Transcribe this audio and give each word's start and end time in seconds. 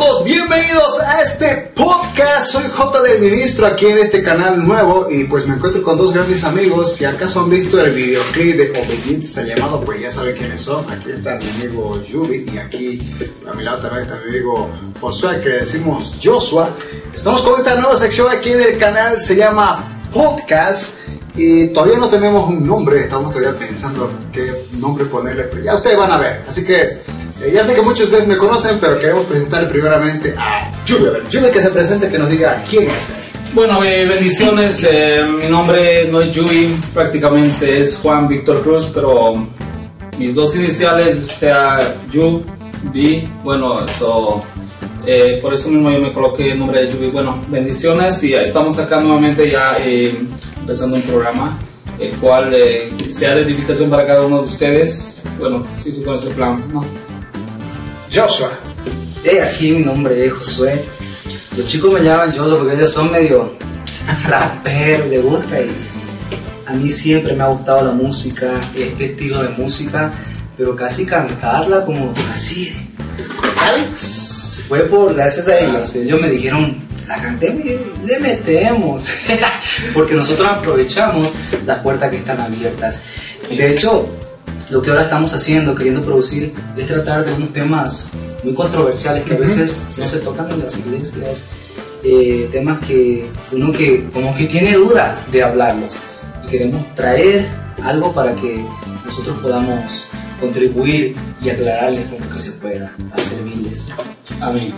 todos, 0.00 0.24
bienvenidos 0.24 0.98
a 1.00 1.22
este 1.22 1.72
podcast. 1.72 2.50
Soy 2.50 2.64
J 2.68 3.02
del 3.02 3.20
Ministro 3.20 3.64
aquí 3.64 3.86
en 3.86 3.98
este 3.98 4.24
canal 4.24 4.66
nuevo 4.66 5.06
y 5.08 5.22
pues 5.22 5.46
me 5.46 5.54
encuentro 5.54 5.84
con 5.84 5.96
dos 5.96 6.12
grandes 6.12 6.42
amigos. 6.42 6.94
Si 6.94 7.04
acaso 7.04 7.42
han 7.42 7.50
visto 7.50 7.80
el 7.80 7.94
videoclip 7.94 8.56
de 8.56 8.70
Obedience 8.70 9.44
llamado, 9.44 9.82
pues 9.84 10.00
ya 10.00 10.10
saben 10.10 10.36
quiénes 10.36 10.62
son. 10.62 10.90
Aquí 10.90 11.12
está 11.12 11.38
mi 11.38 11.48
amigo 11.48 12.02
Yubi 12.02 12.44
y 12.52 12.58
aquí 12.58 13.14
a 13.48 13.54
mi 13.54 13.62
lado 13.62 13.82
también 13.82 14.02
está 14.02 14.16
mi 14.16 14.30
amigo 14.30 14.68
Josué, 15.00 15.40
que 15.40 15.50
decimos 15.50 16.16
Joshua. 16.20 16.70
Estamos 17.14 17.42
con 17.42 17.60
esta 17.60 17.76
nueva 17.76 17.96
sección 17.96 18.26
aquí 18.32 18.50
en 18.50 18.62
el 18.62 18.78
canal, 18.78 19.20
se 19.20 19.36
llama 19.36 20.02
Podcast. 20.12 20.98
Y 21.36 21.68
todavía 21.68 21.98
no 21.98 22.08
tenemos 22.08 22.48
un 22.48 22.66
nombre, 22.66 22.98
estamos 22.98 23.30
todavía 23.30 23.56
pensando 23.56 24.10
qué 24.32 24.66
nombre 24.72 25.04
ponerle, 25.04 25.44
pero 25.44 25.62
ya 25.62 25.76
ustedes 25.76 25.96
van 25.96 26.10
a 26.10 26.18
ver. 26.18 26.44
Así 26.48 26.64
que 26.64 26.98
eh, 27.40 27.52
ya 27.52 27.64
sé 27.64 27.74
que 27.74 27.82
muchos 27.82 27.98
de 28.00 28.04
ustedes 28.16 28.26
me 28.26 28.36
conocen, 28.36 28.78
pero 28.80 28.98
queremos 28.98 29.26
presentarle 29.26 29.68
primeramente 29.68 30.34
a 30.36 30.70
Julia. 30.86 31.20
Julia 31.32 31.50
que 31.50 31.60
se 31.60 31.70
presente, 31.70 32.08
que 32.08 32.18
nos 32.18 32.30
diga 32.30 32.62
quién 32.68 32.84
es. 32.84 33.08
Bueno, 33.54 33.84
eh, 33.84 34.04
bendiciones. 34.04 34.84
eh, 34.88 35.24
mi 35.24 35.48
nombre 35.48 36.08
no 36.10 36.20
es 36.20 36.32
Yui, 36.32 36.74
prácticamente 36.92 37.82
es 37.82 37.98
Juan 37.98 38.26
Víctor 38.26 38.62
Cruz, 38.62 38.90
pero 38.92 39.46
mis 40.18 40.34
dos 40.34 40.56
iniciales 40.56 41.26
sea 41.26 41.94
Yu. 42.10 42.42
Bueno, 43.42 43.86
eh, 45.06 45.38
por 45.40 45.54
eso 45.54 45.68
mismo 45.70 45.90
yo 45.90 46.00
me 46.00 46.12
coloqué 46.12 46.52
el 46.52 46.58
nombre 46.58 46.84
de 46.84 46.92
Yubi. 46.92 47.08
Bueno, 47.08 47.40
bendiciones 47.48 48.22
y 48.24 48.34
estamos 48.34 48.78
acá 48.78 49.00
nuevamente 49.00 49.48
ya 49.48 49.76
eh, 49.80 50.14
empezando 50.58 50.96
un 50.96 51.02
programa, 51.02 51.56
el 51.98 52.10
cual 52.16 52.54
sea 53.10 53.36
de 53.36 53.42
edificación 53.42 53.88
para 53.88 54.04
cada 54.04 54.26
uno 54.26 54.38
de 54.38 54.48
ustedes. 54.48 55.22
Bueno, 55.38 55.64
sí, 55.82 55.92
sí, 55.92 56.02
con 56.02 56.16
ese 56.16 56.30
plan, 56.30 56.62
¿no? 56.72 56.84
Joshua. 58.14 58.48
Eh, 59.24 59.42
aquí 59.42 59.72
mi 59.72 59.82
nombre 59.82 60.24
es 60.24 60.32
Josué. 60.32 60.84
Los 61.56 61.66
chicos 61.66 61.92
me 61.92 62.00
llaman 62.00 62.30
Josué 62.30 62.58
porque 62.58 62.74
ellos 62.74 62.92
son 62.92 63.10
medio 63.10 63.54
raperos, 64.28 65.08
les 65.08 65.20
gusta 65.20 65.60
y 65.60 65.72
a 66.66 66.74
mí 66.74 66.92
siempre 66.92 67.32
me 67.32 67.42
ha 67.42 67.48
gustado 67.48 67.84
la 67.84 67.90
música, 67.90 68.52
este 68.76 69.06
estilo 69.06 69.42
de 69.42 69.48
música, 69.48 70.12
pero 70.56 70.76
casi 70.76 71.04
cantarla 71.04 71.84
como 71.84 72.14
así. 72.32 72.72
Fue 74.68 74.80
por 74.84 75.12
gracias 75.14 75.48
a 75.48 75.58
ellos. 75.58 75.96
Ellos 75.96 76.20
me 76.20 76.30
dijeron, 76.30 76.76
la 77.08 77.20
canté, 77.20 77.80
le 78.06 78.20
metemos. 78.20 79.08
porque 79.92 80.14
nosotros 80.14 80.48
aprovechamos 80.48 81.32
las 81.66 81.80
puertas 81.80 82.10
que 82.10 82.18
están 82.18 82.40
abiertas. 82.40 83.02
De 83.48 83.72
hecho, 83.72 84.08
lo 84.70 84.82
que 84.82 84.90
ahora 84.90 85.02
estamos 85.02 85.32
haciendo, 85.34 85.74
queriendo 85.74 86.02
producir, 86.02 86.52
es 86.76 86.86
tratar 86.86 87.24
de 87.24 87.32
unos 87.32 87.52
temas 87.52 88.10
muy 88.42 88.54
controversiales 88.54 89.24
que 89.24 89.34
a 89.34 89.38
veces 89.38 89.80
no 89.98 90.08
se 90.08 90.18
tocan 90.18 90.50
en 90.50 90.60
las 90.60 90.78
iglesias, 90.78 91.46
eh, 92.02 92.48
temas 92.52 92.78
que 92.80 93.26
uno 93.52 93.72
que 93.72 94.04
como 94.12 94.34
que 94.34 94.44
tiene 94.46 94.72
duda 94.74 95.18
de 95.32 95.42
hablarlos 95.42 95.96
y 96.44 96.50
queremos 96.50 96.94
traer 96.94 97.46
algo 97.82 98.12
para 98.12 98.34
que 98.34 98.64
nosotros 99.04 99.38
podamos 99.42 100.08
contribuir 100.40 101.16
y 101.42 101.50
aclararles 101.50 102.06
con 102.08 102.20
lo 102.20 102.28
que 102.28 102.40
se 102.40 102.52
pueda 102.52 102.94
a 103.12 103.18
servirles. 103.18 103.90
Amén. 104.40 104.74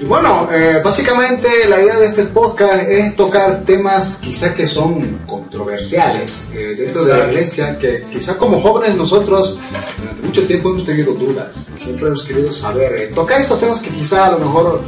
Y 0.00 0.06
bueno, 0.06 0.48
eh, 0.50 0.80
básicamente 0.82 1.46
la 1.68 1.78
idea 1.82 1.98
de 1.98 2.06
este 2.06 2.24
podcast 2.24 2.88
es 2.88 3.14
tocar 3.16 3.64
temas 3.66 4.16
quizás 4.16 4.54
que 4.54 4.66
son 4.66 5.18
controversiales 5.26 6.40
eh, 6.54 6.74
dentro 6.78 7.04
de 7.04 7.18
la 7.18 7.26
iglesia, 7.26 7.78
que 7.78 8.06
quizás 8.10 8.36
como 8.36 8.58
jóvenes 8.62 8.96
nosotros 8.96 9.58
durante 9.98 10.22
mucho 10.22 10.46
tiempo 10.46 10.70
hemos 10.70 10.86
tenido 10.86 11.12
dudas, 11.12 11.66
siempre 11.78 12.08
hemos 12.08 12.24
querido 12.24 12.50
saber, 12.50 12.92
eh, 12.94 13.06
tocar 13.14 13.42
estos 13.42 13.60
temas 13.60 13.80
que 13.80 13.90
quizás 13.90 14.20
a 14.20 14.30
lo 14.30 14.38
mejor 14.38 14.80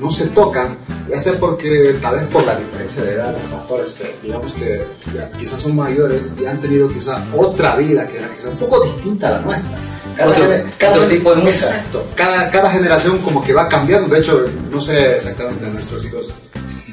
no 0.00 0.10
se 0.10 0.26
tocan, 0.28 0.76
ya 1.08 1.20
sea 1.20 1.38
porque 1.38 1.96
tal 2.00 2.16
vez 2.16 2.26
por 2.26 2.44
la 2.44 2.56
diferencia 2.56 3.02
de 3.02 3.14
edad, 3.14 3.32
los 3.32 3.42
pastores 3.50 3.90
que 3.92 4.16
digamos 4.22 4.52
que 4.52 4.86
ya 5.14 5.30
quizás 5.32 5.60
son 5.60 5.76
mayores 5.76 6.32
y 6.40 6.46
han 6.46 6.58
tenido 6.58 6.88
quizás 6.88 7.22
otra 7.34 7.76
vida 7.76 8.06
que 8.06 8.18
era 8.18 8.28
quizás 8.28 8.52
un 8.52 8.58
poco 8.58 8.82
distinta 8.84 9.28
a 9.28 9.30
la 9.32 9.40
nuestra. 9.40 9.99
Otro- 10.26 10.44
otro 10.90 11.06
tipo 11.08 11.30
de 11.34 11.36
música. 11.42 11.66
Exacto. 11.66 12.06
Cada, 12.14 12.50
cada 12.50 12.70
generación 12.70 13.18
como 13.18 13.42
que 13.42 13.52
va 13.52 13.68
cambiando. 13.68 14.08
De 14.08 14.20
hecho, 14.20 14.44
no 14.70 14.80
sé 14.80 15.16
exactamente 15.16 15.66
a 15.66 15.68
nuestros 15.68 16.04
hijos 16.04 16.34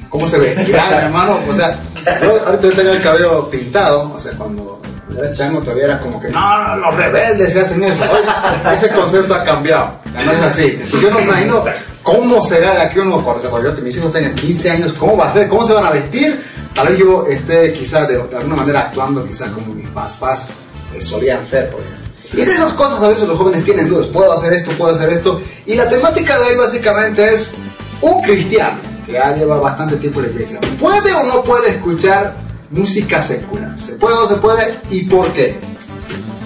cómo 0.10 0.28
se 0.28 0.38
vestirán, 0.40 0.94
hermano. 1.06 1.40
O 1.50 1.54
sea, 1.54 1.80
yo 2.22 2.40
ahorita 2.46 2.70
tengo 2.76 2.92
el 2.92 3.02
cabello 3.02 3.50
pintado. 3.50 4.14
O 4.16 4.20
sea, 4.20 4.32
cuando 4.34 4.82
era 5.18 5.32
chango 5.34 5.62
todavía 5.62 5.86
era 5.86 6.00
como 6.00 6.20
que 6.20 6.30
no, 6.30 6.68
no, 6.68 6.76
los 6.78 6.96
rebeldes 6.96 7.54
se 7.54 7.62
hacen 7.62 7.84
eso. 7.84 8.04
Hoy 8.04 8.74
ese 8.76 8.90
concepto 8.90 9.34
ha 9.36 9.44
cambiado. 9.44 9.92
Ya 10.14 10.24
no 10.24 10.32
es 10.32 10.42
así. 10.42 10.78
Entonces 10.82 11.02
yo 11.02 11.10
no 11.12 11.18
me 11.20 11.24
imagino 11.26 11.64
cómo 12.04 12.42
será 12.42 12.74
de 12.76 12.82
aquí 12.82 13.00
uno 13.00 13.24
cuando 13.24 13.50
cuando 13.50 13.74
yo- 13.76 13.82
mis 13.82 13.98
hijos 13.98 14.12
tengan 14.14 14.36
15 14.36 14.70
años, 14.72 14.94
cómo 14.98 15.18
va 15.18 15.28
a 15.28 15.34
ser, 15.34 15.48
cómo 15.48 15.66
se 15.66 15.74
van 15.74 15.86
a 15.86 15.92
vestir. 15.92 16.42
Tal 16.74 16.88
vez 16.90 16.98
yo 17.00 17.26
esté 17.28 17.74
quizás 17.74 18.08
de, 18.08 18.18
de 18.18 18.38
alguna 18.38 18.56
manera 18.58 18.82
actuando 18.82 19.26
quizás 19.26 19.50
como 19.50 19.74
mis 19.74 19.88
papás 19.90 20.52
eh, 20.96 21.02
solían 21.02 21.44
ser, 21.46 21.70
por 21.72 21.82
ejemplo. 21.82 22.07
Y 22.34 22.38
de 22.38 22.52
esas 22.52 22.74
cosas 22.74 23.02
a 23.02 23.08
veces 23.08 23.28
los 23.28 23.38
jóvenes 23.38 23.64
tienen 23.64 23.88
dudas. 23.90 24.08
Puedo 24.08 24.32
hacer 24.32 24.54
esto, 24.54 24.72
puedo 24.78 24.94
hacer 24.94 25.10
esto. 25.10 25.42
Y 25.66 25.76
la 25.76 25.88
temática 25.90 26.38
de 26.40 26.46
hoy 26.52 26.56
básicamente 26.58 27.34
es 27.34 27.54
un 28.02 28.22
cristiano 28.22 28.80
que 29.06 29.14
ya 29.14 29.34
lleva 29.36 29.58
bastante 29.60 29.96
tiempo 29.98 30.20
en 30.20 30.26
la 30.28 30.32
iglesia. 30.34 30.60
¿Puede 30.80 31.14
o 31.14 31.24
no 31.24 31.44
puede 31.44 31.70
escuchar 31.70 32.36
música 32.72 33.22
secular? 33.22 33.80
¿Se 33.80 33.94
puede 33.94 34.16
o 34.18 34.22
no 34.22 34.28
se 34.28 34.36
puede? 34.36 34.76
¿Y 34.90 35.04
por 35.04 35.32
qué? 35.34 35.58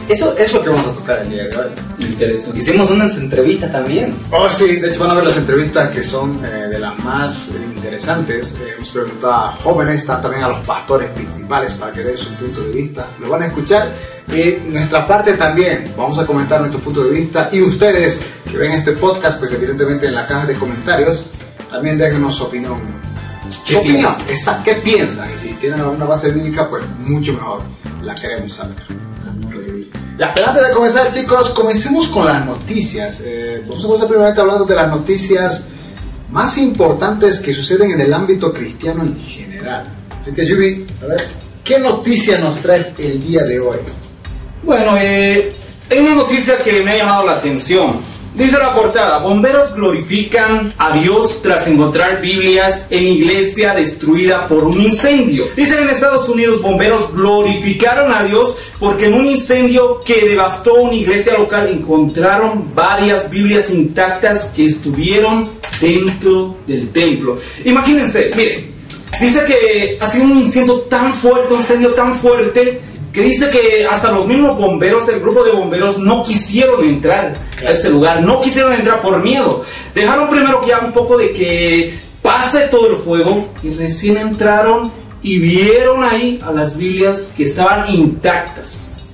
Eso 0.08 0.36
es 0.38 0.52
lo 0.52 0.62
que 0.62 0.69
vamos 0.69 0.88
a 0.88 0.92
tocar 0.92 1.19
el 1.19 1.30
día 1.30 1.44
de 1.47 1.56
hoy. 1.58 1.72
Interesante. 2.00 2.59
Hicimos 2.59 2.90
unas 2.90 3.18
entrevistas 3.18 3.72
también. 3.72 4.13
Oh, 4.31 4.50
sí, 4.50 4.75
de 4.78 4.90
hecho 4.90 5.00
van 5.02 5.12
a 5.12 5.13
ver 5.13 5.24
las 5.24 5.38
entrevistas 5.38 5.90
que 5.92 6.03
son 6.03 6.44
eh, 6.44 6.68
de 6.69 6.80
las 6.80 6.98
más 7.00 7.50
interesantes. 7.75 8.56
Eh, 8.56 8.74
hemos 8.75 8.90
preguntado 8.90 9.31
a 9.34 9.52
jóvenes, 9.53 10.06
ta- 10.06 10.19
también 10.19 10.44
a 10.44 10.50
los 10.50 10.59
pastores 10.66 11.09
principales 11.12 11.74
para 11.74 11.94
que 11.94 12.03
den 12.03 12.18
su 12.18 12.34
punto 12.34 12.62
de 12.62 12.72
vista. 12.72 13.08
Lo 13.22 13.30
van 13.30 13.44
a 13.44 13.46
escuchar. 13.46 13.90
Y 14.28 14.70
nuestra 14.70 15.06
parte 15.06 15.34
también, 15.34 15.94
vamos 15.98 16.18
a 16.20 16.26
comentar 16.26 16.59
nuestro 16.59 16.80
punto 16.80 17.04
de 17.04 17.12
vista. 17.12 17.50
Y 17.52 17.62
ustedes 17.62 18.22
que 18.50 18.58
ven 18.58 18.72
este 18.72 18.94
podcast, 18.94 19.40
pues 19.40 19.52
evidentemente 19.54 20.08
en 20.08 20.16
la 20.16 20.28
caja 20.28 20.46
de 20.46 20.56
comentarios, 20.56 21.28
también 21.70 21.98
déjenos 21.98 22.36
su 22.36 22.44
opinión. 22.44 22.80
¿Qué 23.66 23.74
Su 23.74 23.80
opinión, 23.80 24.14
esa, 24.30 24.64
¿qué 24.64 24.76
piensan? 24.76 25.30
Y 25.34 25.38
si 25.38 25.54
tienen 25.56 25.81
alguna 25.81 26.06
base 26.06 26.31
bíblica, 26.31 26.70
pues 26.70 26.84
mucho 27.00 27.34
mejor. 27.34 27.62
La 28.04 28.16
queremos 28.16 28.54
saber. 28.54 28.76
Ya, 30.18 30.34
pero 30.34 30.48
antes 30.48 30.68
de 30.68 30.74
comenzar, 30.74 31.12
chicos, 31.12 31.50
comencemos 31.50 32.08
con 32.08 32.26
las 32.26 32.46
noticias. 32.46 33.22
Eh, 33.24 33.64
vamos 33.68 33.84
a 33.84 33.88
comenzar 33.88 34.08
primeramente 34.08 34.42
hablando 34.42 34.66
de 34.66 34.76
las 34.76 34.88
noticias 34.88 35.66
más 36.31 36.58
importantes 36.58 37.40
que 37.40 37.54
suceden 37.54 37.92
en 37.92 38.02
el 38.02 38.14
ámbito 38.14 38.54
cristiano 38.54 39.04
en 39.04 39.18
general. 39.18 39.86
Así 40.20 40.31
que, 40.31 40.46
Yubi, 40.46 40.88
a 41.02 41.06
ver, 41.08 41.28
¿qué 41.64 41.80
noticia 41.80 42.38
nos 42.40 42.58
traes 42.58 42.92
el 42.98 43.26
día 43.26 43.44
de 43.44 43.60
hoy? 43.60 43.78
Bueno, 44.64 44.96
eh, 45.00 45.54
hay 45.90 46.00
una 46.00 46.16
noticia 46.16 46.58
que 46.64 46.84
me 46.84 46.92
ha 46.92 46.98
llamado 46.98 47.26
la 47.26 47.34
atención. 47.34 48.12
Dice 48.36 48.58
la 48.58 48.74
portada, 48.74 49.18
bomberos 49.18 49.76
glorifican 49.76 50.74
a 50.78 50.98
Dios 50.98 51.42
tras 51.42 51.68
encontrar 51.68 52.22
Biblias 52.22 52.88
en 52.90 53.06
iglesia 53.06 53.74
destruida 53.74 54.48
por 54.48 54.64
un 54.64 54.80
incendio. 54.82 55.48
Dicen 55.56 55.80
en 55.80 55.90
Estados 55.90 56.30
Unidos, 56.30 56.62
bomberos 56.62 57.14
glorificaron 57.14 58.14
a 58.14 58.24
Dios 58.24 58.58
porque 58.80 59.08
en 59.08 59.16
un 59.16 59.28
incendio 59.28 60.02
que 60.06 60.26
devastó 60.30 60.76
una 60.76 60.94
iglesia 60.94 61.38
local 61.38 61.68
encontraron 61.68 62.74
varias 62.74 63.30
Biblias 63.30 63.70
intactas 63.70 64.54
que 64.56 64.66
estuvieron 64.66 65.50
dentro 65.82 66.56
del 66.68 66.90
templo. 66.92 67.38
Imagínense, 67.66 68.32
miren, 68.38 68.72
Dice 69.22 69.46
que 69.46 69.98
ha 70.02 70.10
sido 70.10 70.24
un 70.24 70.40
incendio 70.40 70.80
tan 70.82 71.14
fuerte, 71.14 71.54
un 71.54 71.60
incendio 71.60 71.90
tan 71.90 72.16
fuerte, 72.18 72.82
que 73.14 73.22
dice 73.22 73.50
que 73.50 73.86
hasta 73.86 74.12
los 74.12 74.26
mismos 74.26 74.58
bomberos, 74.58 75.08
el 75.10 75.20
grupo 75.20 75.44
de 75.44 75.52
bomberos, 75.52 75.98
no 76.00 76.24
quisieron 76.24 76.84
entrar 76.86 77.38
a 77.66 77.72
ese 77.72 77.90
lugar, 77.90 78.22
no 78.22 78.42
quisieron 78.42 78.74
entrar 78.74 79.02
por 79.02 79.22
miedo. 79.22 79.64
Dejaron 79.94 80.30
primero 80.30 80.62
que 80.62 80.68
ya 80.68 80.80
un 80.80 80.94
poco 80.94 81.18
de 81.18 81.31
que 81.31 82.00
pase 82.22 82.62
todo 82.68 82.90
el 82.92 82.98
fuego 82.98 83.50
y 83.63 83.74
recién 83.74 84.18
entraron 84.18 84.92
y 85.22 85.40
vieron 85.40 86.04
ahí 86.04 86.42
a 86.46 86.52
las 86.52 86.78
Biblias 86.78 87.34
que 87.36 87.46
estaban 87.46 87.90
intactas. 87.94 89.08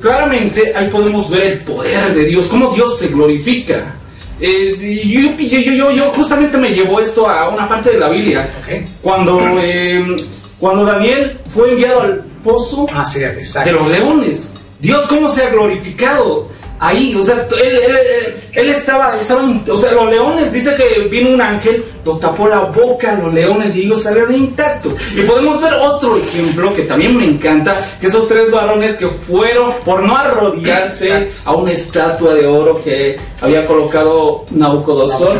Claramente 0.00 0.72
ahí 0.74 0.88
podemos 0.88 1.30
ver 1.30 1.42
el 1.42 1.58
poder 1.60 2.14
de 2.14 2.24
Dios, 2.24 2.46
cómo 2.46 2.70
Dios 2.74 2.98
se 2.98 3.08
glorifica. 3.08 3.96
Eh, 4.40 5.04
yo, 5.06 5.30
yo, 5.38 5.72
yo, 5.72 5.90
yo, 5.92 6.04
justamente 6.06 6.58
me 6.58 6.70
llevó 6.70 7.00
esto 7.00 7.28
a 7.28 7.48
una 7.48 7.68
parte 7.68 7.90
de 7.90 7.98
la 7.98 8.08
Biblia. 8.08 8.48
Ok. 8.60 8.88
Cuando, 9.00 9.40
eh, 9.60 10.04
cuando 10.58 10.84
Daniel 10.84 11.38
fue 11.48 11.70
enviado 11.70 12.00
al 12.00 12.31
pozo 12.42 12.86
Ah, 12.94 13.04
de 13.64 13.72
los 13.72 13.88
leones. 13.88 14.54
Dios 14.80 15.06
cómo 15.08 15.30
se 15.32 15.44
ha 15.44 15.50
glorificado 15.50 16.48
ahí, 16.80 17.14
o 17.14 17.24
sea, 17.24 17.46
él, 17.62 17.64
él, 17.76 17.80
él- 17.96 18.34
él 18.54 18.68
estaba, 18.68 19.14
estaba, 19.18 19.42
o 19.70 19.78
sea, 19.78 19.92
los 19.92 20.10
leones, 20.10 20.52
dice 20.52 20.74
que 20.74 21.02
vino 21.08 21.30
un 21.30 21.40
ángel, 21.40 21.84
los 22.04 22.18
tapó 22.20 22.48
la 22.48 22.60
boca 22.62 23.12
a 23.12 23.14
los 23.14 23.32
leones 23.32 23.74
y 23.76 23.82
ellos 23.84 24.02
salieron 24.02 24.34
intactos. 24.34 24.94
Y 25.16 25.22
podemos 25.22 25.62
ver 25.62 25.72
otro 25.74 26.16
ejemplo 26.16 26.74
que 26.74 26.82
también 26.82 27.16
me 27.16 27.24
encanta, 27.24 27.74
que 28.00 28.08
esos 28.08 28.26
tres 28.28 28.50
varones 28.50 28.96
que 28.96 29.06
fueron 29.06 29.72
por 29.84 30.02
no 30.02 30.16
arrodillarse 30.16 31.06
Exacto. 31.16 31.50
a 31.50 31.54
una 31.54 31.70
estatua 31.70 32.34
de 32.34 32.46
oro 32.46 32.82
que 32.82 33.16
había 33.40 33.64
colocado 33.64 34.44
Nabucodonosor. 34.50 35.38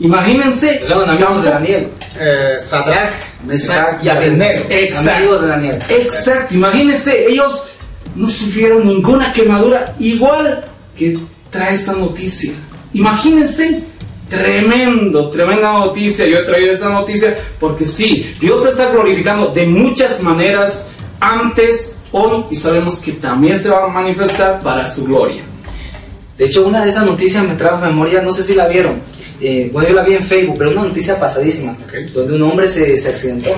Imagínense. 0.00 0.84
Son 0.84 1.08
amigos 1.08 1.42
de 1.42 1.50
Daniel. 1.50 1.88
Eh, 2.18 2.56
Sadrach, 2.60 3.12
Mesach 3.44 4.02
y 4.02 4.08
Abednego. 4.08 4.64
Exacto. 4.68 5.10
Amigos 5.10 5.42
de 5.42 5.48
Daniel. 5.48 5.78
Exacto, 5.88 6.54
imagínense, 6.54 7.26
ellos 7.26 7.66
no 8.14 8.28
sufrieron 8.28 8.86
ninguna 8.86 9.32
quemadura, 9.32 9.94
igual 9.98 10.64
que 10.96 11.18
trae 11.50 11.74
esta 11.74 11.92
noticia. 11.92 12.52
Imagínense, 12.92 13.82
tremendo, 14.28 15.30
tremenda 15.30 15.72
noticia. 15.72 16.26
Yo 16.26 16.38
he 16.38 16.44
traído 16.44 16.72
esta 16.72 16.88
noticia 16.88 17.38
porque 17.60 17.86
sí, 17.86 18.34
Dios 18.40 18.62
se 18.64 18.70
está 18.70 18.90
glorificando 18.90 19.48
de 19.48 19.66
muchas 19.66 20.20
maneras 20.22 20.90
antes, 21.20 21.98
hoy, 22.10 22.44
y 22.50 22.56
sabemos 22.56 22.98
que 22.98 23.12
también 23.12 23.58
se 23.58 23.68
va 23.68 23.84
a 23.84 23.88
manifestar 23.88 24.60
para 24.60 24.88
su 24.88 25.04
gloria. 25.04 25.42
De 26.36 26.46
hecho, 26.46 26.66
una 26.66 26.82
de 26.82 26.90
esas 26.90 27.06
noticias 27.06 27.44
me 27.46 27.54
trajo 27.54 27.76
a 27.76 27.88
memoria, 27.88 28.22
no 28.22 28.32
sé 28.32 28.42
si 28.42 28.54
la 28.54 28.66
vieron. 28.66 29.00
Eh, 29.44 29.70
bueno, 29.72 29.88
yo 29.88 29.94
la 29.96 30.02
vi 30.04 30.14
en 30.14 30.22
Facebook, 30.22 30.54
pero 30.56 30.70
una 30.70 30.84
noticia 30.84 31.18
pasadísima. 31.18 31.76
Donde 32.14 32.34
un 32.36 32.42
hombre 32.42 32.68
se, 32.68 32.96
se 32.96 33.08
accidentó 33.08 33.50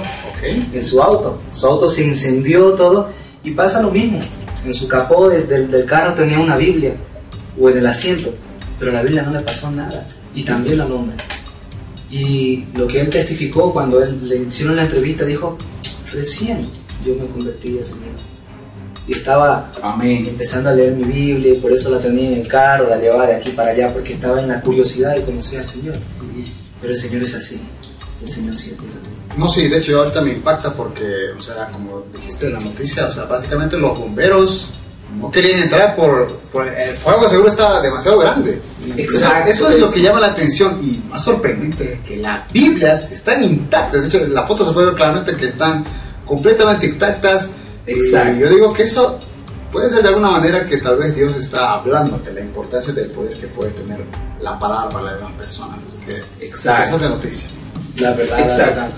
en 0.73 0.83
su 0.85 1.03
auto. 1.03 1.43
Su 1.53 1.67
auto 1.67 1.89
se 1.91 2.05
incendió 2.07 2.73
todo 2.73 3.11
y 3.43 3.51
pasa 3.51 3.83
lo 3.83 3.91
mismo. 3.91 4.19
En 4.65 4.73
su 4.73 4.89
capó 4.89 5.29
de- 5.29 5.43
del, 5.45 5.71
del 5.71 5.85
carro 5.85 6.15
tenía 6.15 6.39
una 6.41 6.57
Biblia 6.57 6.95
o 7.61 7.69
en 7.69 7.77
el 7.79 7.87
asiento, 7.87 8.33
pero 8.79 8.93
a 8.93 8.95
la 8.95 9.03
Biblia 9.03 9.23
no 9.23 9.33
le 9.33 9.41
pasó 9.41 9.71
nada. 9.71 10.09
Y 10.35 10.45
también 10.45 10.81
al 10.81 10.91
hombre. 10.91 11.17
Y 12.11 12.65
lo 12.75 12.87
que 12.87 13.01
él 13.01 13.11
testificó 13.11 13.73
cuando 13.73 14.03
él 14.03 14.29
le 14.29 14.37
hicieron 14.39 14.77
la 14.77 14.83
entrevista, 14.85 15.25
dijo, 15.25 15.59
recién 16.13 16.67
yo 17.05 17.15
me 17.15 17.27
convertí 17.27 17.79
a 17.79 17.85
Señor. 17.85 18.05
Y 19.07 19.13
estaba 19.13 19.71
Amén. 19.83 20.27
empezando 20.29 20.71
a 20.71 20.73
leer 20.73 20.93
mi 20.93 21.05
Biblia 21.05 21.53
y 21.55 21.59
por 21.59 21.73
eso 21.73 21.91
la 21.91 22.01
tenía 22.01 22.29
en 22.29 22.41
el 22.41 22.49
carro, 22.49 22.89
la 22.89 22.97
llevaba 22.97 23.27
de 23.27 23.37
aquí 23.37 23.51
para 23.51 23.73
allá, 23.73 23.93
porque 23.93 24.15
estaba 24.15 24.41
en 24.41 24.49
la 24.49 24.61
curiosidad 24.61 25.15
de 25.15 25.23
conocer 25.23 25.61
al 25.61 25.67
Señor. 25.67 25.97
Pero 26.81 26.93
el 26.93 26.99
Señor 26.99 27.23
es 27.23 27.35
así. 27.35 27.61
El 28.23 28.31
Señor 28.31 28.57
siempre 28.57 28.87
es 28.87 28.95
así. 28.95 29.15
No, 29.37 29.49
sí, 29.49 29.69
de 29.69 29.79
hecho 29.79 29.99
ahorita 29.99 30.21
me 30.21 30.33
impacta 30.33 30.73
porque, 30.73 31.33
o 31.37 31.43
sea, 31.43 31.69
como 31.69 32.05
dijiste 32.13 32.47
en 32.47 32.55
la 32.55 32.61
noticia, 32.61 33.07
o 33.07 33.11
sea, 33.11 33.25
básicamente 33.25 33.77
los 33.79 33.99
bomberos 33.99 34.73
no 35.19 35.31
querían 35.31 35.63
entrar 35.63 35.95
por, 35.95 36.39
por 36.53 36.67
el 36.67 36.95
fuego 36.97 37.29
seguro 37.29 37.49
estaba 37.49 37.81
demasiado 37.81 38.19
grande. 38.19 38.61
Exacto. 38.97 39.51
Eso, 39.51 39.69
eso 39.69 39.71
es 39.71 39.81
lo 39.81 39.91
que 39.91 40.03
llama 40.03 40.21
la 40.21 40.29
atención 40.29 40.79
y 40.83 41.03
más 41.09 41.25
sorprendente 41.25 41.95
es 41.95 42.01
que 42.01 42.17
las 42.17 42.51
Biblias 42.53 43.11
están 43.13 43.43
intactas. 43.43 44.03
De 44.03 44.09
hecho, 44.09 44.27
la 44.29 44.45
foto 44.45 44.65
se 44.65 44.73
puede 44.73 44.87
ver 44.87 44.97
claramente 44.97 45.37
que 45.37 45.47
están 45.47 45.85
completamente 46.25 46.87
intactas. 46.87 47.51
Exacto. 47.87 48.37
Y 48.37 48.41
yo 48.41 48.51
digo 48.51 48.73
que 48.73 48.85
eso 48.85 49.19
puede 49.73 49.91
ser 49.91 50.03
de 50.03 50.09
alguna 50.09 50.31
manera 50.31 50.65
que 50.65 50.79
tal 50.79 50.97
vez 50.97 51.15
Dios 51.15 51.37
está 51.37 51.75
hablando 51.75 52.19
de 52.19 52.33
la 52.33 52.41
importancia 52.41 52.93
del 52.93 53.11
poder 53.11 53.39
que 53.39 53.49
puede 53.49 53.71
tener 53.73 54.01
la 54.41 54.59
palabra 54.59 54.91
para 54.91 55.05
las 55.07 55.17
demás 55.17 55.33
personas. 55.35 55.79
Así 55.87 55.99
que, 56.07 56.47
Exacto. 56.47 56.95
interesante 56.95 57.09
noticia. 57.09 57.49
La 57.97 58.13
verdad, 58.13 58.39
la 58.39 58.45
Exacto. 58.45 58.75
verdad. 58.75 58.91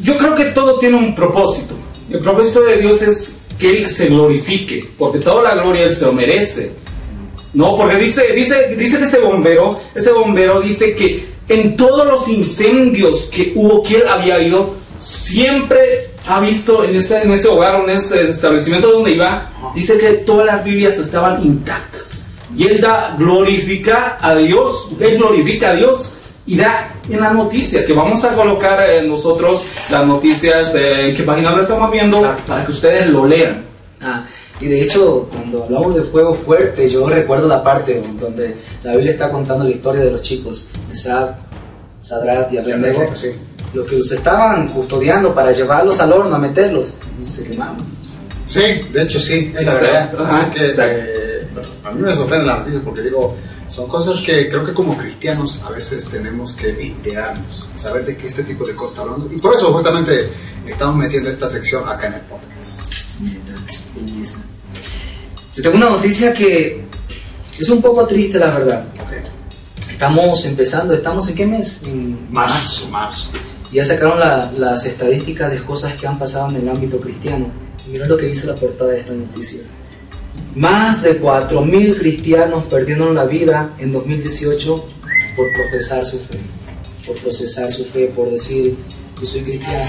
Yo 0.00 0.18
creo 0.18 0.34
que 0.34 0.44
todo 0.46 0.78
tiene 0.78 0.96
un 0.96 1.14
propósito. 1.14 1.74
El 2.10 2.20
propósito 2.20 2.62
de 2.62 2.76
Dios 2.78 3.02
es 3.02 3.36
que 3.58 3.78
Él 3.78 3.90
se 3.90 4.08
glorifique, 4.08 4.92
porque 4.98 5.18
toda 5.18 5.42
la 5.42 5.60
gloria 5.62 5.84
Él 5.84 5.96
se 5.96 6.04
lo 6.04 6.12
merece. 6.12 6.72
No, 7.54 7.76
porque 7.76 7.96
dice, 7.96 8.32
dice, 8.34 8.76
dice 8.76 8.98
que 8.98 9.04
este 9.04 9.18
bombero, 9.18 9.80
este 9.94 10.12
bombero 10.12 10.60
dice 10.60 10.94
que 10.94 11.26
en 11.48 11.76
todos 11.76 12.06
los 12.06 12.28
incendios 12.28 13.30
que 13.32 13.52
hubo, 13.54 13.82
que 13.82 13.96
él 13.96 14.08
había 14.08 14.40
ido, 14.42 14.74
siempre 14.98 16.10
ha 16.28 16.40
visto 16.40 16.82
en 16.84 16.96
ese, 16.96 17.22
en 17.22 17.30
ese 17.32 17.48
hogar, 17.48 17.80
en 17.88 17.90
ese 17.96 18.28
establecimiento 18.28 18.90
donde 18.90 19.12
iba, 19.12 19.50
dice 19.74 19.96
que 19.98 20.12
todas 20.14 20.46
las 20.46 20.64
Biblias 20.64 20.98
estaban 20.98 21.42
intactas. 21.44 22.26
Y 22.56 22.66
él 22.66 22.80
da, 22.80 23.14
glorifica 23.18 24.18
a 24.20 24.34
Dios, 24.34 24.90
él 25.00 25.18
glorifica 25.18 25.70
a 25.70 25.74
Dios 25.74 26.18
y 26.46 26.56
da 26.56 26.94
en 27.08 27.20
la 27.20 27.32
noticia, 27.32 27.84
que 27.84 27.92
vamos 27.92 28.24
a 28.24 28.34
colocar 28.34 28.80
eh, 28.88 29.02
nosotros 29.06 29.66
las 29.90 30.06
noticias, 30.06 30.74
eh, 30.74 31.10
en 31.10 31.16
qué 31.16 31.22
página 31.22 31.50
lo 31.50 31.62
estamos 31.62 31.90
viendo, 31.90 32.20
Claro. 32.20 32.38
para 32.46 32.64
que 32.64 32.72
ustedes 32.72 33.06
lo 33.08 33.26
lean. 33.26 33.64
Ah, 34.00 34.24
y 34.60 34.66
de 34.66 34.80
hecho, 34.80 35.28
cuando 35.30 35.64
hablamos 35.64 35.94
de 35.96 36.02
fuego 36.02 36.34
fuerte, 36.34 36.88
yo 36.88 37.06
recuerdo 37.08 37.46
la 37.46 37.62
parte 37.62 38.02
donde 38.18 38.56
la 38.82 38.92
Biblia 38.92 39.12
está 39.12 39.30
contando 39.30 39.64
la 39.64 39.70
historia 39.70 40.02
de 40.02 40.10
los 40.12 40.22
chicos, 40.22 40.70
Mesad, 40.88 41.30
Sadrat 42.00 42.52
y 42.52 42.58
Abednego, 42.58 43.10
Sí. 43.14 43.32
Los 43.74 43.86
que 43.88 43.96
los 43.96 44.10
estaban 44.12 44.68
custodiando 44.68 45.34
para 45.34 45.52
llevarlos 45.52 46.00
al 46.00 46.12
horno 46.12 46.34
a 46.36 46.38
meterlos, 46.38 46.94
se 47.22 47.44
quemaron. 47.44 47.76
Sí, 48.46 48.60
de 48.92 49.02
hecho 49.02 49.18
sí, 49.20 49.52
es 49.58 49.64
la 49.66 49.72
Exacto, 49.72 50.16
verdad. 50.18 50.32
ajá, 50.34 50.42
Así 50.42 50.58
que 50.58 50.66
eh, 50.78 51.48
a 51.84 51.90
mí 51.92 52.00
me 52.02 52.14
sorprenden 52.14 52.46
las 52.46 52.58
noticias 52.60 52.82
porque 52.84 53.02
digo, 53.02 53.36
son 53.68 53.88
cosas 53.88 54.20
que 54.20 54.48
creo 54.48 54.64
que 54.64 54.72
como 54.72 54.96
cristianos 54.96 55.60
a 55.66 55.70
veces 55.70 56.06
tenemos 56.06 56.52
que 56.54 56.70
enterarnos, 56.70 57.68
saber 57.76 58.04
de 58.04 58.16
qué 58.16 58.28
este 58.28 58.44
tipo 58.44 58.64
de 58.64 58.74
cosas 58.74 58.92
está 58.92 59.02
hablando. 59.02 59.28
Y 59.34 59.38
por 59.38 59.54
eso 59.54 59.72
justamente 59.72 60.30
estamos 60.66 60.94
metiendo 60.96 61.28
esta 61.28 61.48
sección 61.48 61.88
acá 61.88 62.06
en 62.06 62.14
el 62.14 62.20
podcast. 62.20 62.92
Yo 65.54 65.62
tengo 65.62 65.76
una 65.76 65.90
noticia 65.90 66.32
que 66.32 66.84
es 67.58 67.68
un 67.70 67.80
poco 67.80 68.06
triste, 68.06 68.38
la 68.38 68.50
verdad. 68.50 68.84
Ok. 69.00 69.12
Estamos 69.90 70.44
empezando, 70.44 70.92
¿estamos 70.94 71.26
en 71.28 71.34
qué 71.34 71.46
mes? 71.46 71.80
En 71.84 72.30
Marzo, 72.30 72.88
marzo. 72.90 73.30
Ya 73.76 73.84
sacaron 73.84 74.18
la- 74.18 74.50
las 74.56 74.86
estadísticas 74.86 75.50
de 75.50 75.58
cosas 75.58 75.94
que 75.96 76.06
han 76.06 76.18
pasado 76.18 76.48
en 76.48 76.56
el 76.56 76.68
ámbito 76.68 76.98
cristiano. 76.98 77.48
Y 77.86 77.90
miren 77.90 78.08
lo 78.08 78.16
que 78.16 78.24
dice 78.26 78.46
la 78.46 78.54
portada 78.54 78.92
de 78.92 79.00
esta 79.00 79.12
noticia. 79.12 79.60
Más 80.54 81.02
de 81.02 81.18
4.000 81.20 81.98
cristianos 81.98 82.64
perdieron 82.64 83.14
la 83.14 83.24
vida 83.26 83.74
en 83.78 83.92
2018 83.92 84.86
por 85.36 85.46
profesar 85.52 86.06
su 86.06 86.18
fe. 86.18 86.38
Por 87.06 87.16
procesar 87.20 87.70
su 87.70 87.84
fe, 87.84 88.10
por 88.16 88.30
decir 88.30 88.76
que 89.20 89.26
soy 89.26 89.42
cristiano. 89.42 89.84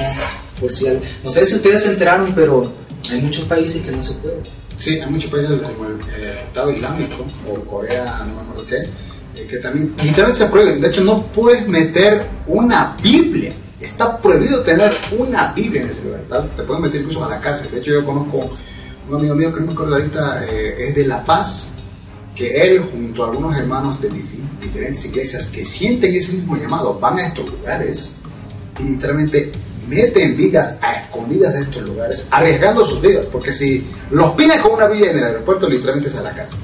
Por 0.59 0.71
si 0.73 0.85
No 1.23 1.31
sé 1.31 1.45
si 1.45 1.55
ustedes 1.55 1.83
se 1.83 1.89
enteraron, 1.91 2.33
pero 2.35 2.69
hay 3.09 3.21
muchos 3.21 3.45
países 3.45 3.81
que 3.83 3.91
no 3.91 4.03
se 4.03 4.15
puede. 4.15 4.41
Sí, 4.75 4.99
hay 4.99 5.09
muchos 5.09 5.31
países 5.31 5.49
como 5.51 5.85
el 5.87 5.95
eh, 6.21 6.41
Estado 6.45 6.71
Islámico 6.71 7.25
o 7.47 7.53
Corea, 7.61 8.25
no 8.27 8.35
me 8.35 8.41
acuerdo 8.41 8.65
qué, 8.65 8.75
eh, 9.39 9.47
que 9.49 9.57
también 9.59 9.93
literalmente 10.03 10.39
se 10.43 10.47
prohíben. 10.47 10.81
De 10.81 10.89
hecho, 10.89 11.05
no 11.05 11.25
puedes 11.27 11.65
meter 11.69 12.25
una 12.47 12.97
Biblia. 13.01 13.53
Está 13.79 14.19
prohibido 14.19 14.61
tener 14.63 14.91
una 15.17 15.53
Biblia 15.53 15.83
en 15.83 15.89
ese 15.89 16.03
lugar. 16.03 16.21
tal, 16.27 16.49
Te 16.49 16.63
pueden 16.63 16.83
meter 16.83 17.01
incluso 17.01 17.23
a 17.23 17.29
la 17.29 17.39
cárcel. 17.39 17.69
De 17.71 17.79
hecho, 17.79 17.91
yo 17.91 18.05
conozco 18.05 18.49
un 19.07 19.15
amigo 19.15 19.35
mío 19.35 19.53
que 19.53 19.59
no 19.59 19.67
me 19.67 19.73
acuerdo 19.73 19.95
ahorita, 19.95 20.45
eh, 20.45 20.75
es 20.79 20.95
de 20.95 21.05
La 21.05 21.23
Paz, 21.23 21.71
que 22.35 22.61
él 22.61 22.79
junto 22.79 23.23
a 23.23 23.29
algunos 23.29 23.57
hermanos 23.57 24.01
de 24.01 24.09
diferentes 24.09 25.05
iglesias 25.05 25.47
que 25.47 25.65
sienten 25.65 26.13
ese 26.15 26.33
mismo 26.33 26.55
llamado, 26.55 26.99
van 26.99 27.19
a 27.19 27.27
estos 27.27 27.49
lugares 27.49 28.13
y 28.79 28.83
literalmente 28.83 29.51
meten 29.87 30.35
vidas 30.35 30.77
a 30.81 30.93
escondidas 30.93 31.53
de 31.53 31.61
estos 31.61 31.81
lugares, 31.83 32.27
arriesgando 32.31 32.85
sus 32.85 33.01
vidas, 33.01 33.25
porque 33.31 33.53
si 33.53 33.87
los 34.11 34.31
pillan 34.31 34.61
con 34.61 34.73
una 34.73 34.87
Biblia 34.87 35.11
en 35.11 35.17
el 35.17 35.23
aeropuerto, 35.23 35.69
literalmente 35.69 36.09
es 36.09 36.15
a 36.15 36.21
la 36.21 36.33
casa. 36.33 36.57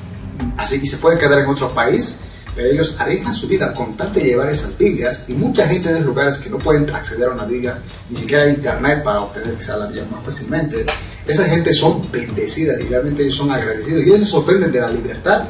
Así 0.57 0.79
que 0.79 0.87
se 0.87 0.97
pueden 0.97 1.17
quedar 1.17 1.39
en 1.39 1.47
otro 1.47 1.73
país, 1.73 2.19
pero 2.55 2.69
ellos 2.69 2.99
arriesgan 2.99 3.33
su 3.33 3.47
vida 3.47 3.73
con 3.73 3.97
tal 3.97 4.13
de 4.13 4.21
llevar 4.21 4.49
esas 4.49 4.77
Biblias 4.77 5.25
y 5.27 5.33
mucha 5.33 5.67
gente 5.67 5.89
en 5.89 5.95
esos 5.95 6.07
lugares 6.07 6.37
que 6.37 6.49
no 6.49 6.59
pueden 6.59 6.89
acceder 6.89 7.29
a 7.29 7.31
una 7.31 7.45
Biblia, 7.45 7.79
ni 8.09 8.15
siquiera 8.15 8.43
a 8.43 8.49
internet 8.49 9.03
para 9.03 9.21
obtener 9.21 9.55
quizá 9.55 9.77
la 9.77 9.87
Biblia 9.87 10.05
más 10.11 10.23
fácilmente, 10.23 10.85
esa 11.27 11.45
gente 11.45 11.73
son 11.73 12.11
bendecidas 12.11 12.79
y 12.79 12.83
realmente 12.83 13.23
ellos 13.23 13.35
son 13.35 13.51
agradecidos 13.51 14.03
y 14.03 14.07
ellos 14.07 14.19
se 14.19 14.25
sorprenden 14.25 14.71
de 14.71 14.81
la 14.81 14.89
libertad 14.89 15.45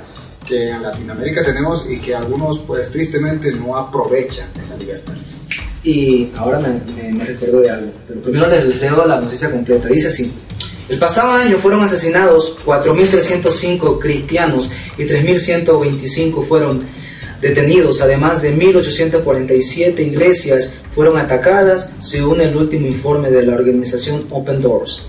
que 0.46 0.70
en 0.70 0.82
Latinoamérica 0.82 1.44
tenemos 1.44 1.90
y 1.90 2.00
que 2.00 2.16
algunos 2.16 2.60
pues 2.60 2.92
tristemente 2.92 3.52
no 3.54 3.76
aprovechan 3.76 4.50
esa 4.62 4.78
libertad. 4.78 5.14
Y 5.84 6.32
ahora 6.38 6.60
me, 6.60 6.80
me, 6.94 7.12
me 7.12 7.26
recuerdo 7.26 7.62
de 7.62 7.70
algo. 7.70 7.92
Pero 8.08 8.22
primero 8.22 8.48
les 8.48 8.80
leo 8.80 9.06
la 9.06 9.20
noticia 9.20 9.52
completa. 9.52 9.88
Dice 9.90 10.08
así. 10.08 10.32
El 10.94 11.00
pasado 11.00 11.32
año 11.32 11.58
fueron 11.58 11.82
asesinados 11.82 12.56
4.305 12.64 13.98
cristianos 13.98 14.72
y 14.96 15.02
3.125 15.06 16.46
fueron 16.46 16.82
detenidos. 17.42 18.00
Además 18.04 18.44
de 18.44 18.56
1.847 18.56 20.00
iglesias 20.02 20.76
fueron 20.92 21.18
atacadas, 21.18 21.94
según 22.00 22.42
el 22.42 22.56
último 22.56 22.86
informe 22.86 23.32
de 23.32 23.44
la 23.44 23.56
organización 23.56 24.28
Open 24.30 24.62
Doors. 24.62 25.08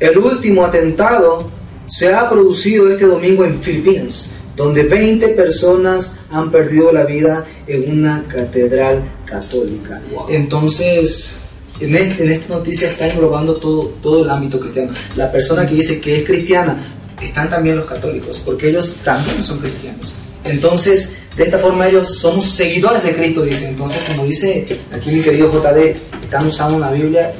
El 0.00 0.16
último 0.16 0.64
atentado 0.64 1.50
se 1.86 2.14
ha 2.14 2.30
producido 2.30 2.90
este 2.90 3.04
domingo 3.04 3.44
en 3.44 3.60
Filipinas, 3.60 4.30
donde 4.56 4.84
20 4.84 5.28
personas 5.28 6.16
han 6.30 6.50
perdido 6.50 6.90
la 6.90 7.04
vida 7.04 7.44
en 7.66 7.98
una 7.98 8.24
catedral 8.28 9.02
católica. 9.26 10.00
Entonces, 10.30 11.40
en, 11.80 11.94
este- 11.96 12.24
en 12.24 12.32
esta 12.32 12.54
noticia 12.54 12.90
está 12.90 13.08
englobando 13.08 13.54
todo, 13.56 13.94
todo 14.02 14.24
el 14.24 14.30
ámbito 14.30 14.58
cristiano. 14.60 14.92
La 15.16 15.30
persona 15.30 15.66
que 15.66 15.74
dice 15.74 16.00
que 16.00 16.18
es 16.18 16.24
cristiana, 16.26 16.94
están 17.22 17.50
también 17.50 17.76
los 17.76 17.86
católicos, 17.86 18.40
porque 18.44 18.68
ellos 18.70 18.96
también 19.04 19.42
son 19.42 19.58
cristianos. 19.58 20.16
Entonces, 20.44 21.14
de 21.36 21.44
esta 21.44 21.58
forma 21.58 21.88
ellos 21.88 22.18
somos 22.18 22.46
seguidores 22.46 23.02
de 23.02 23.14
Cristo, 23.14 23.42
dice. 23.42 23.68
Entonces, 23.68 23.98
como 24.08 24.24
dice 24.24 24.78
aquí 24.92 25.10
mi 25.10 25.20
querido 25.22 25.50
JD, 25.50 25.96
están 26.24 26.46
usando 26.46 26.76
una 26.76 26.90
Biblia 26.90 27.32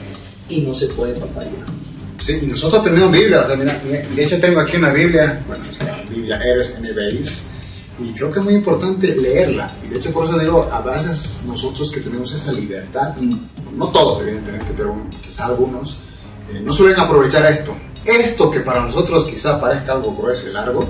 y 0.48 0.62
no 0.62 0.74
se 0.74 0.86
puede 0.88 1.14
papaya. 1.14 1.50
Sí, 2.18 2.38
y 2.42 2.46
nosotros 2.46 2.82
tenemos 2.82 3.12
Biblia, 3.12 3.42
o 3.42 3.46
sea, 3.46 3.54
mira, 3.56 3.80
de 4.16 4.24
hecho 4.24 4.40
tengo 4.40 4.58
aquí 4.58 4.76
una 4.76 4.90
Biblia, 4.92 5.40
bueno, 5.46 5.62
se 5.72 5.84
llama 5.84 5.98
Biblia 6.10 6.40
Eres 6.44 6.74
NBIs, 6.80 7.42
y 8.00 8.12
creo 8.12 8.30
que 8.30 8.38
es 8.38 8.44
muy 8.44 8.54
importante 8.54 9.14
leerla. 9.16 9.76
Y 9.84 9.88
de 9.88 9.96
hecho 9.98 10.12
por 10.12 10.24
eso 10.26 10.38
digo, 10.38 10.68
a 10.72 10.80
veces 10.82 11.42
nosotros 11.46 11.90
que 11.90 12.00
tenemos 12.00 12.32
esa 12.32 12.52
libertad, 12.52 13.14
no 13.74 13.88
todos 13.88 14.22
evidentemente, 14.22 14.72
pero 14.76 14.96
quizá 15.22 15.46
algunos, 15.46 15.98
eh, 16.52 16.60
no 16.62 16.72
suelen 16.72 16.98
aprovechar 17.00 17.44
esto. 17.46 17.74
Esto 18.04 18.50
que 18.50 18.60
para 18.60 18.80
nosotros 18.80 19.24
quizá 19.26 19.60
parezca 19.60 19.92
algo 19.92 20.14
grueso 20.14 20.48
y 20.48 20.52
largo, 20.52 20.86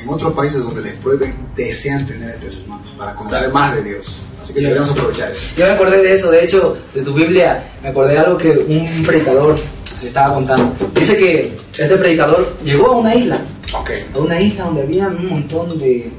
en 0.00 0.08
otros 0.08 0.32
países 0.32 0.62
donde 0.64 0.80
les 0.82 0.94
prohíben, 0.94 1.34
desean 1.54 2.04
tener 2.06 2.30
esto 2.30 2.46
en 2.46 2.52
sus 2.52 2.66
manos 2.66 2.88
para 2.98 3.14
conocer 3.14 3.52
más 3.52 3.74
de 3.76 3.84
Dios. 3.84 4.24
Así 4.42 4.52
que 4.52 4.60
Yo- 4.62 4.68
deberíamos 4.70 4.90
aprovechar 4.98 5.30
eso. 5.30 5.46
Yo 5.56 5.64
me 5.64 5.70
acordé 5.70 6.02
de 6.02 6.12
eso, 6.12 6.30
de 6.32 6.44
hecho, 6.44 6.76
de 6.92 7.02
tu 7.02 7.12
Biblia, 7.14 7.70
me 7.82 7.90
acordé 7.90 8.14
de 8.14 8.18
algo 8.18 8.36
que 8.36 8.50
un 8.50 9.04
predicador 9.06 9.54
le 10.02 10.08
estaba 10.08 10.34
contando. 10.34 10.72
Dice 10.94 11.16
que 11.16 11.56
este 11.78 11.96
predicador 11.96 12.56
llegó 12.64 12.88
a 12.88 12.96
una 12.96 13.14
isla, 13.14 13.40
Ok. 13.78 13.90
a 14.12 14.18
una 14.18 14.40
isla 14.40 14.64
donde 14.64 14.82
había 14.82 15.06
un 15.06 15.28
montón 15.28 15.78
de, 15.78 16.10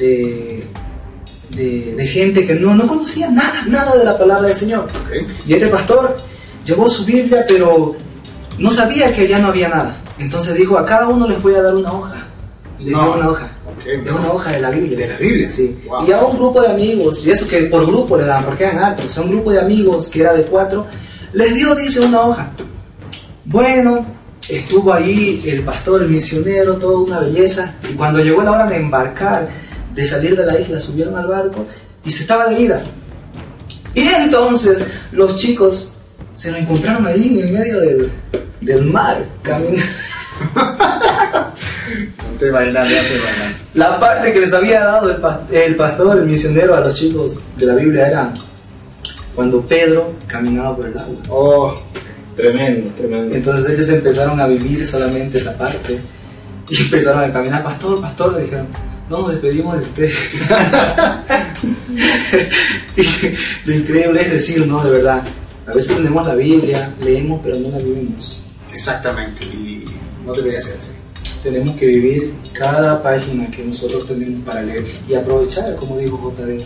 de, 0.00 0.64
de, 1.50 1.94
de 1.94 2.06
gente 2.06 2.46
que 2.46 2.54
no, 2.56 2.74
no 2.74 2.86
conocía 2.88 3.30
nada, 3.30 3.62
nada 3.68 3.94
de 3.96 4.04
la 4.04 4.18
palabra 4.18 4.48
del 4.48 4.56
Señor. 4.56 4.88
Y 5.46 5.52
este 5.54 5.68
pastor 5.68 6.16
llevó 6.64 6.88
su 6.90 7.04
Biblia, 7.04 7.44
pero 7.46 7.94
no 8.58 8.70
sabía 8.70 9.12
que 9.12 9.22
allá 9.22 9.38
no 9.38 9.48
había 9.48 9.68
nada. 9.68 9.96
Entonces 10.18 10.54
dijo, 10.56 10.78
a 10.78 10.84
cada 10.86 11.08
uno 11.08 11.28
les 11.28 11.40
voy 11.40 11.54
a 11.54 11.62
dar 11.62 11.74
una 11.76 11.92
hoja. 11.92 12.26
Y 12.78 12.84
le 12.84 12.92
No. 12.92 13.02
dio 13.04 13.14
una 13.14 13.28
hoja. 13.30 13.48
Ok, 13.70 13.86
Es 13.86 14.10
una 14.12 14.32
hoja 14.32 14.52
de 14.52 14.60
la 14.60 14.70
Biblia. 14.70 14.98
De 14.98 15.08
la 15.08 15.16
Biblia. 15.18 15.52
Sí. 15.52 15.76
Wow. 15.86 16.06
Y 16.08 16.12
a 16.12 16.24
un 16.24 16.36
grupo 16.36 16.60
de 16.62 16.68
amigos, 16.68 17.26
y 17.26 17.30
eso 17.30 17.46
que 17.48 17.62
por 17.64 17.86
grupo 17.86 18.16
le 18.16 18.24
dan, 18.24 18.44
porque 18.44 18.64
eran 18.64 18.78
hartos, 18.78 19.16
a 19.16 19.22
un 19.22 19.30
grupo 19.30 19.52
de 19.52 19.60
amigos 19.60 20.08
que 20.08 20.20
era 20.22 20.32
de 20.32 20.42
cuatro, 20.44 20.86
les 21.32 21.54
dio, 21.54 21.74
dice, 21.74 22.00
una 22.00 22.20
hoja. 22.22 22.50
Bueno, 23.44 24.04
estuvo 24.48 24.92
ahí 24.92 25.42
el 25.46 25.62
pastor, 25.62 26.02
el 26.02 26.08
misionero, 26.08 26.76
toda 26.76 26.98
una 27.00 27.20
belleza, 27.20 27.74
y 27.88 27.94
cuando 27.94 28.20
llegó 28.20 28.42
la 28.42 28.52
hora 28.52 28.66
de 28.66 28.76
embarcar, 28.76 29.48
de 29.94 30.04
salir 30.04 30.36
de 30.36 30.46
la 30.46 30.58
isla, 30.58 30.80
subieron 30.80 31.16
al 31.16 31.26
barco 31.26 31.66
y 32.04 32.10
se 32.10 32.22
estaba 32.22 32.46
de 32.48 32.60
ida. 32.60 32.82
Y 33.94 34.06
entonces 34.08 34.78
los 35.12 35.36
chicos 35.36 35.92
se 36.34 36.50
lo 36.52 36.56
encontraron 36.58 37.06
ahí 37.06 37.28
en 37.38 37.46
el 37.46 37.52
medio 37.52 37.80
del, 37.80 38.10
del 38.60 38.84
mar, 38.84 39.22
caminando. 39.42 39.82
Imaginas, 42.40 42.88
ya 42.88 43.02
te 43.02 43.16
imaginas. 43.18 43.64
La 43.74 44.00
parte 44.00 44.32
que 44.32 44.40
les 44.40 44.52
había 44.54 44.82
dado 44.84 45.10
el, 45.10 45.20
pas- 45.20 45.40
el 45.52 45.76
pastor, 45.76 46.16
el 46.18 46.24
misionero 46.24 46.74
a 46.74 46.80
los 46.80 46.94
chicos 46.94 47.42
de 47.58 47.66
la 47.66 47.74
Biblia 47.74 48.06
era 48.06 48.32
cuando 49.34 49.60
Pedro 49.62 50.14
caminaba 50.26 50.74
por 50.76 50.86
el 50.86 50.96
agua. 50.98 51.16
Oh, 51.28 51.74
Tremendo, 52.36 52.90
tremendo. 52.96 53.34
Entonces 53.34 53.74
ellos 53.74 53.88
empezaron 53.90 54.40
a 54.40 54.46
vivir 54.46 54.86
solamente 54.86 55.36
esa 55.36 55.58
parte 55.58 56.00
y 56.70 56.80
empezaron 56.82 57.24
a 57.24 57.32
caminar, 57.32 57.62
pastor, 57.62 58.00
pastor, 58.00 58.32
le 58.34 58.44
dijeron, 58.44 58.68
no, 59.10 59.18
nos 59.18 59.32
despedimos 59.32 59.76
de 59.76 59.82
usted. 59.82 60.10
y 62.96 63.68
lo 63.68 63.74
increíble 63.74 64.22
es 64.22 64.30
decir, 64.30 64.66
no, 64.66 64.82
de 64.84 64.90
verdad, 64.90 65.22
a 65.66 65.72
veces 65.72 65.96
tenemos 65.96 66.26
la 66.26 66.34
Biblia, 66.34 66.94
leemos, 67.00 67.40
pero 67.42 67.56
no 67.56 67.70
la 67.70 67.78
vivimos. 67.78 68.42
exactamente. 68.72 69.44
Y 69.44 69.84
no 70.24 70.32
debería 70.32 70.60
ser 70.60 70.76
así. 70.78 70.92
Tenemos 71.42 71.76
que 71.76 71.86
vivir 71.86 72.32
cada 72.52 73.02
página 73.02 73.50
que 73.50 73.64
nosotros 73.64 74.06
tenemos 74.06 74.44
para 74.44 74.62
leer 74.62 74.84
y 75.08 75.14
aprovechar, 75.14 75.74
como 75.74 75.98
dijo 75.98 76.32
JD, 76.36 76.62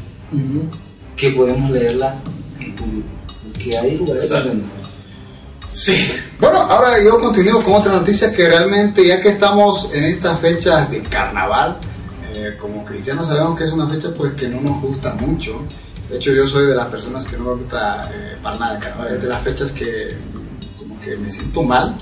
que 1.16 1.30
podemos 1.30 1.70
leerla 1.70 2.16
en 2.60 2.74
público. 2.74 3.08
Porque 3.42 3.78
hay 3.78 3.96
lugares 3.96 4.24
Exacto. 4.24 4.48
donde 4.48 4.64
Sí. 5.72 6.12
Bueno, 6.38 6.58
ahora 6.58 7.02
yo 7.02 7.18
continúo 7.18 7.62
con 7.64 7.74
otra 7.74 7.92
noticia 7.92 8.32
que 8.32 8.48
realmente, 8.48 9.06
ya 9.06 9.20
que 9.20 9.30
estamos 9.30 9.90
en 9.92 10.04
estas 10.04 10.38
fechas 10.40 10.88
de 10.90 11.00
carnaval, 11.00 11.78
eh, 12.44 12.56
como 12.58 12.84
cristianos 12.84 13.28
sabemos 13.28 13.56
que 13.58 13.64
es 13.64 13.72
una 13.72 13.86
fecha 13.86 14.08
pues 14.16 14.32
que 14.34 14.48
no 14.48 14.60
nos 14.60 14.80
gusta 14.82 15.14
mucho. 15.14 15.62
De 16.08 16.16
hecho, 16.16 16.32
yo 16.32 16.46
soy 16.46 16.66
de 16.66 16.74
las 16.74 16.86
personas 16.86 17.24
que 17.24 17.36
no 17.36 17.44
me 17.44 17.54
gusta 17.54 18.10
eh, 18.12 18.36
para 18.42 18.58
nada 18.58 18.76
el 18.76 18.82
carnaval. 18.82 19.14
Es 19.14 19.22
de 19.22 19.28
las 19.28 19.42
fechas 19.42 19.72
que 19.72 20.16
como 20.78 21.00
que 21.00 21.16
me 21.16 21.30
siento 21.30 21.62
mal. 21.62 21.96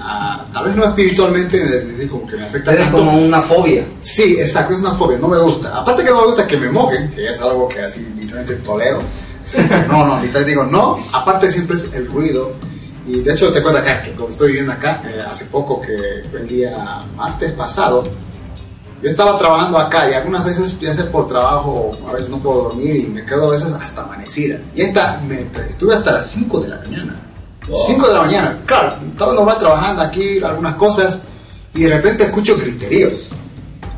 Ah, 0.00 0.46
tal 0.52 0.66
vez 0.66 0.76
no 0.76 0.84
espiritualmente, 0.84 1.62
es 1.62 1.88
decir, 1.88 2.08
como 2.08 2.26
que 2.26 2.36
me 2.36 2.44
afecta 2.44 2.76
tanto. 2.76 2.98
como 2.98 3.18
una 3.18 3.40
fobia. 3.40 3.84
Sí, 4.02 4.36
exacto, 4.38 4.74
es 4.74 4.80
una 4.80 4.92
fobia, 4.92 5.18
no 5.18 5.28
me 5.28 5.38
gusta. 5.38 5.76
Aparte 5.76 6.04
que 6.04 6.10
no 6.10 6.20
me 6.20 6.26
gusta 6.26 6.46
que 6.46 6.56
me 6.56 6.70
mojen, 6.70 7.10
que 7.10 7.28
es 7.28 7.40
algo 7.40 7.68
que 7.68 7.80
así 7.80 8.00
literalmente 8.16 8.62
tolero. 8.62 9.02
No, 9.88 10.06
no, 10.06 10.22
literalmente 10.22 10.44
digo 10.44 10.64
no. 10.64 10.98
Aparte 11.12 11.50
siempre 11.50 11.76
es 11.76 11.92
el 11.94 12.06
ruido. 12.06 12.52
Y 13.06 13.22
de 13.22 13.32
hecho 13.32 13.52
te 13.52 13.62
cuento 13.62 13.80
acá, 13.80 14.02
que 14.02 14.10
cuando 14.10 14.30
estoy 14.30 14.48
viviendo 14.48 14.72
acá, 14.72 15.02
eh, 15.04 15.20
hace 15.28 15.46
poco 15.46 15.80
que 15.80 16.22
fue 16.30 16.40
el 16.40 16.48
día 16.48 17.04
martes 17.16 17.52
pasado, 17.52 18.04
yo 19.02 19.10
estaba 19.10 19.38
trabajando 19.38 19.78
acá 19.78 20.10
y 20.10 20.14
algunas 20.14 20.44
veces, 20.44 20.78
ya 20.78 20.92
sea 20.92 21.10
por 21.10 21.26
trabajo, 21.28 21.96
a 22.08 22.12
veces 22.12 22.28
no 22.30 22.38
puedo 22.38 22.64
dormir 22.64 22.96
y 22.96 23.06
me 23.06 23.24
quedo 23.24 23.46
a 23.48 23.50
veces 23.50 23.72
hasta 23.72 24.02
amanecida. 24.02 24.58
Y 24.74 24.82
esta, 24.82 25.20
me, 25.26 25.40
estuve 25.68 25.94
hasta 25.94 26.12
las 26.12 26.26
5 26.30 26.60
de 26.60 26.68
la 26.68 26.76
mañana. 26.78 27.16
Wow. 27.68 27.78
5 27.86 28.06
de 28.08 28.12
la 28.14 28.20
mañana, 28.22 28.58
claro, 28.66 28.96
estaba 29.10 29.32
normal 29.34 29.58
trabajando 29.58 30.02
aquí, 30.02 30.42
algunas 30.42 30.74
cosas, 30.74 31.22
y 31.74 31.82
de 31.84 31.96
repente 31.96 32.24
escucho 32.24 32.56
griteríos. 32.56 33.30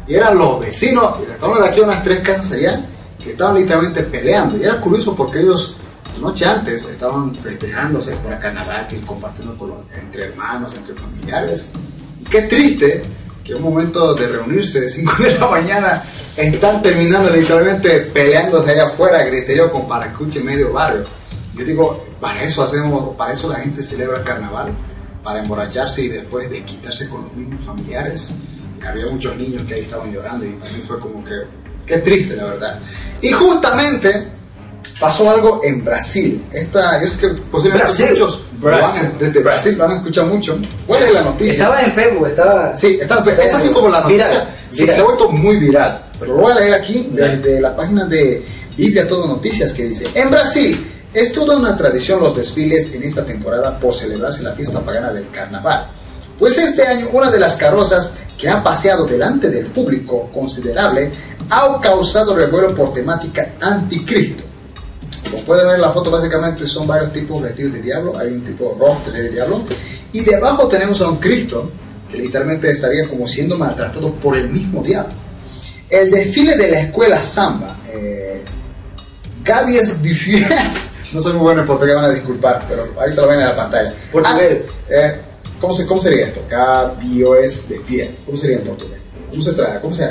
Y 0.07 0.15
eran 0.15 0.37
los 0.37 0.61
vecinos, 0.61 1.15
y 1.27 1.31
estamos 1.33 1.59
de 1.61 1.69
aquí 1.69 1.81
a 1.81 1.85
unas 1.85 2.03
tres 2.03 2.21
casas 2.21 2.53
allá, 2.53 2.85
que 3.23 3.31
estaban 3.31 3.55
literalmente 3.55 4.03
peleando. 4.03 4.59
Y 4.59 4.65
era 4.65 4.81
curioso 4.81 5.15
porque 5.17 5.41
ellos, 5.41 5.77
la 6.15 6.19
noche 6.21 6.45
antes, 6.45 6.85
estaban 6.87 7.35
festejándose 7.37 8.15
por 8.17 8.33
el 8.33 8.39
carnaval, 8.39 8.89
y 8.91 8.97
compartiendo 9.07 9.57
con 9.57 9.71
los- 9.71 9.79
entre 10.01 10.27
hermanos, 10.27 10.75
entre 10.75 10.95
familiares. 10.95 11.71
Y 12.21 12.25
qué 12.25 12.43
triste 12.43 13.05
que 13.45 13.55
un 13.55 13.63
momento 13.63 14.15
de 14.15 14.29
reunirse 14.29 14.81
de 14.81 14.89
5 14.89 15.23
de 15.23 15.39
la 15.39 15.49
mañana 15.49 16.03
están 16.37 16.81
terminando 16.83 17.31
literalmente 17.31 18.01
peleándose 18.01 18.71
allá 18.71 18.89
afuera, 18.89 19.25
griterío 19.25 19.71
con 19.71 19.87
para 19.89 20.07
escuche 20.07 20.41
medio 20.41 20.73
barrio. 20.73 21.05
Yo 21.55 21.65
digo, 21.65 22.07
para 22.21 22.43
eso 22.43 22.63
hacemos, 22.63 23.17
para 23.17 23.33
eso 23.33 23.49
la 23.49 23.57
gente 23.57 23.83
celebra 23.83 24.19
el 24.19 24.25
carnaval, 24.25 24.73
para 25.23 25.41
emborracharse 25.41 26.03
y 26.03 26.09
después 26.09 26.51
de 26.51 26.63
quitarse 26.63 27.09
con 27.09 27.23
los 27.23 27.33
mismos 27.35 27.61
familiares. 27.61 28.35
Había 28.87 29.07
muchos 29.07 29.37
niños 29.37 29.63
que 29.67 29.75
ahí 29.75 29.81
estaban 29.81 30.13
llorando 30.13 30.45
y 30.45 30.51
para 30.51 30.73
mí 30.73 30.83
fue 30.87 30.99
como 30.99 31.23
que, 31.25 31.43
qué 31.87 31.99
triste 31.99 32.35
la 32.35 32.45
verdad. 32.45 32.81
Y 33.21 33.31
justamente 33.31 34.29
pasó 34.99 35.31
algo 35.31 35.61
en 35.63 35.85
Brasil. 35.85 36.45
Esta, 36.53 37.01
yo 37.01 37.09
sé 37.09 37.19
que 37.19 37.29
posiblemente 37.29 37.85
Brasil. 37.85 38.07
muchos 38.11 38.43
Brasil. 38.63 39.11
desde 39.19 39.41
Brasil 39.41 39.77
lo 39.77 39.85
han 39.85 39.93
escuchado 39.99 40.27
mucho. 40.29 40.59
¿Cuál 40.87 41.03
es 41.03 41.13
la 41.13 41.23
noticia? 41.23 41.53
Estaba 41.53 41.83
en 41.83 41.93
Facebook, 41.93 42.27
estaba... 42.29 42.77
Sí, 42.77 42.99
esta, 43.01 43.19
esta 43.25 43.59
sí 43.61 43.69
como 43.69 43.89
la 43.89 44.01
noticia. 44.03 44.27
Viral, 44.29 44.49
Sí, 44.71 44.81
viral. 44.83 44.95
se 44.97 45.01
ha 45.01 45.05
vuelto 45.05 45.29
muy 45.31 45.57
viral. 45.57 46.03
Pero 46.19 46.35
lo 46.37 46.43
voy 46.43 46.53
a 46.53 46.55
leer 46.57 46.75
aquí 46.75 47.09
desde 47.13 47.61
la 47.61 47.75
página 47.77 48.05
de 48.07 48.45
Biblia 48.77 49.07
Todo 49.09 49.27
Noticias 49.27 49.73
que 49.73 49.85
dice, 49.85 50.07
en 50.15 50.31
Brasil 50.31 50.87
es 51.13 51.33
toda 51.33 51.57
una 51.59 51.77
tradición 51.77 52.21
los 52.21 52.35
desfiles 52.35 52.93
en 52.95 53.03
esta 53.03 53.25
temporada 53.25 53.79
por 53.79 53.95
celebrarse 53.95 54.43
la 54.43 54.53
fiesta 54.53 54.81
pagana 54.81 55.13
del 55.13 55.29
carnaval. 55.31 55.89
Pues 56.39 56.57
este 56.59 56.87
año 56.87 57.09
una 57.13 57.31
de 57.31 57.39
las 57.39 57.57
carrozas 57.57 58.15
que 58.39 58.49
ha 58.49 58.63
paseado 58.63 59.05
delante 59.07 59.51
del 59.51 59.67
público 59.67 60.31
considerable 60.33 61.11
ha 61.51 61.79
causado 61.81 62.35
revuelo 62.35 62.75
por 62.75 62.93
temática 62.95 63.53
anticristo. 63.61 64.45
Como 65.31 65.45
pueden 65.45 65.67
ver 65.67 65.77
en 65.77 65.83
la 65.83 65.91
foto, 65.91 66.11
básicamente 66.11 66.67
son 66.67 66.87
varios 66.87 67.13
tipos 67.13 67.43
vestidos 67.43 67.75
de 67.75 67.83
diablo. 67.83 68.19
Hay 68.19 68.29
un 68.29 68.45
tipo 68.45 68.77
rojo 68.79 69.01
que 69.05 69.11
es 69.11 69.15
el 69.17 69.33
diablo. 69.33 69.63
Y 70.13 70.21
debajo 70.21 70.69
tenemos 70.69 71.01
a 71.01 71.09
un 71.09 71.17
Cristo 71.17 71.71
que 72.11 72.19
literalmente 72.19 72.71
estaría 72.71 73.09
como 73.09 73.27
siendo 73.27 73.57
maltratado 73.57 74.15
por 74.15 74.37
el 74.37 74.51
mismo 74.51 74.83
diablo. 74.83 75.13
El 75.89 76.11
desfile 76.11 76.57
de 76.57 76.71
la 76.71 76.81
escuela 76.81 77.21
Samba, 77.21 77.79
eh, 77.93 78.43
Gaby 79.45 79.77
es 79.77 80.03
difícil. 80.03 80.47
No 81.13 81.21
soy 81.21 81.35
muy 81.35 81.43
bueno 81.43 81.61
en 81.61 81.67
portugués, 81.67 81.95
van 81.95 82.07
a 82.07 82.09
disculpar, 82.09 82.65
pero 82.67 82.89
ahorita 82.99 83.21
lo 83.21 83.29
ven 83.29 83.41
en 83.41 83.45
la 83.45 83.55
pantalla. 83.55 83.93
Portugués. 84.11 84.67
Eh, 84.89 85.21
¿cómo, 85.61 85.75
se, 85.75 85.87
¿Cómo 85.87 86.01
sería 86.01 86.29
esto? 86.29 86.43
Gaby 86.49 87.23
es 87.45 87.69
de 87.69 87.79
fiel. 87.81 88.17
¿Cómo 88.25 88.39
sería 88.39 88.57
en 88.57 88.63
portugués? 88.63 88.99
¿Cómo 89.29 89.43
se 89.43 89.53
trae? 89.53 89.79
¿Cómo 89.83 89.95
se 89.95 90.09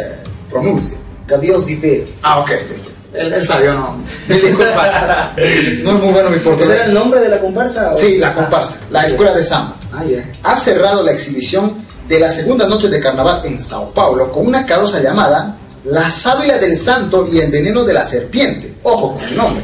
pronuncia? 0.47 0.97
Gavios 1.27 1.65
Zipe. 1.65 2.07
Ah, 2.21 2.39
ok, 2.41 2.51
listo. 2.69 2.90
Él, 3.13 3.33
él 3.33 3.45
sabe, 3.45 3.65
yo 3.65 3.73
no. 3.73 3.97
Mil 4.27 4.41
disculpas. 4.41 5.35
No 5.83 5.91
es 5.91 5.99
muy 6.03 6.11
bueno 6.13 6.29
mi 6.29 6.35
¿Ese 6.37 6.43
portugués. 6.45 6.69
era 6.71 6.85
el 6.85 6.93
nombre 6.93 7.19
de 7.21 7.29
la 7.29 7.39
comparsa? 7.39 7.91
o- 7.91 7.95
Sí, 7.95 8.17
la 8.17 8.33
comparsa, 8.33 8.77
la 8.89 9.03
escuela 9.05 9.33
de 9.33 9.43
samba. 9.43 9.75
Ah, 9.91 10.03
ya. 10.05 10.23
Ha 10.43 10.55
cerrado 10.55 11.03
la 11.03 11.11
exhibición 11.11 11.85
de 12.07 12.19
la 12.19 12.29
segunda 12.31 12.67
noche 12.67 12.87
de 12.89 12.99
carnaval 12.99 13.41
en 13.45 13.61
Sao 13.61 13.91
Paulo 13.91 14.31
con 14.31 14.45
una 14.47 14.65
carroza 14.65 14.99
llamada 15.01 15.57
La 15.85 16.07
sábila 16.09 16.57
del 16.57 16.77
santo 16.77 17.27
y 17.31 17.39
el 17.39 17.51
veneno 17.51 17.83
de 17.83 17.93
la 17.93 18.05
serpiente. 18.05 18.75
Ojo 18.83 19.15
con 19.15 19.23
el 19.27 19.35
nombre. 19.35 19.63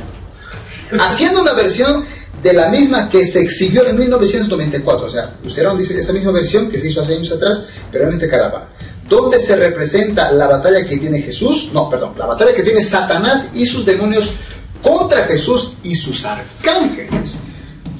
Haciendo 0.99 1.41
una 1.41 1.53
versión 1.53 2.03
de 2.41 2.53
la 2.53 2.69
misma 2.69 3.09
que 3.09 3.25
se 3.25 3.41
exhibió 3.41 3.85
en 3.87 3.97
1994. 3.99 5.05
O 5.05 5.09
sea, 5.09 5.29
dice, 5.75 5.99
esa 5.99 6.13
misma 6.13 6.31
versión 6.31 6.69
que 6.69 6.77
se 6.77 6.87
hizo 6.87 7.01
hace 7.01 7.15
años 7.15 7.31
atrás, 7.31 7.65
pero 7.91 8.07
en 8.07 8.13
este 8.13 8.27
carnaval. 8.29 8.63
Donde 9.07 9.39
se 9.39 9.55
representa 9.55 10.31
la 10.31 10.47
batalla 10.47 10.85
que 10.85 10.97
tiene 10.97 11.21
Jesús, 11.21 11.71
no, 11.73 11.89
perdón, 11.89 12.13
la 12.17 12.25
batalla 12.25 12.53
que 12.53 12.63
tiene 12.63 12.81
Satanás 12.81 13.49
y 13.53 13.65
sus 13.65 13.85
demonios 13.85 14.33
contra 14.81 15.23
Jesús 15.25 15.73
y 15.83 15.95
sus 15.95 16.25
arcángeles. 16.25 17.37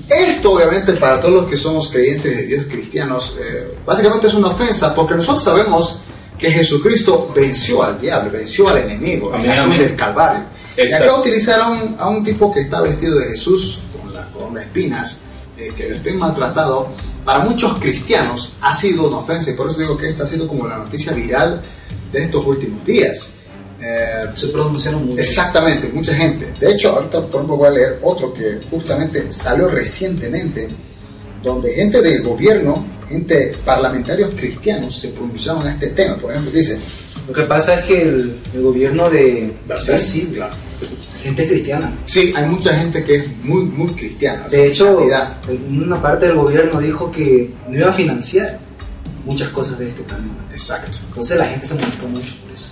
Esto 0.10 0.54
obviamente 0.54 0.94
para 0.94 1.20
todos 1.20 1.34
los 1.34 1.46
que 1.50 1.58
somos 1.58 1.90
creyentes 1.90 2.36
de 2.36 2.44
Dios 2.46 2.66
cristianos, 2.70 3.36
eh, 3.42 3.76
básicamente 3.86 4.28
es 4.28 4.34
una 4.34 4.48
ofensa 4.48 4.96
porque 4.96 5.16
nosotros 5.16 5.44
sabemos 5.44 6.00
que 6.38 6.52
Jesucristo 6.52 7.32
venció 7.36 7.84
al 7.84 8.00
diablo, 8.00 8.32
venció 8.32 8.70
al 8.70 8.78
enemigo 8.78 9.34
en 9.36 9.48
la 9.48 9.64
cruz 9.64 9.78
del 9.80 9.96
Calvario. 9.96 10.44
Y 10.78 10.94
acá 10.94 11.16
utilizaron 11.20 11.96
a 11.98 12.08
un 12.08 12.24
tipo 12.24 12.52
que 12.52 12.62
está 12.62 12.82
vestido 12.82 13.18
de 13.18 13.30
Jesús 13.30 13.80
con 14.00 14.14
la 14.14 14.30
corona 14.30 14.60
de 14.60 14.66
espinas, 14.68 15.20
eh, 15.58 15.72
que 15.76 15.90
lo 15.90 15.96
estén 15.96 16.18
maltratado. 16.18 16.90
Para 17.28 17.40
muchos 17.40 17.78
cristianos 17.80 18.54
ha 18.62 18.74
sido 18.74 19.06
una 19.06 19.18
ofensa 19.18 19.52
y 19.52 19.54
por 19.54 19.70
eso 19.70 19.78
digo 19.80 19.98
que 19.98 20.08
esta 20.08 20.24
ha 20.24 20.28
sido 20.28 20.48
como 20.48 20.66
la 20.66 20.78
noticia 20.78 21.12
viral 21.12 21.62
de 22.10 22.24
estos 22.24 22.48
últimos 22.48 22.86
días. 22.86 23.32
Eh, 23.82 24.28
se 24.34 24.48
pronunciaron 24.48 25.08
mucho. 25.08 25.20
Exactamente, 25.20 25.90
mucha 25.90 26.14
gente. 26.16 26.54
De 26.58 26.72
hecho, 26.72 26.94
ahorita 26.94 27.20
por 27.24 27.42
ejemplo 27.42 27.58
voy 27.58 27.68
a 27.68 27.72
leer 27.72 28.00
otro 28.02 28.34
que 28.34 28.62
justamente 28.72 29.30
salió 29.30 29.68
recientemente, 29.68 30.70
donde 31.44 31.74
gente 31.74 32.02
del 32.02 32.24
gobierno, 32.24 32.86
gente 33.10 33.58
parlamentarios 33.66 34.30
cristianos 34.34 34.98
se 34.98 35.10
pronunciaron 35.10 35.68
a 35.68 35.72
este 35.72 35.88
tema. 35.88 36.16
Por 36.16 36.32
ejemplo, 36.32 36.50
dice... 36.50 36.80
Lo 37.28 37.34
que 37.34 37.42
pasa 37.42 37.82
es 37.82 37.86
que 37.88 38.04
el, 38.04 38.40
gobierno 38.54 39.10
de 39.10 39.54
Brasil, 39.68 40.32
claro. 40.34 40.56
Gente 41.28 41.48
cristiana. 41.48 41.94
Sí, 42.06 42.34
hay 42.36 42.46
mucha 42.46 42.74
gente 42.74 43.04
que 43.04 43.16
es 43.18 43.38
muy, 43.44 43.66
muy 43.66 43.94
cristiana. 43.94 44.48
De 44.48 44.68
hecho, 44.68 45.06
una 45.70 46.02
parte 46.02 46.28
del 46.28 46.38
gobierno 46.38 46.80
dijo 46.80 47.12
que 47.12 47.52
no 47.68 47.78
iba 47.78 47.90
a 47.90 47.94
financiar 47.94 48.60
muchas 49.26 49.50
cosas 49.50 49.78
de 49.78 49.90
este 49.90 50.04
plan. 50.04 50.22
Exacto. 50.52 51.00
Entonces 51.10 51.38
la 51.38 51.46
gente 51.46 51.68
se 51.68 51.76
molestó 51.76 52.08
mucho 52.08 52.34
por 52.44 52.54
eso. 52.54 52.70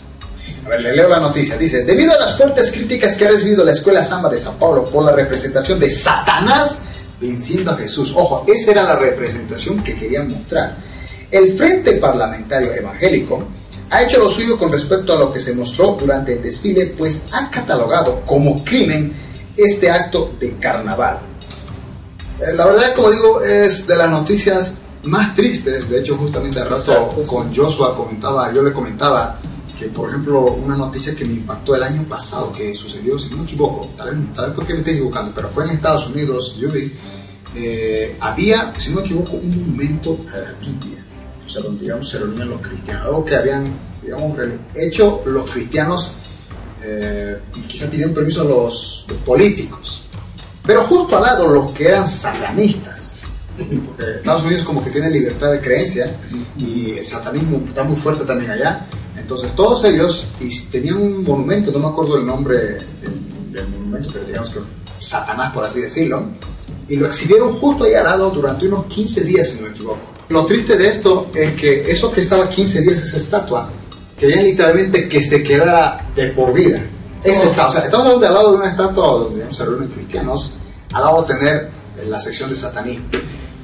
A 0.65 0.69
ver, 0.69 0.81
le 0.81 0.95
leo 0.95 1.09
la 1.09 1.19
noticia. 1.19 1.57
Dice, 1.57 1.83
debido 1.83 2.13
a 2.13 2.17
las 2.17 2.37
fuertes 2.37 2.71
críticas 2.71 3.17
que 3.17 3.25
ha 3.25 3.31
recibido 3.31 3.63
la 3.65 3.71
Escuela 3.71 4.01
Samba 4.01 4.29
de 4.29 4.39
Sao 4.39 4.53
Paulo 4.57 4.89
por 4.89 5.03
la 5.03 5.11
representación 5.11 5.77
de 5.79 5.91
Satanás 5.91 6.79
venciendo 7.19 7.71
a 7.71 7.77
Jesús. 7.77 8.13
Ojo, 8.15 8.45
esa 8.47 8.71
era 8.71 8.83
la 8.83 8.95
representación 8.95 9.83
que 9.83 9.95
querían 9.95 10.29
mostrar. 10.29 10.77
El 11.29 11.57
Frente 11.57 11.93
Parlamentario 11.93 12.73
Evangélico 12.73 13.45
ha 13.89 14.03
hecho 14.03 14.19
lo 14.19 14.29
suyo 14.29 14.57
con 14.57 14.71
respecto 14.71 15.13
a 15.13 15.19
lo 15.19 15.31
que 15.31 15.39
se 15.39 15.53
mostró 15.53 15.97
durante 15.99 16.33
el 16.33 16.41
desfile, 16.41 16.93
pues 16.97 17.27
ha 17.31 17.49
catalogado 17.49 18.21
como 18.25 18.63
crimen 18.63 19.13
este 19.55 19.89
acto 19.89 20.33
de 20.39 20.55
carnaval. 20.57 21.19
Eh, 22.39 22.53
la 22.55 22.65
verdad, 22.65 22.95
como 22.95 23.11
digo, 23.11 23.41
es 23.41 23.87
de 23.87 23.95
las 23.95 24.09
noticias 24.09 24.77
más 25.03 25.33
tristes. 25.35 25.89
De 25.89 25.99
hecho, 25.99 26.17
justamente 26.17 26.59
al 26.59 26.69
rato 26.69 27.13
con 27.27 27.53
Joshua 27.53 27.95
comentaba, 27.95 28.51
yo 28.53 28.61
le 28.61 28.73
comentaba 28.73 29.39
que 29.77 29.87
por 29.87 30.09
ejemplo 30.09 30.53
una 30.53 30.75
noticia 30.75 31.15
que 31.15 31.25
me 31.25 31.33
impactó 31.33 31.75
el 31.75 31.83
año 31.83 32.03
pasado 32.03 32.51
que 32.53 32.73
sucedió, 32.73 33.19
si 33.19 33.29
no 33.31 33.37
me 33.37 33.43
equivoco, 33.43 33.89
tal 33.97 34.15
vez, 34.15 34.33
tal 34.33 34.45
vez 34.47 34.55
porque 34.55 34.73
me 34.73 34.79
estoy 34.79 34.93
equivocando, 34.93 35.31
pero 35.35 35.49
fue 35.49 35.65
en 35.65 35.71
Estados 35.71 36.07
Unidos, 36.07 36.55
yo 36.57 36.71
vi, 36.71 36.93
eh, 37.55 38.15
había, 38.19 38.73
si 38.77 38.91
no 38.91 38.97
me 38.97 39.01
equivoco, 39.01 39.33
un 39.33 39.49
monumento 39.49 40.17
a 40.33 40.37
la 40.37 40.53
Biblia, 40.59 41.03
o 41.45 41.49
sea, 41.49 41.61
donde 41.61 41.83
digamos 41.83 42.09
se 42.09 42.19
reunían 42.19 42.49
los 42.49 42.61
cristianos, 42.61 43.05
algo 43.05 43.25
que 43.25 43.35
habían, 43.35 43.71
digamos, 44.01 44.37
hecho 44.75 45.21
los 45.25 45.49
cristianos 45.49 46.13
eh, 46.83 47.39
y 47.55 47.61
quizás 47.61 47.89
pidieron 47.89 48.13
permiso 48.13 48.41
a 48.41 48.45
los, 48.45 49.05
políticos, 49.25 50.05
pero 50.63 50.83
justo 50.83 51.17
al 51.17 51.23
lado 51.23 51.47
los 51.47 51.71
que 51.71 51.87
eran 51.87 52.07
satanistas, 52.07 53.19
porque 53.85 54.15
Estados 54.15 54.43
Unidos 54.43 54.63
como 54.63 54.83
que 54.83 54.89
tiene 54.89 55.09
libertad 55.09 55.51
de 55.51 55.61
creencia 55.61 56.17
y 56.57 56.91
el 56.91 57.05
satanismo 57.05 57.63
está 57.67 57.83
muy 57.83 57.95
fuerte 57.95 58.25
también 58.25 58.51
allá, 58.51 58.85
entonces 59.17 59.53
todos 59.53 59.83
ellos 59.85 60.27
y 60.39 60.59
tenían 60.65 60.97
un 60.97 61.23
monumento, 61.23 61.71
no 61.71 61.79
me 61.79 61.87
acuerdo 61.87 62.17
el 62.17 62.25
nombre 62.25 62.57
del, 63.01 63.67
monumento, 63.69 64.09
pero 64.11 64.25
digamos 64.25 64.49
que 64.49 64.59
Satanás, 64.99 65.53
por 65.53 65.63
así 65.63 65.81
decirlo, 65.81 66.23
y 66.87 66.95
lo 66.97 67.07
exhibieron 67.07 67.51
justo 67.51 67.85
ahí 67.85 67.93
al 67.93 68.03
lado 68.03 68.29
durante 68.29 68.67
unos 68.67 68.85
15 68.85 69.23
días, 69.23 69.47
si 69.47 69.55
no 69.57 69.63
me 69.63 69.69
equivoco. 69.69 70.14
Lo 70.29 70.45
triste 70.45 70.77
de 70.77 70.87
esto 70.87 71.31
es 71.33 71.53
que 71.53 71.91
eso 71.91 72.11
que 72.11 72.21
estaba 72.21 72.49
15 72.49 72.81
días, 72.81 72.99
esa 72.99 73.17
estatua, 73.17 73.69
querían 74.17 74.43
literalmente 74.43 75.07
que 75.07 75.21
se 75.21 75.43
quedara 75.43 76.07
de 76.15 76.27
por 76.29 76.53
vida. 76.53 76.81
Esa 77.23 77.43
estatua, 77.43 77.67
o 77.67 77.71
sea, 77.71 77.81
estamos 77.85 78.05
hablando 78.05 78.21
de 78.21 78.27
al 78.27 78.33
lado 78.33 78.51
de 78.51 78.57
una 78.57 78.69
estatua 78.69 79.05
donde 79.05 79.53
se 79.53 79.65
reúnen 79.65 79.89
cristianos, 79.89 80.55
al 80.93 81.01
lado 81.03 81.21
de 81.23 81.33
tener 81.33 81.69
la 82.07 82.19
sección 82.19 82.49
de 82.49 82.55
satanismo. 82.55 83.05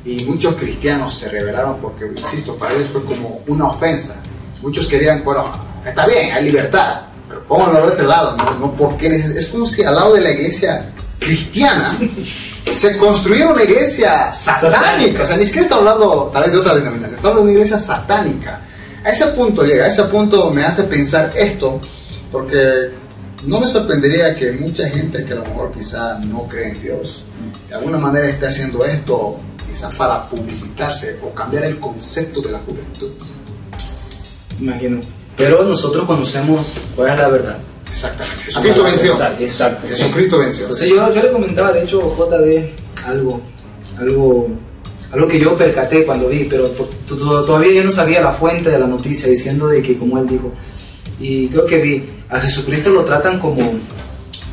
Y 0.04 0.24
muchos 0.26 0.56
cristianos 0.56 1.14
se 1.14 1.30
rebelaron 1.30 1.78
porque, 1.80 2.06
insisto, 2.06 2.56
para 2.56 2.74
ellos 2.74 2.90
fue 2.90 3.04
como 3.04 3.42
una 3.48 3.68
ofensa 3.68 4.16
muchos 4.62 4.88
querían, 4.88 5.24
bueno, 5.24 5.46
está 5.86 6.06
bien, 6.06 6.32
hay 6.34 6.44
libertad, 6.46 7.02
pero 7.28 7.42
pónganlo 7.44 7.88
de 7.88 7.94
este 7.94 8.04
lado, 8.04 8.38
no, 8.38 8.60
no 8.60 8.76
porque 8.76 9.08
es 9.08 9.48
como 9.48 9.66
si 9.66 9.84
al 9.84 9.96
lado 9.96 10.14
de 10.14 10.22
la 10.22 10.32
iglesia 10.32 10.92
cristiana 11.22 11.98
se 12.72 12.98
construyera 12.98 13.54
una 13.54 13.64
iglesia 13.64 14.34
satánica, 14.34 15.24
o 15.24 15.28
sea, 15.28 15.38
ni 15.38 15.46
siquiera 15.46 15.64
está 15.64 15.76
hablando 15.76 16.30
tal 16.34 16.44
vez 16.44 16.52
de 16.52 16.58
otra 16.58 16.76
denominación, 16.76 17.18
está 17.18 17.30
hablando 17.30 17.48
de 17.48 17.52
una 17.52 17.60
iglesia 17.60 17.78
satánica. 17.78 18.62
A 19.06 19.10
ese 19.10 19.28
punto 19.28 19.64
llega, 19.64 19.86
a 19.86 19.88
ese 19.88 20.04
punto 20.04 20.52
me 20.52 20.64
hace 20.64 20.84
pensar 20.84 21.32
esto, 21.36 21.80
porque 22.32 22.92
no 23.46 23.60
me 23.60 23.68
sorprendería 23.68 24.36
que 24.36 24.52
mucha 24.52 24.90
gente 24.90 25.24
que 25.24 25.34
a 25.34 25.38
lo 25.38 25.46
mejor 25.46 25.72
quizá 25.72 26.20
no 26.20 26.48
cree 26.48 26.72
en 26.72 26.82
Dios, 26.82 27.26
de 27.70 27.76
alguna 27.76 28.00
manera 28.00 28.28
esté 28.28 28.48
haciendo 28.48 28.84
esto 28.84 29.40
quizá 29.68 29.90
para 29.92 30.28
publicitarse 30.28 31.20
o 31.24 31.34
cambiar 31.34 31.64
el 31.64 31.80
concepto 31.80 32.42
de 32.42 32.52
la 32.52 32.60
juventud 32.60 33.14
imagino. 34.62 35.02
Pero 35.36 35.64
nosotros 35.64 36.06
conocemos 36.06 36.78
cuál 36.96 37.12
es 37.12 37.20
la 37.20 37.28
verdad. 37.28 37.58
Exactamente. 37.92 38.44
Jesucristo 38.46 38.84
venció. 38.84 39.18
Exacto. 39.40 39.88
Jesucristo 39.88 40.40
venció. 40.40 40.64
Entonces 40.64 40.90
yo, 40.90 41.14
yo 41.14 41.22
le 41.22 41.32
comentaba, 41.32 41.72
de 41.74 41.84
hecho, 41.84 42.16
JD, 42.16 43.08
algo, 43.08 43.42
algo, 43.98 44.50
algo 45.12 45.28
que 45.28 45.40
yo 45.40 45.58
percaté 45.58 46.06
cuando 46.06 46.30
vi, 46.30 46.46
pero 46.46 46.68
todavía 47.08 47.74
yo 47.74 47.84
no 47.84 47.92
sabía 47.92 48.22
la 48.22 48.32
fuente 48.32 48.70
de 48.70 48.80
la 48.80 48.88
noticia 48.88 49.30
diciendo 49.30 49.68
de 49.68 49.82
que 49.82 49.98
como 49.98 50.18
él 50.20 50.28
dijo. 50.28 50.52
Y 51.20 51.48
creo 51.50 51.66
que 51.66 51.82
vi, 51.82 52.04
a 52.30 52.40
Jesucristo 52.40 52.90
lo 52.90 53.04
tratan 53.04 53.40
como, 53.40 53.72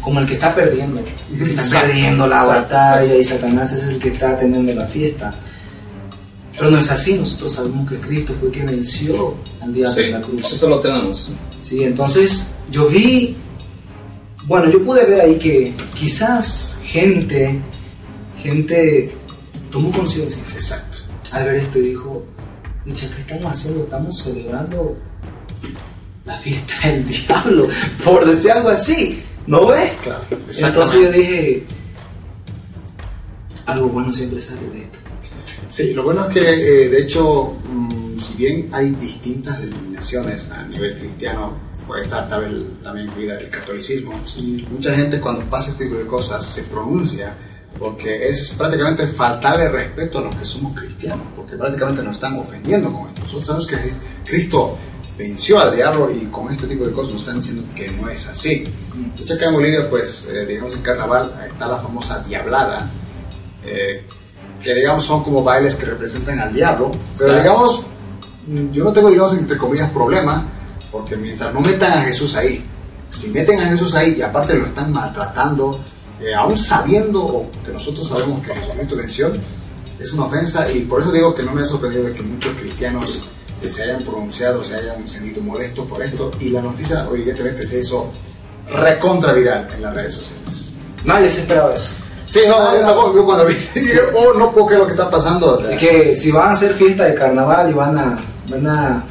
como 0.03 0.21
el 0.21 0.27
que 0.27 0.35
está 0.35 0.55
perdiendo, 0.55 1.01
el 1.33 1.45
que 1.45 1.61
está 1.61 1.81
perdiendo 1.81 2.27
la 2.27 2.45
batalla 2.45 3.15
y 3.15 3.25
Satanás 3.25 3.73
es 3.73 3.85
el 3.85 3.99
que 3.99 4.09
está 4.09 4.37
teniendo 4.37 4.75
la 4.75 4.87
fiesta. 4.87 5.35
Pero 6.59 6.73
no 6.73 6.79
es 6.81 6.91
así, 6.91 7.15
nosotros 7.15 7.53
sabemos 7.53 7.89
que 7.89 7.99
Cristo 7.99 8.35
fue 8.41 8.51
quien 8.51 8.67
venció 8.67 9.37
al 9.63 9.73
día 9.73 9.89
de 9.91 10.09
la 10.09 10.21
cruz. 10.21 10.53
Eso 10.53 10.69
lo 10.69 10.81
tenemos. 10.81 11.31
Sí, 11.63 11.85
entonces 11.85 12.49
yo 12.71 12.89
vi, 12.89 13.37
bueno, 14.47 14.71
yo 14.71 14.85
pude 14.85 15.07
ver 15.07 15.21
ahí 15.21 15.39
que 15.39 15.75
quizás 15.95 16.79
gente, 16.83 17.59
gente 18.43 19.15
tomó 19.71 19.93
conciencia. 19.93 20.43
Exacto. 20.55 20.99
Al 21.33 21.45
ver 21.45 21.57
esto 21.57 21.79
dijo, 21.79 22.25
mucha, 22.85 23.09
¿qué 23.15 23.21
estamos 23.21 23.53
haciendo? 23.53 23.85
Estamos 23.85 24.19
celebrando 24.19 24.97
la 26.25 26.39
fiesta 26.39 26.89
del 26.89 27.07
diablo, 27.07 27.69
por 28.05 28.27
decir 28.27 28.53
algo 28.53 28.69
así, 28.69 29.23
¿no 29.47 29.67
ves? 29.67 29.93
Claro, 30.03 30.25
Entonces 30.31 31.01
yo 31.01 31.13
dije, 31.13 31.65
algo 33.67 33.89
bueno 33.89 34.13
siempre 34.13 34.41
sale 34.41 34.61
de 34.71 34.83
esto. 34.83 34.99
Sí, 35.71 35.93
lo 35.93 36.03
bueno 36.03 36.27
es 36.27 36.35
que, 36.35 36.41
eh, 36.41 36.89
de 36.89 37.03
hecho, 37.03 37.57
mm, 37.71 38.19
si 38.19 38.35
bien 38.35 38.69
hay 38.73 38.91
distintas 38.93 39.61
denominaciones 39.61 40.51
a 40.51 40.65
nivel 40.65 40.99
cristiano, 40.99 41.53
puede 41.89 42.05
estar 42.05 42.29
también, 42.29 42.79
también 42.83 43.09
incluida 43.09 43.39
el 43.39 43.49
catolicismo, 43.49 44.13
mucha 44.71 44.95
gente 44.95 45.19
cuando 45.19 45.45
pasa 45.47 45.71
este 45.71 45.87
tipo 45.87 45.97
de 45.97 46.07
cosas 46.07 46.45
se 46.45 46.65
pronuncia 46.65 47.35
porque 47.79 48.29
es 48.29 48.55
prácticamente 48.59 49.07
faltarle 49.07 49.69
respeto 49.69 50.19
a 50.19 50.23
los 50.23 50.37
que 50.37 50.45
somos 50.45 50.79
cristianos, 50.79 51.27
porque 51.35 51.57
prácticamente 51.57 52.03
nos 52.03 52.17
están 52.17 52.37
ofendiendo 52.37 52.93
con 52.93 53.09
esto. 53.09 53.23
Nosotros 53.23 53.47
sabemos 53.47 53.67
que 53.67 53.77
Cristo 54.25 54.77
venció 55.17 55.61
al 55.61 55.75
diablo 55.75 56.11
y 56.11 56.27
con 56.27 56.51
este 56.51 56.67
tipo 56.67 56.85
de 56.85 56.93
cosas 56.93 57.13
nos 57.13 57.23
están 57.23 57.37
diciendo 57.37 57.65
que 57.75 57.91
no 57.91 58.09
es 58.09 58.27
así. 58.29 58.65
De 59.17 59.23
hecho, 59.23 59.35
acá 59.35 59.47
en 59.47 59.55
Bolivia, 59.55 59.89
pues, 59.89 60.29
eh, 60.29 60.45
digamos, 60.45 60.75
en 60.75 60.83
carnaval 60.83 61.33
está 61.49 61.69
la 61.69 61.79
famosa 61.79 62.23
diablada, 62.25 62.91
eh, 63.65 64.05
que 64.63 64.75
digamos 64.75 65.05
son 65.05 65.23
como 65.23 65.43
bailes 65.45 65.77
que 65.77 65.87
representan 65.87 66.41
al 66.41 66.53
diablo, 66.53 66.93
pero 67.17 67.37
digamos, 67.37 67.83
yo 68.73 68.83
no 68.83 68.93
tengo, 68.93 69.09
digamos, 69.09 69.35
entre 69.35 69.57
comillas, 69.57 69.91
problema, 69.91 70.45
porque 70.91 71.17
mientras 71.17 71.53
no 71.53 71.61
metan 71.61 71.93
a 71.93 72.03
Jesús 72.03 72.37
ahí, 72.37 72.65
si 73.13 73.29
meten 73.29 73.59
a 73.61 73.67
Jesús 73.69 73.95
ahí 73.95 74.17
y 74.19 74.23
aparte 74.23 74.55
lo 74.55 74.67
están 74.67 74.93
maltratando, 74.93 75.81
eh, 76.21 76.35
aún 76.35 76.59
sabiendo 76.59 77.51
que 77.65 77.73
nosotros 77.73 78.07
sabemos 78.07 78.45
que 78.45 78.55
Jesucristo 78.55 78.97
venció, 78.97 79.33
es 79.99 80.13
una 80.13 80.25
ofensa 80.25 80.71
y 80.71 80.81
por 80.81 81.01
eso 81.01 81.11
digo 81.13 81.35
que 81.35 81.43
no 81.43 81.53
me 81.53 81.63
ha 81.63 81.65
sorprendido 81.65 82.13
que 82.13 82.23
muchos 82.23 82.55
cristianos 82.55 83.23
eh, 83.63 83.69
se 83.69 83.85
hayan 83.85 84.03
pronunciado, 84.03 84.63
se 84.63 84.77
hayan 84.77 85.09
sentido 85.09 85.43
molestos 85.43 85.87
por 85.87 86.03
esto 86.03 86.33
y 86.41 86.51
la 86.51 86.63
noticia 86.63 87.07
evidentemente 87.11 87.67
se 87.67 87.81
hizo 87.81 88.11
recontra 88.71 89.33
viral 89.33 89.69
en 89.75 89.83
las 89.83 89.95
redes 89.95 90.15
sociales. 90.15 90.73
Nadie 91.05 91.29
se 91.31 91.41
esperaba 91.41 91.75
eso. 91.75 91.91
Sí, 92.27 92.41
no, 92.47 92.75
yo 92.77 92.85
tampoco, 92.85 93.15
yo 93.15 93.25
cuando 93.25 93.47
vi, 93.47 93.55
dije, 93.75 94.01
oh, 94.15 94.35
no 94.35 94.53
puedo 94.53 94.67
creer 94.67 94.81
lo 94.81 94.87
que 94.87 94.93
está 94.93 95.11
pasando. 95.11 95.55
O 95.55 95.59
sea, 95.59 95.73
Es 95.73 95.79
que 95.79 96.19
si 96.19 96.31
van 96.31 96.49
a 96.49 96.53
hacer 96.53 96.75
fiesta 96.75 97.05
de 97.05 97.15
carnaval 97.15 97.71
y 97.71 97.73
van 97.73 97.99
a, 97.99 98.19
van 98.49 98.67
a, 98.67 99.05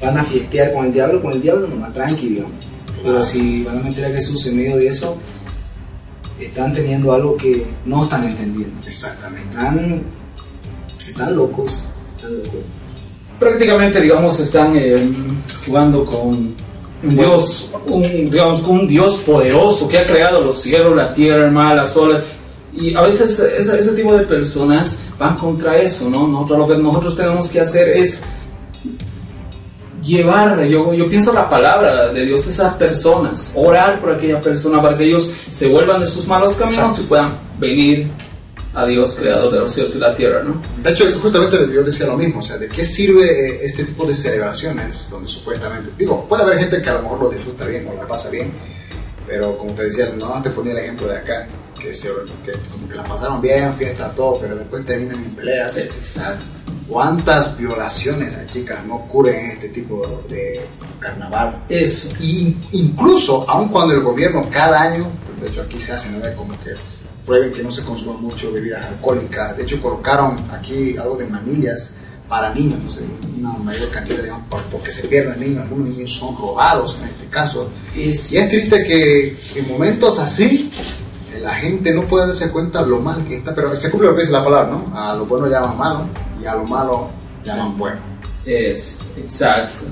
van 0.00 0.18
a 0.18 0.24
fiestear 0.24 0.72
con 0.72 0.86
el 0.86 0.92
diablo, 0.92 1.22
con 1.22 1.32
el 1.32 1.42
diablo 1.42 1.66
nomás 1.66 1.92
tranqui, 1.92 2.28
digamos. 2.28 2.52
Pero 3.02 3.24
si 3.24 3.64
van 3.64 3.78
a 3.78 3.82
meter 3.82 4.06
a 4.06 4.08
Jesús 4.10 4.46
en 4.46 4.56
medio 4.56 4.76
de 4.76 4.88
eso, 4.88 5.16
están 6.40 6.72
teniendo 6.72 7.12
algo 7.12 7.36
que 7.36 7.64
no 7.84 8.04
están 8.04 8.24
entendiendo. 8.24 8.80
Exactamente. 8.86 9.48
Están, 9.50 10.02
están 10.96 11.36
locos, 11.36 11.88
están 12.16 12.36
locos. 12.38 12.60
prácticamente 13.38 14.00
digamos 14.00 14.38
están 14.40 14.76
eh, 14.76 14.96
jugando 15.66 16.04
con 16.04 16.54
un 17.02 17.16
dios 17.16 17.70
un 17.86 18.02
digamos 18.30 18.60
con 18.60 18.80
un 18.80 18.88
dios 18.88 19.18
poderoso 19.18 19.88
que 19.88 19.98
ha 19.98 20.06
creado 20.06 20.44
los 20.44 20.60
cielos 20.60 20.96
la 20.96 21.12
tierra 21.12 21.44
el 21.44 21.52
mar 21.52 21.76
las 21.76 21.96
olas 21.96 22.24
y 22.74 22.94
a 22.94 23.02
veces 23.02 23.38
ese, 23.38 23.78
ese 23.78 23.92
tipo 23.92 24.12
de 24.12 24.24
personas 24.24 25.02
van 25.18 25.36
contra 25.36 25.78
eso 25.78 26.10
no 26.10 26.26
nosotros 26.26 26.58
lo 26.58 26.68
que 26.68 26.82
nosotros 26.82 27.16
tenemos 27.16 27.48
que 27.48 27.60
hacer 27.60 27.96
es 27.96 28.22
llevar 30.02 30.64
yo, 30.64 30.92
yo 30.94 31.08
pienso 31.08 31.32
la 31.32 31.48
palabra 31.48 32.12
de 32.12 32.24
Dios 32.24 32.46
a 32.46 32.50
esas 32.50 32.74
personas 32.74 33.52
orar 33.54 34.00
por 34.00 34.12
aquella 34.12 34.40
persona 34.40 34.80
para 34.80 34.96
que 34.96 35.04
ellos 35.04 35.32
se 35.50 35.68
vuelvan 35.68 36.00
de 36.00 36.06
sus 36.06 36.26
malos 36.26 36.52
caminos 36.52 36.78
Exacto. 36.78 37.02
y 37.02 37.06
puedan 37.06 37.38
venir 37.58 38.10
a 38.74 38.86
Dios 38.86 39.16
creador 39.18 39.52
de 39.52 39.58
los 39.60 39.72
cielos 39.72 39.94
y 39.96 39.98
la 39.98 40.14
tierra 40.14 40.42
no 40.42 40.62
De 40.82 40.90
hecho, 40.90 41.04
justamente 41.20 41.56
yo 41.72 41.82
decía 41.82 42.06
lo 42.06 42.16
mismo, 42.16 42.40
o 42.40 42.42
sea, 42.42 42.58
¿de 42.58 42.68
qué 42.68 42.84
sirve 42.84 43.24
eh, 43.24 43.60
este 43.62 43.84
tipo 43.84 44.06
de 44.06 44.14
celebraciones 44.14 45.08
donde 45.10 45.28
supuestamente, 45.28 45.90
digo, 45.98 46.26
puede 46.28 46.42
haber 46.42 46.58
gente 46.58 46.80
que 46.80 46.88
a 46.88 46.94
lo 46.94 47.02
mejor 47.02 47.22
lo 47.22 47.30
disfruta 47.30 47.64
bien 47.64 47.88
o 47.88 47.94
la 47.94 48.06
pasa 48.06 48.30
bien, 48.30 48.52
pero 49.26 49.56
como 49.58 49.72
te 49.72 49.84
decía, 49.84 50.12
no 50.16 50.40
te 50.42 50.50
ponía 50.50 50.72
el 50.72 50.78
ejemplo 50.78 51.08
de 51.08 51.16
acá, 51.16 51.48
que, 51.80 51.94
se, 51.94 52.08
que 52.44 52.52
como 52.70 52.88
que 52.88 52.94
la 52.94 53.04
pasaron 53.04 53.40
bien, 53.40 53.74
fiesta, 53.74 54.12
todo, 54.14 54.38
pero 54.38 54.54
después 54.54 54.86
terminan 54.86 55.16
en 55.16 55.30
peleas. 55.34 55.76
exacto 55.78 56.44
¿Cuántas 56.88 57.56
violaciones 57.58 58.34
a 58.34 58.46
chicas 58.46 58.84
no 58.86 58.96
ocurren 58.96 59.36
en 59.38 59.50
este 59.50 59.68
tipo 59.68 60.22
de 60.28 60.60
carnaval? 60.98 61.64
eso 61.68 62.10
Y 62.20 62.56
incluso, 62.72 63.44
aun 63.48 63.68
cuando 63.68 63.94
el 63.94 64.00
gobierno 64.00 64.48
cada 64.50 64.80
año, 64.82 65.06
de 65.40 65.48
hecho 65.48 65.62
aquí 65.62 65.78
se 65.78 65.92
hace, 65.92 66.10
¿no? 66.10 66.18
como 66.34 66.58
que 66.58 66.70
prueben 67.26 67.52
que 67.52 67.62
no 67.62 67.70
se 67.70 67.82
consuma 67.84 68.18
mucho 68.18 68.50
bebidas 68.52 68.86
alcohólicas. 68.86 69.54
De 69.56 69.64
hecho, 69.64 69.82
colocaron 69.82 70.38
aquí 70.50 70.96
algo 70.96 71.16
de 71.16 71.26
manillas 71.26 71.92
para 72.26 72.54
niños, 72.54 72.78
no 72.82 72.90
sé, 72.90 73.02
una 73.38 73.52
mayor 73.52 73.90
cantidad, 73.90 74.22
digamos, 74.22 74.46
por- 74.48 74.62
porque 74.64 74.90
se 74.90 75.08
pierden 75.08 75.38
niños. 75.40 75.62
Algunos 75.64 75.88
niños 75.90 76.10
son 76.10 76.34
robados 76.36 76.98
en 77.02 77.08
este 77.08 77.26
caso. 77.26 77.68
es 77.94 78.32
Y 78.32 78.38
es 78.38 78.48
triste 78.48 78.82
que 78.84 79.36
en 79.56 79.68
momentos 79.68 80.18
así 80.18 80.72
la 81.42 81.54
gente 81.54 81.92
no 81.94 82.06
puede 82.06 82.26
darse 82.26 82.50
cuenta 82.50 82.80
lo 82.82 82.98
mal 82.98 83.24
que 83.26 83.36
está, 83.36 83.54
pero 83.54 83.76
se 83.76 83.90
cumple 83.90 84.08
lo 84.08 84.14
que 84.14 84.22
dice 84.22 84.32
la 84.32 84.42
palabra, 84.44 84.70
¿no? 84.72 84.98
A 84.98 85.14
lo 85.14 85.26
bueno 85.26 85.46
llaman 85.48 85.76
malo 85.76 86.06
y 86.40 86.46
a 86.46 86.54
lo 86.54 86.64
malo 86.64 87.08
llaman 87.44 87.76
bueno. 87.76 87.98
Es, 88.44 88.98
exacto. 89.16 89.86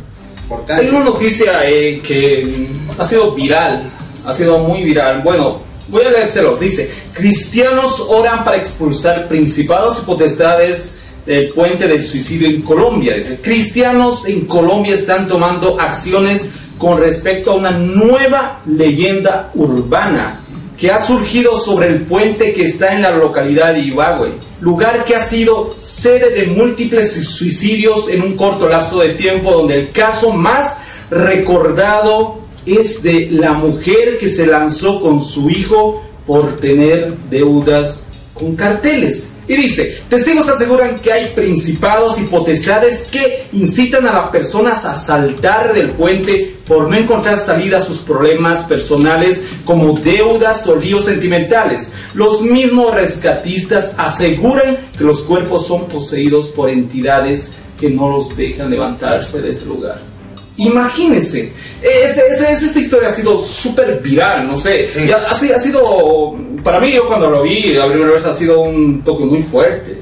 Por 0.49 0.61
Hay 0.61 0.67
tanto, 0.67 0.97
una 0.97 1.05
noticia 1.05 1.69
eh, 1.69 2.01
que 2.01 2.69
ha 2.97 3.05
sido 3.05 3.33
viral, 3.33 3.91
ha 4.25 4.33
sido 4.33 4.59
muy 4.61 4.85
viral. 4.85 5.23
Bueno, 5.23 5.61
voy 5.89 6.05
a 6.05 6.11
leérselo. 6.11 6.57
Dice, 6.57 6.91
cristianos 7.13 8.01
oran 8.09 8.45
para 8.45 8.57
expulsar 8.57 9.29
principados 9.29 10.01
y 10.01 10.07
potestades 10.07 11.01
del 11.27 11.49
puente 11.49 11.89
del 11.89 12.05
suicidio 12.05 12.49
en 12.49 12.63
Colombia. 12.63 13.17
Dice, 13.17 13.41
cristianos 13.41 14.27
en 14.27 14.47
Colombia 14.47 14.95
están 14.95 15.27
tomando 15.27 15.81
acciones 15.81 16.53
con 16.79 17.01
respecto 17.01 17.53
a 17.53 17.55
una 17.55 17.71
nueva 17.73 18.61
leyenda 18.67 19.51
urbana 19.55 20.43
que 20.77 20.91
ha 20.91 21.01
surgido 21.01 21.59
sobre 21.59 21.89
el 21.89 22.03
puente 22.03 22.53
que 22.53 22.67
está 22.67 22.95
en 22.95 23.03
la 23.03 23.11
localidad 23.11 23.73
de 23.73 23.81
Ibagué, 23.81 24.35
lugar 24.61 25.05
que 25.05 25.15
ha 25.15 25.21
sido 25.21 25.77
sede 25.83 26.31
de 26.31 26.47
múltiples 26.47 27.13
suicidios 27.27 28.09
en 28.09 28.23
un 28.23 28.37
corto 28.37 28.69
lapso 28.69 29.01
de 29.01 29.11
tiempo, 29.11 29.53
donde 29.53 29.79
el 29.79 29.91
caso 29.91 30.33
más 30.33 30.79
recordado 31.11 32.39
es 32.65 33.03
de 33.03 33.29
la 33.31 33.53
mujer 33.53 34.19
que 34.19 34.29
se 34.29 34.47
lanzó 34.47 35.01
con 35.01 35.25
su 35.25 35.51
hijo 35.51 36.03
por 36.27 36.59
tener 36.59 37.15
deudas 37.31 38.09
con 38.39 38.55
carteles. 38.55 39.33
Y 39.49 39.55
dice, 39.55 40.03
testigos 40.09 40.49
aseguran 40.49 40.99
que 41.01 41.13
hay 41.13 41.35
principados 41.35 42.19
y 42.19 42.25
potestades 42.25 43.07
que 43.11 43.47
incitan 43.53 44.07
a 44.07 44.13
las 44.13 44.29
personas 44.31 44.85
a 44.85 44.97
saltar 44.97 45.73
del 45.73 45.91
puente 45.91 46.57
por 46.67 46.89
no 46.89 46.97
encontrar 46.97 47.39
salida 47.39 47.79
a 47.79 47.85
sus 47.85 47.99
problemas 47.99 48.65
personales 48.65 49.45
como 49.65 49.99
deudas 49.99 50.67
o 50.67 50.77
líos 50.77 51.05
sentimentales. 51.05 51.93
Los 52.15 52.43
mismos 52.43 52.95
rescatistas 52.95 53.95
aseguran 53.97 54.79
que 54.99 55.05
los 55.05 55.23
cuerpos 55.23 55.67
son 55.67 55.87
poseídos 55.87 56.49
por 56.49 56.69
entidades 56.69 57.53
que 57.79 57.89
no 57.89 58.11
los 58.11 58.37
dejan 58.37 58.71
levantarse 58.71 59.41
de 59.41 59.51
ese 59.51 59.65
lugar. 59.65 60.16
Imagínense, 60.59 61.53
este, 61.83 62.23
este- 62.31 62.53
esta 62.67 62.79
historia 62.81 63.09
ha 63.09 63.13
sido 63.13 63.39
súper 63.41 64.01
viral, 64.01 64.49
no 64.49 64.57
sé, 64.57 64.89
Sí. 64.91 65.11
ha 65.11 65.59
sido, 65.59 66.35
para 66.65 66.81
mí 66.81 66.93
yo 66.93 67.07
cuando 67.07 67.29
lo 67.31 67.43
vi 67.43 67.75
la 67.75 67.87
primera 67.89 68.13
vez 68.13 68.25
ha 68.25 68.35
sido 68.35 68.61
un 68.61 69.03
toque 69.03 69.25
muy 69.25 69.43
fuerte, 69.43 69.99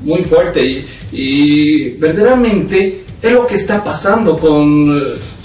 muy 0.00 0.22
fuerte 0.24 0.64
y, 0.64 0.86
y 1.12 1.90
verdaderamente 1.98 3.04
es 3.20 3.32
lo 3.32 3.46
que 3.46 3.56
está 3.56 3.82
pasando 3.84 4.38
con, 4.38 5.02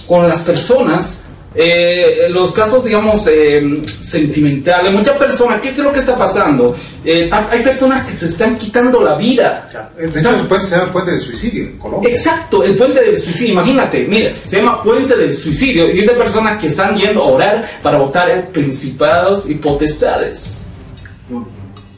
con 0.08 0.28
las 0.30 0.42
personas, 0.44 1.23
eh, 1.56 2.28
los 2.30 2.52
casos 2.52 2.84
digamos 2.84 3.28
eh, 3.28 3.84
sentimentales, 3.86 4.92
muchas 4.92 5.18
personas, 5.18 5.62
¿qué, 5.62 5.70
qué 5.70 5.78
es 5.78 5.84
lo 5.84 5.94
que 5.94 6.00
está 6.00 6.18
pasando? 6.18 6.76
Eh, 7.06 7.30
hay 7.32 7.62
personas 7.64 8.10
que 8.10 8.16
se 8.16 8.26
están 8.26 8.58
quitando 8.58 9.04
la 9.04 9.16
vida. 9.16 9.70
de 9.98 10.08
hecho, 10.08 10.30
el 10.30 10.48
puente 10.48 10.68
se 10.68 10.78
llama 10.78 10.92
Puente 10.92 11.12
de 11.12 11.20
Suicidio 11.20 11.64
en 11.64 11.78
Colombia. 11.78 12.10
Exacto, 12.10 12.64
el 12.64 12.76
puente 12.76 13.02
del 13.02 13.20
suicidio. 13.20 13.54
Imagínate, 13.54 14.06
mira, 14.08 14.32
se 14.46 14.58
llama 14.58 14.82
puente 14.82 15.16
del 15.16 15.36
suicidio 15.36 15.94
y 15.94 16.00
es 16.00 16.08
de 16.08 16.14
personas 16.14 16.60
que 16.60 16.68
están 16.68 16.96
yendo 16.96 17.22
a 17.22 17.28
orar 17.28 17.70
para 17.84 17.98
votar 17.98 18.50
principados 18.50 19.50
y 19.50 19.56
potestades. 19.56 20.62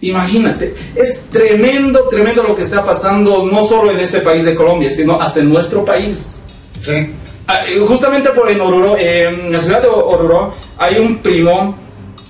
Imagínate, 0.02 0.76
es 0.96 1.22
tremendo, 1.32 2.10
tremendo 2.10 2.44
lo 2.44 2.56
que 2.56 2.64
está 2.64 2.84
pasando 2.84 3.46
no 3.50 3.66
solo 3.66 3.92
en 3.92 4.00
ese 4.00 4.20
país 4.20 4.44
de 4.44 4.54
Colombia, 4.54 4.92
sino 4.94 5.20
hasta 5.20 5.40
en 5.40 5.50
nuestro 5.50 5.86
país. 5.86 6.40
Sí. 6.82 7.12
Ah, 7.48 7.66
eh, 7.68 7.80
Justamente 7.88 8.30
por 8.30 8.50
en 8.50 8.60
Oruro, 8.60 8.98
eh, 8.98 9.28
en 9.28 9.52
la 9.52 9.60
ciudad 9.60 9.82
de 9.82 9.88
Oruro, 9.88 10.54
hay 10.78 10.98
un 10.98 11.18
primo 11.18 11.76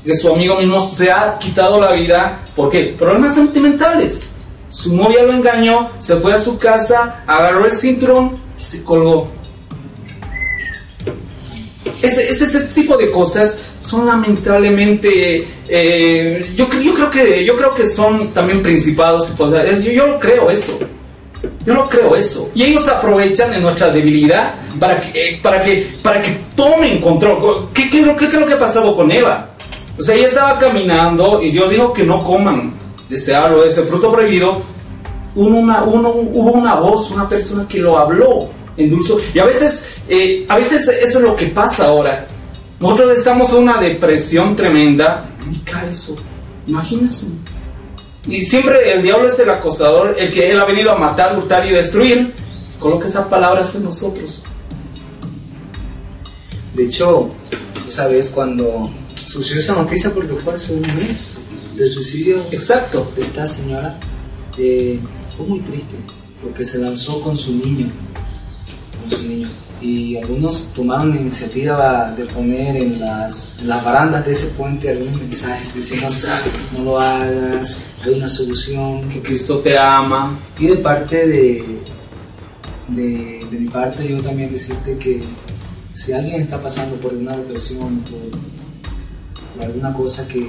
de 0.03 0.15
su 0.15 0.31
amigo 0.31 0.57
mismo 0.57 0.79
se 0.81 1.11
ha 1.11 1.37
quitado 1.39 1.79
la 1.79 1.91
vida. 1.91 2.45
¿Por 2.55 2.69
qué? 2.69 2.95
Problemas 2.97 3.35
sentimentales. 3.35 4.35
Su 4.69 4.95
novia 4.95 5.23
lo 5.23 5.33
engañó, 5.33 5.89
se 5.99 6.17
fue 6.17 6.33
a 6.33 6.37
su 6.37 6.59
casa, 6.59 7.23
agarró 7.25 7.65
el 7.65 7.73
cinturón 7.73 8.37
y 8.59 8.63
se 8.63 8.83
colgó. 8.83 9.29
Este, 12.01 12.29
este, 12.29 12.43
este 12.43 12.59
tipo 12.73 12.97
de 12.97 13.09
cosas 13.09 13.59
son 13.79 14.05
lamentablemente, 14.05 15.47
eh, 15.67 16.53
yo, 16.55 16.69
yo, 16.81 16.93
creo 16.93 17.09
que, 17.09 17.45
yo 17.45 17.55
creo 17.55 17.73
que 17.73 17.87
son 17.87 18.33
también 18.33 18.61
principados 18.61 19.29
potestades. 19.31 19.81
Yo, 19.83 19.91
yo 19.91 20.19
creo 20.19 20.51
eso. 20.51 20.77
Yo 21.65 21.73
no 21.73 21.89
creo 21.89 22.15
eso. 22.15 22.49
Y 22.55 22.63
ellos 22.63 22.87
aprovechan 22.87 23.51
de 23.51 23.59
nuestra 23.59 23.89
debilidad 23.89 24.55
para 24.79 25.01
que, 25.01 25.09
eh, 25.33 25.39
para 25.41 25.63
que, 25.63 25.97
para 26.01 26.21
que 26.21 26.37
tomen 26.55 27.01
control. 27.01 27.69
¿Qué, 27.73 27.89
qué, 27.89 28.03
qué- 28.03 28.15
qué 28.29 28.35
es 28.35 28.41
lo 28.41 28.47
que 28.47 28.53
ha 28.53 28.59
pasado 28.59 28.95
con 28.95 29.11
Eva? 29.11 29.49
O 29.97 30.03
sea, 30.03 30.15
ella 30.15 30.27
estaba 30.27 30.59
caminando 30.59 31.41
y 31.41 31.51
Dios 31.51 31.69
dijo 31.69 31.93
que 31.93 32.03
no 32.03 32.23
coman 32.23 32.73
ese 33.09 33.33
árbol, 33.35 33.67
ese 33.67 33.83
fruto 33.83 34.11
prohibido. 34.11 34.61
Hubo 35.35 35.47
una, 35.57 35.83
uno- 35.83 36.09
hubo 36.11 36.51
una 36.51 36.75
voz, 36.75 37.11
una 37.11 37.27
persona 37.27 37.67
que 37.67 37.79
lo 37.79 37.97
habló 37.97 38.49
en 38.77 38.89
dulce. 38.89 39.13
Y 39.33 39.39
a 39.39 39.45
veces, 39.45 39.95
eh, 40.09 40.45
a 40.49 40.57
veces 40.57 40.87
eso 40.87 41.19
es 41.19 41.23
lo 41.23 41.35
que 41.35 41.47
pasa 41.47 41.85
ahora. 41.87 42.27
Nosotros 42.79 43.17
estamos 43.17 43.51
en 43.53 43.59
una 43.59 43.79
depresión 43.79 44.55
tremenda 44.55 45.25
cae 45.63 45.91
eso. 45.91 46.15
Imagínense. 46.67 47.27
Y 48.27 48.45
siempre 48.45 48.91
el 48.93 49.03
diablo 49.03 49.29
es 49.29 49.37
el 49.39 49.49
acosador, 49.49 50.15
el 50.17 50.33
que 50.33 50.51
él 50.51 50.59
ha 50.59 50.65
venido 50.65 50.91
a 50.91 50.97
matar, 50.97 51.37
hurtar 51.37 51.65
y 51.65 51.71
destruir. 51.71 52.33
Coloca 52.79 53.07
esas 53.07 53.27
palabras 53.27 53.75
en 53.75 53.83
nosotros. 53.83 54.43
De 56.73 56.85
hecho, 56.85 57.29
esa 57.87 58.07
vez 58.07 58.31
cuando 58.31 58.89
sucedió 59.25 59.59
esa 59.61 59.75
noticia, 59.75 60.13
porque 60.13 60.33
fue 60.33 60.55
hace 60.55 60.73
un 60.73 60.81
mes, 60.81 61.39
del 61.75 61.89
suicidio 61.89 62.37
Exacto. 62.51 63.11
de 63.15 63.23
esta 63.23 63.47
señora, 63.47 63.99
eh, 64.57 64.99
fue 65.35 65.45
muy 65.45 65.59
triste, 65.59 65.95
porque 66.41 66.63
se 66.63 66.79
lanzó 66.79 67.21
con 67.21 67.37
su 67.37 67.53
niño, 67.53 67.87
con 69.01 69.19
su 69.19 69.23
niño. 69.23 69.49
Y 69.85 70.17
algunos 70.17 70.73
tomaron 70.73 71.11
la 71.11 71.17
iniciativa 71.17 72.11
de 72.17 72.25
poner 72.25 72.75
en 72.75 72.99
las, 72.99 73.59
en 73.59 73.67
las 73.67 73.85
barandas 73.85 74.25
de 74.25 74.33
ese 74.33 74.47
puente 74.47 74.89
algunos 74.89 75.21
mensajes 75.21 75.75
diciendo 75.75 76.07
no 76.75 76.83
lo 76.83 76.99
hagas, 76.99 77.77
hay 78.03 78.13
una 78.13 78.27
solución. 78.27 79.07
Que 79.09 79.21
Cristo 79.21 79.59
te 79.59 79.77
ama. 79.77 80.39
Y 80.57 80.67
de 80.67 80.77
parte 80.77 81.27
de, 81.27 81.63
de, 82.87 83.47
de 83.51 83.59
mi 83.59 83.67
parte, 83.67 84.07
yo 84.07 84.21
también 84.21 84.51
decirte 84.51 84.97
que 84.97 85.21
si 85.93 86.13
alguien 86.13 86.41
está 86.41 86.59
pasando 86.59 86.95
por 86.95 87.13
una 87.13 87.37
depresión, 87.37 87.99
por, 87.99 88.19
por 89.53 89.65
alguna 89.65 89.93
cosa 89.93 90.27
que, 90.27 90.45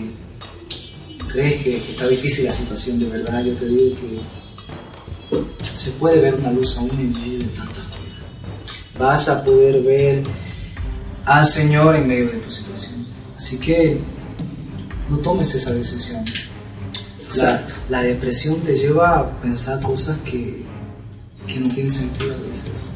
crees 1.29 1.63
que 1.63 1.77
está 1.77 2.09
difícil 2.09 2.47
la 2.47 2.53
situación, 2.53 2.99
de 2.99 3.09
verdad 3.09 3.45
yo 3.45 3.55
te 3.55 3.69
digo 3.69 3.95
que 3.97 5.57
se 5.63 5.91
puede 5.93 6.21
ver 6.21 6.35
una 6.35 6.51
luz 6.51 6.79
aún 6.79 6.91
en 6.91 7.13
medio 7.13 7.39
de 7.41 7.45
tantas 7.47 7.85
cosas. 7.85 7.86
Vas 8.99 9.29
a 9.29 9.45
poder 9.45 9.83
ver 9.83 10.23
al 11.25 11.45
Señor 11.47 11.97
en 11.97 12.07
medio 12.09 12.27
de 12.27 12.39
tu 12.39 12.51
situación. 12.51 13.07
Así 13.37 13.59
que 13.59 13.99
no 15.11 15.19
tomes 15.19 15.55
esa 15.55 15.73
decisión. 15.75 16.25
La, 17.37 17.67
la 17.89 18.03
depresión 18.03 18.61
te 18.61 18.77
lleva 18.77 19.19
a 19.19 19.31
pensar 19.41 19.81
cosas 19.83 20.17
que, 20.25 20.63
que 21.47 21.61
no 21.61 21.69
tienen 21.69 21.93
sentido 21.93 22.35
a 22.35 22.49
veces. 22.49 22.91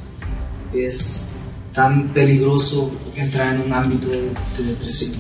Es 0.73 1.27
tan 1.75 2.09
peligroso 2.09 2.91
entrar 3.17 3.55
en 3.55 3.63
un 3.63 3.73
ámbito 3.73 4.09
de, 4.09 4.23
de 4.57 4.65
depresión. 4.71 5.13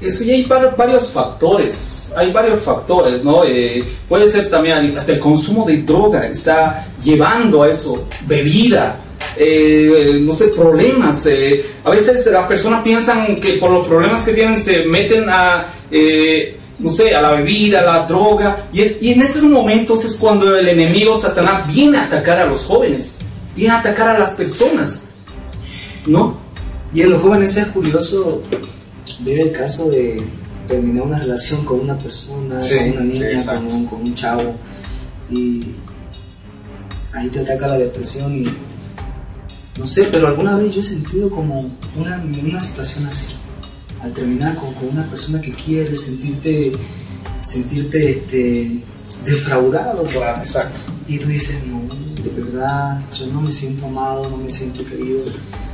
Eso 0.00 0.24
y 0.24 0.30
hay 0.32 0.44
var- 0.44 0.76
varios 0.76 1.08
factores, 1.10 2.12
hay 2.16 2.30
varios 2.32 2.60
factores, 2.62 3.24
¿no? 3.24 3.44
Eh, 3.44 3.84
puede 4.08 4.28
ser 4.28 4.50
también 4.50 4.98
hasta 4.98 5.12
el 5.12 5.20
consumo 5.20 5.64
de 5.64 5.78
droga 5.78 6.26
está 6.26 6.88
llevando 7.02 7.62
a 7.62 7.70
eso, 7.70 8.06
bebida, 8.26 8.98
eh, 9.38 10.18
no 10.20 10.32
sé, 10.34 10.48
problemas. 10.48 11.26
eh, 11.26 11.64
a 11.84 11.90
veces 11.90 12.26
las 12.30 12.46
personas 12.46 12.82
piensan 12.82 13.40
que 13.40 13.54
por 13.54 13.70
los 13.70 13.86
problemas 13.86 14.22
que 14.24 14.32
tienen 14.32 14.58
se 14.58 14.84
meten 14.84 15.24
a, 15.28 15.66
eh, 15.90 16.56
no 16.78 16.90
sé, 16.90 17.14
a 17.14 17.20
la 17.22 17.30
bebida, 17.32 17.80
a 17.80 17.82
la 17.82 18.06
droga, 18.06 18.68
y, 18.72 18.82
y 19.08 19.12
en 19.12 19.22
esos 19.22 19.44
momentos 19.44 20.04
es 20.04 20.16
cuando 20.16 20.56
el 20.56 20.68
enemigo 20.68 21.18
Satanás 21.18 21.66
viene 21.72 21.98
a 21.98 22.04
atacar 22.04 22.38
a 22.40 22.46
los 22.46 22.64
jóvenes, 22.64 23.18
viene 23.54 23.72
a 23.74 23.78
atacar 23.80 24.08
a 24.16 24.18
las 24.18 24.30
personas, 24.32 25.08
¿no? 26.06 26.36
Y 26.92 27.02
en 27.02 27.10
los 27.10 27.22
jóvenes 27.22 27.56
es 27.56 27.66
curioso 27.68 28.42
ver 29.20 29.40
el 29.40 29.52
caso 29.52 29.90
de 29.90 30.22
terminar 30.66 31.02
una 31.04 31.18
relación 31.18 31.64
con 31.64 31.80
una 31.80 31.96
persona, 31.98 32.60
Sí, 32.62 32.76
con 32.78 32.90
una 32.92 33.00
niña, 33.02 33.30
exacto. 33.30 33.66
con, 33.68 33.72
un, 33.74 33.86
con 33.86 34.00
un 34.02 34.14
chavo, 34.14 34.54
y 35.30 35.74
ahí 37.12 37.28
te 37.28 37.40
ataca 37.40 37.68
la 37.68 37.78
depresión 37.78 38.34
y 38.34 38.44
no 39.76 39.86
sé, 39.86 40.08
pero 40.10 40.28
alguna 40.28 40.56
vez 40.56 40.74
yo 40.74 40.80
he 40.80 40.84
sentido 40.84 41.28
como 41.30 41.70
una, 41.96 42.22
una 42.42 42.60
situación 42.60 43.06
así. 43.06 43.26
Al 44.00 44.12
terminar 44.12 44.54
con, 44.56 44.72
con 44.74 44.88
una 44.90 45.04
persona 45.04 45.40
que 45.40 45.52
quieres, 45.52 46.02
sentirte, 46.02 46.72
sentirte 47.42 48.10
este, 48.10 48.82
defraudado 49.24 50.04
Claro, 50.04 50.42
exacto. 50.42 50.80
y 51.08 51.18
tú 51.18 51.28
dices, 51.28 51.56
no, 51.66 51.82
de 52.22 52.30
verdad, 52.30 53.00
yo 53.14 53.26
no 53.28 53.40
me 53.40 53.52
siento 53.52 53.86
amado, 53.86 54.28
no 54.28 54.36
me 54.36 54.50
siento 54.50 54.84
querido. 54.84 55.20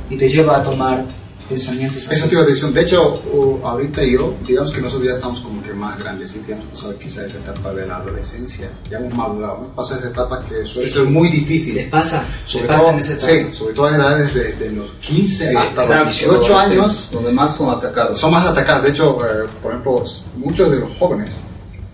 Y 0.09 0.17
te 0.17 0.27
lleva 0.27 0.57
a 0.57 0.63
tomar 0.63 1.05
pensamientos 1.47 2.07
así. 2.07 2.15
Eso 2.15 2.27
te 2.27 2.35
iba 2.35 2.43
a 2.43 2.47
decir. 2.47 2.69
De 2.69 2.81
hecho, 2.81 3.21
ahorita 3.63 4.03
yo, 4.03 4.35
digamos 4.47 4.71
que 4.71 4.81
nosotros 4.81 5.07
ya 5.07 5.13
estamos 5.13 5.39
como 5.41 5.60
más 5.81 5.97
grandes, 5.99 6.33
ya 6.47 6.53
hemos 6.55 6.65
pasado 6.67 6.97
quizá 6.99 7.25
esa 7.25 7.37
etapa 7.39 7.73
de 7.73 7.85
la 7.87 7.97
adolescencia, 7.97 8.69
ya 8.89 8.99
hemos 8.99 9.13
madurado, 9.13 9.55
hemos 9.57 9.75
pasado 9.75 9.99
esa 9.99 10.09
etapa 10.09 10.43
que 10.45 10.65
suele 10.65 10.89
ser 10.89 11.03
muy 11.05 11.29
Les 11.29 11.39
difícil. 11.39 11.89
pasa, 11.89 12.23
Sobre 12.45 12.67
les 12.67 12.71
pasa 12.71 12.83
todo, 12.83 12.93
en 12.93 12.99
esa 12.99 13.13
etapa. 13.13 13.31
sí, 13.31 13.53
sobre 13.53 13.73
todo 13.73 13.85
a 13.87 13.95
edades 13.95 14.33
desde 14.33 14.71
los 14.71 14.91
15 15.01 15.49
Sí, 15.49 15.55
hasta 15.55 15.81
exacto, 15.83 16.05
los 16.05 16.19
18 16.19 16.57
años, 16.59 17.09
donde 17.11 17.31
más 17.31 17.55
son 17.57 17.69
atacados. 17.77 18.17
son 18.19 18.31
más 18.31 18.45
atacados. 18.45 18.83
De 18.83 18.89
hecho, 18.91 19.19
eh, 19.25 19.47
por 19.61 19.71
ejemplo, 19.71 20.03
muchos 20.37 20.71
de 20.71 20.77
los 20.79 20.95
jóvenes 20.97 21.41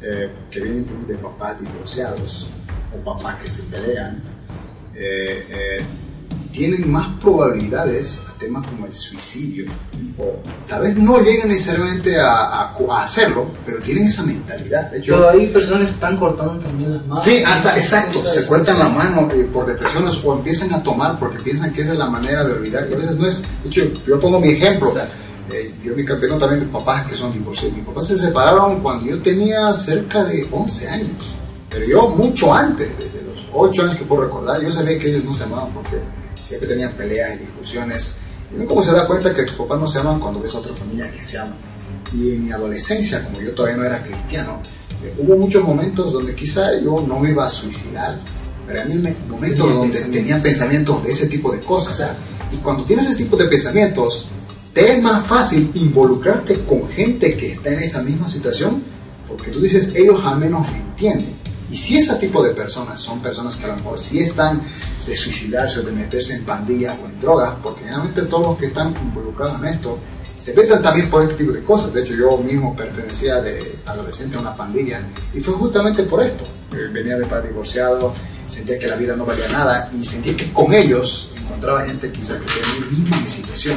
eh, 0.02 0.30
que 0.52 0.60
vienen 0.60 0.86
de 1.08 1.16
papás 1.18 1.60
divorciados 1.60 2.48
o 2.94 3.04
papás 3.04 3.42
que 3.42 3.50
se 3.50 3.64
pelean, 3.64 4.22
eh, 4.96 5.46
eh, 5.50 5.86
tienen 6.58 6.92
más 6.92 7.08
probabilidades 7.22 8.22
a 8.28 8.34
temas 8.40 8.66
como 8.66 8.88
el 8.88 8.94
suicidio. 8.94 9.72
O 10.18 10.40
tal 10.68 10.82
vez 10.82 10.98
no 10.98 11.20
lleguen 11.20 11.50
necesariamente 11.50 12.20
a, 12.20 12.32
a- 12.32 12.76
a 12.90 13.04
hacerlo, 13.04 13.46
pero 13.64 13.78
tienen 13.80 14.06
esa 14.06 14.24
mentalidad. 14.24 14.90
De 14.90 14.98
hecho, 14.98 15.14
Pero 15.16 15.30
hay 15.30 15.46
personas 15.48 15.88
que 15.88 15.94
están 15.94 16.18
cortando 16.18 16.56
también 16.58 16.94
las 16.94 17.06
manos. 17.06 17.24
Sí, 17.24 17.44
hasta 17.46 17.78
exacto, 17.78 18.20
se 18.20 18.48
cortan 18.48 18.80
la 18.80 18.90
mano 18.90 19.30
eh, 19.34 19.48
por 19.54 19.68
depresiones 19.68 20.20
o 20.24 20.34
empiezan 20.34 20.74
a 20.74 20.82
tomar 20.82 21.20
porque 21.20 21.38
piensan 21.40 21.72
que 21.72 21.82
esa 21.84 21.92
es 21.94 22.00
la 22.00 22.08
manera 22.10 22.44
de 22.44 22.54
olvidar 22.54 22.88
y 22.90 22.94
a 22.96 22.98
veces 22.98 23.16
no 23.18 23.28
es. 23.28 23.44
De 23.64 23.68
hecho, 23.70 23.84
yo 24.08 24.20
pongo 24.20 24.40
mi 24.40 24.50
ejemplo. 24.50 24.92
Eh, 25.52 25.74
yo 25.84 25.96
mi 25.96 26.04
campeón 26.04 26.40
también 26.40 26.60
de 26.62 26.66
papás 26.66 27.08
que 27.08 27.16
son 27.16 27.32
divorciados. 27.32 27.78
Mis 27.78 27.86
papás 27.86 28.08
se 28.08 28.18
separaron 28.18 28.82
cuando 28.82 29.06
yo 29.06 29.22
tenía 29.22 29.72
cerca 29.74 30.24
de 30.26 30.46
11 30.52 30.90
años, 30.90 31.36
pero 31.70 31.86
yo 31.86 32.10
mucho 32.10 32.54
antes, 32.54 32.90
desde 32.98 33.26
los 33.26 33.48
8 33.54 33.84
años 33.84 33.96
que 33.96 34.04
puedo 34.06 34.24
recordar, 34.24 34.60
yo 34.62 34.72
sabía 34.72 34.98
que 35.00 35.10
ellos 35.10 35.24
no 35.24 35.34
se 35.34 35.44
amaban 35.46 35.70
porque 35.74 35.98
siempre 36.44 36.68
tenían 36.70 36.92
peleas 36.94 37.36
y 37.36 37.40
discusiones. 37.40 38.16
Y 38.52 38.56
uno 38.56 38.66
como 38.66 38.82
se 38.82 38.94
da 38.94 39.06
cuenta 39.08 39.34
que 39.34 39.44
tus 39.44 39.56
papás 39.56 39.80
no 39.80 39.88
se 39.88 40.00
aman 40.00 40.20
cuando 40.20 40.40
ves 40.40 40.56
a 40.56 40.60
otra 40.60 40.74
familia 40.74 41.12
que 41.12 41.24
se 41.24 41.38
ama. 41.38 41.56
Y 42.14 42.36
en 42.36 42.46
mi 42.46 42.52
adolescencia, 42.52 43.24
como 43.24 43.42
yo 43.42 43.52
todavía 43.52 43.78
no 43.78 43.84
era 43.84 44.02
cristiano, 44.02 44.62
eh, 45.04 45.14
hubo 45.18 45.36
muchos 45.38 45.64
momentos 45.64 46.14
donde 46.14 46.34
quizá 46.34 46.80
yo 46.80 47.04
no 47.06 47.20
me 47.20 47.32
iba 47.32 47.46
a 47.46 47.50
suicidar, 47.50 48.18
pero 48.66 48.82
a 48.82 48.86
mí 48.86 48.96
me 48.96 49.16
momentos 49.30 49.66
Tenía 49.66 49.74
donde 49.76 49.94
pensamientos. 49.94 50.12
tenía 50.12 50.42
pensamientos 50.42 51.04
de 51.04 51.12
ese 51.12 51.28
tipo 51.28 51.52
de 51.52 51.60
cosas. 51.60 52.12
Y 52.52 52.58
cuando 52.58 52.86
tienes 52.86 53.08
ese 53.08 53.18
tipo 53.18 53.36
de 53.36 53.46
pensamientos, 53.46 54.30
te 54.74 54.94
es 54.94 55.02
más 55.02 55.26
fácil 55.26 55.72
involucrarte 55.74 56.64
con 56.64 56.88
gente 56.90 57.36
que 57.36 57.54
está 57.54 57.72
en 57.72 57.80
esa 57.80 58.02
misma 58.02 58.30
situación, 58.30 58.84
porque 59.28 59.52
tú 59.52 59.60
dices, 59.60 59.92
ellos 59.96 60.22
al 60.24 60.38
menos 60.38 60.72
me 60.72 60.78
entienden. 60.78 61.36
Y 61.70 61.76
si 61.76 61.98
ese 61.98 62.16
tipo 62.16 62.42
de 62.44 62.52
personas 62.52 63.00
son 63.00 63.20
personas 63.20 63.58
que 63.58 63.66
a 63.66 63.70
lo 63.70 63.76
mejor 63.78 64.00
sí 64.00 64.20
están 64.20 64.62
de 65.06 65.16
suicidarse 65.16 65.80
o 65.80 65.84
de 65.84 65.92
meterse 65.92 66.34
en 66.34 66.46
pandillas 66.46 66.96
o 67.04 67.08
en 67.08 67.20
drogas, 67.20 67.56
porque 67.62 67.82
generalmente 67.82 68.22
todos 68.24 68.44
los 68.44 68.58
que 68.58 68.68
están 68.68 68.96
involucrados 69.02 69.60
en 69.60 69.68
esto 69.68 69.98
se 70.38 70.54
metan 70.54 70.82
también 70.82 71.10
por 71.10 71.24
este 71.24 71.36
tipo 71.36 71.52
de 71.52 71.64
cosas. 71.64 71.94
De 71.94 72.02
hecho, 72.02 72.14
yo 72.14 72.38
mismo 72.38 72.76
pertenecía 72.76 73.42
de 73.42 73.80
adolescente 73.86 74.38
a 74.38 74.40
una 74.40 74.56
pandilla 74.56 75.02
y 75.34 75.40
fue 75.40 75.56
justamente 75.56 76.04
por 76.04 76.24
esto. 76.24 76.46
Eh, 76.74 76.90
Venía 76.92 77.18
de 77.18 77.26
padre 77.26 77.50
divorciado, 77.50 78.14
sentía 78.48 78.78
que 78.78 78.88
la 78.88 78.96
vida 78.96 79.16
no 79.16 79.26
valía 79.26 79.48
nada 79.50 79.90
y 80.00 80.06
sentía 80.06 80.36
que 80.36 80.54
con 80.54 80.74
ellos 80.74 81.32
encontraba 81.38 81.86
gente 81.86 82.12
quizá 82.12 82.40
que 82.40 82.46
tenía 82.46 82.86
mi 82.90 82.98
misma 82.98 83.28
situación. 83.28 83.76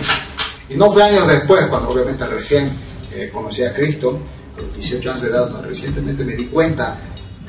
Y 0.69 0.75
no 0.75 0.93
fue 0.93 1.03
años 1.03 1.27
después, 1.27 1.67
cuando 1.69 1.91
obviamente 1.91 2.25
recién 2.27 2.71
eh, 3.13 3.31
conocí 3.33 3.65
a 3.65 3.75
Cristo, 3.75 4.21
a 4.57 4.61
los 4.61 4.75
18 4.75 5.11
años 5.11 5.23
de 5.23 5.29
edad, 5.29 5.51
no, 5.51 5.63
recientemente 5.63 6.25
me 6.25 6.37
di 6.37 6.47
cuenta 6.47 6.97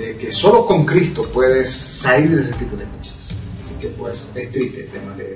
de 0.02 0.16
que 0.18 0.32
solo 0.32 0.66
con 0.66 0.86
Cristo 0.86 1.30
puedes 1.34 1.70
salir 1.72 2.30
de 2.36 2.42
ese 2.42 2.54
tipo 2.54 2.76
de 2.76 2.86
cosas. 2.98 3.38
Así 3.64 3.74
que 3.80 3.88
pues 3.90 4.30
es 4.36 4.52
triste 4.52 4.82
el 4.86 4.88
tema 4.90 5.16
de, 5.16 5.36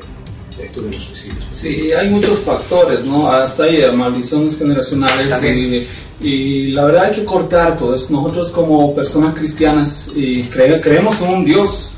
de 0.57 0.63
esto 0.65 0.81
de 0.81 0.91
los 0.91 1.03
suicidios. 1.03 1.45
Sí, 1.51 1.91
hay 1.93 2.09
muchos 2.09 2.39
factores, 2.39 3.05
¿no? 3.05 3.31
Hasta 3.31 3.63
ahí, 3.63 3.83
maldiciones 3.93 4.57
generacionales 4.57 5.33
y, 5.43 5.87
y 6.27 6.71
la 6.71 6.85
verdad 6.85 7.05
hay 7.05 7.15
que 7.15 7.25
cortar 7.25 7.77
todo 7.77 7.95
eso. 7.95 8.11
Nosotros 8.13 8.51
como 8.51 8.93
personas 8.95 9.35
cristianas 9.35 10.11
y 10.15 10.43
cre- 10.43 10.81
creemos 10.81 11.21
en 11.21 11.29
un 11.29 11.45
Dios. 11.45 11.91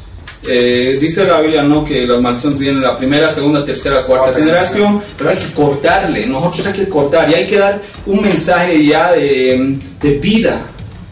Eh, 0.49 0.97
dice 1.01 1.25
la 1.25 1.41
Biblia, 1.41 1.63
¿no? 1.63 1.83
Que 1.83 2.05
las 2.05 2.21
maldiciones 2.21 2.59
vienen 2.59 2.81
la 2.81 2.95
primera, 2.97 3.33
segunda, 3.33 3.65
tercera, 3.65 4.03
cuarta 4.05 4.25
Cuarta 4.25 4.39
generación, 4.39 5.01
pero 5.17 5.31
hay 5.31 5.37
que 5.37 5.51
cortarle. 5.53 6.25
Nosotros 6.27 6.67
hay 6.67 6.73
que 6.73 6.87
cortar 6.87 7.29
y 7.29 7.33
hay 7.33 7.47
que 7.47 7.57
dar 7.57 7.81
un 8.05 8.21
mensaje 8.21 8.85
ya 8.85 9.11
de, 9.13 9.77
de 10.01 10.09
vida. 10.19 10.61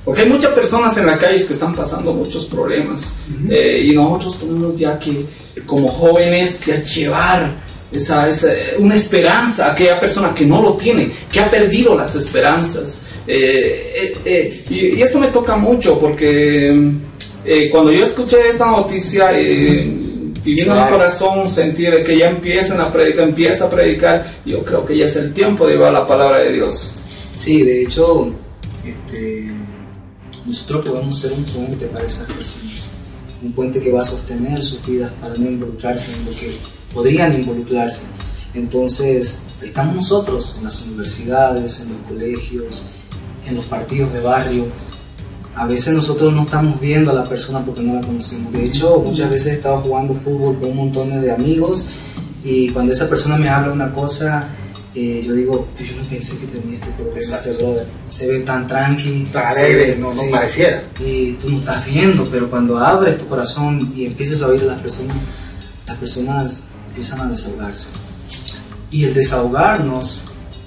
Porque 0.05 0.21
hay 0.21 0.29
muchas 0.29 0.51
personas 0.51 0.95
en 0.97 1.07
la 1.07 1.17
calle 1.17 1.43
que 1.45 1.53
están 1.53 1.75
pasando 1.75 2.13
muchos 2.13 2.45
problemas. 2.45 3.13
Eh, 3.49 3.81
y 3.85 3.95
nosotros 3.95 4.39
tenemos 4.39 4.77
ya 4.77 4.99
que, 4.99 5.25
como 5.65 5.89
jóvenes, 5.89 6.63
ya 6.67 6.83
llevar 6.83 7.51
esa, 7.91 8.29
esa- 8.29 8.53
una 8.77 8.93
esperanza 8.95 9.65
a 9.67 9.71
aquella 9.71 9.99
persona 9.99 10.33
que 10.35 10.45
no 10.45 10.61
lo 10.61 10.73
tiene, 10.73 11.09
que 11.31 11.39
ha 11.39 11.49
perdido 11.49 11.97
las 11.97 12.15
esperanzas. 12.15 13.07
Eh, 13.25 13.93
eh, 13.95 14.17
eh, 14.25 14.65
y, 14.69 14.75
y 14.97 15.01
esto 15.01 15.19
me 15.19 15.27
toca 15.29 15.55
mucho 15.57 15.97
porque 15.99 16.91
eh, 17.43 17.69
cuando 17.71 17.91
yo 17.91 18.03
escuché 18.05 18.47
esta 18.47 18.67
noticia, 18.67 19.31
eh, 19.33 19.91
viviendo 20.43 20.73
en 20.73 20.79
el 20.81 20.85
Claro. 20.87 20.97
corazón, 20.97 21.49
sentir 21.49 22.03
que 22.03 22.15
ya 22.15 22.29
empiezan 22.29 22.79
a 22.79 22.91
predicar, 22.93 23.23
empieza 23.29 23.65
a 23.65 23.69
predicar, 23.71 24.31
yo 24.45 24.63
creo 24.63 24.85
que 24.85 24.95
ya 24.95 25.05
es 25.05 25.15
el 25.15 25.33
tiempo 25.33 25.65
de 25.65 25.73
llevar 25.73 25.93
la 25.93 26.05
palabra 26.05 26.41
de 26.41 26.53
Dios. 26.53 26.93
Sí, 27.33 27.63
de 27.63 27.81
hecho, 27.81 28.29
este, 28.85 29.47
nosotros 30.45 30.85
podemos 30.85 31.19
ser 31.19 31.33
un 31.33 31.43
puente 31.43 31.85
para 31.87 32.07
esas 32.07 32.31
personas. 32.31 32.91
Un 33.43 33.51
puente 33.51 33.79
que 33.81 33.91
va 33.91 34.01
a 34.01 34.05
sostener 34.05 34.63
sus 34.63 34.85
vidas 34.85 35.11
para 35.21 35.35
no 35.35 35.47
involucrarse 35.47 36.13
en 36.13 36.25
lo 36.25 36.31
que 36.31 36.55
podrían 36.93 37.33
involucrarse. 37.33 38.03
Entonces, 38.53 39.41
estamos 39.61 39.95
nosotros 39.95 40.55
en 40.57 40.65
las 40.65 40.81
universidades, 40.83 41.81
en 41.81 41.89
los 41.89 41.97
colegios, 42.07 42.85
en 43.45 43.55
los 43.55 43.65
partidos 43.65 44.13
de 44.13 44.21
barrio. 44.21 44.65
A 45.55 45.65
veces 45.65 45.93
nosotros 45.93 46.33
no 46.33 46.43
estamos 46.43 46.79
viendo 46.79 47.11
a 47.11 47.13
la 47.13 47.27
persona 47.27 47.63
porque 47.63 47.81
no 47.81 47.95
la 47.95 48.01
conocemos. 48.01 48.51
De 48.53 48.65
hecho, 48.65 48.99
muchas 48.99 49.29
veces 49.29 49.53
he 49.53 49.55
estado 49.55 49.77
jugando 49.77 50.13
fútbol 50.13 50.57
con 50.59 50.69
un 50.69 50.77
montón 50.77 51.21
de 51.21 51.31
amigos 51.31 51.87
y 52.43 52.69
cuando 52.69 52.93
esa 52.93 53.09
persona 53.09 53.37
me 53.37 53.49
habla 53.49 53.73
una 53.73 53.91
cosa, 53.91 54.47
eh, 54.95 55.21
yo 55.25 55.33
digo, 55.33 55.67
"Pues 55.75 55.89
yo 55.89 55.97
no 55.97 56.03
pensé 56.07 56.37
que 56.37 56.47
tenía 56.47 56.77
este 56.79 56.89
problema, 56.91 57.19
Exacto. 57.19 57.51
este 57.51 57.63
brother. 57.63 57.87
Se 58.09 58.27
ve 58.27 58.39
tan 58.39 58.65
tranqui, 58.65 59.27
Tan 59.31 59.45
alegre, 59.47 59.97
no, 59.99 60.13
no 60.13 60.21
sí, 60.21 60.29
pareciera. 60.31 60.83
Y 60.99 61.33
tú 61.33 61.49
no 61.49 61.59
estás 61.59 61.85
viendo, 61.85 62.25
pero 62.31 62.49
cuando 62.49 62.77
abres 62.79 63.17
tu 63.17 63.27
corazón 63.27 63.91
y 63.95 64.05
empiezas 64.05 64.41
a 64.43 64.47
oír 64.47 64.61
a 64.63 64.65
las 64.65 64.79
personas, 64.81 65.17
las 65.85 65.97
personas 65.97 66.65
empiezan 66.87 67.19
a 67.21 67.29
desahogarse. 67.29 67.89
Y 68.89 69.03
el 69.03 69.13
desahogarnos 69.13 70.23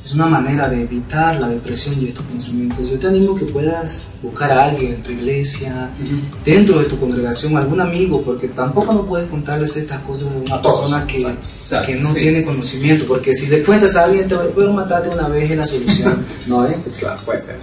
es 0.09 0.15
una 0.15 0.27
manera 0.27 0.71
de 0.71 0.81
evitar 0.81 1.39
la 1.39 1.49
depresión 1.49 2.01
y 2.01 2.09
estos 2.09 2.25
pensamientos. 2.25 2.91
Yo 2.91 2.99
te 2.99 3.09
animo 3.09 3.35
que 3.35 3.45
puedas 3.45 4.05
buscar 4.23 4.51
a 4.53 4.65
alguien 4.65 4.95
en 4.95 5.03
tu 5.03 5.13
iglesia, 5.13 5.91
dentro 6.43 6.79
de 6.79 6.87
tu 6.87 6.99
congregación, 6.99 7.55
algún 7.59 7.79
amigo, 7.79 8.23
porque 8.23 8.49
tampoco 8.49 8.95
no 8.95 9.05
puedes 9.05 9.29
contarles 9.29 9.77
estas 9.77 10.01
cosas 10.01 10.29
a 10.29 10.39
una 10.39 10.55
A 10.55 10.63
persona 10.63 11.07
que, 11.07 11.19
exacto, 11.19 11.49
exacto, 11.55 11.87
que 11.89 11.97
no 11.97 12.13
sí. 12.15 12.21
tiene 12.21 12.43
conocimiento, 12.43 13.05
porque 13.07 13.35
si 13.35 13.49
le 13.49 13.63
cuentas 13.63 13.97
a 13.97 14.05
alguien, 14.05 14.27
te 14.27 14.35
voy 14.35 14.67
a 14.67 14.71
matarte 14.71 15.11
una 15.11 15.29
vez 15.29 15.51
en 15.51 15.59
la 15.59 15.67
solución. 15.67 16.25
no, 16.47 16.67
¿eh? 16.67 16.75
Claro, 16.99 17.21
puede 17.27 17.43
ser. 17.43 17.57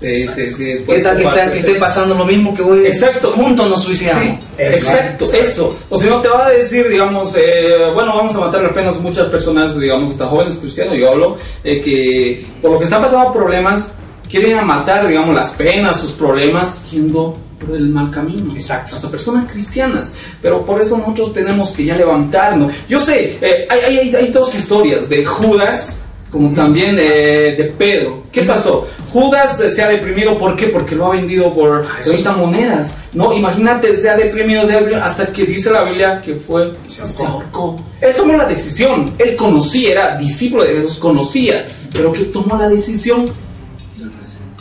Sí, 0.00 0.28
sí, 0.28 0.50
sí. 0.52 0.84
¿Qué 0.86 1.00
tal 1.00 1.16
que, 1.16 1.24
está- 1.24 1.50
que 1.52 1.58
esté 1.58 1.74
pasando 1.74 2.14
lo 2.14 2.24
mismo 2.24 2.54
que 2.54 2.62
voy 2.62 2.86
Exacto. 2.86 3.32
Juntos 3.32 3.68
nos 3.68 3.82
suicidamos. 3.82 4.22
Sí, 4.24 4.38
exacto, 4.58 5.24
eso. 5.24 5.76
O 5.88 5.98
si 5.98 6.06
no 6.08 6.20
te 6.20 6.28
va 6.28 6.46
a 6.46 6.50
decir, 6.50 6.88
digamos, 6.88 7.34
eh, 7.36 7.90
bueno, 7.94 8.14
vamos 8.16 8.34
a 8.36 8.40
matar 8.40 8.64
apenas 8.64 8.98
muchas 9.00 9.26
personas, 9.26 9.78
digamos, 9.78 10.12
hasta 10.12 10.26
jóvenes 10.26 10.58
cristianos, 10.58 10.94
yo 10.94 11.10
hablo, 11.10 11.36
eh, 11.64 11.80
que 11.80 12.46
por 12.62 12.72
lo 12.72 12.78
que 12.78 12.84
están 12.84 13.02
pasando 13.02 13.32
problemas, 13.32 13.96
quieren 14.30 14.58
a 14.58 14.62
matar, 14.62 15.06
digamos, 15.08 15.34
las 15.34 15.50
penas, 15.54 16.00
sus 16.00 16.12
problemas, 16.12 16.90
yendo 16.90 17.36
por 17.58 17.74
el 17.74 17.88
mal 17.88 18.10
camino. 18.12 18.52
Exacto. 18.54 18.94
Hasta 18.94 19.10
personas 19.10 19.50
cristianas. 19.50 20.14
Pero 20.40 20.64
por 20.64 20.80
eso 20.80 20.96
nosotros 20.96 21.34
tenemos 21.34 21.72
que 21.72 21.84
ya 21.86 21.96
levantarnos. 21.96 22.72
Yo 22.88 23.00
sé, 23.00 23.36
eh, 23.40 23.66
hay- 23.68 23.96
hay- 23.98 24.14
hay 24.14 24.28
dos 24.28 24.54
historias 24.54 25.08
de 25.08 25.24
Judas. 25.24 26.02
Como 26.30 26.52
también 26.54 26.96
eh, 27.00 27.54
de 27.56 27.64
Pedro. 27.78 28.24
¿Qué 28.30 28.42
pasó? 28.42 28.86
Judas 29.10 29.56
se 29.74 29.82
ha 29.82 29.88
deprimido, 29.88 30.36
¿por 30.36 30.54
qué? 30.56 30.66
Porque 30.66 30.94
lo 30.94 31.06
ha 31.06 31.16
vendido 31.16 31.54
por 31.54 31.86
Ah, 31.90 31.96
eso 32.00 32.10
30 32.10 32.32
monedas. 32.32 32.92
No, 33.14 33.32
imagínate, 33.32 33.96
se 33.96 34.10
ha 34.10 34.16
deprimido, 34.16 34.66
se 34.66 34.74
ha 34.74 34.76
deprimido, 34.80 35.02
hasta 35.04 35.26
que 35.32 35.44
dice 35.46 35.70
la 35.70 35.84
Biblia 35.84 36.20
que 36.22 36.34
fue 36.34 36.74
se 36.86 37.08
se 37.08 37.24
ahorcó. 37.24 37.80
Él 38.02 38.14
tomó 38.14 38.36
la 38.36 38.44
decisión, 38.44 39.14
él 39.18 39.36
conocía, 39.36 39.90
era 39.92 40.16
discípulo 40.18 40.64
de 40.64 40.74
Jesús, 40.74 40.98
conocía, 40.98 41.66
pero 41.94 42.12
que 42.12 42.24
tomó 42.24 42.58
la 42.58 42.68
decisión 42.68 43.32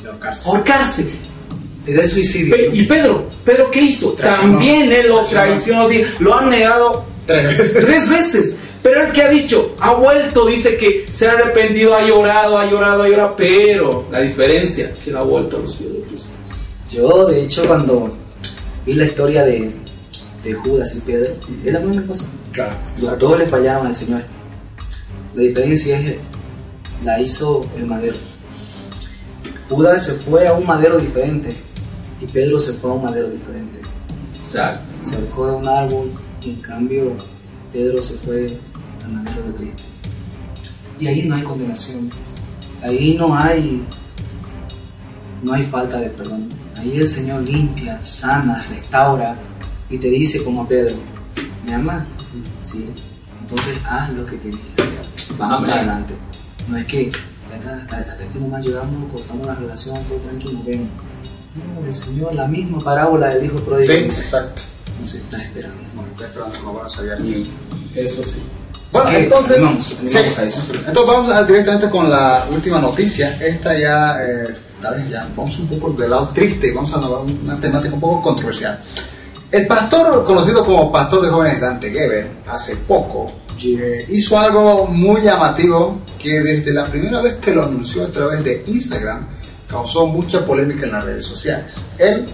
De 0.02 0.10
ahorcarse. 0.10 0.50
ahorcarse. 0.50 1.10
El 1.86 2.08
suicidio. 2.08 2.56
Pe- 2.56 2.70
y 2.74 2.84
Pedro, 2.84 3.26
Pedro 3.46 3.70
qué 3.72 3.82
hizo? 3.82 4.12
Traicionó. 4.14 4.54
También 4.54 4.92
él 4.92 5.08
lo 5.10 5.24
Traicionó. 5.24 5.88
traicionó, 5.88 6.16
lo 6.20 6.34
han 6.38 6.50
negado 6.50 7.06
Tres 7.26 7.58
veces. 7.58 7.74
tres 7.86 8.10
veces. 8.10 8.58
Pero 8.88 9.06
el 9.06 9.12
que 9.12 9.22
ha 9.22 9.30
dicho, 9.30 9.76
ha 9.82 9.96
vuelto, 9.96 10.46
dice 10.46 10.78
que 10.78 11.08
se 11.12 11.28
ha 11.28 11.34
arrepentido, 11.34 11.94
ha 11.94 12.08
llorado, 12.08 12.58
ha 12.58 12.72
llorado, 12.72 13.04
ha 13.04 13.10
llorado, 13.10 13.36
pero 13.36 14.06
la 14.10 14.22
diferencia 14.22 14.94
que 15.04 15.10
él 15.10 15.18
ha 15.18 15.24
vuelto 15.24 15.58
a 15.58 15.60
los 15.60 15.76
pies 15.76 15.92
de 15.92 16.00
Cristo. 16.04 16.32
Yo, 16.90 17.26
de 17.26 17.42
hecho, 17.42 17.68
cuando 17.68 18.16
vi 18.86 18.94
la 18.94 19.04
historia 19.04 19.44
de, 19.44 19.74
de 20.42 20.54
Judas 20.54 20.96
y 20.96 21.02
Pedro, 21.02 21.34
es 21.66 21.74
la 21.74 21.82
misma 21.82 22.08
cosa. 22.08 22.30
Claro. 22.54 22.78
Los 23.02 23.20
dos 23.20 23.38
le 23.38 23.46
fallaban 23.48 23.88
al 23.88 23.96
Señor. 23.98 24.22
La 25.36 25.42
diferencia 25.42 26.00
es 26.00 26.16
la 27.04 27.20
hizo 27.20 27.68
el 27.76 27.88
madero. 27.88 28.16
Judas 29.68 30.06
se 30.06 30.14
fue 30.14 30.48
a 30.48 30.54
un 30.54 30.66
madero 30.66 30.98
diferente 30.98 31.54
y 32.22 32.26
Pedro 32.26 32.58
se 32.62 32.72
fue 32.72 32.90
a 32.90 32.94
un 32.94 33.04
madero 33.04 33.28
diferente. 33.28 33.80
Exacto. 34.40 34.86
Se 35.02 35.18
ahorcó 35.18 35.48
de 35.48 35.56
un 35.58 35.68
árbol 35.68 36.12
y 36.42 36.52
en 36.52 36.62
cambio 36.62 37.18
Pedro 37.74 38.02
se 38.02 38.14
fue 38.20 38.58
al 39.08 39.14
madero 39.24 39.44
de 39.48 39.54
Cristo. 39.54 39.84
Y 41.00 41.08
ahí 41.08 41.24
no 41.28 41.36
hay 41.36 41.44
condenación. 41.44 42.10
Ahí 42.84 43.16
no 43.18 43.36
hay 43.36 43.84
no 45.44 45.54
hay 45.54 45.64
falta 45.64 46.00
de 46.00 46.10
perdón. 46.10 46.50
Ahí 46.76 46.98
el 46.98 47.08
Señor 47.08 47.42
limpia, 47.44 48.02
sana, 48.04 48.64
restaura 48.70 49.36
y 49.90 49.98
te 49.98 50.10
dice 50.10 50.44
como 50.44 50.64
a 50.64 50.68
Pedro, 50.68 50.96
¿me 51.66 51.74
amas? 51.74 52.18
Sí. 52.64 52.90
Entonces 53.42 53.78
haz 53.86 54.12
lo 54.12 54.26
que 54.26 54.38
tienes 54.38 54.60
que 54.76 54.82
hacer. 54.82 55.38
Vamos 55.38 55.58
Amén. 55.58 55.70
para 55.70 55.82
adelante. 55.82 56.14
No 56.68 56.78
es 56.78 56.86
que 56.86 57.12
hasta, 57.56 57.78
hasta, 57.78 57.98
hasta 58.12 58.24
aquí 58.26 58.40
nomás 58.40 58.66
llegamos, 58.66 59.12
cortamos 59.12 59.48
la 59.48 59.56
relación, 59.56 60.04
todo 60.06 60.18
tranquilo, 60.18 60.52
nos 60.54 60.66
vemos. 60.66 60.90
No, 61.56 61.86
el 61.88 61.94
Señor, 61.96 62.36
la 62.36 62.48
misma 62.48 62.80
parábola 62.80 63.28
del 63.30 63.46
hijo 63.46 63.60
pródigo 63.62 63.86
Sí, 63.86 64.00
exacto. 64.04 64.62
nos 65.00 65.16
está 65.16 65.42
esperando. 65.42 65.78
No, 65.96 66.06
está 66.06 66.26
esperando 66.26 66.60
con 66.60 66.74
buenos 66.74 67.00
abiertos. 67.00 67.50
Eso 67.96 68.26
sí. 68.26 68.42
Bueno, 68.92 69.12
entonces, 69.12 69.58
sí. 70.08 70.18
a 70.18 70.22
eso. 70.44 70.66
entonces 70.72 71.06
vamos 71.06 71.30
a- 71.30 71.44
directamente 71.44 71.90
con 71.90 72.10
la 72.10 72.46
última 72.52 72.80
noticia. 72.80 73.38
Esta 73.42 73.78
ya, 73.78 74.18
eh, 74.24 74.54
tal 74.82 74.96
vez 74.96 75.10
ya, 75.10 75.28
vamos 75.36 75.58
un 75.60 75.68
poco 75.68 75.92
del 75.94 76.10
lado 76.10 76.30
triste, 76.34 76.72
vamos 76.74 76.92
a 76.94 76.96
hablar 76.98 77.20
una 77.44 77.60
temática 77.60 77.94
un 77.94 78.00
poco 78.00 78.22
controversial. 78.22 78.80
El 79.52 79.68
pastor, 79.68 80.26
conocido 80.26 80.66
como 80.66 80.92
pastor 80.92 81.22
de 81.24 81.30
jóvenes 81.30 81.62
Dante 81.62 81.90
Geber, 81.92 82.28
hace 82.48 82.76
poco 82.78 83.32
eh, 83.64 84.06
hizo 84.10 84.38
algo 84.38 84.86
muy 84.88 85.22
llamativo 85.22 86.00
que 86.20 86.42
desde 86.42 86.74
la 86.74 86.86
primera 86.88 87.22
vez 87.22 87.36
que 87.38 87.52
lo 87.54 87.64
anunció 87.64 88.04
a 88.04 88.08
través 88.08 88.44
de 88.44 88.64
Instagram 88.68 89.26
causó 89.68 90.06
mucha 90.08 90.46
polémica 90.46 90.86
en 90.86 90.92
las 90.92 91.04
redes 91.06 91.26
sociales. 91.26 91.88
Él 91.98 92.28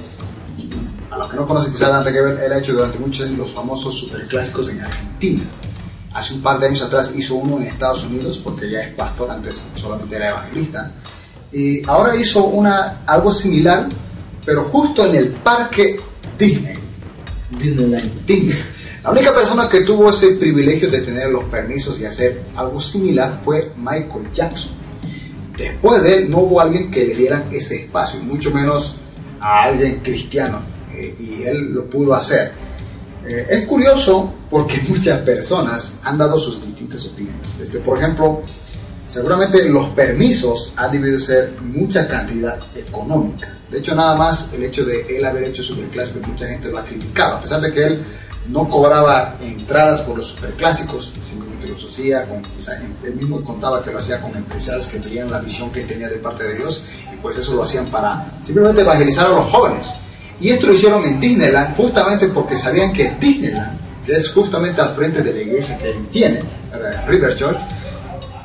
a 1.12 1.18
los 1.18 1.30
que 1.30 1.36
no 1.36 1.46
conocen 1.48 1.72
quizás 1.72 1.90
Dante 1.90 2.12
Gebel, 2.12 2.40
él 2.40 2.52
ha 2.52 2.58
hecho 2.58 2.74
durante 2.74 2.98
muchos 2.98 3.26
años 3.28 3.38
los 3.38 3.52
famosos 3.52 3.96
superclásicos 3.98 4.70
en 4.70 4.82
Argentina. 4.82 5.44
Hace 6.14 6.36
un 6.36 6.42
par 6.42 6.60
de 6.60 6.68
años 6.68 6.82
atrás 6.82 7.14
hizo 7.16 7.36
uno 7.36 7.58
en 7.58 7.64
Estados 7.64 8.04
Unidos 8.04 8.40
porque 8.44 8.70
ya 8.70 8.82
es 8.82 8.94
pastor, 8.94 9.32
antes 9.32 9.62
solamente 9.76 10.16
era 10.16 10.30
evangelista. 10.30 10.92
Y 11.52 11.88
ahora 11.88 12.16
hizo 12.16 12.46
una, 12.46 13.02
algo 13.06 13.32
similar, 13.32 13.88
pero 14.46 14.66
justo 14.66 15.06
en 15.06 15.16
el 15.16 15.30
parque 15.32 16.00
Disney. 16.38 16.78
Disneyland. 17.52 18.26
Disney. 18.26 18.60
La 19.04 19.12
única 19.12 19.36
persona 19.36 19.68
que 19.68 19.82
tuvo 19.82 20.10
ese 20.10 20.30
privilegio 20.36 20.90
de 20.90 21.02
tener 21.02 21.30
los 21.30 21.44
permisos 21.46 22.00
y 22.00 22.06
hacer 22.06 22.44
algo 22.56 22.80
similar 22.80 23.40
fue 23.44 23.72
Michael 23.76 24.32
Jackson. 24.34 24.72
Después 25.58 26.02
de 26.02 26.18
él 26.18 26.32
no 26.32 26.40
hubo 26.40 26.62
alguien 26.62 26.90
que 26.90 27.06
le 27.06 27.14
dieran 27.14 27.46
ese 27.52 27.84
espacio, 27.84 28.22
mucho 28.22 28.52
menos 28.52 28.98
a 29.40 29.64
alguien 29.64 30.00
cristiano, 30.02 30.62
eh, 30.94 31.14
y 31.20 31.44
él 31.44 31.74
lo 31.74 31.90
pudo 31.90 32.14
hacer. 32.14 32.54
Eh, 33.26 33.48
es 33.50 33.66
curioso 33.68 34.34
porque 34.50 34.82
muchas 34.88 35.20
personas 35.22 35.96
han 36.04 36.18
dado 36.18 36.38
sus 36.40 36.64
distintas 36.64 37.06
opiniones. 37.06 37.58
Este, 37.62 37.80
por 37.80 37.98
ejemplo, 37.98 38.44
seguramente 39.08 39.68
los 39.70 39.88
permisos 39.90 40.74
han 40.76 40.92
debido 40.92 41.20
ser 41.20 41.54
mucha 41.62 42.08
cantidad 42.08 42.60
económica. 42.76 43.58
De 43.70 43.80
hecho, 43.80 43.96
nada 43.96 44.16
más 44.16 44.54
el 44.54 44.64
hecho 44.64 44.86
de 44.86 45.18
él 45.18 45.26
haber 45.26 45.46
hecho 45.46 45.64
superclásicos, 45.64 46.28
mucha 46.28 46.46
gente 46.48 46.70
lo 46.70 46.78
ha 46.78 46.86
criticado, 46.86 47.38
a 47.38 47.42
pesar 47.42 47.60
de 47.62 47.72
que 47.72 47.84
él 47.84 48.04
no 48.48 48.70
cobraba 48.70 49.38
entradas 49.42 50.02
por 50.02 50.18
los 50.18 50.28
superclásicos, 50.28 51.14
simplemente 51.24 51.68
los 51.68 51.86
hacía 51.86 52.28
con, 52.28 52.42
quizás 52.42 52.82
él 53.04 53.16
mismo 53.16 53.42
contaba 53.44 53.82
que 53.82 53.92
lo 53.92 54.00
hacía 54.00 54.22
con 54.22 54.36
empresarios 54.36 54.88
que 54.88 55.00
veían 55.00 55.32
la 55.32 55.40
visión 55.40 55.72
que 55.72 55.82
él 55.82 55.88
tenía 55.88 56.10
de 56.10 56.18
parte 56.18 56.44
de 56.44 56.56
Dios 56.56 56.84
y 57.12 57.16
pues 57.18 57.38
eso 57.38 57.56
lo 57.56 57.64
hacían 57.64 57.88
para 57.88 58.38
simplemente 58.44 58.82
evangelizar 58.82 59.28
a 59.28 59.30
los 59.30 59.50
jóvenes. 59.50 59.94
Y 60.44 60.50
esto 60.50 60.68
lo 60.68 60.74
hicieron 60.74 61.06
en 61.06 61.22
Disneyland 61.22 61.74
justamente 61.78 62.28
porque 62.28 62.58
sabían 62.58 62.92
que 62.92 63.16
Disneyland, 63.18 63.80
que 64.06 64.12
es 64.12 64.30
justamente 64.30 64.82
al 64.82 64.94
frente 64.94 65.22
de 65.22 65.32
la 65.32 65.40
iglesia 65.40 65.78
que 65.78 65.94
tiene, 66.12 66.42
River 67.08 67.34
Church, 67.34 67.60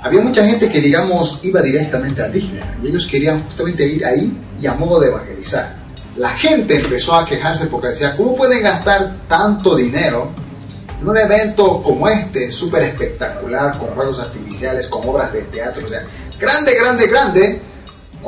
había 0.01 0.21
mucha 0.21 0.47
gente 0.47 0.69
que, 0.69 0.81
digamos, 0.81 1.41
iba 1.43 1.61
directamente 1.61 2.23
a 2.23 2.29
Disneyland 2.29 2.85
y 2.85 2.89
ellos 2.89 3.05
querían 3.05 3.43
justamente 3.43 3.85
ir 3.85 4.07
ahí 4.07 4.33
y 4.63 4.67
a 4.69 4.75
modo 4.75 5.01
de 5.01 5.09
evangelizar. 5.09 5.75
La 6.17 6.31
gente 6.31 6.77
empezó 6.77 7.17
a 7.17 7.27
quejarse 7.27 7.67
porque 7.67 7.89
decía, 7.89 8.17
¿cómo 8.17 8.37
pueden 8.37 8.63
gastar 8.63 9.17
tanto 9.27 9.75
dinero 9.75 10.31
en 11.01 11.09
un 11.09 11.17
evento 11.17 11.83
como 11.83 12.09
este, 12.09 12.53
súper 12.53 12.85
espectacular, 12.85 13.77
con 13.77 13.89
juegos 13.89 14.21
artificiales, 14.21 14.87
con 14.87 15.09
obras 15.09 15.33
de 15.33 15.43
teatro? 15.43 15.85
O 15.85 15.89
sea, 15.89 16.05
grande, 16.39 16.77
grande, 16.77 17.07
grande, 17.09 17.61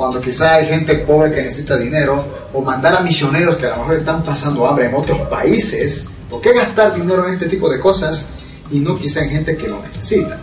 cuando 0.01 0.19
quizá 0.19 0.55
hay 0.55 0.65
gente 0.65 0.95
pobre 0.95 1.31
que 1.31 1.43
necesita 1.43 1.77
dinero, 1.77 2.25
o 2.53 2.61
mandar 2.63 2.95
a 2.95 3.01
misioneros 3.01 3.55
que 3.57 3.67
a 3.67 3.75
lo 3.75 3.83
mejor 3.83 3.97
están 3.97 4.23
pasando 4.23 4.65
hambre 4.65 4.87
en 4.87 4.95
otros 4.95 5.19
países. 5.27 6.07
¿Por 6.27 6.41
qué 6.41 6.53
gastar 6.53 6.95
dinero 6.95 7.27
en 7.27 7.35
este 7.35 7.45
tipo 7.45 7.69
de 7.69 7.79
cosas 7.79 8.29
y 8.71 8.79
no 8.79 8.97
quizá 8.97 9.23
en 9.23 9.29
gente 9.29 9.55
que 9.55 9.67
lo 9.67 9.79
necesita? 9.79 10.39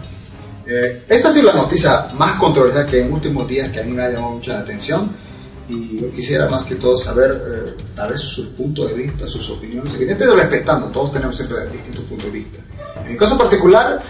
Eh, 0.65 1.03
esta 1.09 1.31
ha 1.31 1.33
sido 1.33 1.47
la 1.47 1.55
noticia 1.55 2.07
más 2.17 2.39
controversial 2.39 2.87
que 2.87 3.01
en 3.01 3.13
últimos 3.13 3.49
días 3.49 3.73
que 3.73 3.81
a 3.81 3.83
mí 3.83 3.91
me 3.91 4.03
ha 4.05 4.11
llamado 4.11 4.35
mucho 4.35 4.53
la 4.53 4.61
atención 4.61 5.11
y 5.69 6.03
yo 6.03 6.13
quisiera 6.13 6.49
más 6.49 6.63
que 6.63 6.77
todo 6.77 6.97
saber 6.97 7.33
eh, 7.33 7.83
tal 7.97 8.13
vez 8.13 8.21
su 8.21 8.55
punto 8.55 8.87
de 8.87 8.95
vista, 8.95 9.27
sus 9.27 9.51
opiniones, 9.51 9.93
evidentemente 9.95 10.41
respetando, 10.41 10.87
todos 10.87 11.11
tenemos 11.11 11.35
siempre 11.35 11.67
distintos 11.73 12.05
puntos 12.05 12.27
de 12.27 12.31
vista. 12.31 12.61
En 13.05 13.11
mi 13.11 13.19
caso 13.19 13.37
particular, 13.37 14.01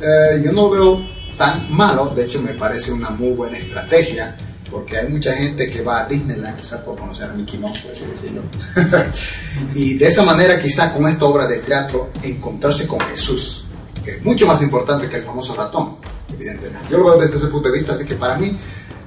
eh, 0.00 0.42
yo 0.44 0.50
no 0.50 0.62
lo 0.62 0.70
veo 0.70 1.00
tan 1.38 1.72
malo, 1.72 2.12
de 2.12 2.24
hecho 2.24 2.42
me 2.42 2.54
parece 2.54 2.90
una 2.90 3.10
muy 3.10 3.34
buena 3.34 3.56
estrategia, 3.56 4.36
porque 4.76 4.98
hay 4.98 5.08
mucha 5.08 5.32
gente 5.32 5.70
que 5.70 5.80
va 5.80 6.00
a 6.00 6.04
Disneyland 6.04 6.54
quizás 6.58 6.82
por 6.82 6.98
conocer 6.98 7.30
a 7.30 7.32
Mickey 7.32 7.58
Mouse, 7.58 7.78
por 7.78 7.92
así 7.92 8.04
decirlo, 8.04 8.42
y 9.74 9.96
de 9.96 10.06
esa 10.06 10.22
manera 10.22 10.60
quizás 10.60 10.92
con 10.92 11.08
esta 11.08 11.24
obra 11.24 11.46
de 11.46 11.60
teatro 11.60 12.10
encontrarse 12.22 12.86
con 12.86 13.00
Jesús, 13.00 13.64
que 14.04 14.16
es 14.16 14.22
mucho 14.22 14.46
más 14.46 14.60
importante 14.60 15.08
que 15.08 15.16
el 15.16 15.22
famoso 15.22 15.54
ratón, 15.54 15.96
evidentemente. 16.30 16.88
Yo 16.90 16.98
lo 16.98 17.04
veo 17.06 17.18
desde 17.18 17.36
ese 17.36 17.46
punto 17.46 17.70
de 17.70 17.78
vista, 17.78 17.94
así 17.94 18.04
que 18.04 18.16
para 18.16 18.36
mí 18.36 18.54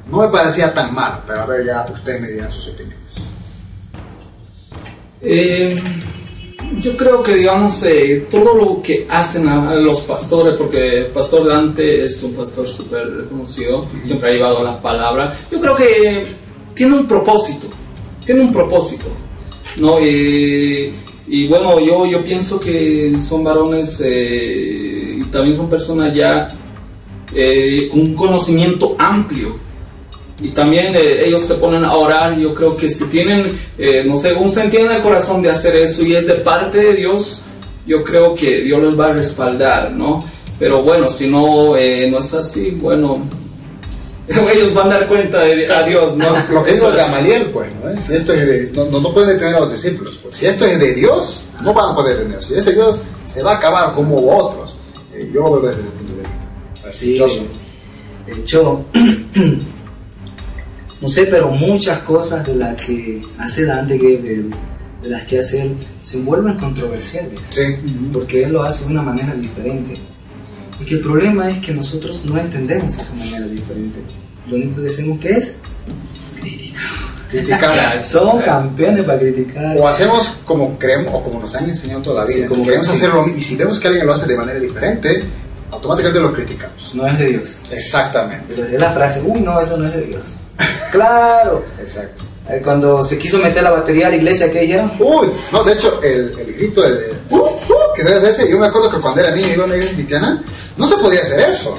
no 0.09 0.17
me 0.17 0.27
parecía 0.29 0.73
tan 0.73 0.91
mal, 0.91 1.21
pero 1.27 1.41
a 1.41 1.45
ver, 1.45 1.63
ya 1.63 1.85
ustedes 1.93 2.19
me 2.19 2.29
dirán 2.29 2.51
sus 2.51 2.69
opiniones. 2.69 3.35
Eh, 5.21 5.79
Yo 6.81 6.95
creo 6.95 7.21
que, 7.21 7.35
digamos, 7.35 7.83
eh, 7.83 8.27
todo 8.29 8.55
lo 8.55 8.81
que 8.81 9.05
hacen 9.09 9.47
a, 9.47 9.69
a 9.69 9.75
los 9.75 10.01
pastores, 10.01 10.53
porque 10.55 10.99
el 10.99 11.05
pastor 11.07 11.47
Dante 11.47 12.05
es 12.05 12.23
un 12.23 12.33
pastor 12.33 12.69
súper 12.69 13.09
reconocido, 13.09 13.85
siempre 14.01 14.29
ha 14.29 14.33
llevado 14.33 14.63
la 14.63 14.81
palabra, 14.81 15.37
yo 15.51 15.59
creo 15.59 15.75
que 15.75 16.25
tiene 16.73 16.95
un 16.95 17.07
propósito, 17.07 17.67
tiene 18.25 18.41
un 18.41 18.53
propósito, 18.53 19.07
¿no? 19.77 19.99
Y, 19.99 20.93
y 21.27 21.47
bueno, 21.47 21.79
yo, 21.79 22.05
yo 22.05 22.23
pienso 22.23 22.59
que 22.59 23.17
son 23.27 23.43
varones 23.43 24.01
eh, 24.05 25.17
y 25.19 25.23
también 25.25 25.55
son 25.57 25.69
personas 25.69 26.13
ya 26.13 26.55
eh, 27.33 27.89
con 27.91 27.99
un 27.99 28.15
conocimiento 28.15 28.95
amplio 28.97 29.57
y 30.41 30.51
también 30.51 30.95
eh, 30.95 31.25
ellos 31.25 31.45
se 31.45 31.55
ponen 31.55 31.83
a 31.83 31.93
orar. 31.93 32.37
Yo 32.37 32.53
creo 32.53 32.77
que 32.77 32.89
si 32.89 33.05
tienen, 33.05 33.59
eh, 33.77 34.03
no 34.05 34.17
sé, 34.17 34.33
un 34.33 34.49
sentido 34.49 34.85
en 34.85 34.97
el 34.97 35.01
corazón 35.01 35.41
de 35.41 35.49
hacer 35.49 35.75
eso 35.75 36.03
y 36.03 36.15
es 36.15 36.27
de 36.27 36.35
parte 36.35 36.77
de 36.77 36.93
Dios, 36.93 37.41
yo 37.85 38.03
creo 38.03 38.35
que 38.35 38.61
Dios 38.61 38.81
los 38.81 38.99
va 38.99 39.07
a 39.07 39.13
respaldar, 39.13 39.91
¿no? 39.91 40.23
Pero 40.57 40.83
bueno, 40.83 41.09
si 41.09 41.27
no, 41.27 41.75
eh, 41.77 42.09
no 42.09 42.19
es 42.19 42.33
así, 42.33 42.71
bueno, 42.71 43.25
ellos 44.27 44.73
van 44.73 44.91
a 44.91 44.99
dar 44.99 45.07
cuenta 45.07 45.39
de, 45.39 45.71
a 45.73 45.83
Dios, 45.83 46.15
¿no? 46.15 46.35
Lo 46.51 46.63
que 46.63 46.73
dijo 46.73 46.91
Gamaliel, 46.91 47.45
pues, 47.47 47.69
¿no? 47.81 47.89
es? 47.89 48.03
Si 48.03 48.15
esto 48.15 48.33
es 48.33 48.45
de, 48.45 48.71
no, 48.73 48.85
no, 48.85 49.13
pueden 49.13 49.29
detener 49.29 49.55
a 49.55 49.59
los 49.61 49.71
discípulos. 49.71 50.19
Pues. 50.21 50.37
Si 50.37 50.45
esto 50.45 50.65
es 50.65 50.79
de 50.79 50.93
Dios, 50.93 51.49
no 51.61 51.73
van 51.73 51.91
a 51.91 51.95
poder 51.95 52.17
detener. 52.17 52.43
Si 52.43 52.53
es 52.53 52.65
de 52.65 52.73
Dios, 52.73 53.01
se 53.25 53.41
va 53.41 53.53
a 53.53 53.55
acabar 53.55 53.93
como 53.93 54.37
otros. 54.37 54.77
Eh, 55.13 55.29
yo 55.33 55.41
lo 55.41 55.61
veo 55.61 55.71
desde 55.71 55.81
ese 55.81 55.91
punto 55.91 56.13
de 56.13 56.21
vista. 56.21 56.87
Así, 56.87 57.17
Yo 57.17 57.27
hecho, 58.27 58.85
no 61.01 61.07
sé, 61.07 61.25
pero 61.25 61.49
muchas 61.49 61.99
cosas 61.99 62.45
de 62.45 62.55
las 62.55 62.81
que 62.81 63.21
hace 63.37 63.65
Dante 63.65 63.97
Gebel, 63.97 64.51
de 65.01 65.09
las 65.09 65.25
que 65.25 65.39
hace 65.39 65.61
él, 65.61 65.75
se 66.03 66.19
vuelven 66.19 66.57
controversiales. 66.57 67.39
Sí. 67.49 67.63
Porque 68.11 68.43
él 68.43 68.51
lo 68.51 68.63
hace 68.63 68.85
de 68.85 68.91
una 68.91 69.01
manera 69.01 69.33
diferente. 69.33 69.97
Y 70.79 70.85
que 70.85 70.95
el 70.95 71.01
problema 71.01 71.49
es 71.49 71.59
que 71.59 71.73
nosotros 71.73 72.25
no 72.25 72.37
entendemos 72.37 72.97
esa 72.97 73.15
manera 73.15 73.45
diferente. 73.47 73.99
Lo 74.47 74.57
único 74.57 74.81
que 74.81 74.89
hacemos 74.89 75.19
que 75.19 75.29
es 75.29 75.57
criticar. 76.41 76.81
Criticar. 77.29 78.05
Somos 78.05 78.43
campeones 78.43 79.05
para 79.05 79.19
criticar. 79.19 79.77
O 79.77 79.87
hacemos 79.87 80.37
como 80.43 80.77
creemos 80.77 81.13
o 81.13 81.23
como 81.23 81.39
nos 81.39 81.55
han 81.55 81.69
enseñado 81.69 82.01
toda 82.01 82.21
la 82.21 82.25
vida. 82.25 82.43
Sí, 82.43 82.47
como 82.47 82.65
queremos 82.65 82.87
sí. 82.87 82.93
hacerlo 82.93 83.25
y 83.27 83.41
si 83.41 83.55
vemos 83.55 83.79
que 83.79 83.87
alguien 83.87 84.05
lo 84.05 84.13
hace 84.13 84.25
de 84.25 84.35
manera 84.35 84.59
diferente, 84.59 85.23
automáticamente 85.71 86.19
lo 86.19 86.33
criticamos. 86.33 86.93
No 86.93 87.07
es 87.07 87.17
de 87.19 87.25
Dios. 87.25 87.57
Exactamente. 87.71 88.53
Es 88.53 88.79
la 88.79 88.91
frase, 88.91 89.21
uy, 89.25 89.39
no, 89.39 89.61
eso 89.61 89.77
no 89.77 89.87
es 89.87 89.95
de 89.95 90.01
Dios. 90.01 90.35
claro. 90.91 91.63
Exacto. 91.79 92.23
Eh, 92.49 92.61
Cuando 92.63 93.03
se 93.03 93.17
quiso 93.19 93.37
meter 93.37 93.61
la 93.61 93.71
batería 93.71 94.07
a 94.07 94.09
la 94.09 94.15
iglesia, 94.15 94.51
¿qué 94.51 94.61
dijeron? 94.61 94.91
Uy, 94.99 95.29
no, 95.51 95.63
de 95.63 95.73
hecho, 95.73 96.01
el, 96.01 96.33
el 96.39 96.53
grito 96.55 96.83
el, 96.83 96.93
el, 96.93 97.17
uh, 97.29 97.37
uh, 97.37 97.93
que 97.95 98.03
se 98.03 98.13
hacerse, 98.15 98.49
yo 98.49 98.57
me 98.57 98.67
acuerdo 98.67 98.89
que 98.89 98.99
cuando 98.99 99.21
era 99.21 99.35
niño 99.35 99.49
iba 99.53 99.63
a 99.63 99.67
una 99.67 99.75
iglesia 99.75 99.95
cristiana, 99.95 100.43
no 100.75 100.87
se 100.87 100.97
podía 100.97 101.21
hacer 101.21 101.39
eso. 101.41 101.77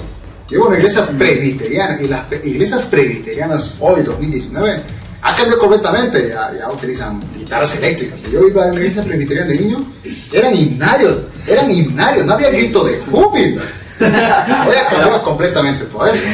Yo 0.48 0.58
iba 0.58 0.64
a 0.66 0.68
una 0.68 0.76
iglesia 0.76 1.06
presbiteriana 1.06 2.00
y 2.00 2.06
las 2.06 2.24
iglesias 2.44 2.82
presbiterianas 2.82 3.76
hoy, 3.80 4.02
2019, 4.02 4.82
ha 5.22 5.34
cambiado 5.34 5.58
completamente. 5.58 6.28
Ya, 6.28 6.52
ya 6.56 6.70
utilizan 6.70 7.20
guitarras 7.36 7.74
eléctricas. 7.76 8.20
Yo 8.30 8.46
iba 8.46 8.64
a 8.64 8.66
una 8.68 8.78
iglesia 8.78 9.02
presbiteriana 9.02 9.50
de 9.50 9.58
niño, 9.58 9.92
eran 10.32 10.56
himnarios, 10.56 11.18
eran 11.48 11.70
himnarios, 11.70 12.26
no 12.26 12.34
había 12.34 12.50
grito 12.50 12.84
de 12.84 12.96
júbilo. 12.98 13.62
Hoy 14.00 14.76
ha 14.76 14.88
cambiado 14.88 15.22
completamente 15.24 15.84
todo 15.84 16.06
eso. 16.06 16.26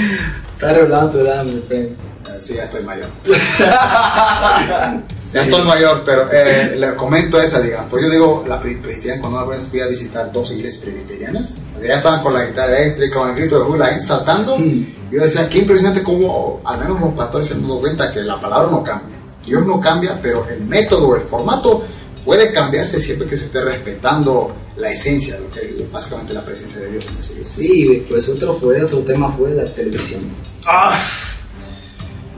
Está 0.52 0.72
revelando 0.74 1.10
tu 1.10 1.18
edad, 1.20 1.42
mi 1.42 1.60
friend. 1.66 2.05
Sí, 2.40 2.54
ya 2.54 2.64
estoy 2.64 2.82
mayor. 2.84 3.08
Ya 5.32 5.42
estoy 5.42 5.62
mayor, 5.64 6.02
pero 6.04 6.28
eh, 6.32 6.76
le 6.78 6.94
comento 6.94 7.40
esa, 7.40 7.60
digamos. 7.60 7.90
Pues 7.90 8.02
yo 8.04 8.10
digo, 8.10 8.44
la 8.48 8.60
pre- 8.60 8.76
presbiteriana, 8.76 9.20
cuando 9.20 9.38
una 9.44 9.56
vez 9.58 9.68
fui 9.68 9.80
a 9.80 9.86
visitar 9.86 10.32
dos 10.32 10.50
iglesias 10.52 10.82
presbiterianas, 10.84 11.58
o 11.76 11.80
sea, 11.80 11.88
ya 11.88 11.94
estaban 11.96 12.22
con 12.22 12.32
la 12.32 12.44
guitarra 12.46 12.78
eléctrica, 12.78 13.18
con 13.18 13.30
el 13.30 13.34
grito 13.36 13.58
de 13.58 13.64
júbilo, 13.64 13.84
la 13.84 13.90
gente 13.90 14.06
saltando. 14.06 14.56
Mm. 14.58 14.86
Yo 15.10 15.20
decía, 15.22 15.48
qué 15.48 15.58
impresionante 15.58 16.02
cómo, 16.02 16.60
al 16.64 16.78
menos 16.78 17.00
los 17.00 17.12
pastores 17.14 17.48
se 17.48 17.54
han 17.54 17.62
dado 17.62 17.80
cuenta 17.80 18.10
que 18.12 18.20
la 18.22 18.40
palabra 18.40 18.70
no 18.70 18.82
cambia. 18.82 19.16
Dios 19.44 19.66
no 19.66 19.80
cambia, 19.80 20.18
pero 20.22 20.46
el 20.48 20.62
método, 20.62 21.14
el 21.16 21.22
formato 21.22 21.84
puede 22.24 22.52
cambiarse 22.52 23.00
siempre 23.00 23.26
que 23.28 23.36
se 23.36 23.44
esté 23.46 23.60
respetando 23.60 24.54
la 24.76 24.90
esencia, 24.90 25.38
lo 25.38 25.50
que 25.50 25.86
básicamente 25.92 26.32
la 26.32 26.42
presencia 26.44 26.80
de 26.80 26.92
Dios 26.92 27.04
en. 27.36 27.44
Sí, 27.44 27.82
y 27.82 27.96
después 27.98 28.28
otro 28.28 28.58
fue, 28.60 28.82
otro 28.82 28.98
tema 29.00 29.30
fue 29.32 29.50
la 29.50 29.64
televisión. 29.66 30.22
Ah. 30.66 30.98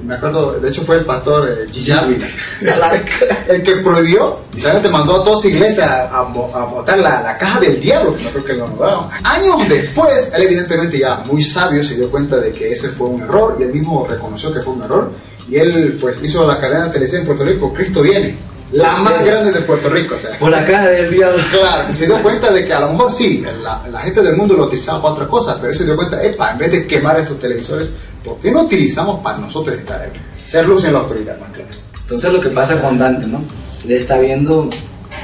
Me 0.02 0.14
acuerdo, 0.14 0.52
de 0.60 0.68
hecho 0.68 0.82
fue 0.82 0.96
el 0.96 1.04
pastor 1.04 1.48
eh, 1.48 1.70
Gigi 1.70 1.90
Ávila, 1.90 2.26
el 3.48 3.62
que 3.62 3.76
prohibió, 3.76 4.40
realmente 4.54 4.88
mandó 4.88 5.20
a 5.20 5.24
toda 5.24 5.36
su 5.36 5.48
iglesia 5.48 6.08
a, 6.10 6.22
votar 6.22 6.98
la, 6.98 7.20
la 7.22 7.36
caja 7.36 7.60
del 7.60 7.80
diablo, 7.80 8.16
que 8.16 8.22
no 8.22 8.30
creo 8.30 8.44
que 8.44 8.52
lo 8.54 8.68
nombraron. 8.68 9.08
Años 9.24 9.68
después, 9.68 10.30
él 10.34 10.42
evidentemente 10.42 10.98
ya 10.98 11.24
muy 11.26 11.42
sabio 11.42 11.82
se 11.84 11.96
dio 11.96 12.10
cuenta 12.10 12.36
de 12.36 12.52
que 12.52 12.72
ese 12.72 12.90
fue 12.90 13.08
un 13.08 13.22
error 13.22 13.56
y 13.58 13.64
él 13.64 13.72
mismo 13.72 14.06
reconoció 14.08 14.52
que 14.52 14.60
fue 14.60 14.74
un 14.74 14.82
error 14.82 15.10
y 15.48 15.56
él 15.56 15.98
pues 16.00 16.22
hizo 16.22 16.46
la 16.46 16.60
cadena 16.60 16.86
de 16.86 16.92
televisión 16.92 17.22
en 17.22 17.26
Puerto 17.26 17.44
Rico, 17.44 17.72
Cristo 17.72 18.02
viene, 18.02 18.36
la 18.72 18.96
más 18.98 19.24
grande 19.24 19.50
de 19.50 19.60
Puerto 19.62 19.88
Rico, 19.88 20.14
o 20.14 20.18
sea. 20.18 20.38
Por 20.38 20.50
la 20.50 20.64
caja 20.66 20.88
del 20.88 21.10
diablo. 21.10 21.42
Claro, 21.50 21.88
y 21.88 21.92
se 21.92 22.06
dio 22.06 22.16
cuenta 22.22 22.52
de 22.52 22.66
que 22.66 22.72
a 22.72 22.80
lo 22.80 22.90
mejor 22.90 23.10
sí, 23.10 23.44
la, 23.62 23.82
la 23.90 24.00
gente 24.00 24.20
del 24.22 24.36
mundo 24.36 24.54
lo 24.54 24.66
utilizaba 24.66 25.00
para 25.00 25.14
otra 25.14 25.26
cosa, 25.26 25.56
pero 25.56 25.72
él 25.72 25.78
se 25.78 25.84
dio 25.84 25.96
cuenta, 25.96 26.22
epa, 26.22 26.52
en 26.52 26.58
vez 26.58 26.72
de 26.72 26.86
quemar 26.86 27.18
estos 27.18 27.38
televisores, 27.38 27.90
¿por 28.24 28.38
qué 28.38 28.50
no 28.50 28.62
utilizamos 28.62 29.20
para 29.20 29.38
nosotros 29.38 29.76
estar 29.76 30.00
ahí? 30.00 30.10
Ser 30.46 30.66
luz 30.66 30.84
en 30.84 30.92
la 30.92 31.00
oscuridad, 31.00 31.38
más 31.38 31.50
claro. 31.50 31.68
Entonces 32.00 32.32
lo 32.32 32.40
que 32.40 32.48
pasa 32.48 32.80
con 32.80 32.98
Dante, 32.98 33.26
¿no? 33.26 33.42
Él 33.84 33.92
está 33.92 34.18
viendo 34.18 34.68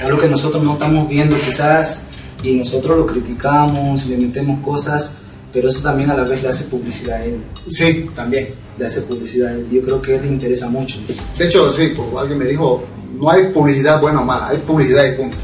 algo 0.02 0.18
que 0.18 0.28
nosotros 0.28 0.62
no 0.62 0.74
estamos 0.74 1.08
viendo 1.08 1.36
quizás 1.36 2.04
y 2.42 2.54
nosotros 2.54 2.98
lo 2.98 3.06
criticamos, 3.06 4.06
le 4.06 4.18
metemos 4.18 4.62
cosas, 4.62 5.14
pero 5.52 5.68
eso 5.68 5.80
también 5.80 6.10
a 6.10 6.14
la 6.14 6.24
vez 6.24 6.42
le 6.42 6.48
hace 6.48 6.64
publicidad 6.64 7.20
a 7.20 7.24
él. 7.24 7.40
Sí, 7.70 8.10
también. 8.14 8.48
Le 8.76 8.84
hace 8.84 9.02
publicidad 9.02 9.50
a 9.50 9.54
él. 9.54 9.66
Yo 9.70 9.80
creo 9.82 10.02
que 10.02 10.12
a 10.12 10.16
él 10.16 10.22
le 10.22 10.28
interesa 10.28 10.68
mucho. 10.68 10.98
De 11.38 11.46
hecho, 11.46 11.72
sí, 11.72 11.94
pues, 11.96 12.08
alguien 12.18 12.38
me 12.38 12.44
dijo, 12.44 12.84
no 13.18 13.30
hay 13.30 13.48
publicidad 13.48 14.00
buena 14.00 14.20
o 14.20 14.24
mala, 14.24 14.48
hay 14.48 14.58
publicidad 14.58 15.04
y 15.04 15.12
punto. 15.12 15.36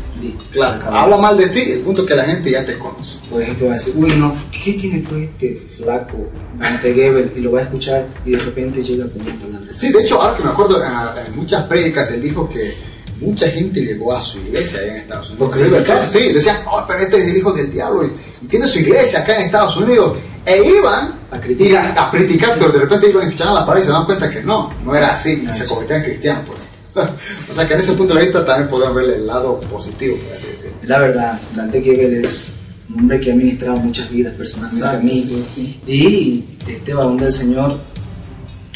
Claro, 0.51 0.91
habla 0.91 1.17
mal 1.17 1.37
de 1.37 1.49
ti, 1.49 1.73
el 1.73 1.81
punto 1.81 2.03
es 2.03 2.09
que 2.09 2.15
la 2.15 2.25
gente 2.25 2.51
ya 2.51 2.65
te 2.65 2.77
conoce. 2.79 3.19
Por 3.31 3.43
ejemplo, 3.43 3.67
va 3.67 3.73
a 3.73 3.77
decir, 3.77 3.95
uy, 3.97 4.15
no, 4.17 4.35
¿qué 4.53 4.73
tiene 4.75 5.05
pues 5.09 5.23
este 5.23 5.63
flaco 5.77 6.29
Dante 6.59 6.95
Gebel? 6.95 7.33
Y 7.37 7.41
lo 7.41 7.53
va 7.53 7.61
a 7.61 7.63
escuchar 7.63 8.07
y 8.25 8.33
de 8.33 8.39
repente 8.39 8.83
llega 8.83 9.07
con 9.09 9.23
una 9.23 9.35
palabra. 9.35 9.73
Sí, 9.73 9.93
de 9.93 10.01
hecho, 10.01 10.21
ahora 10.21 10.37
que 10.37 10.45
me 10.45 10.51
acuerdo, 10.51 10.83
en, 10.83 11.37
muchas 11.37 11.65
prédicas 11.65 12.11
él 12.11 12.23
dijo 12.23 12.49
que 12.49 12.75
mucha 13.21 13.49
gente 13.49 13.81
llegó 13.81 14.15
a 14.15 14.21
su 14.21 14.39
iglesia 14.39 14.81
allá 14.81 14.93
en 14.93 14.97
Estados 14.99 15.31
Unidos. 15.31 15.51
Porque 15.51 15.93
a 15.93 16.09
sí, 16.09 16.33
decían, 16.33 16.59
oh, 16.71 16.85
pero 16.87 17.01
este 17.01 17.19
es 17.19 17.29
el 17.29 17.37
hijo 17.37 17.53
del 17.53 17.71
diablo 17.71 18.05
y, 18.05 18.45
y 18.45 18.49
tiene 18.49 18.67
su 18.67 18.79
iglesia 18.79 19.21
acá 19.21 19.37
en 19.39 19.47
Estados 19.47 19.77
Unidos. 19.77 20.17
E 20.47 20.63
iban 20.71 21.21
A 21.31 21.39
criticar. 21.39 21.93
y 21.95 21.99
a 21.99 22.11
criticar, 22.11 22.57
pero 22.59 22.71
de 22.71 22.79
repente 22.79 23.09
iban 23.09 23.25
escuchando 23.25 23.55
la 23.55 23.61
palabra 23.61 23.81
y 23.81 23.85
se 23.85 23.93
dan 23.93 24.07
cuenta 24.07 24.31
que 24.31 24.43
no, 24.43 24.73
no 24.85 24.95
era 24.95 25.13
así 25.13 25.47
y 25.49 25.55
se 25.55 25.67
convertían 25.67 26.01
en 26.01 26.05
cristianos. 26.07 26.45
Pues. 26.47 26.70
o 27.51 27.55
sea 27.55 27.67
que 27.69 27.75
en 27.75 27.81
ese 27.81 27.93
punto 27.93 28.15
de 28.15 28.23
vista 28.25 28.45
también 28.45 28.69
podemos 28.69 28.95
verle 28.97 29.17
el 29.17 29.27
lado 29.27 29.61
positivo, 29.61 30.17
por 30.17 30.33
así 30.33 30.47
decirlo. 30.49 30.77
La 30.85 30.99
verdad, 30.99 31.41
Dante 31.55 31.83
Gebel 31.83 32.25
es 32.25 32.55
un 32.89 33.01
hombre 33.01 33.21
que 33.21 33.33
ha 33.33 33.35
ministrado 33.37 33.77
muchas 33.79 34.11
vidas 34.11 34.35
personalmente 34.35 34.87
a 34.89 34.99
mí. 35.01 35.21
sí, 35.23 35.45
sí. 35.55 35.81
Y 35.87 36.45
este 36.71 36.93
varón 36.95 37.17
del 37.19 37.33
Señor, 37.33 37.79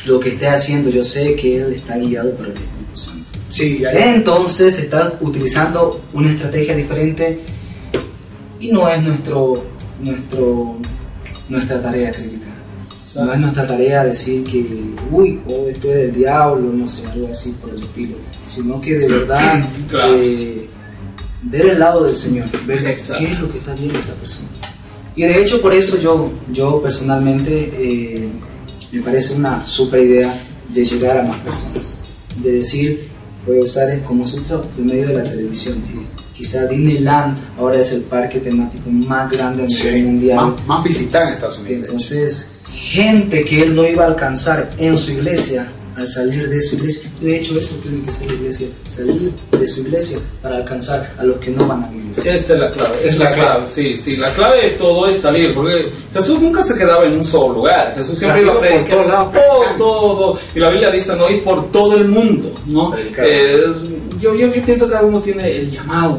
lo 0.07 0.21
que 0.21 0.31
esté 0.31 0.49
haciendo, 0.49 0.91
yo 0.91 1.03
sé 1.03 1.35
que 1.35 1.59
él 1.61 1.73
está 1.73 1.97
guiado 1.97 2.31
por 2.37 2.47
el 2.47 2.53
Espíritu 2.53 2.97
Santo. 2.97 3.25
Sí, 3.49 3.79
ya- 3.81 3.91
Entonces 4.15 4.79
está 4.79 5.15
utilizando 5.21 6.01
una 6.13 6.31
estrategia 6.31 6.75
diferente 6.77 7.41
y 8.61 8.71
no 8.73 8.89
es 8.89 9.03
nuestro, 9.03 9.65
nuestro, 10.01 10.77
nuestra 11.49 11.83
tarea 11.83 12.13
criticar. 12.13 12.44
No 13.17 13.33
es 13.33 13.39
nuestra 13.41 13.67
tarea 13.67 14.05
decir 14.05 14.45
que, 14.45 14.67
uy, 15.11 15.41
oh, 15.47 15.67
esto 15.69 15.89
es 15.91 15.97
del 15.97 16.15
diablo, 16.15 16.73
no 16.73 16.89
sé, 16.89 17.07
algo 17.07 17.29
así 17.29 17.51
por 17.61 17.71
el 17.71 17.83
estilo, 17.83 18.17
sino 18.45 18.81
que 18.81 18.95
de 18.99 19.09
verdad 19.09 19.69
Claro. 19.89 20.15
eh, 20.19 20.67
ver 21.43 21.67
el 21.67 21.79
lado 21.79 22.05
del 22.05 22.17
Señor, 22.17 22.47
ver 22.67 22.87
Exacto. 22.87 23.25
qué 23.25 23.33
es 23.33 23.41
lo 23.41 23.51
que 23.53 23.59
está 23.59 23.75
viendo 23.75 23.99
esta 23.99 24.15
persona. 24.15 24.49
Y 25.17 25.23
de 25.23 25.41
hecho 25.43 25.61
por 25.63 25.73
eso 25.73 25.99
yo, 26.01 26.31
yo 26.53 26.83
personalmente 26.83 27.71
eh, 27.79 28.29
me 28.91 29.03
parece 29.03 29.35
una 29.35 29.65
super 29.65 30.01
idea 30.03 30.35
de 30.73 30.85
llegar 30.85 31.19
a 31.19 31.23
más 31.23 31.41
personas, 31.41 31.99
de 32.43 32.51
decir, 32.53 33.09
voy 33.47 33.61
a 33.61 33.63
usar 33.63 33.91
es 33.91 34.03
como 34.03 34.27
susto 34.27 34.67
el 34.77 34.85
medio 34.87 35.07
de 35.09 35.15
la 35.15 35.23
televisión. 35.25 35.77
Quizá 36.35 36.67
Disneyland 36.67 37.39
ahora 37.57 37.79
es 37.79 37.93
el 37.93 38.01
parque 38.03 38.41
temático 38.41 38.91
más 38.91 39.31
grande 39.31 39.63
a 39.63 39.67
nivel 39.67 39.95
sí, 39.95 40.03
mundial. 40.03 40.37
más, 40.37 40.67
más 40.67 40.85
visitar 40.85 41.29
en 41.29 41.35
Estados 41.35 41.59
Unidos. 41.61 41.87
Entonces, 41.87 42.51
gente 42.75 43.45
que 43.45 43.63
él 43.63 43.75
no 43.75 43.87
iba 43.87 44.05
a 44.05 44.09
alcanzar 44.09 44.71
en 44.79 44.99
su 44.99 45.13
iglesia, 45.13 45.69
al 45.97 46.09
salir 46.09 46.49
de 46.49 46.61
su 46.61 46.75
iglesia, 46.75 47.09
y 47.21 47.25
de 47.27 47.37
hecho 47.37 47.57
eso 47.59 47.77
tiene 47.77 48.05
que 48.05 48.11
ser 48.11 48.27
la 48.29 48.35
iglesia, 48.35 48.67
salir 48.85 49.33
de 49.53 49.67
su 49.67 49.83
iglesia 49.83 50.19
para 50.43 50.57
alcanzar 50.57 51.15
a 51.17 51.23
los 51.23 51.37
que 51.37 51.53
no 51.53 51.67
van 51.69 51.85
a 51.85 51.91
la 51.91 51.97
iglesia. 51.97 52.35
Esa 52.35 52.55
es 52.55 52.59
la 52.61 52.71
clave, 52.73 52.91
Es 53.01 53.05
es 53.13 53.19
la 53.19 53.25
la 53.31 53.33
clave, 53.37 53.67
sí, 53.69 53.97
sí, 53.97 54.17
la 54.17 54.29
clave 54.31 54.63
de 54.63 54.71
todo 54.71 55.09
es 55.09 55.19
salir, 55.21 55.55
porque 55.55 55.91
Jesús 56.13 56.41
nunca 56.41 56.65
se 56.65 56.77
quedaba 56.77 57.05
en 57.07 57.13
un 57.17 57.25
solo 57.25 57.55
lugar, 57.55 57.95
Jesús 57.97 58.19
siempre 58.19 58.43
iba 58.43 58.51
a 58.51 58.55
Por 58.57 58.63
predicar 58.67 58.89
todos 58.91 59.07
lados, 59.07 59.33
todo, 59.33 59.61
predicando. 59.61 59.85
todo, 59.85 60.39
y 60.55 60.59
la 60.59 60.71
Biblia 60.71 60.91
dice 60.91 61.15
no 61.17 61.31
ir 61.31 61.45
por 61.45 61.71
todo 61.71 61.97
el 61.97 62.09
mundo, 62.09 62.53
¿no? 62.67 62.93
Eh, 63.19 63.63
yo, 64.21 64.35
yo, 64.35 64.51
yo 64.51 64.63
pienso 64.65 64.87
que 64.87 64.93
cada 64.95 65.05
uno 65.05 65.21
tiene 65.21 65.59
el 65.59 65.71
llamado, 65.71 66.19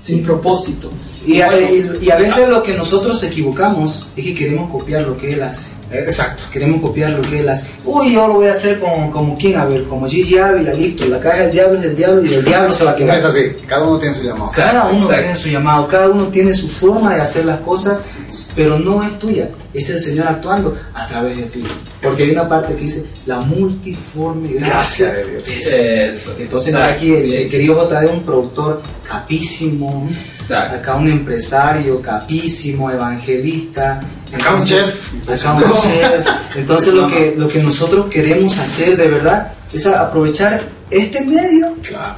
sin 0.00 0.22
propósito. 0.22 0.88
Y 1.26 1.40
a, 1.42 1.48
Bueno, 1.48 1.68
y- 2.00 2.06
y 2.06 2.10
a 2.10 2.16
veces 2.16 2.48
lo 2.48 2.62
que 2.62 2.74
nosotros 2.74 3.22
equivocamos 3.22 4.08
es 4.16 4.24
que 4.24 4.34
queremos 4.34 4.70
copiar 4.70 5.06
lo 5.06 5.16
que 5.18 5.34
él 5.34 5.42
hace. 5.42 5.70
Exacto. 5.92 6.44
Queremos 6.52 6.80
copiar 6.80 7.10
lo 7.12 7.22
que 7.22 7.40
él 7.40 7.48
hace. 7.48 7.68
Uy, 7.84 8.14
yo 8.14 8.26
lo 8.28 8.34
voy 8.34 8.48
a 8.48 8.52
hacer 8.52 8.80
como, 8.80 9.10
como 9.10 9.36
quién, 9.38 9.56
a 9.58 9.64
ver, 9.64 9.84
como 9.84 10.08
Gigi 10.08 10.38
Ávila, 10.38 10.72
listo. 10.74 11.06
La 11.06 11.20
caja 11.20 11.42
del 11.42 11.52
diablo 11.52 11.76
es 11.76 11.82
del 11.82 11.96
diablo 11.96 12.24
y 12.24 12.32
el 12.34 12.44
diablo 12.44 12.74
se 12.74 12.84
va 12.84 12.92
a 12.92 12.96
Que 12.96 13.04
no 13.04 13.12
quedar. 13.12 13.18
es 13.18 13.24
así, 13.24 13.52
cada 13.66 13.84
uno 13.86 13.98
tiene 13.98 14.14
su 14.14 14.22
llamado. 14.22 14.50
Cada 14.54 14.84
uno 14.86 14.98
Exacto. 15.04 15.16
tiene 15.20 15.34
su 15.34 15.48
llamado, 15.50 15.88
cada 15.88 16.08
uno 16.08 16.28
tiene 16.28 16.54
su 16.54 16.68
forma 16.68 17.14
de 17.14 17.20
hacer 17.20 17.44
las 17.44 17.60
cosas, 17.60 18.02
pero 18.56 18.78
no 18.78 19.02
es 19.02 19.18
tuya, 19.18 19.48
es 19.74 19.90
el 19.90 20.00
Señor 20.00 20.28
actuando 20.28 20.76
a 20.94 21.06
través 21.06 21.36
de 21.36 21.42
ti. 21.44 21.64
Porque 22.02 22.24
hay 22.24 22.30
una 22.30 22.48
parte 22.48 22.74
que 22.74 22.82
dice 22.82 23.06
la 23.26 23.40
multiforme 23.40 24.48
gracia, 24.54 24.72
Gracia 24.74 25.12
de 25.12 25.24
Dios. 25.30 25.48
Eso. 25.48 26.34
Entonces 26.38 26.74
Exacto. 26.74 26.94
aquí 26.94 27.12
el, 27.12 27.32
el 27.32 27.48
querido 27.48 27.74
JD 27.88 28.04
es 28.06 28.10
un 28.10 28.22
productor 28.22 28.82
capísimo, 29.08 30.08
Exacto. 30.38 30.76
acá 30.76 30.96
un 30.96 31.08
empresario 31.08 32.00
capísimo, 32.02 32.90
evangelista, 32.90 34.00
entonces- 34.32 35.00
chef. 35.28 35.28
acá 35.30 35.52
un 35.54 35.74
chef. 35.80 36.56
Entonces 36.56 36.94
lo 36.94 37.06
que, 37.08 37.34
lo 37.36 37.48
que 37.48 37.62
nosotros 37.62 38.06
queremos 38.10 38.58
hacer 38.58 38.96
de 38.96 39.08
verdad 39.08 39.52
es 39.72 39.86
aprovechar 39.86 40.62
este 40.90 41.20
medio 41.22 41.74
Claro. 41.82 42.16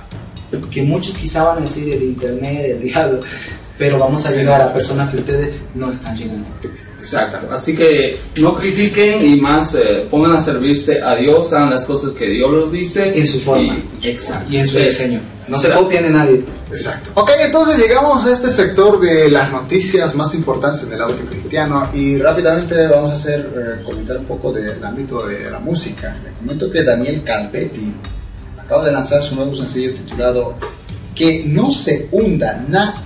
que 0.71 0.83
muchos 0.83 1.15
quizá 1.17 1.45
van 1.45 1.59
a 1.59 1.61
decir 1.63 1.93
el 1.93 2.03
internet, 2.03 2.67
el 2.73 2.81
diablo, 2.81 3.21
pero 3.79 3.99
vamos 3.99 4.25
a 4.27 4.31
llegar 4.31 4.61
a 4.63 4.73
personas 4.73 5.11
que 5.11 5.19
ustedes 5.19 5.55
no 5.75 5.91
están 5.93 6.17
llegando. 6.17 6.49
Exacto. 7.05 7.39
Así 7.53 7.75
que 7.77 8.19
no 8.41 8.57
critiquen 8.57 9.21
y 9.25 9.41
más 9.41 9.75
eh, 9.75 10.07
pongan 10.11 10.33
a 10.33 10.41
servirse 10.41 11.03
a 11.03 11.15
Dios, 11.17 11.53
hagan 11.53 11.71
las 11.71 11.85
cosas 11.85 12.13
que 12.13 12.27
Dios 12.29 12.51
los 12.53 12.73
dice. 12.73 13.19
En 13.19 13.27
su 13.29 13.41
forma. 13.41 13.77
Y, 14.03 14.09
exacto. 14.09 14.51
Y 14.53 14.57
en 14.57 14.67
su 14.67 14.79
diseño. 14.79 15.21
No 15.47 15.59
se 15.59 15.71
copien 15.73 16.03
de 16.05 16.11
nadie. 16.11 16.43
Exacto. 16.71 17.11
Ok, 17.15 17.31
entonces 17.45 17.79
llegamos 17.79 18.25
a 18.25 18.33
este 18.33 18.49
sector 18.49 18.99
de 18.99 19.29
las 19.31 19.53
noticias 19.53 20.15
más 20.15 20.35
importantes 20.35 20.85
en 20.85 20.93
el 20.95 21.03
ámbito 21.03 21.25
cristiano 21.27 21.91
y 21.93 22.17
rápidamente 22.17 22.87
vamos 22.89 23.11
a 23.11 23.15
hacer 23.15 23.51
eh, 23.55 23.83
comentar 23.85 24.17
un 24.17 24.25
poco 24.25 24.51
del 24.51 24.83
ámbito 24.83 25.27
de 25.27 25.51
la 25.51 25.59
música. 25.59 26.17
Les 26.25 26.33
comento 26.33 26.71
que 26.71 26.83
Daniel 26.83 27.23
Calvetti 27.23 27.93
acaba 28.59 28.87
de 28.87 28.93
lanzar 28.93 29.23
su 29.23 29.35
nuevo 29.37 29.55
sencillo 29.55 29.93
titulado 29.93 30.57
Que 31.15 31.45
no 31.47 31.71
se 31.71 32.09
hunda 32.11 32.65
nada. 32.67 33.05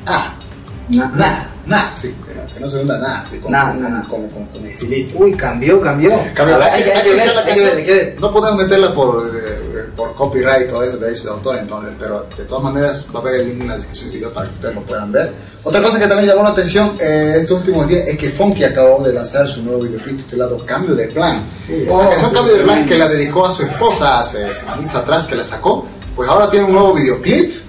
Na- 0.90 1.12
Nada, 1.14 1.51
nada, 1.66 1.92
sí, 1.99 2.14
que- 2.59 2.65
no 2.65 2.71
se 2.71 2.79
hunda 2.79 2.99
nada, 2.99 3.25
así 3.27 3.39
como, 3.39 3.51
nah, 3.57 3.73
nah. 3.73 4.03
como, 4.09 4.29
como, 4.29 4.51
con 4.51 4.67
estilito. 4.67 5.19
Uy, 5.19 5.35
cambió, 5.35 5.81
cambió. 5.81 6.11
Ver, 6.37 6.63
hay, 6.63 6.83
hay 6.83 6.91
hay 6.91 7.03
que 7.03 7.15
ver, 7.15 7.35
la 7.35 7.41
hay 7.43 7.55
que 7.55 7.65
ver, 7.65 7.87
que. 7.87 8.17
No 8.21 8.33
podemos 8.33 8.63
meterla 8.63 8.93
por, 8.93 9.31
eh, 9.35 9.85
por 9.97 10.15
copyright 10.15 10.67
y 10.67 10.69
todo 10.69 10.83
eso, 10.83 10.97
derechos 10.99 11.25
de 11.25 11.31
autor, 11.31 11.57
entonces, 11.59 11.93
pero 11.99 12.27
de 12.37 12.45
todas 12.45 12.63
maneras 12.65 13.09
va 13.15 13.19
a 13.19 13.23
haber 13.23 13.41
el 13.41 13.49
link 13.49 13.61
en 13.63 13.69
la 13.69 13.77
descripción 13.77 14.11
del 14.11 14.19
video 14.19 14.33
para 14.33 14.49
que 14.49 14.55
ustedes 14.55 14.75
lo 14.75 14.83
puedan 14.83 15.11
ver. 15.13 15.33
Otra 15.65 15.83
cosa 15.83 15.99
que 15.99 16.07
también 16.07 16.29
llamó 16.29 16.43
la 16.45 16.51
atención 16.51 16.97
eh, 17.01 17.39
estos 17.41 17.59
últimos 17.59 17.87
días 17.89 18.07
es 18.09 18.17
que 18.17 18.31
Funky 18.31 18.65
acabó 18.65 19.03
de 19.05 19.13
lanzar 19.13 19.47
su 19.47 19.63
nuevo 19.65 19.83
videoclip 19.83 20.17
titulado 20.19 20.65
Cambio 20.65 20.95
de 20.95 21.09
Plan. 21.09 21.45
Oh, 21.91 22.03
la 22.03 22.11
canción 22.11 22.33
Cambio 22.33 22.55
de 22.55 22.63
Plan 22.63 22.87
que 22.87 22.97
la 22.97 23.09
dedicó 23.09 23.47
a 23.47 23.53
su 23.53 23.65
esposa 23.65 24.21
hace 24.21 24.53
semanas 24.53 24.95
atrás 24.95 25.27
que 25.27 25.35
la 25.35 25.45
sacó, 25.45 25.87
pues 26.17 26.29
ahora 26.29 26.49
tiene 26.49 26.67
un 26.67 26.73
nuevo 26.73 26.95
videoclip. 26.95 27.68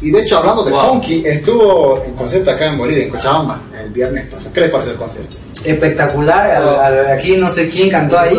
Y 0.00 0.10
de 0.12 0.20
hecho, 0.22 0.38
hablando 0.38 0.62
de 0.64 0.70
Wow. 0.70 0.80
Funky, 0.90 1.22
estuvo 1.26 2.02
en 2.04 2.12
concierto 2.14 2.50
acá 2.52 2.66
en 2.66 2.78
Bolivia, 2.78 3.04
en 3.04 3.10
Cochabamba, 3.10 3.60
el 3.82 3.90
viernes 3.90 4.26
pasado. 4.28 4.52
¿Qué 4.52 4.60
les 4.60 4.70
pareció 4.70 4.92
el 4.92 4.98
concierto? 4.98 5.34
Espectacular. 5.64 6.46
al- 6.50 6.68
Oh. 6.68 6.80
al- 6.80 7.06
aquí 7.08 7.36
no 7.36 7.50
sé 7.50 7.68
quién 7.68 7.90
cantó 7.90 8.18
ahí. 8.18 8.38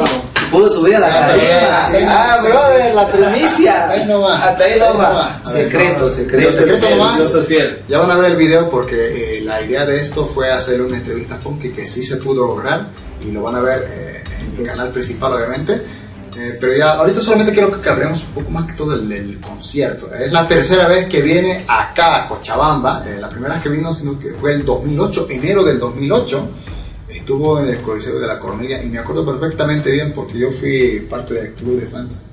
Pudo 0.52 0.70
subir 0.70 0.96
a 0.96 1.00
la 1.00 1.08
Ah, 1.08 1.28
cadena. 1.28 1.90
pero- 1.92 2.10
Ah, 2.10 2.38
brother, 2.42 2.96
la 2.96 3.08
primicia. 3.12 3.90
Ahí. 3.90 4.02
Hasta 4.10 4.64
ahí 4.64 4.74
Ahí 4.74 4.80
no 4.80 4.94
no 4.94 5.00
va. 5.00 5.10
va. 5.44 5.52
Secreto, 5.52 6.06
Ahí 6.06 6.10
secreto. 6.12 6.52
Secreto 6.52 6.88
fiel, 6.88 6.98
nomás. 6.98 7.20
Ya 7.88 7.98
van 8.00 8.12
a 8.12 8.16
ver 8.16 8.32
el 8.32 8.38
video 8.38 8.70
porque 8.70 9.38
eh, 9.38 9.42
la 9.42 9.62
idea 9.62 9.86
de 9.86 10.00
esto 10.00 10.26
fue 10.26 10.50
hacer 10.52 10.82
una 10.82 10.98
entrevista 10.98 11.36
a 11.36 11.38
Funky 11.40 11.72
que 11.72 11.86
sí 11.86 12.04
se 12.04 12.18
pudo 12.18 12.48
lograr 12.48 12.88
y 13.22 13.32
lo 13.32 13.44
van 13.44 13.56
a 13.56 13.60
ver 13.60 13.88
eh, 13.92 14.24
en 14.42 14.58
mi 14.62 14.68
canal 14.68 14.90
principal 14.92 15.34
obviamente. 15.34 15.82
Eh, 16.40 16.58
pero 16.58 16.74
ya 16.74 16.92
ahorita 16.92 17.20
solamente 17.20 17.52
quiero 17.52 17.82
que 17.82 17.90
hablemos 17.90 18.24
un 18.24 18.30
poco 18.30 18.50
más 18.50 18.66
que 18.66 18.72
todo 18.72 18.98
del, 18.98 19.42
concierto. 19.42 20.10
Es 20.14 20.32
la 20.32 20.48
tercera 20.48 20.88
vez 20.88 21.10
que 21.10 21.22
viene 21.22 21.66
acá 21.68 22.24
a 22.24 22.28
Cochabamba. 22.30 23.04
Eh, 23.06 23.20
la 23.20 23.30
primera 23.30 23.56
vez 23.56 23.64
que 23.64 23.68
vino 23.68 23.92
sino 23.92 24.18
que 24.18 24.30
fue 24.36 24.54
el 24.54 24.64
2008, 24.64 25.28
enero 25.30 25.64
del 25.66 25.80
2008. 25.80 26.50
Estuvo 27.10 27.60
en 27.60 27.68
el 27.68 27.82
Coliseo 27.82 28.20
de 28.20 28.28
la 28.28 28.40
Coronilla 28.40 28.82
y 28.82 28.86
me 28.88 29.00
acuerdo 29.00 29.26
perfectamente 29.26 29.92
bien 29.92 30.14
porque 30.14 30.40
yo 30.40 30.52
fui 30.52 31.06
parte 31.10 31.34
del 31.34 31.54
club 31.54 31.82
de 31.82 31.88
fans. 31.88 32.24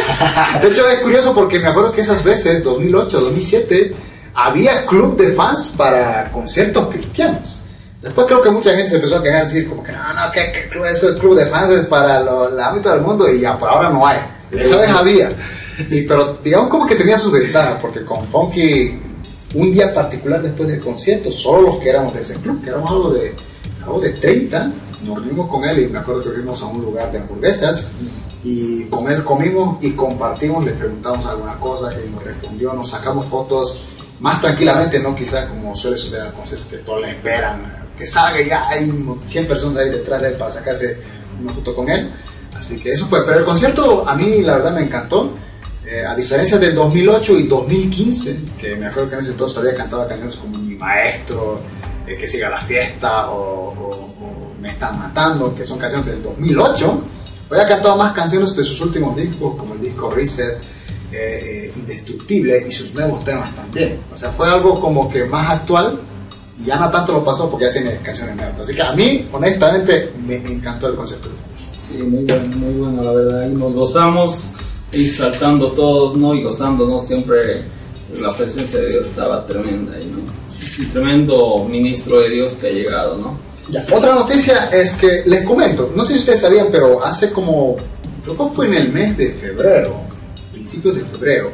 De 0.60 0.68
hecho, 0.68 0.86
es 0.88 1.00
curioso 1.00 1.32
porque 1.34 1.58
me 1.58 1.68
acuerdo 1.68 1.92
que 1.92 2.02
esas 2.02 2.22
veces, 2.22 2.62
2008, 2.62 3.20
2007, 3.20 3.94
había 4.34 4.84
club 4.84 5.16
de 5.16 5.32
fans 5.32 5.72
para 5.74 6.30
conciertos 6.30 6.88
cristianos. 6.88 7.62
Después 8.02 8.26
creo 8.26 8.42
que 8.42 8.50
mucha 8.50 8.74
gente 8.74 8.90
se 8.90 8.96
empezó 8.96 9.16
a 9.16 9.22
quejar, 9.22 9.44
decir 9.44 9.68
como 9.68 9.82
que 9.82 9.92
no, 9.92 9.98
no, 9.98 10.30
que, 10.32 10.52
que 10.52 10.68
club, 10.68 11.34
de 11.34 11.46
fans 11.46 11.70
es 11.70 11.86
para 11.86 12.20
el 12.20 12.60
ámbito 12.60 12.90
del 12.90 13.00
mundo 13.00 13.30
y 13.30 13.40
ya, 13.40 13.58
pues 13.58 13.72
ahora 13.72 13.90
no 13.90 14.06
hay. 14.06 14.18
Esa 14.52 14.76
vez 14.76 14.90
había. 14.90 15.32
Y, 15.90 16.02
pero 16.02 16.38
digamos 16.42 16.68
como 16.68 16.86
que 16.86 16.94
tenía 16.94 17.18
sus 17.18 17.32
ventajas, 17.32 17.78
porque 17.80 18.04
con 18.04 18.26
Funky, 18.28 18.98
un 19.54 19.72
día 19.72 19.92
particular 19.92 20.42
después 20.42 20.68
del 20.68 20.80
concierto, 20.80 21.30
solo 21.30 21.62
los 21.62 21.78
que 21.78 21.90
éramos 21.90 22.14
de 22.14 22.20
ese 22.20 22.34
club, 22.36 22.62
que 22.62 22.70
éramos 22.70 22.90
algo 22.90 23.10
de, 23.10 23.34
algo 23.82 24.00
de 24.00 24.10
30, 24.10 24.72
nos 25.04 25.16
reunimos 25.18 25.48
con 25.50 25.64
él 25.64 25.80
y 25.80 25.86
me 25.88 25.98
acuerdo 25.98 26.22
que 26.22 26.30
fuimos 26.30 26.62
a 26.62 26.66
un 26.66 26.82
lugar 26.82 27.10
de 27.12 27.18
hamburguesas 27.18 27.92
y 28.42 28.84
con 28.84 29.10
él 29.10 29.24
comimos 29.24 29.82
y 29.82 29.92
compartimos, 29.92 30.64
le 30.64 30.72
preguntamos 30.72 31.26
alguna 31.26 31.58
cosa 31.58 31.92
y 31.92 32.08
nos 32.08 32.22
respondió, 32.22 32.72
nos 32.72 32.90
sacamos 32.90 33.26
fotos 33.26 33.80
más 34.20 34.40
tranquilamente, 34.40 35.00
no 35.00 35.14
quizá 35.14 35.48
como 35.48 35.76
suele 35.76 35.96
suceder 35.96 36.26
en 36.26 36.32
conciertos 36.32 36.68
que 36.68 36.78
todos 36.78 37.02
le 37.02 37.10
esperan, 37.10 37.85
que 37.96 38.06
salga 38.06 38.40
y 38.40 38.50
hay 38.50 38.92
100 39.26 39.46
personas 39.48 39.78
ahí 39.78 39.90
detrás 39.90 40.20
de 40.22 40.28
él 40.28 40.34
para 40.34 40.52
sacarse 40.52 40.98
una 41.42 41.52
foto 41.52 41.74
con 41.74 41.88
él. 41.88 42.10
Así 42.54 42.78
que 42.78 42.92
eso 42.92 43.06
fue, 43.06 43.24
pero 43.26 43.38
el 43.40 43.44
concierto 43.44 44.08
a 44.08 44.14
mí 44.14 44.42
la 44.42 44.56
verdad 44.56 44.72
me 44.72 44.82
encantó. 44.82 45.32
Eh, 45.88 46.04
a 46.04 46.16
diferencia 46.16 46.58
del 46.58 46.74
2008 46.74 47.38
y 47.38 47.46
2015, 47.46 48.40
que 48.58 48.74
me 48.74 48.86
acuerdo 48.86 49.08
que 49.10 49.14
en 49.14 49.20
ese 49.20 49.30
entonces 49.32 49.54
todavía 49.54 49.76
cantaba 49.78 50.08
canciones 50.08 50.34
como 50.36 50.58
Mi 50.58 50.74
Maestro, 50.74 51.60
eh, 52.06 52.16
Que 52.16 52.26
Siga 52.26 52.50
la 52.50 52.60
Fiesta 52.62 53.30
o, 53.30 53.68
o- 53.68 53.90
o 53.94 54.52
Me 54.60 54.70
Están 54.70 54.98
Matando, 54.98 55.54
que 55.54 55.64
son 55.64 55.78
canciones 55.78 56.06
del 56.10 56.22
2008, 56.24 57.00
hoy 57.50 57.58
ha 57.60 57.66
cantado 57.68 57.96
más 57.96 58.12
canciones 58.14 58.56
de 58.56 58.64
sus 58.64 58.80
últimos 58.80 59.14
discos, 59.14 59.54
como 59.56 59.74
el 59.74 59.80
disco 59.80 60.10
Reset, 60.10 60.58
eh, 61.12 61.70
eh, 61.72 61.72
Indestructible 61.76 62.66
y 62.68 62.72
sus 62.72 62.92
nuevos 62.92 63.22
temas 63.22 63.54
también. 63.54 64.00
O 64.12 64.16
sea, 64.16 64.32
fue 64.32 64.48
algo 64.48 64.80
como 64.80 65.08
que 65.08 65.24
más 65.24 65.48
actual 65.50 66.00
y 66.60 66.66
ya 66.66 66.76
no 66.76 66.90
tanto 66.90 67.12
lo 67.12 67.24
pasó 67.24 67.50
porque 67.50 67.66
ya 67.66 67.72
tiene 67.72 67.98
canciones 67.98 68.36
nuevas. 68.36 68.60
Así 68.60 68.74
que 68.74 68.82
a 68.82 68.92
mí, 68.92 69.28
honestamente, 69.32 70.12
me 70.26 70.36
encantó 70.36 70.88
el 70.88 70.94
concepto. 70.94 71.28
Sí, 71.76 71.98
muy 71.98 72.24
bueno, 72.24 72.56
muy 72.56 72.74
bueno, 72.74 73.02
la 73.02 73.12
verdad. 73.12 73.50
Y 73.50 73.54
nos 73.54 73.74
gozamos 73.74 74.52
y 74.92 75.08
saltando 75.08 75.72
todos, 75.72 76.16
¿no? 76.16 76.34
Y 76.34 76.42
gozándonos 76.42 77.06
siempre. 77.06 77.64
La 78.20 78.30
presencia 78.32 78.80
de 78.80 78.88
Dios 78.88 79.08
estaba 79.08 79.46
tremenda 79.46 79.94
ahí, 79.96 80.06
¿no? 80.06 80.18
Un 80.18 80.92
tremendo 80.92 81.66
ministro 81.68 82.20
de 82.20 82.30
Dios 82.30 82.54
que 82.54 82.68
ha 82.68 82.70
llegado, 82.70 83.18
¿no? 83.18 83.38
Ya, 83.68 83.84
Otra 83.92 84.14
noticia 84.14 84.70
es 84.70 84.92
que 84.92 85.24
les 85.26 85.44
comento, 85.44 85.92
no 85.94 86.04
sé 86.04 86.12
si 86.14 86.20
ustedes 86.20 86.40
sabían, 86.40 86.68
pero 86.70 87.04
hace 87.04 87.32
como, 87.32 87.76
creo 88.22 88.36
que 88.38 88.54
fue 88.54 88.66
en 88.68 88.74
el 88.74 88.92
mes 88.92 89.16
de 89.16 89.32
febrero, 89.32 90.02
principios 90.52 90.94
de 90.94 91.04
febrero, 91.04 91.50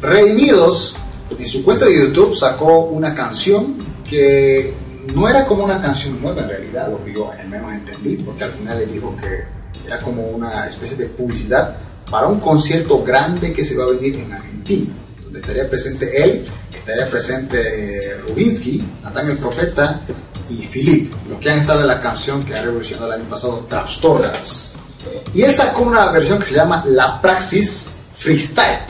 Redimidos 0.00 0.96
en 1.38 1.46
su 1.46 1.62
cuenta 1.62 1.84
de 1.84 1.98
YouTube 1.98 2.34
sacó 2.34 2.84
una 2.84 3.14
canción 3.14 3.76
que 4.10 4.74
no 5.14 5.28
era 5.28 5.46
como 5.46 5.64
una 5.64 5.80
canción 5.80 6.20
nueva 6.20 6.42
en 6.42 6.48
realidad, 6.48 6.90
lo 6.90 7.02
que 7.04 7.14
yo 7.14 7.30
al 7.30 7.48
menos 7.48 7.72
entendí, 7.72 8.16
porque 8.16 8.44
al 8.44 8.50
final 8.50 8.78
le 8.78 8.86
dijo 8.86 9.16
que 9.16 9.44
era 9.86 10.00
como 10.00 10.24
una 10.24 10.66
especie 10.66 10.96
de 10.96 11.06
publicidad 11.06 11.76
para 12.10 12.26
un 12.26 12.40
concierto 12.40 13.04
grande 13.04 13.52
que 13.52 13.64
se 13.64 13.76
va 13.76 13.84
a 13.84 13.88
venir 13.88 14.16
en 14.16 14.32
Argentina, 14.32 14.92
donde 15.22 15.38
estaría 15.38 15.70
presente 15.70 16.22
él, 16.22 16.46
estaría 16.74 17.08
presente 17.08 17.58
eh, 17.60 18.16
Rubinsky, 18.26 18.84
Natán 19.04 19.30
el 19.30 19.38
Profeta 19.38 20.00
y 20.48 20.66
Philip, 20.66 21.12
los 21.28 21.38
que 21.38 21.50
han 21.50 21.60
estado 21.60 21.82
en 21.82 21.86
la 21.86 22.00
canción 22.00 22.44
que 22.44 22.52
ha 22.52 22.62
revolucionado 22.62 23.12
el 23.14 23.20
año 23.20 23.30
pasado, 23.30 23.64
Trapstorno. 23.68 24.32
Y 25.32 25.42
él 25.42 25.54
sacó 25.54 25.82
una 25.82 26.10
versión 26.10 26.40
que 26.40 26.46
se 26.46 26.54
llama 26.54 26.84
La 26.88 27.20
Praxis 27.22 27.86
Freestyle. 28.16 28.80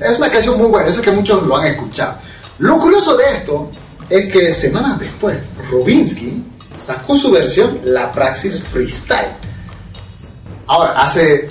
Es 0.00 0.16
una 0.16 0.30
canción 0.30 0.56
muy 0.56 0.68
buena, 0.68 0.88
eso 0.88 1.02
que 1.02 1.10
muchos 1.10 1.46
lo 1.46 1.58
han 1.58 1.66
escuchado. 1.66 2.16
Lo 2.58 2.78
curioso 2.78 3.18
de 3.18 3.24
esto 3.36 3.70
es 4.08 4.32
que 4.32 4.52
semanas 4.52 4.98
después, 4.98 5.38
Rubinsky 5.70 6.44
sacó 6.78 7.16
su 7.16 7.30
versión 7.30 7.80
La 7.84 8.12
Praxis 8.12 8.62
Freestyle. 8.62 9.34
Ahora, 10.66 11.00
hace, 11.00 11.48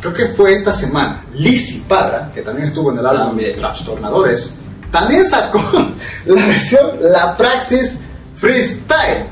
creo 0.00 0.12
que 0.12 0.26
fue 0.28 0.54
esta 0.54 0.72
semana, 0.72 1.24
Lizzy 1.34 1.84
Parra, 1.88 2.30
que 2.34 2.42
también 2.42 2.68
estuvo 2.68 2.92
en 2.92 2.98
el 2.98 3.06
álbum. 3.06 3.38
Trastornadores, 3.56 4.54
también 4.90 5.24
sacó 5.24 5.62
la 6.26 6.46
versión 6.46 6.90
La 7.00 7.36
Praxis 7.36 7.98
Freestyle. 8.36 9.26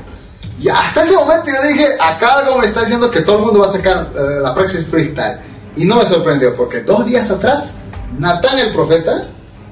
Y 0.59 0.69
hasta 0.69 1.03
ese 1.03 1.15
momento 1.15 1.51
yo 1.51 1.67
dije, 1.67 1.87
acá 1.99 2.39
algo 2.39 2.57
me 2.59 2.65
está 2.65 2.81
diciendo 2.81 3.11
que 3.11 3.21
todo 3.21 3.39
el 3.39 3.45
mundo 3.45 3.59
va 3.59 3.67
a 3.67 3.71
sacar 3.71 4.09
eh, 4.15 4.41
la 4.41 4.55
Praxis 4.55 4.85
Freestyle. 4.87 5.39
Y 5.75 5.85
no 5.85 5.97
me 5.97 6.05
sorprendió, 6.05 6.55
porque 6.55 6.81
dos 6.81 7.05
días 7.05 7.29
atrás, 7.29 7.73
Natán 8.17 8.57
el 8.59 8.71
Profeta 8.71 9.27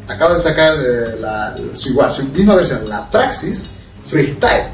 acaba 0.07 0.35
de 0.35 0.41
sacar 0.41 0.77
eh, 0.79 1.17
la, 1.19 1.55
su, 1.73 1.89
igual, 1.89 2.11
su 2.11 2.25
misma 2.25 2.55
versión, 2.55 2.87
la 2.87 3.09
Praxis 3.09 3.69
Freestyle. 4.07 4.67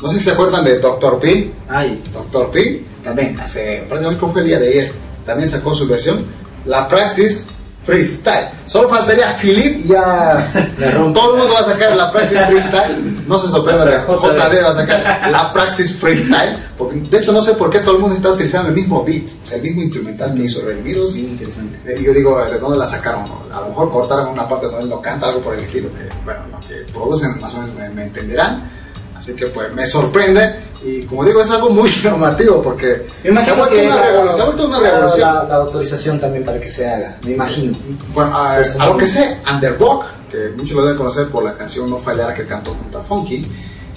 No 0.00 0.08
sé 0.08 0.18
si 0.18 0.24
se 0.24 0.30
acuerdan 0.32 0.64
de 0.64 0.78
Dr. 0.78 1.20
P. 1.20 1.52
Ay, 1.68 2.02
Dr. 2.12 2.50
P 2.50 2.84
también, 3.02 3.38
hace 3.40 3.84
prácticamente 3.88 4.26
fue 4.26 4.40
el 4.42 4.46
día 4.46 4.58
de 4.58 4.68
ayer, 4.68 4.92
también 5.26 5.48
sacó 5.48 5.74
su 5.74 5.86
versión, 5.86 6.24
la 6.64 6.88
Praxis 6.88 7.46
Freestyle. 7.84 8.48
Solo 8.66 8.88
faltaría 8.88 9.36
Philip 9.40 9.84
y 9.86 9.92
rompe. 10.92 11.18
todo 11.18 11.34
el 11.34 11.38
mundo 11.40 11.54
va 11.54 11.60
a 11.60 11.64
sacar 11.64 11.96
la 11.96 12.12
Praxis 12.12 12.38
Freestyle. 12.46 13.11
No 13.26 13.38
se 13.38 13.48
sorprenda, 13.48 14.04
JD. 14.06 14.64
Va 14.64 14.70
a 14.70 14.74
sacar 14.74 15.28
la 15.30 15.52
Praxis 15.52 15.96
Freestyle. 15.96 16.56
Porque 16.76 16.96
de 17.00 17.18
hecho 17.18 17.32
no 17.32 17.40
sé 17.42 17.54
por 17.54 17.70
qué 17.70 17.78
todo 17.80 17.94
el 17.96 18.00
mundo 18.00 18.16
está 18.16 18.30
utilizando 18.30 18.68
el 18.70 18.74
mismo 18.74 19.04
beat, 19.04 19.24
o 19.44 19.46
sea, 19.46 19.56
el 19.58 19.62
mismo 19.62 19.82
instrumental 19.82 20.34
que 20.34 20.42
hizo 20.44 20.60
Redimidos. 20.64 21.16
interesante. 21.16 21.78
Eh, 21.86 21.98
Y 22.00 22.04
yo 22.04 22.12
digo, 22.12 22.42
¿de 22.44 22.58
dónde 22.58 22.76
la 22.78 22.86
sacaron? 22.86 23.24
A 23.52 23.60
lo 23.60 23.68
mejor 23.68 23.92
cortaron 23.92 24.28
una 24.28 24.48
parte 24.48 24.66
donde 24.66 24.82
él 24.82 24.88
no 24.88 25.00
canta, 25.00 25.28
algo 25.28 25.40
por 25.40 25.54
el 25.54 25.60
estilo, 25.64 25.88
que, 25.92 26.08
bueno, 26.24 26.40
los 26.50 26.64
que 26.66 26.74
producen 26.92 27.40
más 27.40 27.54
o 27.54 27.58
menos 27.60 27.74
me, 27.76 27.88
me 27.90 28.02
entenderán. 28.04 28.70
Así 29.16 29.34
que, 29.34 29.46
pues, 29.46 29.72
me 29.72 29.86
sorprende. 29.86 30.56
Y 30.84 31.02
como 31.02 31.24
digo, 31.24 31.40
es 31.40 31.50
algo 31.50 31.70
muy 31.70 31.88
llamativo 32.02 32.60
porque 32.60 33.06
se 33.22 33.28
ha 33.28 33.54
vuelto 33.54 33.76
una 33.80 34.02
revolución. 34.02 34.34
Se 34.36 34.42
ha 34.42 34.44
vuelto 34.46 34.66
una 34.66 34.80
la- 34.80 34.90
revolución. 34.90 35.34
La, 35.34 35.44
la 35.44 35.54
autorización 35.56 36.20
también 36.20 36.44
para 36.44 36.58
que 36.60 36.68
se 36.68 36.88
haga, 36.90 37.18
me 37.22 37.30
imagino. 37.32 37.78
Bueno, 38.12 38.36
a, 38.36 38.56
a 38.56 38.86
lo 38.86 38.96
que 38.96 39.06
sé, 39.06 39.38
Underdog, 39.48 40.04
que 40.32 40.48
muchos 40.56 40.74
lo 40.76 40.82
deben 40.82 40.96
conocer 40.96 41.28
por 41.28 41.44
la 41.44 41.54
canción 41.54 41.90
No 41.90 41.98
Fallar 41.98 42.32
que 42.32 42.46
cantó 42.46 42.74
junto 42.74 42.98
a 42.98 43.02
Funky, 43.02 43.46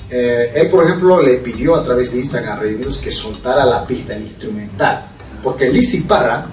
eh, 0.09 0.51
él, 0.53 0.69
por 0.69 0.83
ejemplo, 0.83 1.21
le 1.21 1.35
pidió 1.35 1.75
a 1.75 1.83
través 1.83 2.11
de 2.11 2.19
Instagram 2.19 2.57
a 2.57 2.61
Redimidos 2.61 2.97
que 2.97 3.09
soltara 3.09 3.65
la 3.65 3.87
pista, 3.87 4.15
el 4.15 4.23
instrumental. 4.23 5.07
Porque 5.41 5.69
Lizzy 5.69 6.01
Parra 6.01 6.45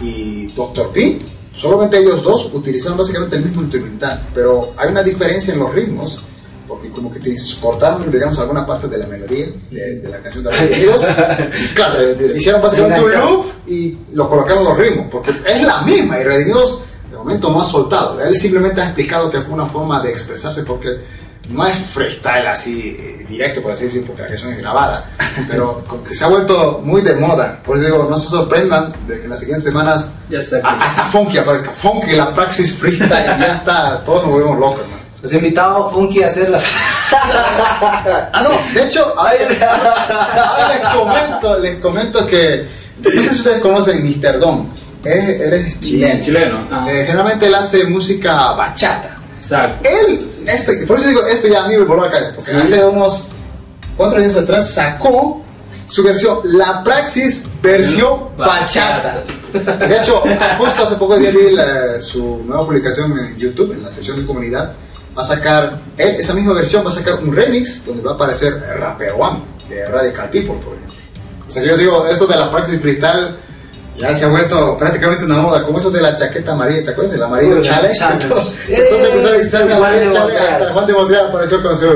y 0.00 0.46
Dr. 0.48 0.90
P, 0.90 1.18
solamente 1.54 1.98
ellos 1.98 2.22
dos 2.22 2.50
utilizaron 2.52 2.98
básicamente 2.98 3.36
el 3.36 3.44
mismo 3.44 3.62
instrumental, 3.62 4.28
pero 4.34 4.72
hay 4.76 4.90
una 4.90 5.02
diferencia 5.02 5.52
en 5.52 5.60
los 5.60 5.72
ritmos. 5.72 6.22
Porque 6.66 6.90
como 6.90 7.08
que 7.12 7.20
cortaron, 7.60 8.10
digamos, 8.10 8.40
alguna 8.40 8.66
parte 8.66 8.88
de 8.88 8.98
la 8.98 9.06
melodía 9.06 9.46
de, 9.70 10.00
de 10.00 10.08
la 10.08 10.20
canción 10.20 10.42
de 10.42 10.50
Redimidos. 10.50 11.02
Y 11.04 11.68
claro, 11.74 12.24
hicieron 12.34 12.60
básicamente 12.60 13.04
un 13.04 13.12
loop 13.12 13.46
y 13.68 13.96
lo 14.14 14.28
colocaron 14.28 14.64
los 14.64 14.76
ritmos, 14.76 15.06
porque 15.08 15.30
es 15.46 15.62
la 15.62 15.82
misma 15.82 16.18
y 16.18 16.24
Redimidos 16.24 16.80
de 17.16 17.24
momento 17.24 17.50
no 17.50 17.60
ha 17.62 17.64
soltado. 17.64 18.20
Él 18.20 18.36
simplemente 18.36 18.80
ha 18.80 18.84
explicado 18.84 19.30
que 19.30 19.40
fue 19.40 19.54
una 19.54 19.66
forma 19.66 20.00
de 20.00 20.10
expresarse 20.10 20.62
porque 20.62 20.88
no 21.48 21.64
es 21.64 21.76
freestyle 21.76 22.46
así 22.48 22.96
eh, 22.98 23.24
directo, 23.28 23.62
por 23.62 23.70
así 23.72 23.84
decir, 23.86 24.04
porque 24.04 24.22
la 24.22 24.28
canción 24.28 24.52
es 24.52 24.58
grabada, 24.58 25.04
pero 25.48 25.84
como 25.86 26.02
que 26.04 26.14
se 26.14 26.24
ha 26.24 26.28
vuelto 26.28 26.80
muy 26.84 27.02
de 27.02 27.14
moda. 27.14 27.60
Por 27.64 27.76
eso 27.78 27.86
digo, 27.86 28.06
no 28.10 28.16
se 28.18 28.28
sorprendan 28.28 28.92
de 29.06 29.18
que 29.18 29.24
en 29.24 29.30
las 29.30 29.38
siguientes 29.40 29.64
semanas 29.64 30.10
a- 30.64 30.70
hasta 30.90 31.04
Funky 31.04 31.38
aparezca. 31.38 31.70
Funky, 31.70 32.16
la 32.16 32.34
praxis 32.34 32.74
freestyle, 32.76 33.10
ya 33.38 33.46
está, 33.54 34.02
todos 34.04 34.22
nos 34.24 34.32
volvemos 34.32 34.58
locos, 34.58 34.80
hermano. 34.80 34.96
Los 35.22 35.32
invitados 35.32 35.92
Funky 35.92 36.22
a 36.22 36.26
hacer 36.26 36.50
la. 36.50 36.60
Ah, 38.32 38.42
no, 38.42 38.50
de 38.74 38.84
hecho, 38.86 39.14
ahora, 39.16 39.32
ahora 40.44 40.68
les 40.68 40.96
comento, 40.96 41.58
les 41.58 41.76
comento 41.80 42.26
que, 42.26 42.66
no 43.00 43.10
sé 43.10 43.22
si 43.22 43.28
ustedes 43.36 43.60
conocen 43.60 44.02
Mr. 44.02 44.38
Don, 44.38 44.68
es- 45.08 45.40
él 45.40 45.52
es 45.54 45.80
chileno. 45.80 46.24
Chileno. 46.24 46.58
Ah, 46.70 46.86
Eh, 46.90 47.04
generalmente 47.06 47.46
él 47.46 47.54
hace 47.54 47.84
música 47.84 48.52
bachata. 48.52 49.16
exacto. 49.40 49.88
Él, 49.88 50.26
esto, 50.46 50.72
por 50.86 50.98
eso 50.98 51.08
digo, 51.08 51.26
esto 51.26 51.48
ya 51.48 51.64
a 51.64 51.68
mí 51.68 51.76
me 51.76 51.84
voló 51.84 52.10
cabeza, 52.10 52.32
porque 52.34 52.50
Sí. 52.50 52.56
hace 52.56 52.84
unos 52.84 53.28
cuatro 53.96 54.18
años 54.18 54.36
atrás 54.36 54.70
sacó 54.70 55.42
su 55.88 56.02
versión, 56.02 56.38
la 56.44 56.82
Praxis 56.82 57.44
versión 57.62 58.36
bachata. 58.36 59.22
De 59.52 59.96
hecho, 59.96 60.22
justo 60.58 60.84
hace 60.84 60.96
poco 60.96 61.16
día 61.16 61.30
vi 61.30 61.50
la- 61.52 62.00
su 62.02 62.42
nueva 62.44 62.64
publicación 62.66 63.16
en 63.18 63.36
YouTube, 63.36 63.72
en 63.72 63.82
la 63.84 63.90
sección 63.90 64.18
de 64.20 64.26
comunidad, 64.26 64.72
va 65.16 65.22
a 65.22 65.26
sacar, 65.26 65.78
él, 65.96 66.16
esa 66.18 66.34
misma 66.34 66.52
versión 66.52 66.84
va 66.84 66.90
a 66.90 66.94
sacar 66.94 67.14
un 67.22 67.34
remix 67.34 67.86
donde 67.86 68.02
va 68.02 68.10
a 68.12 68.14
aparecer 68.14 68.60
Rapper 68.78 69.12
One 69.18 69.38
de 69.68 69.86
Radical 69.88 70.28
People, 70.30 70.54
por 70.62 70.74
ejemplo. 70.74 70.94
O 71.48 71.50
sea, 71.52 71.62
que 71.62 71.68
yo 71.68 71.76
digo, 71.78 72.06
esto 72.08 72.26
de 72.26 72.36
la 72.36 72.50
Praxis 72.50 72.80
Freestyle 72.80 73.36
ya 73.98 74.14
se 74.14 74.24
ha 74.24 74.28
vuelto 74.28 74.76
prácticamente 74.76 75.24
una 75.24 75.36
moda, 75.40 75.62
como 75.62 75.78
eso 75.78 75.90
de 75.90 76.00
la 76.02 76.14
chaqueta 76.16 76.52
amarilla, 76.52 76.84
¿te 76.84 76.90
acuerdas? 76.90 77.14
El 77.14 77.22
amarillo 77.22 77.62
challenge. 77.62 78.04
Entonces 78.68 79.08
empezó 79.08 79.28
a 79.28 79.32
decir 79.32 79.54
Eh, 79.54 79.58
la 79.58 79.58
Juan 79.58 79.68
de 79.68 79.74
amarillo 79.74 80.12
challenge, 80.12 80.18
Montreal. 80.18 80.52
hasta 80.62 80.72
Juan 80.72 80.86
de 80.86 80.92
Montreal 80.92 81.26
apareció 81.28 81.62
con 81.62 81.76
su, 81.76 81.86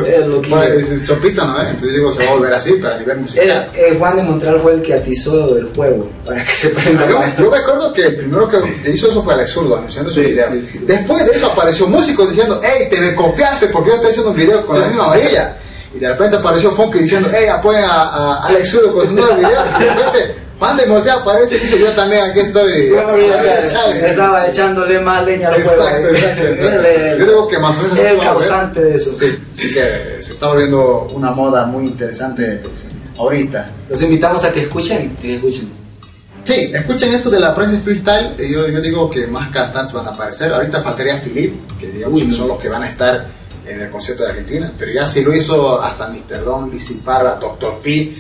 su 0.97 1.05
chopita, 1.05 1.45
¿no? 1.45 1.61
Entonces 1.61 1.93
digo, 1.95 2.11
se 2.11 2.25
va 2.25 2.31
a 2.31 2.35
volver 2.35 2.55
así, 2.55 2.79
pero 2.81 2.95
a 2.95 2.99
nivel 2.99 3.17
El, 3.17 3.23
musical. 3.23 3.71
eh, 3.75 3.97
Juan 3.99 4.17
de 4.17 4.23
Montreal 4.23 4.61
fue 4.61 4.73
el 4.75 4.83
que 4.83 4.95
atizó 4.95 5.57
el 5.57 5.69
juego 5.75 6.11
para 6.25 6.45
que 6.45 6.55
se 6.55 6.69
prenda. 6.71 7.07
Yo, 7.07 7.21
yo 7.39 7.51
me 7.51 7.59
acuerdo 7.59 7.93
que 7.93 8.03
el 8.07 8.17
primero 8.17 8.49
que 8.49 8.91
hizo 8.91 9.11
eso 9.11 9.23
fue 9.23 9.35
Alex 9.35 9.51
Zurdo 9.51 9.77
anunciando 9.77 10.11
su 10.11 10.21
Sí, 10.21 10.27
video. 10.27 10.49
sí, 10.53 10.67
sí. 10.73 10.79
Después 10.87 11.25
de 11.27 11.33
eso 11.33 11.47
apareció 11.49 11.87
músicos 11.87 12.29
diciendo, 12.31 12.61
hey, 12.63 12.89
te 12.91 13.01
me 13.01 13.15
copiaste 13.15 13.67
porque 13.69 13.91
yo 13.91 13.95
estoy 13.97 14.11
haciendo 14.11 14.31
un 14.31 14.37
video 14.37 14.65
con 14.67 14.81
la 14.81 14.87
misma 14.87 15.05
amarilla. 15.07 15.57
Y 15.95 15.99
de 15.99 16.09
repente 16.09 16.37
apareció 16.37 16.71
Funky 16.71 17.01
diciendo, 17.01 17.29
hey, 17.33 17.47
apoyen 17.49 17.83
a, 17.85 18.03
a 18.05 18.47
Alex 18.47 18.71
Zurdo 18.71 18.93
con 18.95 19.07
su 19.07 19.13
nuevo 19.13 19.35
video. 19.37 19.61
Y 19.79 19.83
de 19.83 19.91
repente 19.91 20.35
Juan 20.61 20.77
de 20.77 20.85
Montreal 20.87 21.21
aparece 21.23 21.57
y 21.57 21.61
dice, 21.61 21.79
yo 21.81 21.91
también 21.93 22.23
aquí 22.23 22.41
estoy. 22.41 22.91
Chale. 23.69 24.11
Estaba 24.11 24.47
echándole 24.47 25.01
más 25.01 25.25
leña 25.25 25.49
al 25.49 25.55
fuego. 25.63 25.83
Exacto, 25.83 26.09
eh. 26.09 26.11
exacto, 26.13 26.43
exacto. 26.47 26.83
Yo 27.19 27.27
digo 27.27 27.49
que 27.49 27.59
más 27.59 27.79
o 27.79 27.83
menos 27.83 27.99
es 27.99 28.05
el 28.05 28.19
causante 28.19 28.81
de 28.85 28.95
eso. 28.97 29.15
Sí, 29.15 29.39
sí 29.57 29.73
que 29.73 30.19
se 30.23 30.33
está 30.33 30.49
volviendo 30.49 31.09
una 31.15 31.31
moda 31.33 31.65
muy 31.65 31.87
interesante 31.87 32.63
ahorita. 33.17 33.71
Los 33.89 34.03
invitamos 34.03 34.45
a 34.45 34.53
que 34.53 34.61
escuchen. 34.61 35.17
Que 35.17 35.37
escuchen. 35.37 35.71
Sí, 36.43 36.71
escuchen 36.75 37.13
esto 37.13 37.31
de 37.31 37.41
la 37.41 37.55
Praxis 37.55 37.81
Freestyle. 37.83 38.35
eh, 38.39 38.51
Yo, 38.51 38.69
yo 38.69 38.81
digo 38.83 39.09
que 39.11 39.27
más 39.27 39.49
cantantes 39.51 39.95
van 39.95 40.07
a 40.07 40.11
aparecer. 40.11 40.53
Ahorita 40.53 40.83
faltaría 40.83 41.19
Philip, 41.23 41.55
que 41.79 41.87
digamos 41.91 42.21
Uy, 42.21 42.29
que 42.29 42.35
son 42.35 42.49
los 42.49 42.59
que 42.59 42.69
van 42.69 42.83
a 42.83 42.89
estar 42.91 43.27
en 43.67 43.81
el 43.81 43.91
concierto 43.91 44.25
de 44.25 44.31
Argentina. 44.31 44.71
Pero 44.79 44.93
ya 44.93 45.07
si 45.07 45.23
lo 45.23 45.35
hizo 45.35 45.81
hasta 45.83 46.09
Mr. 46.09 46.45
Don, 46.45 46.71
Lizzy 46.71 46.95
Parra, 46.97 47.37
Dr. 47.41 47.79
P. 47.83 48.15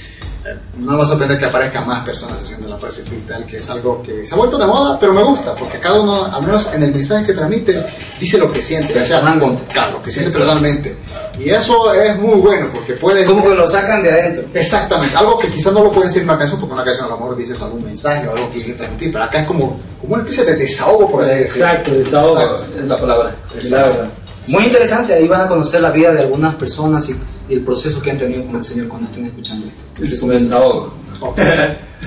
No 0.79 0.97
va 0.97 1.05
a 1.05 1.07
sorprender 1.07 1.39
que 1.39 1.45
aparezcan 1.47 1.87
más 1.87 2.05
personas 2.05 2.41
haciendo 2.43 2.69
la 2.69 2.79
Praxis 2.79 3.05
Freestyle, 3.05 3.45
que 3.45 3.59
es 3.59 3.71
algo 3.71 4.03
que 4.03 4.25
se 4.27 4.35
ha 4.35 4.37
vuelto 4.37 4.59
de 4.59 4.67
moda, 4.67 4.99
pero 4.99 5.13
me 5.13 5.23
gusta, 5.23 5.55
porque 5.55 5.79
cada 5.79 6.01
uno, 6.01 6.25
al 6.25 6.43
menos 6.43 6.71
en 6.75 6.83
el 6.83 6.93
mensaje 6.93 7.27
que 7.27 7.33
transmite, 7.35 7.85
dice 8.19 8.39
lo 8.39 8.53
que 8.53 8.63
siente, 8.63 8.89
o 8.89 9.05
sea, 9.05 9.21
Personalmente. 9.21 9.63
claro, 9.73 9.93
lo 9.93 10.03
que 10.03 10.11
siente 10.11 10.31
personalmente. 10.31 10.97
Y 11.39 11.49
eso 11.51 11.93
es 11.95 12.19
muy 12.19 12.41
bueno, 12.41 12.69
porque 12.73 12.95
puedes... 12.95 13.27
Como 13.27 13.43
que 13.43 13.55
lo 13.55 13.67
sacan 13.69 14.03
de 14.03 14.11
adentro. 14.11 14.45
Exactamente, 14.53 15.17
algo 15.17 15.39
que 15.39 15.49
quizás 15.49 15.73
no 15.73 15.83
lo 15.83 15.91
pueden 15.91 16.09
decir 16.09 16.23
en 16.23 16.29
una 16.29 16.39
canción, 16.39 16.61
porque 16.61 16.73
en 16.73 16.79
una 16.79 16.85
canción 16.85 17.07
a 17.07 17.11
lo 17.11 17.17
mejor 17.19 17.37
dices 17.37 17.61
algún 17.63 17.85
mensaje 17.85 18.29
o 18.29 18.33
algo 18.33 18.51
que 18.51 18.59
quieres 18.59 18.77
transmitir, 18.77 19.13
pero 19.13 19.25
acá 19.25 19.41
es 19.41 19.47
como, 19.47 19.81
como 20.01 20.15
una 20.15 20.23
especie 20.23 20.45
de 20.45 20.57
desahogo, 20.57 21.11
por 21.11 21.25
así 21.25 21.35
decirlo. 21.35 21.67
Exacto, 21.67 21.91
desahogo 21.93 22.41
Exacto. 22.41 22.79
es 22.79 22.85
la 22.85 23.01
palabra. 23.01 23.37
Exacto. 23.55 24.07
Muy 24.49 24.65
interesante, 24.65 25.15
ahí 25.15 25.29
van 25.29 25.43
a 25.43 25.49
conocer 25.49 25.81
la 25.81 25.91
vida 25.91 26.13
de 26.13 26.21
algunas 26.21 26.55
personas 26.57 27.09
y, 27.09 27.17
y 27.51 27.55
el 27.55 27.63
proceso 27.63 28.01
que 28.01 28.13
han 28.13 28.19
tenido 28.19 28.47
con 28.47 28.57
el 28.57 28.63
Señor 28.63 28.89
cuando 28.89 29.09
estén 29.09 29.27
escuchando 29.27 29.67
esto. 29.67 30.05
Es 30.05 30.23
un 30.23 30.31
desahogo. 30.31 30.95
Ok. 31.21 31.39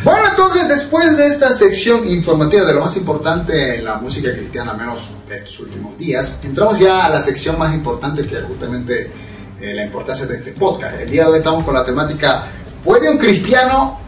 Bueno, 0.04 0.22
entonces 0.28 0.68
después 0.68 1.16
de 1.16 1.28
esta 1.28 1.54
sección 1.54 2.06
informativa 2.08 2.66
de 2.66 2.74
lo 2.74 2.82
más 2.82 2.98
importante 2.98 3.78
en 3.78 3.86
la 3.86 3.98
música 3.98 4.34
cristiana, 4.34 4.72
al 4.72 4.78
menos 4.78 5.12
de 5.30 5.36
estos 5.36 5.60
últimos 5.60 5.96
días, 6.00 6.40
entramos 6.44 6.80
ya 6.80 7.06
a 7.06 7.10
la 7.10 7.22
sección 7.22 7.60
más 7.60 7.76
importante 7.76 8.26
que 8.26 8.36
es 8.36 8.44
justamente 8.44 9.12
eh, 9.62 9.74
la 9.74 9.86
importancia 9.86 10.26
de 10.26 10.38
este 10.38 10.54
podcast. 10.54 11.00
El 11.00 11.12
día 11.12 11.26
de 11.26 11.34
hoy 11.34 11.38
estamos 11.38 11.64
con 11.64 11.76
la 11.76 11.86
temática, 11.86 12.44
¿puede 12.84 13.08
un 13.08 13.20
cristiano 13.20 14.00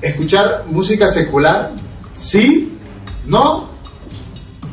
escuchar 0.00 0.64
música 0.68 1.06
secular? 1.06 1.70
¿Sí? 2.14 2.78
¿No? 3.26 3.68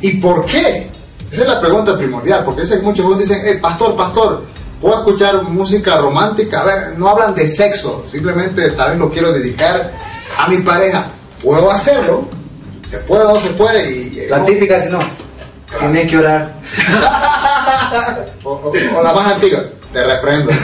¿Y 0.00 0.16
por 0.16 0.46
qué? 0.46 0.90
Esa 1.30 1.42
es 1.42 1.48
la 1.48 1.60
pregunta 1.60 1.96
primordial, 1.96 2.42
porque 2.42 2.64
sé 2.64 2.78
que 2.78 2.82
muchos 2.82 3.18
dicen, 3.18 3.42
eh, 3.44 3.56
pastor, 3.56 3.94
pastor, 3.94 4.44
¿puedo 4.80 4.98
escuchar 4.98 5.42
música 5.44 5.96
romántica? 5.98 6.60
A 6.60 6.64
ver, 6.64 6.98
no 6.98 7.08
hablan 7.08 7.34
de 7.34 7.48
sexo, 7.48 8.04
simplemente 8.06 8.70
tal 8.72 8.90
vez 8.90 8.98
lo 8.98 9.10
quiero 9.10 9.32
dedicar 9.32 9.92
a 10.38 10.48
mi 10.48 10.58
pareja. 10.58 11.06
¿Puedo 11.42 11.70
hacerlo? 11.70 12.28
¿Se 12.84 12.98
puede 12.98 13.24
o 13.24 13.34
no 13.34 13.40
se 13.40 13.50
puede? 13.50 13.90
Y, 13.90 14.26
La 14.28 14.44
típica, 14.44 14.80
si 14.80 14.90
no, 14.90 14.98
tienes 15.78 16.08
que 16.10 16.18
orar. 16.18 16.54
o, 18.44 18.50
o- 18.50 18.72
o 18.98 19.02
la 19.02 19.12
más 19.12 19.32
antigua, 19.34 19.60
te 19.92 20.04
reprendo. 20.06 20.50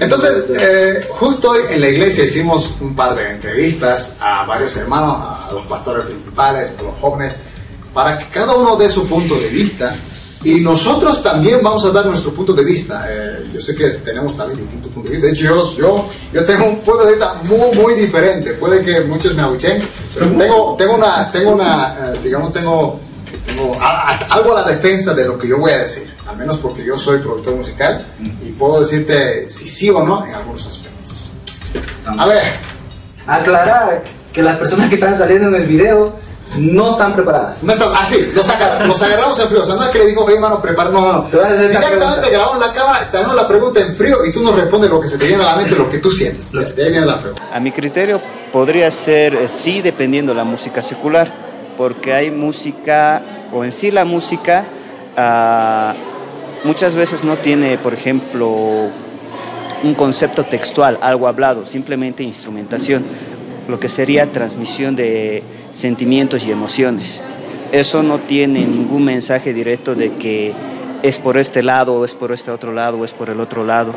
Entonces, 0.00 0.44
eh, 0.60 1.06
justo 1.10 1.50
hoy 1.50 1.60
en 1.70 1.80
la 1.80 1.88
iglesia 1.88 2.24
hicimos 2.24 2.76
un 2.80 2.94
par 2.94 3.14
de 3.14 3.30
entrevistas 3.30 4.14
a 4.20 4.44
varios 4.44 4.76
hermanos, 4.76 5.16
a 5.20 5.50
los 5.52 5.66
pastores 5.66 6.06
principales, 6.06 6.74
a 6.78 6.82
los 6.82 6.98
jóvenes, 6.98 7.32
para 7.94 8.18
que 8.18 8.28
cada 8.28 8.54
uno 8.54 8.76
dé 8.76 8.88
su 8.88 9.06
punto 9.08 9.34
de 9.36 9.48
vista. 9.48 9.94
Y 10.44 10.60
nosotros 10.60 11.20
también 11.22 11.60
vamos 11.62 11.84
a 11.84 11.90
dar 11.90 12.06
nuestro 12.06 12.32
punto 12.32 12.52
de 12.52 12.62
vista. 12.64 13.04
Eh, 13.08 13.50
yo 13.52 13.60
sé 13.60 13.74
que 13.74 13.88
tenemos 13.90 14.36
también 14.36 14.60
distintos 14.60 14.92
puntos 14.92 15.10
de 15.10 15.18
vista. 15.18 15.26
De 15.26 15.32
hecho, 15.34 15.44
yo, 15.46 15.76
yo, 15.76 16.08
yo 16.32 16.44
tengo 16.44 16.64
un 16.66 16.78
punto 16.80 17.04
de 17.04 17.10
vista 17.16 17.34
muy, 17.42 17.74
muy 17.76 17.94
diferente. 17.94 18.52
Puede 18.52 18.82
que 18.84 19.00
muchos 19.00 19.34
me 19.34 19.42
abuchen, 19.42 19.82
pero 20.14 20.26
tengo, 20.36 20.74
tengo 20.78 20.94
una, 20.94 21.30
tengo 21.32 21.50
una 21.50 21.96
eh, 22.14 22.20
digamos, 22.22 22.52
tengo 22.52 23.00
tengo 23.46 23.72
a- 23.80 24.12
a- 24.12 24.16
algo 24.34 24.56
a 24.56 24.62
la 24.62 24.68
defensa 24.70 25.12
de 25.12 25.24
lo 25.24 25.36
que 25.38 25.48
yo 25.48 25.58
voy 25.58 25.72
a 25.72 25.78
decir, 25.78 26.14
al 26.26 26.36
menos 26.36 26.58
porque 26.58 26.84
yo 26.84 26.96
soy 26.98 27.18
productor 27.18 27.56
musical 27.56 28.06
y 28.40 28.50
puedo 28.52 28.80
decirte 28.80 29.50
si 29.50 29.66
sí 29.68 29.90
o 29.90 30.02
no 30.04 30.24
en 30.24 30.34
algunos 30.34 30.66
aspectos. 30.66 31.30
A 32.06 32.26
ver, 32.26 32.54
Aclarar 33.26 34.02
que 34.32 34.42
las 34.42 34.56
personas 34.56 34.88
que 34.88 34.94
están 34.94 35.16
saliendo 35.16 35.48
en 35.48 35.54
el 35.56 35.66
video 35.66 36.14
no 36.56 36.92
están 36.92 37.14
preparadas. 37.14 37.62
No 37.62 37.72
está, 37.72 37.98
así, 37.98 38.16
ah, 38.28 38.84
los, 38.86 39.02
agarramos 39.02 39.38
en 39.38 39.48
frío. 39.48 39.62
O 39.62 39.64
sea, 39.64 39.74
no 39.74 39.84
es 39.84 39.90
que 39.90 39.98
le 39.98 40.06
digo, 40.06 40.24
hey, 40.28 40.34
hermano, 40.36 40.60
prepara, 40.60 40.90
no, 40.90 41.12
no. 41.12 41.22
Directamente 41.22 42.30
grabamos 42.30 42.58
la 42.58 42.72
cámara, 42.72 43.10
te 43.10 43.16
hacemos 43.18 43.36
la 43.36 43.46
pregunta 43.46 43.80
en 43.80 43.94
frío 43.94 44.24
y 44.24 44.32
tú 44.32 44.42
nos 44.42 44.54
respondes 44.54 44.90
lo 44.90 45.00
que 45.00 45.08
se 45.08 45.18
te 45.18 45.26
viene 45.26 45.42
a 45.42 45.46
la 45.46 45.56
mente, 45.56 45.74
lo 45.76 45.88
que 45.88 45.98
tú 45.98 46.10
sientes. 46.10 46.52
De 46.52 46.84
ahí 46.84 46.90
viene 46.90 47.06
la 47.06 47.18
pregunta. 47.18 47.42
A 47.52 47.60
mi 47.60 47.72
criterio, 47.72 48.20
podría 48.52 48.90
ser 48.90 49.34
eh, 49.34 49.48
sí, 49.48 49.82
dependiendo 49.82 50.32
de 50.32 50.36
la 50.36 50.44
música 50.44 50.82
secular, 50.82 51.32
porque 51.76 52.12
hay 52.12 52.30
música, 52.30 53.22
o 53.52 53.64
en 53.64 53.72
sí 53.72 53.90
la 53.90 54.04
música, 54.04 54.66
uh, 55.16 56.66
muchas 56.66 56.94
veces 56.94 57.24
no 57.24 57.36
tiene, 57.36 57.78
por 57.78 57.94
ejemplo, 57.94 58.90
un 59.82 59.94
concepto 59.94 60.44
textual, 60.44 60.98
algo 61.00 61.28
hablado, 61.28 61.64
simplemente 61.66 62.22
instrumentación, 62.22 63.04
lo 63.68 63.78
que 63.78 63.88
sería 63.88 64.30
transmisión 64.32 64.96
de 64.96 65.42
sentimientos 65.72 66.46
y 66.46 66.50
emociones. 66.50 67.22
Eso 67.72 68.02
no 68.02 68.18
tiene 68.18 68.66
ningún 68.66 69.04
mensaje 69.04 69.52
directo 69.52 69.94
de 69.94 70.14
que 70.14 70.54
es 71.02 71.18
por 71.18 71.36
este 71.38 71.62
lado, 71.62 71.94
o 71.94 72.04
es 72.04 72.14
por 72.14 72.32
este 72.32 72.50
otro 72.50 72.72
lado, 72.72 72.98
o 72.98 73.04
es 73.04 73.12
por 73.12 73.30
el 73.30 73.40
otro 73.40 73.64
lado. 73.64 73.94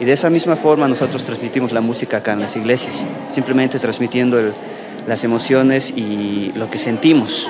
Y 0.00 0.04
de 0.04 0.12
esa 0.12 0.30
misma 0.30 0.56
forma 0.56 0.88
nosotros 0.88 1.24
transmitimos 1.24 1.72
la 1.72 1.80
música 1.80 2.18
acá 2.18 2.32
en 2.32 2.40
las 2.40 2.56
iglesias, 2.56 3.06
simplemente 3.30 3.78
transmitiendo 3.78 4.40
las 5.06 5.24
emociones 5.24 5.92
y 5.96 6.52
lo 6.54 6.68
que 6.68 6.78
sentimos. 6.78 7.48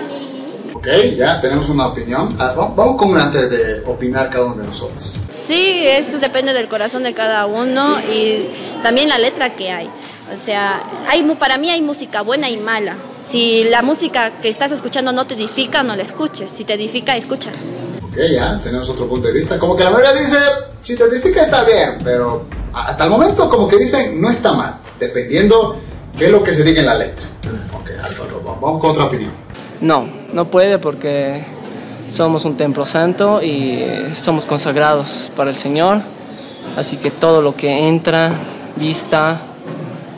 Ok, 0.75 0.89
ya 1.17 1.41
tenemos 1.41 1.69
una 1.71 1.87
opinión. 1.87 2.37
Ah, 2.39 2.53
vamos 2.77 2.97
con 2.97 3.17
antes 3.17 3.49
de 3.49 3.83
opinar 3.87 4.29
cada 4.29 4.45
uno 4.47 4.57
de 4.57 4.67
nosotros. 4.67 5.15
Sí, 5.31 5.83
eso 5.87 6.19
depende 6.19 6.53
del 6.53 6.69
corazón 6.69 7.05
de 7.05 7.15
cada 7.15 7.47
uno 7.47 8.01
y 8.01 8.49
también 8.83 9.09
la 9.09 9.19
letra 9.19 9.55
que 9.55 9.71
hay. 9.71 9.89
O 10.33 10.37
sea, 10.37 10.83
hay, 11.09 11.23
para 11.39 11.57
mí 11.57 11.71
hay 11.71 11.81
música 11.81 12.21
buena 12.21 12.51
y 12.51 12.59
mala. 12.59 12.97
Si 13.27 13.65
la 13.65 13.83
música 13.83 14.33
que 14.43 14.51
estás 14.51 14.71
escuchando 14.73 15.11
no 15.13 15.27
te 15.27 15.35
edifica, 15.35 15.83
no 15.83 15.97
la 15.97 16.03
escuches. 16.03 16.51
Si 16.51 16.65
te 16.65 16.75
edifica, 16.75 17.17
escucha. 17.17 17.51
Ok, 18.07 18.17
ya, 18.31 18.61
tenemos 18.63 18.89
otro 18.91 19.09
punto 19.09 19.29
de 19.29 19.35
vista. 19.35 19.59
Como 19.59 19.75
que 19.75 19.83
la 19.83 19.91
mayoría 19.91 20.13
dice, 20.13 20.37
si 20.83 20.95
te 20.95 21.05
edifica 21.05 21.43
está 21.43 21.65
bien, 21.65 21.97
pero 22.05 22.45
hasta 22.73 23.05
el 23.05 23.11
momento 23.11 23.49
como 23.49 23.67
que 23.67 23.79
dicen, 23.79 24.21
no 24.21 24.31
está 24.31 24.53
mal, 24.53 24.75
dependiendo 25.01 25.77
qué 26.19 26.27
es 26.27 26.31
lo 26.31 26.45
que 26.45 26.53
se 26.53 26.63
diga 26.63 26.81
en 26.81 26.87
la 26.87 26.97
letra. 26.97 27.27
Ok, 27.73 27.91
vamos 28.61 28.81
con 28.81 28.91
otra 28.91 29.05
opinión. 29.05 29.33
No, 29.81 30.07
no 30.33 30.45
puede 30.51 30.79
porque 30.79 31.43
somos 32.11 32.45
un 32.45 32.57
templo 32.57 32.85
santo 32.85 33.43
y 33.43 33.85
somos 34.15 34.45
consagrados 34.45 35.31
para 35.35 35.51
el 35.51 35.57
Señor. 35.57 36.03
Así 36.77 36.99
que 36.99 37.11
todo 37.11 37.41
lo 37.41 37.57
que 37.57 37.89
entra, 37.89 38.33
vista, 38.77 39.41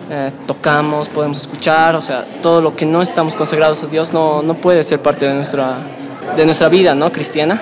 eh, 0.09 0.31
tocamos, 0.47 1.09
podemos 1.09 1.41
escuchar, 1.41 1.97
o 1.97 2.03
sea, 2.03 2.27
todo 2.43 2.61
lo 2.61 2.77
que 2.77 2.87
no 2.87 3.03
estamos 3.03 3.35
consagrados 3.35 3.83
a 3.83 3.87
Dios 3.87 4.13
no, 4.13 4.43
no 4.43 4.55
puede 4.55 4.85
ser 4.85 5.01
parte 5.01 5.27
de 5.27 5.35
nuestra, 5.35 5.79
de 6.37 6.45
nuestra 6.45 6.69
vida, 6.69 6.95
¿no? 6.95 7.11
Cristiana. 7.11 7.61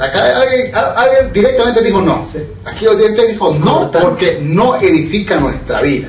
Acá 0.00 0.40
alguien, 0.40 1.32
directamente 1.32 1.82
dijo 1.82 2.00
no. 2.00 2.26
Aquí 2.64 2.86
directamente 2.86 3.26
dijo 3.26 3.54
no 3.54 3.90
porque 3.90 4.38
no 4.40 4.76
edifica 4.76 5.36
nuestra 5.36 5.82
vida. 5.82 6.08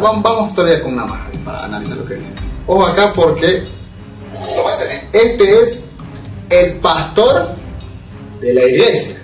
vamos, 0.00 0.22
vamos 0.22 0.54
todavía 0.54 0.80
con 0.82 0.92
una 0.92 1.06
más 1.06 1.20
para 1.44 1.64
analizar 1.64 1.96
lo 1.96 2.04
que 2.04 2.14
dice. 2.14 2.34
Ojo 2.66 2.86
acá 2.86 3.12
porque 3.14 3.64
este 5.12 5.62
es 5.62 5.86
el 6.50 6.74
pastor 6.74 7.54
de 8.40 8.54
la 8.54 8.64
iglesia 8.64 9.17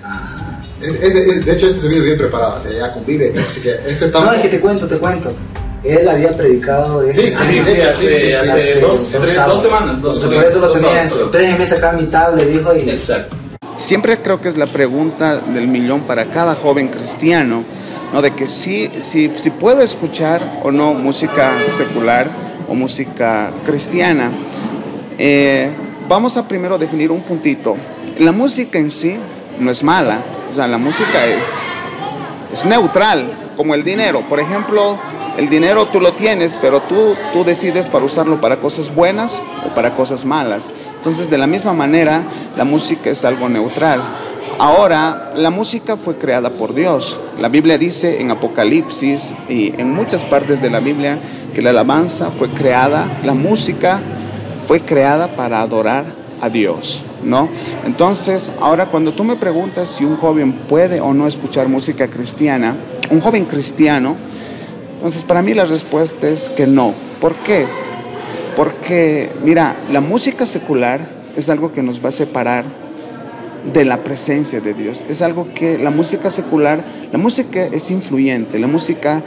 de 0.79 1.51
hecho, 1.51 1.67
este 1.67 1.79
se 1.79 1.87
viene 1.87 2.05
bien 2.05 2.17
preparado, 2.17 2.57
o 2.57 2.61
sea, 2.61 2.71
ya 2.71 2.93
convive, 2.93 3.33
así 3.37 3.61
que 3.61 3.71
esto 3.87 4.05
está... 4.05 4.19
No, 4.19 4.33
es 4.33 4.41
que 4.41 4.49
te 4.49 4.59
cuento, 4.59 4.87
te 4.87 4.97
cuento. 4.97 5.31
Él 5.83 6.07
había 6.07 6.35
predicado 6.35 7.01
de 7.01 7.13
Sí, 7.13 7.33
sí, 7.47 7.59
de 7.59 7.77
hecho, 7.77 7.91
sí, 7.97 8.07
sí, 8.07 8.33
hace, 8.33 8.79
dos, 8.79 9.11
dos, 9.11 9.61
semanas. 9.61 10.01
Dos, 10.01 10.19
por 10.19 10.43
eso 10.43 10.59
lo 10.59 10.71
tenía, 10.71 11.07
déjeme 11.31 11.65
sacar 11.65 11.95
mi 11.95 12.07
tablet, 12.07 12.49
dijo, 12.49 12.75
y... 12.75 12.89
Exacto. 12.89 13.37
Siempre 13.77 14.17
creo 14.17 14.41
que 14.41 14.49
es 14.49 14.57
la 14.57 14.67
pregunta 14.67 15.37
del 15.37 15.67
millón 15.67 16.01
para 16.01 16.25
cada 16.31 16.55
joven 16.55 16.87
cristiano, 16.87 17.63
¿no? 18.13 18.21
De 18.21 18.33
que 18.33 18.47
si, 18.47 18.89
si, 19.01 19.31
si 19.35 19.49
puedo 19.49 19.81
escuchar 19.81 20.61
o 20.63 20.71
no 20.71 20.93
música 20.93 21.53
secular 21.67 22.29
o 22.67 22.73
música 22.73 23.51
cristiana. 23.65 24.31
Eh, 25.17 25.69
vamos 26.07 26.37
a 26.37 26.47
primero 26.47 26.77
definir 26.77 27.11
un 27.11 27.21
puntito. 27.21 27.75
La 28.19 28.31
música 28.31 28.79
en 28.79 28.91
sí 28.91 29.17
no 29.59 29.71
es 29.71 29.83
mala, 29.83 30.23
la 30.55 30.77
música 30.77 31.25
es, 31.25 31.49
es 32.51 32.65
neutral, 32.65 33.31
como 33.57 33.73
el 33.73 33.83
dinero. 33.83 34.27
Por 34.27 34.39
ejemplo, 34.39 34.97
el 35.37 35.49
dinero 35.49 35.87
tú 35.87 35.99
lo 35.99 36.13
tienes, 36.13 36.57
pero 36.61 36.81
tú, 36.81 37.15
tú 37.33 37.43
decides 37.43 37.87
para 37.87 38.05
usarlo 38.05 38.39
para 38.39 38.57
cosas 38.57 38.93
buenas 38.93 39.43
o 39.65 39.73
para 39.73 39.93
cosas 39.95 40.25
malas. 40.25 40.73
Entonces, 40.97 41.29
de 41.29 41.37
la 41.37 41.47
misma 41.47 41.73
manera, 41.73 42.23
la 42.55 42.63
música 42.63 43.09
es 43.09 43.25
algo 43.25 43.49
neutral. 43.49 44.01
Ahora, 44.57 45.31
la 45.35 45.49
música 45.49 45.97
fue 45.97 46.15
creada 46.15 46.51
por 46.51 46.73
Dios. 46.73 47.19
La 47.41 47.49
Biblia 47.49 47.77
dice 47.77 48.21
en 48.21 48.31
Apocalipsis 48.31 49.33
y 49.49 49.73
en 49.79 49.93
muchas 49.93 50.23
partes 50.23 50.61
de 50.61 50.69
la 50.69 50.79
Biblia 50.79 51.19
que 51.53 51.61
la 51.61 51.71
alabanza 51.71 52.31
fue 52.31 52.49
creada, 52.49 53.09
la 53.25 53.33
música 53.33 54.01
fue 54.65 54.81
creada 54.81 55.27
para 55.35 55.61
adorar 55.61 56.05
a 56.41 56.47
Dios. 56.47 57.01
¿No? 57.25 57.49
Entonces, 57.85 58.51
ahora 58.59 58.87
cuando 58.87 59.13
tú 59.13 59.23
me 59.23 59.35
preguntas 59.35 59.89
si 59.89 60.05
un 60.05 60.15
joven 60.15 60.53
puede 60.53 61.01
o 61.01 61.13
no 61.13 61.27
escuchar 61.27 61.67
música 61.67 62.07
cristiana, 62.07 62.75
un 63.09 63.19
joven 63.19 63.45
cristiano, 63.45 64.15
entonces 64.93 65.23
para 65.23 65.41
mí 65.41 65.53
la 65.53 65.65
respuesta 65.65 66.29
es 66.29 66.49
que 66.49 66.67
no. 66.67 66.93
¿Por 67.19 67.35
qué? 67.35 67.65
Porque, 68.55 69.31
mira, 69.43 69.75
la 69.91 70.01
música 70.01 70.45
secular 70.45 71.01
es 71.35 71.49
algo 71.49 71.73
que 71.73 71.83
nos 71.83 72.03
va 72.03 72.09
a 72.09 72.13
separar 72.13 72.65
de 73.73 73.83
la 73.83 74.03
presencia 74.03 74.61
de 74.61 74.73
Dios. 74.73 75.03
Es 75.09 75.21
algo 75.21 75.47
que 75.53 75.77
la 75.77 75.89
música 75.89 76.29
secular, 76.29 76.83
la 77.11 77.17
música 77.17 77.65
es 77.65 77.91
influyente, 77.91 78.59
la 78.59 78.67
música 78.67 79.23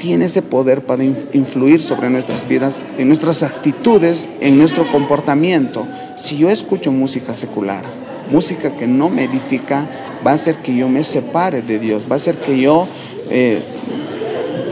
tiene 0.00 0.24
ese 0.24 0.40
poder 0.40 0.80
para 0.80 1.04
influir 1.04 1.80
sobre 1.82 2.08
nuestras 2.08 2.48
vidas, 2.48 2.82
en 2.96 3.06
nuestras 3.06 3.42
actitudes, 3.42 4.28
en 4.40 4.56
nuestro 4.56 4.90
comportamiento. 4.90 5.86
Si 6.16 6.38
yo 6.38 6.48
escucho 6.48 6.90
música 6.90 7.34
secular, 7.34 7.82
música 8.30 8.74
que 8.76 8.86
no 8.86 9.10
me 9.10 9.24
edifica, 9.24 9.86
va 10.26 10.30
a 10.30 10.34
hacer 10.34 10.56
que 10.56 10.74
yo 10.74 10.88
me 10.88 11.02
separe 11.02 11.60
de 11.60 11.78
Dios, 11.78 12.06
va 12.10 12.14
a 12.14 12.16
hacer 12.16 12.36
que 12.36 12.58
yo 12.58 12.88
eh, 13.30 13.60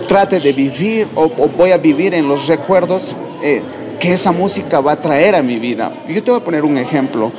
trate 0.09 0.41
de 0.41 0.53
vivir 0.55 1.07
o, 1.15 1.29
voy 1.29 1.73
a 1.73 1.77
vivir 1.77 2.15
en 2.15 2.27
los 2.27 2.47
recuerdos 2.47 3.15
eh, 3.43 3.61
que 4.01 4.15
esa 4.15 4.33
música 4.33 4.81
va 4.81 4.93
a 4.93 4.97
traer 5.03 5.35
a 5.35 5.43
mi 5.43 5.59
vida. 5.59 5.93
Yo 6.09 6.23
te 6.23 6.31
voy 6.31 6.41
a 6.41 6.45
poner 6.45 6.65
un 6.65 6.79
ejemplo. 6.79 7.31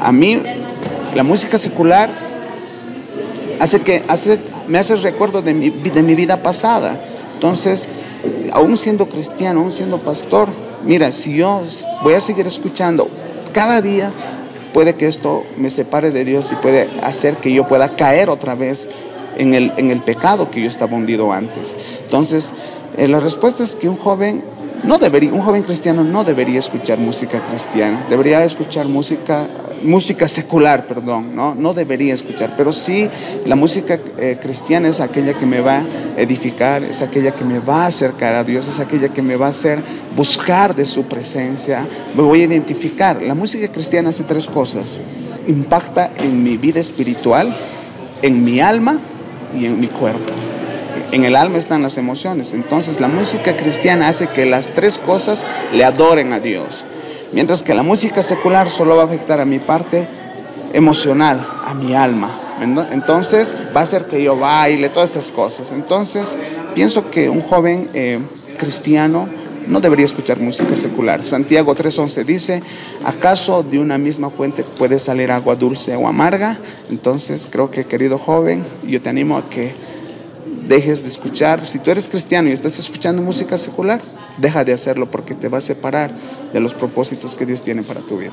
A 0.00 0.10
mí, 0.10 0.42
la 1.14 1.22
música 1.22 1.58
secular 1.58 2.08
hace 3.60 3.80
que 3.80 4.02
hace, 4.08 4.38
me 4.68 4.78
hace 4.78 4.96
recuerdo 4.96 5.42
de 5.42 5.52
mi, 5.52 5.68
de 5.68 6.02
mi 6.02 6.14
vida 6.14 6.42
pasada. 6.42 6.98
Entonces, 7.36 7.86
aún 8.52 8.78
siendo 8.78 9.10
cristiano, 9.10 9.60
aún 9.60 9.70
siendo 9.70 9.98
pastor, 9.98 10.48
mira, 10.84 11.12
si 11.12 11.36
yo 11.36 11.62
voy 12.02 12.14
a 12.14 12.20
seguir 12.22 12.46
escuchando 12.46 13.10
cada 13.52 13.82
día, 13.82 14.10
puede 14.72 14.94
que 14.94 15.06
esto 15.06 15.44
me 15.58 15.68
separe 15.68 16.10
de 16.12 16.24
Dios 16.24 16.50
y 16.52 16.54
puede 16.56 16.88
hacer 17.02 17.36
que 17.36 17.52
yo 17.52 17.68
pueda 17.68 17.94
caer 17.94 18.30
otra 18.30 18.54
vez 18.54 18.88
en 19.36 19.52
el, 19.52 19.70
en 19.76 19.90
el 19.90 20.00
pecado 20.00 20.50
que 20.50 20.62
yo 20.62 20.68
estaba 20.68 20.96
hundido 20.96 21.30
antes. 21.30 21.76
Entonces, 22.04 22.52
eh, 22.96 23.06
la 23.06 23.20
respuesta 23.20 23.62
es 23.62 23.74
que 23.74 23.90
un 23.90 23.98
joven 23.98 24.42
no 24.84 24.98
debería, 24.98 25.32
un 25.32 25.42
joven 25.42 25.62
cristiano 25.62 26.04
no 26.04 26.24
debería 26.24 26.58
escuchar 26.58 26.98
música 26.98 27.40
cristiana, 27.40 28.06
debería 28.08 28.44
escuchar 28.44 28.86
música 28.86 29.48
música 29.82 30.28
secular, 30.28 30.86
perdón, 30.86 31.34
¿no? 31.34 31.54
no 31.54 31.74
debería 31.74 32.14
escuchar, 32.14 32.54
pero 32.56 32.72
sí 32.72 33.08
la 33.44 33.56
música 33.56 33.98
eh, 34.18 34.38
cristiana 34.40 34.88
es 34.88 35.00
aquella 35.00 35.34
que 35.34 35.46
me 35.46 35.60
va 35.60 35.78
a 35.78 35.86
edificar, 36.20 36.82
es 36.82 37.02
aquella 37.02 37.32
que 37.32 37.44
me 37.44 37.58
va 37.58 37.84
a 37.84 37.86
acercar 37.88 38.34
a 38.34 38.44
Dios, 38.44 38.68
es 38.68 38.80
aquella 38.80 39.08
que 39.08 39.22
me 39.22 39.36
va 39.36 39.46
a 39.46 39.50
hacer 39.50 39.80
buscar 40.16 40.74
de 40.74 40.86
su 40.86 41.04
presencia, 41.04 41.86
me 42.14 42.22
voy 42.22 42.42
a 42.42 42.44
identificar. 42.44 43.22
La 43.22 43.34
música 43.34 43.68
cristiana 43.68 44.10
hace 44.10 44.24
tres 44.24 44.46
cosas, 44.46 44.98
impacta 45.46 46.10
en 46.16 46.42
mi 46.42 46.56
vida 46.56 46.80
espiritual, 46.80 47.54
en 48.22 48.44
mi 48.44 48.60
alma 48.60 48.98
y 49.56 49.66
en 49.66 49.78
mi 49.78 49.88
cuerpo. 49.88 50.32
En 51.12 51.24
el 51.24 51.36
alma 51.36 51.58
están 51.58 51.82
las 51.82 51.98
emociones, 51.98 52.52
entonces 52.52 53.00
la 53.00 53.08
música 53.08 53.56
cristiana 53.56 54.08
hace 54.08 54.26
que 54.28 54.44
las 54.44 54.70
tres 54.70 54.98
cosas 54.98 55.46
le 55.72 55.84
adoren 55.84 56.32
a 56.32 56.40
Dios. 56.40 56.84
Mientras 57.32 57.62
que 57.62 57.74
la 57.74 57.82
música 57.82 58.22
secular 58.22 58.70
solo 58.70 58.96
va 58.96 59.02
a 59.02 59.06
afectar 59.06 59.40
a 59.40 59.44
mi 59.44 59.58
parte 59.58 60.06
emocional, 60.72 61.46
a 61.64 61.74
mi 61.74 61.94
alma. 61.94 62.30
Entonces 62.90 63.54
va 63.74 63.80
a 63.80 63.84
hacer 63.84 64.06
que 64.06 64.22
yo 64.22 64.38
baile, 64.38 64.88
todas 64.88 65.10
esas 65.10 65.30
cosas. 65.30 65.72
Entonces 65.72 66.36
pienso 66.74 67.10
que 67.10 67.28
un 67.28 67.40
joven 67.40 67.88
eh, 67.94 68.20
cristiano 68.58 69.28
no 69.66 69.80
debería 69.80 70.06
escuchar 70.06 70.38
música 70.38 70.76
secular. 70.76 71.24
Santiago 71.24 71.74
3.11 71.74 72.24
dice, 72.24 72.62
¿acaso 73.04 73.62
de 73.62 73.78
una 73.78 73.98
misma 73.98 74.30
fuente 74.30 74.64
puede 74.64 74.98
salir 74.98 75.30
agua 75.30 75.56
dulce 75.56 75.96
o 75.96 76.06
amarga? 76.06 76.56
Entonces 76.90 77.48
creo 77.50 77.70
que 77.70 77.84
querido 77.84 78.18
joven, 78.18 78.64
yo 78.86 79.00
te 79.00 79.08
animo 79.08 79.36
a 79.36 79.48
que 79.48 79.74
dejes 80.66 81.02
de 81.02 81.08
escuchar. 81.08 81.66
Si 81.66 81.78
tú 81.78 81.90
eres 81.90 82.08
cristiano 82.08 82.48
y 82.48 82.52
estás 82.52 82.78
escuchando 82.78 83.22
música 83.22 83.56
secular, 83.56 84.00
deja 84.38 84.64
de 84.64 84.72
hacerlo 84.72 85.10
porque 85.10 85.34
te 85.34 85.48
va 85.48 85.58
a 85.58 85.60
separar 85.60 86.14
de 86.52 86.60
los 86.60 86.74
propósitos 86.74 87.36
que 87.36 87.46
Dios 87.46 87.62
tiene 87.62 87.82
para 87.82 88.00
tu 88.00 88.18
vida. 88.18 88.32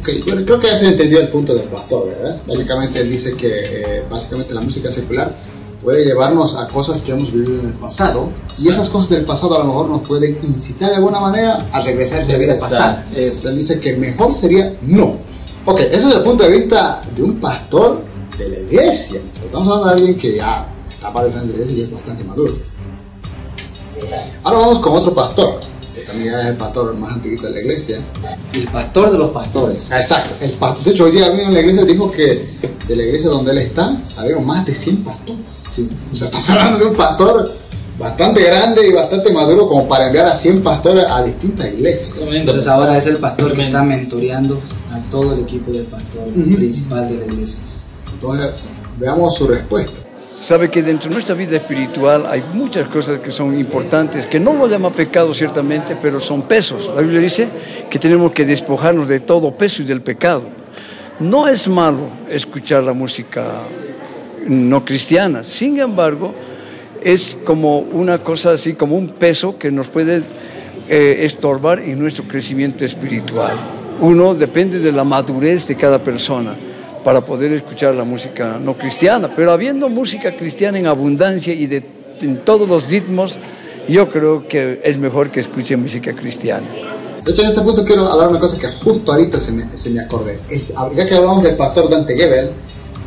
Ok, 0.00 0.08
bueno, 0.26 0.42
creo 0.44 0.60
que 0.60 0.68
ya 0.68 0.76
se 0.76 0.88
entendió 0.88 1.20
el 1.20 1.28
punto 1.28 1.54
del 1.54 1.68
pastor, 1.68 2.08
¿verdad? 2.08 2.40
Básicamente 2.46 3.00
él 3.00 3.10
dice 3.10 3.34
que 3.34 3.48
eh, 3.48 4.02
básicamente 4.08 4.54
la 4.54 4.60
música 4.60 4.90
secular 4.90 5.34
puede 5.82 6.04
llevarnos 6.04 6.56
a 6.56 6.68
cosas 6.68 7.02
que 7.02 7.12
hemos 7.12 7.32
vivido 7.32 7.60
en 7.60 7.66
el 7.66 7.72
pasado 7.74 8.30
y 8.58 8.68
esas 8.68 8.88
cosas 8.88 9.10
del 9.10 9.24
pasado 9.24 9.54
a 9.56 9.58
lo 9.60 9.66
mejor 9.66 9.88
nos 9.88 10.02
pueden 10.02 10.38
incitar 10.42 10.90
de 10.90 10.96
alguna 10.96 11.20
manera 11.20 11.68
a 11.72 11.80
regresar 11.80 12.22
a 12.22 12.26
la 12.26 12.38
vida 12.38 12.56
pasada. 12.56 13.06
Eso. 13.14 13.48
Él 13.48 13.56
dice 13.56 13.78
que 13.78 13.96
mejor 13.96 14.32
sería 14.32 14.74
no. 14.82 15.16
Ok, 15.64 15.80
eso 15.80 16.08
es 16.08 16.14
el 16.14 16.22
punto 16.22 16.44
de 16.44 16.50
vista 16.50 17.02
de 17.14 17.22
un 17.22 17.40
pastor 17.40 18.02
de 18.38 18.48
la 18.48 18.58
iglesia. 18.58 19.20
Estamos 19.44 19.66
hablando 19.66 19.86
de 19.86 19.92
alguien 19.92 20.18
que 20.18 20.36
ya 20.36 20.66
en 21.02 21.48
la 21.48 21.52
iglesia 21.52 21.76
y 21.76 21.80
es 21.82 21.90
bastante 21.92 22.24
maduro. 22.24 22.54
Ahora 24.44 24.58
vamos 24.58 24.78
con 24.78 24.92
otro 24.94 25.14
pastor, 25.14 25.58
que 25.94 26.02
también 26.02 26.34
es 26.34 26.46
el 26.46 26.56
pastor 26.56 26.94
más 26.94 27.12
antiguito 27.14 27.46
de 27.46 27.52
la 27.54 27.60
iglesia. 27.60 28.00
El 28.52 28.68
pastor 28.68 29.10
de 29.10 29.18
los 29.18 29.30
pastores. 29.30 29.90
Exacto. 29.90 30.34
El 30.40 30.52
pa- 30.52 30.76
de 30.84 30.90
hecho, 30.90 31.04
hoy 31.04 31.12
día 31.12 31.26
alguien 31.26 31.48
en 31.48 31.54
la 31.54 31.60
iglesia 31.60 31.84
dijo 31.84 32.10
que 32.10 32.46
de 32.86 32.96
la 32.96 33.02
iglesia 33.02 33.30
donde 33.30 33.52
él 33.52 33.58
está 33.58 34.00
salieron 34.04 34.44
más 34.44 34.64
de 34.66 34.74
100 34.74 35.04
pastores. 35.04 35.62
Sí. 35.70 35.88
O 36.12 36.16
sea, 36.16 36.26
estamos 36.26 36.50
hablando 36.50 36.78
de 36.78 36.84
un 36.86 36.94
pastor 36.96 37.52
bastante 37.98 38.42
grande 38.42 38.86
y 38.86 38.92
bastante 38.92 39.32
maduro 39.32 39.66
como 39.66 39.88
para 39.88 40.06
enviar 40.06 40.26
a 40.26 40.34
100 40.34 40.62
pastores 40.62 41.04
a 41.08 41.22
distintas 41.22 41.66
iglesias. 41.72 42.10
Entonces 42.30 42.66
ahora 42.68 42.96
es 42.98 43.06
el 43.06 43.16
pastor 43.16 43.54
que 43.54 43.66
está 43.66 43.82
mentoreando 43.82 44.60
a 44.92 45.00
todo 45.08 45.32
el 45.32 45.40
equipo 45.40 45.72
del 45.72 45.84
pastor 45.84 46.28
Ujú. 46.28 46.54
principal 46.56 47.08
de 47.08 47.16
la 47.26 47.32
iglesia. 47.32 47.60
Entonces, 48.12 48.66
veamos 48.98 49.34
su 49.34 49.46
respuesta. 49.46 50.00
Sabe 50.36 50.70
que 50.70 50.82
dentro 50.82 51.08
de 51.08 51.14
nuestra 51.14 51.34
vida 51.34 51.56
espiritual 51.56 52.26
hay 52.28 52.44
muchas 52.52 52.86
cosas 52.88 53.20
que 53.20 53.30
son 53.30 53.58
importantes, 53.58 54.26
que 54.26 54.38
no 54.38 54.52
lo 54.52 54.68
llama 54.68 54.92
pecado 54.92 55.32
ciertamente, 55.32 55.96
pero 56.00 56.20
son 56.20 56.42
pesos. 56.42 56.90
La 56.94 57.00
Biblia 57.00 57.20
dice 57.20 57.48
que 57.88 57.98
tenemos 57.98 58.32
que 58.32 58.44
despojarnos 58.44 59.08
de 59.08 59.20
todo 59.20 59.50
peso 59.56 59.82
y 59.82 59.86
del 59.86 60.02
pecado. 60.02 60.42
No 61.18 61.48
es 61.48 61.66
malo 61.66 62.10
escuchar 62.28 62.82
la 62.82 62.92
música 62.92 63.62
no 64.46 64.84
cristiana, 64.84 65.42
sin 65.42 65.80
embargo, 65.80 66.34
es 67.02 67.36
como 67.44 67.78
una 67.78 68.22
cosa 68.22 68.52
así, 68.52 68.74
como 68.74 68.96
un 68.96 69.08
peso 69.08 69.58
que 69.58 69.72
nos 69.72 69.88
puede 69.88 70.22
eh, 70.88 71.16
estorbar 71.22 71.80
en 71.80 71.98
nuestro 71.98 72.24
crecimiento 72.24 72.84
espiritual. 72.84 73.56
Uno 74.00 74.34
depende 74.34 74.78
de 74.80 74.92
la 74.92 75.02
madurez 75.02 75.66
de 75.66 75.76
cada 75.76 75.98
persona 75.98 76.54
para 77.06 77.24
poder 77.24 77.52
escuchar 77.52 77.94
la 77.94 78.02
música 78.02 78.58
no 78.60 78.76
cristiana, 78.76 79.32
pero 79.32 79.52
habiendo 79.52 79.88
música 79.88 80.36
cristiana 80.36 80.76
en 80.80 80.88
abundancia 80.88 81.54
y 81.54 81.66
de, 81.66 81.84
en 82.20 82.44
todos 82.44 82.68
los 82.68 82.88
ritmos, 82.88 83.38
yo 83.88 84.08
creo 84.10 84.48
que 84.48 84.80
es 84.82 84.98
mejor 84.98 85.30
que 85.30 85.38
escuche 85.38 85.76
música 85.76 86.12
cristiana. 86.16 86.66
De 87.24 87.30
hecho, 87.30 87.42
en 87.42 87.50
este 87.50 87.60
punto 87.60 87.84
quiero 87.84 88.10
hablar 88.10 88.30
una 88.30 88.40
cosa 88.40 88.58
que 88.58 88.66
justo 88.66 89.12
ahorita 89.12 89.38
se 89.38 89.52
me, 89.52 89.70
se 89.72 89.90
me 89.90 90.00
acordé. 90.00 90.40
Ya 90.96 91.06
que 91.06 91.14
hablamos 91.14 91.44
del 91.44 91.54
pastor 91.54 91.88
Dante 91.88 92.16
Gebel, 92.16 92.50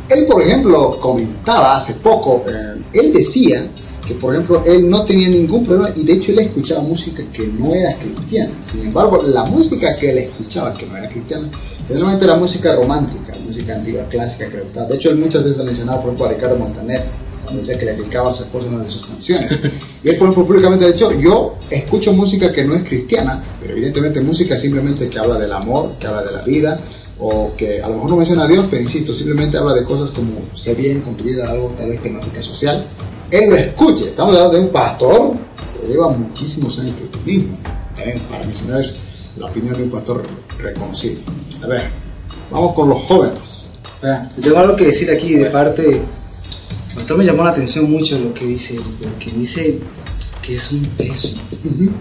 él, 0.08 0.24
por 0.24 0.40
ejemplo, 0.40 0.98
comentaba 0.98 1.76
hace 1.76 1.92
poco, 1.92 2.42
eh, 2.48 2.80
él 2.94 3.12
decía 3.12 3.66
que, 4.10 4.16
por 4.16 4.34
ejemplo, 4.34 4.64
él 4.66 4.90
no 4.90 5.04
tenía 5.04 5.28
ningún 5.28 5.64
problema 5.64 5.88
y 5.94 6.02
de 6.02 6.14
hecho 6.14 6.32
él 6.32 6.40
escuchaba 6.40 6.82
música 6.82 7.22
que 7.32 7.46
no 7.46 7.72
era 7.72 7.94
cristiana. 7.96 8.50
Sin 8.60 8.80
embargo, 8.80 9.22
la 9.22 9.44
música 9.44 9.94
que 9.96 10.10
él 10.10 10.18
escuchaba, 10.18 10.74
que 10.74 10.84
no 10.86 10.96
era 10.96 11.08
cristiana, 11.08 11.48
generalmente 11.86 12.24
era 12.24 12.34
música 12.34 12.74
romántica, 12.74 13.36
música 13.46 13.76
antigua, 13.76 14.08
clásica 14.08 14.48
que 14.48 14.56
le 14.56 14.62
gustaba. 14.64 14.88
De 14.88 14.96
hecho, 14.96 15.10
él 15.10 15.16
muchas 15.16 15.44
veces 15.44 15.64
mencionaba, 15.64 16.00
por 16.00 16.08
ejemplo, 16.08 16.26
a 16.26 16.28
Ricardo 16.30 16.56
Montaner, 16.56 17.04
cuando 17.44 17.60
decía 17.60 17.78
que 17.78 17.84
le 17.84 17.92
dedicaba 17.92 18.30
a 18.30 18.32
su 18.32 18.42
esposa 18.42 18.66
una 18.66 18.82
de 18.82 18.88
sus 18.88 19.06
canciones. 19.06 19.60
Y 20.02 20.08
él, 20.08 20.16
por 20.16 20.26
ejemplo, 20.26 20.44
públicamente 20.44 20.84
ha 20.86 20.88
dicho, 20.88 21.12
yo 21.12 21.58
escucho 21.70 22.12
música 22.12 22.50
que 22.50 22.64
no 22.64 22.74
es 22.74 22.82
cristiana, 22.82 23.40
pero 23.60 23.74
evidentemente 23.74 24.20
música 24.22 24.56
simplemente 24.56 25.08
que 25.08 25.20
habla 25.20 25.38
del 25.38 25.52
amor, 25.52 25.92
que 26.00 26.08
habla 26.08 26.24
de 26.24 26.32
la 26.32 26.42
vida, 26.42 26.80
o 27.20 27.52
que 27.56 27.80
a 27.80 27.88
lo 27.88 27.94
mejor 27.94 28.10
no 28.10 28.16
menciona 28.16 28.44
a 28.44 28.48
Dios, 28.48 28.66
pero 28.68 28.82
insisto, 28.82 29.12
simplemente 29.12 29.56
habla 29.56 29.74
de 29.74 29.84
cosas 29.84 30.10
como 30.10 30.32
sé 30.54 30.74
bien 30.74 31.02
con 31.02 31.14
tu 31.16 31.22
vida, 31.22 31.48
algo 31.48 31.72
tal 31.76 31.90
vez 31.90 32.02
temática 32.02 32.42
social. 32.42 32.86
Él 33.30 33.48
lo 33.48 33.56
escuche. 33.56 34.08
Estamos 34.08 34.34
hablando 34.34 34.56
de 34.56 34.64
un 34.64 34.70
pastor 34.70 35.34
que 35.72 35.86
lleva 35.86 36.08
muchísimos 36.08 36.78
años 36.80 36.92
en 36.92 37.08
cristianismo. 37.08 37.58
También 37.94 38.20
para 38.20 38.44
mencionar 38.44 38.80
es 38.80 38.96
la 39.36 39.46
opinión 39.46 39.76
de 39.76 39.84
un 39.84 39.90
pastor 39.90 40.24
reconocido. 40.58 41.20
A 41.62 41.66
ver, 41.68 41.90
vamos 42.50 42.74
con 42.74 42.88
los 42.88 42.98
jóvenes. 43.02 43.68
Yo 44.36 44.42
tengo 44.42 44.58
algo 44.58 44.76
que 44.76 44.86
decir 44.86 45.10
aquí 45.10 45.34
de 45.34 45.46
parte. 45.46 46.02
Pastor 46.92 47.18
me 47.18 47.24
llamó 47.24 47.44
la 47.44 47.50
atención 47.50 47.88
mucho 47.88 48.18
lo 48.18 48.34
que 48.34 48.46
dice, 48.46 48.80
porque 49.00 49.30
dice 49.30 49.78
que 50.42 50.56
es 50.56 50.72
un 50.72 50.86
peso 50.96 51.38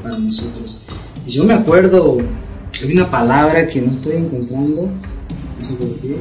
para 0.02 0.18
nosotros. 0.18 0.84
Y 1.28 1.32
yo 1.32 1.44
me 1.44 1.54
acuerdo, 1.54 2.18
hay 2.82 2.92
una 2.92 3.12
palabra 3.12 3.68
que 3.68 3.82
no 3.82 3.92
estoy 3.92 4.16
encontrando, 4.16 4.84
no 4.84 5.64
sé 5.64 5.74
por 5.74 5.90
qué, 5.98 6.18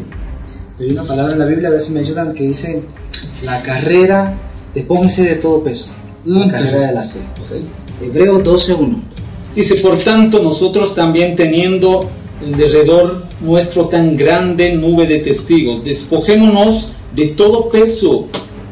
hay 0.79 0.91
una 0.91 1.05
palabra 1.05 1.33
en 1.33 1.39
la 1.39 1.47
Biblia, 1.47 1.69
a 1.69 1.71
ver 1.71 1.81
si 1.81 1.93
me 1.93 2.01
ayudan, 2.01 2.35
que 2.35 2.45
dice 2.45 2.83
la 3.43 3.63
carrera, 3.63 4.37
despóngese 4.79 5.24
de 5.24 5.35
todo 5.37 5.62
peso, 5.62 5.91
la 6.24 6.49
carrera 6.49 6.70
sí. 6.70 6.87
de 6.87 6.93
la 6.93 7.03
fe. 7.03 7.18
¿ok? 7.45 8.07
Hebreo 8.07 8.43
12.1. 8.43 9.01
Dice, 9.55 9.74
por 9.76 9.99
tanto, 9.99 10.41
nosotros 10.41 10.95
también 10.95 11.35
teniendo 11.35 12.09
alrededor 12.41 13.24
nuestro 13.41 13.87
tan 13.87 14.16
grande 14.16 14.74
nube 14.74 15.07
de 15.07 15.18
testigos, 15.18 15.85
despojémonos 15.85 16.93
de 17.14 17.29
todo 17.29 17.68
peso 17.68 18.29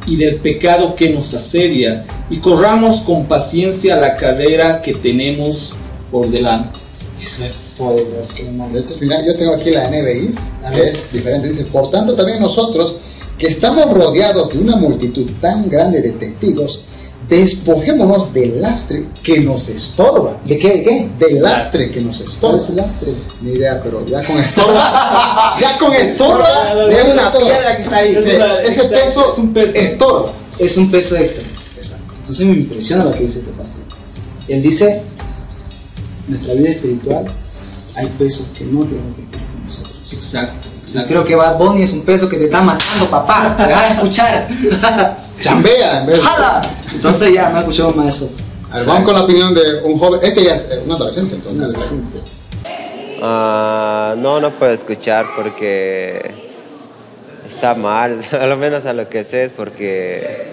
y 0.07 0.17
del 0.17 0.37
pecado 0.37 0.95
que 0.95 1.11
nos 1.11 1.35
asedia 1.35 2.07
y 2.31 2.39
corramos 2.39 3.01
con 3.01 3.27
paciencia 3.27 3.97
la 3.97 4.17
carrera 4.17 4.81
que 4.81 4.95
tenemos 4.95 5.75
por 6.11 6.31
delante. 6.31 6.79
Eso 7.21 7.45
es 7.45 7.53
poderoso, 7.77 8.45
hermano. 8.47 8.73
De 8.73 8.81
hecho, 8.81 8.95
mira, 9.01 9.17
yo 9.27 9.37
tengo 9.37 9.55
aquí 9.55 9.71
la 9.73 9.89
NBI, 9.89 10.31
A 10.65 10.71
ver. 10.71 10.89
es 10.89 11.13
diferente. 11.13 11.49
Dice, 11.49 11.65
por 11.65 11.91
tanto, 11.91 12.15
también 12.15 12.39
nosotros, 12.41 13.01
que 13.39 13.47
estamos 13.47 13.91
rodeados 13.93 14.53
de 14.53 14.59
una 14.59 14.77
multitud 14.77 15.31
tan 15.41 15.69
grande 15.69 16.01
de 16.01 16.13
testigos, 16.13 16.85
despojémonos 17.29 18.33
del 18.33 18.63
lastre 18.63 19.07
que 19.23 19.41
nos 19.41 19.69
estorba. 19.69 20.41
¿De 20.45 20.59
qué? 20.59 20.69
¿De 20.69 20.83
qué? 20.83 21.11
Del 21.19 21.43
lastre 21.43 21.91
que 21.91 22.01
nos 22.01 22.21
estorba. 22.21 22.53
¿Cuál 22.53 22.61
es 22.61 22.71
el 22.71 22.77
lastre? 22.77 23.13
Ni 23.43 23.53
idea, 23.53 23.81
pero 23.83 24.07
ya 24.07 24.23
con 24.23 24.39
estorba. 24.39 25.57
ya 25.61 25.79
con 25.79 25.93
estorba. 25.95 26.91
Es 26.91 27.13
una 27.13 27.33
piedra 27.33 27.77
que 27.77 27.83
está 27.83 27.97
ahí. 27.97 28.15
Ese 28.15 28.85
peso, 28.85 29.33
es 29.33 29.39
un 29.39 29.53
peso. 29.53 29.79
estorba. 29.79 30.33
Es 30.59 30.77
un 30.77 30.91
peso 30.91 31.17
extra. 31.17 31.43
Exacto. 31.77 32.15
Entonces 32.21 32.47
me 32.47 32.55
impresiona 32.55 33.05
lo 33.05 33.13
que 33.13 33.21
dice 33.21 33.41
este 33.41 33.51
pastor. 33.51 33.85
Él 34.49 34.63
dice, 34.63 35.03
nuestra 36.29 36.55
vida 36.55 36.71
espiritual 36.71 37.27
hay 37.97 38.07
pesos 38.19 38.49
que 38.57 38.65
no 38.65 38.85
tienen 38.85 39.13
que 39.15 39.23
estar 39.23 39.41
con 39.41 39.65
nosotros. 39.65 40.13
Exacto, 40.13 40.69
Yo 40.87 41.05
creo 41.07 41.25
que 41.25 41.35
Bad 41.35 41.59
Bunny 41.59 41.83
es 41.83 41.93
un 41.93 42.05
peso 42.05 42.29
que 42.29 42.37
te 42.37 42.45
está 42.45 42.63
matando, 42.63 43.07
papá. 43.11 43.55
Te 43.57 43.65
vas 43.65 43.83
a 43.83 43.95
escuchar. 43.95 44.49
Chambea 45.41 46.01
en 46.01 46.07
vez 46.07 46.17
de... 46.17 46.23
¡Jala! 46.23 46.63
Entonces 46.93 47.35
ya 47.35 47.51
no 47.51 47.59
escuchamos 47.59 47.97
más 47.97 48.17
eso. 48.17 48.33
A 48.71 48.79
ver, 48.79 48.87
vamos 48.87 49.05
con 49.05 49.15
la 49.15 49.23
opinión 49.23 49.53
de 49.53 49.83
un 49.85 49.99
joven. 49.99 50.21
Este 50.23 50.45
ya 50.45 50.55
es 50.55 50.69
eh, 50.71 50.83
un 50.85 50.93
adolescente, 50.93 51.35
Un 51.35 51.41
entonces. 51.41 51.63
adolescente. 51.63 52.19
Ah, 53.23 54.15
no, 54.19 54.41
no 54.41 54.51
puedo 54.51 54.73
escuchar 54.73 55.27
porque 55.37 56.35
está 57.49 57.75
mal, 57.75 58.21
a 58.41 58.47
lo 58.47 58.57
menos 58.57 58.85
a 58.87 58.93
lo 58.93 59.09
que 59.09 59.25
sé 59.25 59.45
es 59.45 59.53
porque 59.53 60.47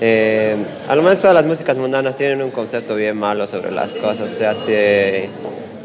eh, 0.00 0.56
a 0.88 0.94
lo 0.96 1.02
menos 1.02 1.20
todas 1.20 1.34
las 1.34 1.44
músicas 1.44 1.76
mundanas 1.76 2.16
tienen 2.16 2.42
un 2.42 2.50
concepto 2.50 2.96
bien 2.96 3.16
malo 3.16 3.46
sobre 3.46 3.70
las 3.70 3.92
cosas, 3.92 4.32
o 4.32 4.36
sea, 4.36 4.54
te, 4.54 5.30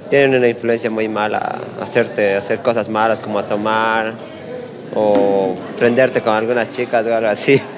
tienen 0.10 0.36
una 0.36 0.48
influencia 0.48 0.90
muy 0.90 1.08
mala 1.08 1.60
hacerte 1.82 2.36
hacer 2.36 2.60
cosas 2.60 2.90
malas 2.90 3.20
como 3.20 3.40
a 3.40 3.48
tomar 3.48 4.14
o 4.96 5.56
prenderte 5.78 6.22
con 6.22 6.34
algunas 6.34 6.70
chicas 6.70 7.06
o 7.06 7.16
algo 7.16 7.30
así. 7.30 7.62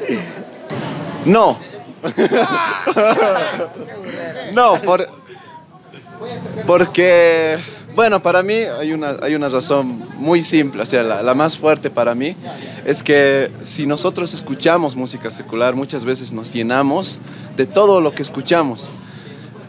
No. 1.26 1.60
no, 4.54 4.82
por, 4.82 5.06
porque, 6.66 7.58
bueno, 7.94 8.22
para 8.22 8.42
mí 8.42 8.54
hay 8.54 8.94
una, 8.94 9.18
hay 9.22 9.36
una 9.36 9.50
razón 9.50 10.02
muy 10.16 10.42
simple, 10.42 10.82
o 10.82 10.86
sea, 10.86 11.04
la, 11.04 11.22
la 11.22 11.34
más 11.34 11.58
fuerte 11.58 11.90
para 11.90 12.16
mí 12.16 12.38
es 12.86 13.04
que 13.04 13.52
si 13.64 13.86
nosotros 13.86 14.34
escuchamos 14.34 14.96
música 14.96 15.30
secular, 15.30 15.76
muchas 15.76 16.06
veces 16.06 16.32
nos 16.32 16.54
llenamos 16.54 17.20
de 17.58 17.66
todo 17.66 18.00
lo 18.00 18.14
que 18.14 18.22
escuchamos. 18.22 18.90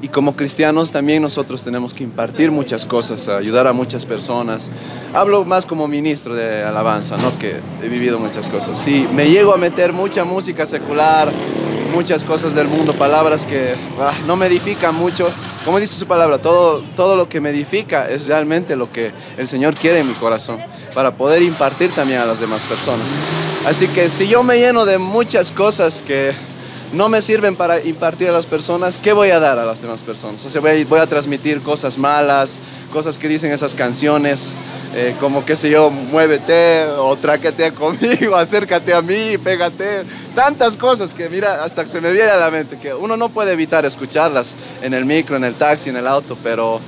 Y 0.02 0.08
como 0.08 0.34
cristianos 0.34 0.92
también 0.92 1.20
nosotros 1.20 1.62
tenemos 1.62 1.92
que 1.92 2.04
impartir 2.04 2.50
muchas 2.50 2.86
cosas, 2.86 3.28
ayudar 3.28 3.66
a 3.66 3.74
muchas 3.74 4.06
personas. 4.06 4.70
Hablo 5.12 5.44
más 5.44 5.66
como 5.66 5.86
ministro 5.88 6.34
de 6.34 6.62
alabanza, 6.62 7.18
¿no? 7.18 7.38
que 7.38 7.60
he 7.82 7.88
vivido 7.88 8.18
muchas 8.18 8.48
cosas. 8.48 8.78
Sí, 8.78 9.06
me 9.14 9.28
llego 9.28 9.52
a 9.52 9.58
meter 9.58 9.92
mucha 9.92 10.24
música 10.24 10.66
secular, 10.66 11.30
muchas 11.90 12.24
cosas 12.24 12.54
del 12.54 12.66
mundo, 12.66 12.94
palabras 12.94 13.44
que 13.44 13.74
ah, 13.98 14.14
no 14.26 14.36
me 14.36 14.46
edifican 14.46 14.94
mucho. 14.94 15.30
Como 15.66 15.78
dice 15.78 15.98
su 15.98 16.06
palabra, 16.06 16.38
todo, 16.38 16.82
todo 16.96 17.14
lo 17.14 17.28
que 17.28 17.42
me 17.42 17.50
edifica 17.50 18.08
es 18.08 18.26
realmente 18.26 18.76
lo 18.76 18.90
que 18.90 19.12
el 19.36 19.46
Señor 19.46 19.74
quiere 19.74 19.98
en 19.98 20.08
mi 20.08 20.14
corazón, 20.14 20.58
para 20.94 21.14
poder 21.14 21.42
impartir 21.42 21.90
también 21.90 22.20
a 22.20 22.24
las 22.24 22.40
demás 22.40 22.62
personas. 22.62 23.06
Así 23.66 23.86
que 23.88 24.08
si 24.08 24.26
yo 24.26 24.42
me 24.42 24.58
lleno 24.58 24.86
de 24.86 24.96
muchas 24.96 25.52
cosas 25.52 26.00
que 26.00 26.32
no 26.92 27.08
me 27.08 27.22
sirven 27.22 27.54
para 27.54 27.80
impartir 27.82 28.28
a 28.28 28.32
las 28.32 28.46
personas, 28.46 28.98
¿qué 28.98 29.12
voy 29.12 29.30
a 29.30 29.38
dar 29.38 29.58
a 29.58 29.64
las 29.64 29.80
demás 29.80 30.02
personas? 30.02 30.44
O 30.44 30.50
sea, 30.50 30.60
voy 30.60 30.98
a, 30.98 31.06
transmitir 31.06 31.60
cosas 31.62 31.98
malas, 31.98 32.58
cosas 32.92 33.16
que 33.16 33.28
dicen 33.28 33.52
esas 33.52 33.74
canciones, 33.74 34.54
eh, 34.94 35.14
como 35.20 35.44
qué 35.44 35.56
sé 35.56 35.70
yo, 35.70 35.90
muévete 35.90 36.86
o 36.98 37.16
tráquete 37.16 37.72
conmigo, 37.74 38.34
acércate 38.34 38.92
a 38.92 39.02
mí, 39.02 39.38
pégate, 39.38 40.04
tantas 40.34 40.76
cosas 40.76 41.14
que 41.14 41.28
mira, 41.28 41.62
hasta 41.62 41.84
que 41.84 41.88
se 41.88 42.00
me 42.00 42.12
viene 42.12 42.30
a 42.30 42.36
la 42.36 42.50
mente, 42.50 42.76
que 42.76 42.92
uno 42.92 43.16
no 43.16 43.28
puede 43.28 43.52
evitar 43.52 43.84
escucharlas 43.84 44.54
en 44.82 44.92
el 44.92 45.04
micro, 45.04 45.36
en 45.36 45.44
el 45.44 45.54
taxi, 45.54 45.90
en 45.90 45.96
el 45.96 46.08
auto, 46.08 46.36
pero 46.42 46.80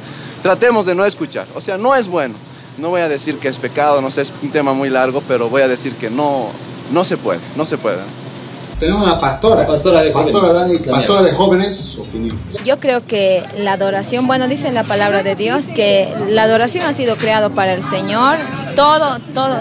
tratemos 0.43 0.85
de 0.85 0.95
no 0.97 1.05
escuchar, 1.05 1.47
o 1.55 1.61
sea, 1.61 1.79
no 1.79 1.95
es 1.95 2.09
bueno. 2.09 2.35
No 2.79 2.89
voy 2.89 3.03
a 3.03 3.09
decir 3.09 3.37
que 3.37 3.49
es 3.49 3.59
pecado, 3.59 4.01
no 4.01 4.11
sé, 4.11 4.23
es 4.23 4.33
un 4.43 4.51
tema 4.51 4.73
muy 4.73 4.89
largo, 4.89 5.23
pero 5.29 5.51
voy 5.51 5.61
a 5.61 5.69
decir 5.69 5.93
que 5.95 6.09
no, 6.09 6.49
no 6.91 7.05
se 7.05 7.19
puede, 7.19 7.39
no 7.55 7.67
se 7.67 7.77
puede. 7.77 7.99
Tenemos 8.83 9.07
a 9.07 9.13
la 9.15 9.21
pastora. 9.21 9.65
pastora 9.67 10.03
de 10.03 10.11
pastora 10.11 10.49
jóvenes. 10.49 10.83
Dani, 10.83 10.91
pastora 10.99 11.23
de 11.23 11.33
jóvenes, 11.33 11.77
su 11.77 12.03
opinión. 12.03 12.37
Yo 12.65 12.81
creo 12.81 13.07
que 13.07 13.45
la 13.59 13.75
adoración, 13.75 14.27
bueno, 14.27 14.49
dice 14.49 14.67
en 14.67 14.75
la 14.75 14.83
palabra 14.83 15.23
de 15.23 15.37
Dios 15.37 15.67
que 15.75 16.09
la 16.29 16.43
adoración 16.43 16.85
ha 16.87 16.93
sido 16.93 17.17
creado 17.17 17.51
para 17.51 17.75
el 17.75 17.85
Señor, 17.85 18.37
todo, 18.75 19.19
todo, 19.35 19.61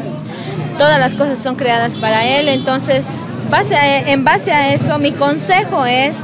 todas 0.80 1.00
las 1.00 1.14
cosas 1.14 1.38
son 1.38 1.56
creadas 1.56 1.98
para 1.98 2.26
Él, 2.26 2.48
entonces 2.48 3.06
base 3.52 3.76
a- 3.76 4.10
en 4.12 4.24
base 4.26 4.52
a 4.52 4.74
eso 4.74 4.98
mi 4.98 5.12
consejo 5.12 5.86
es 5.86 6.16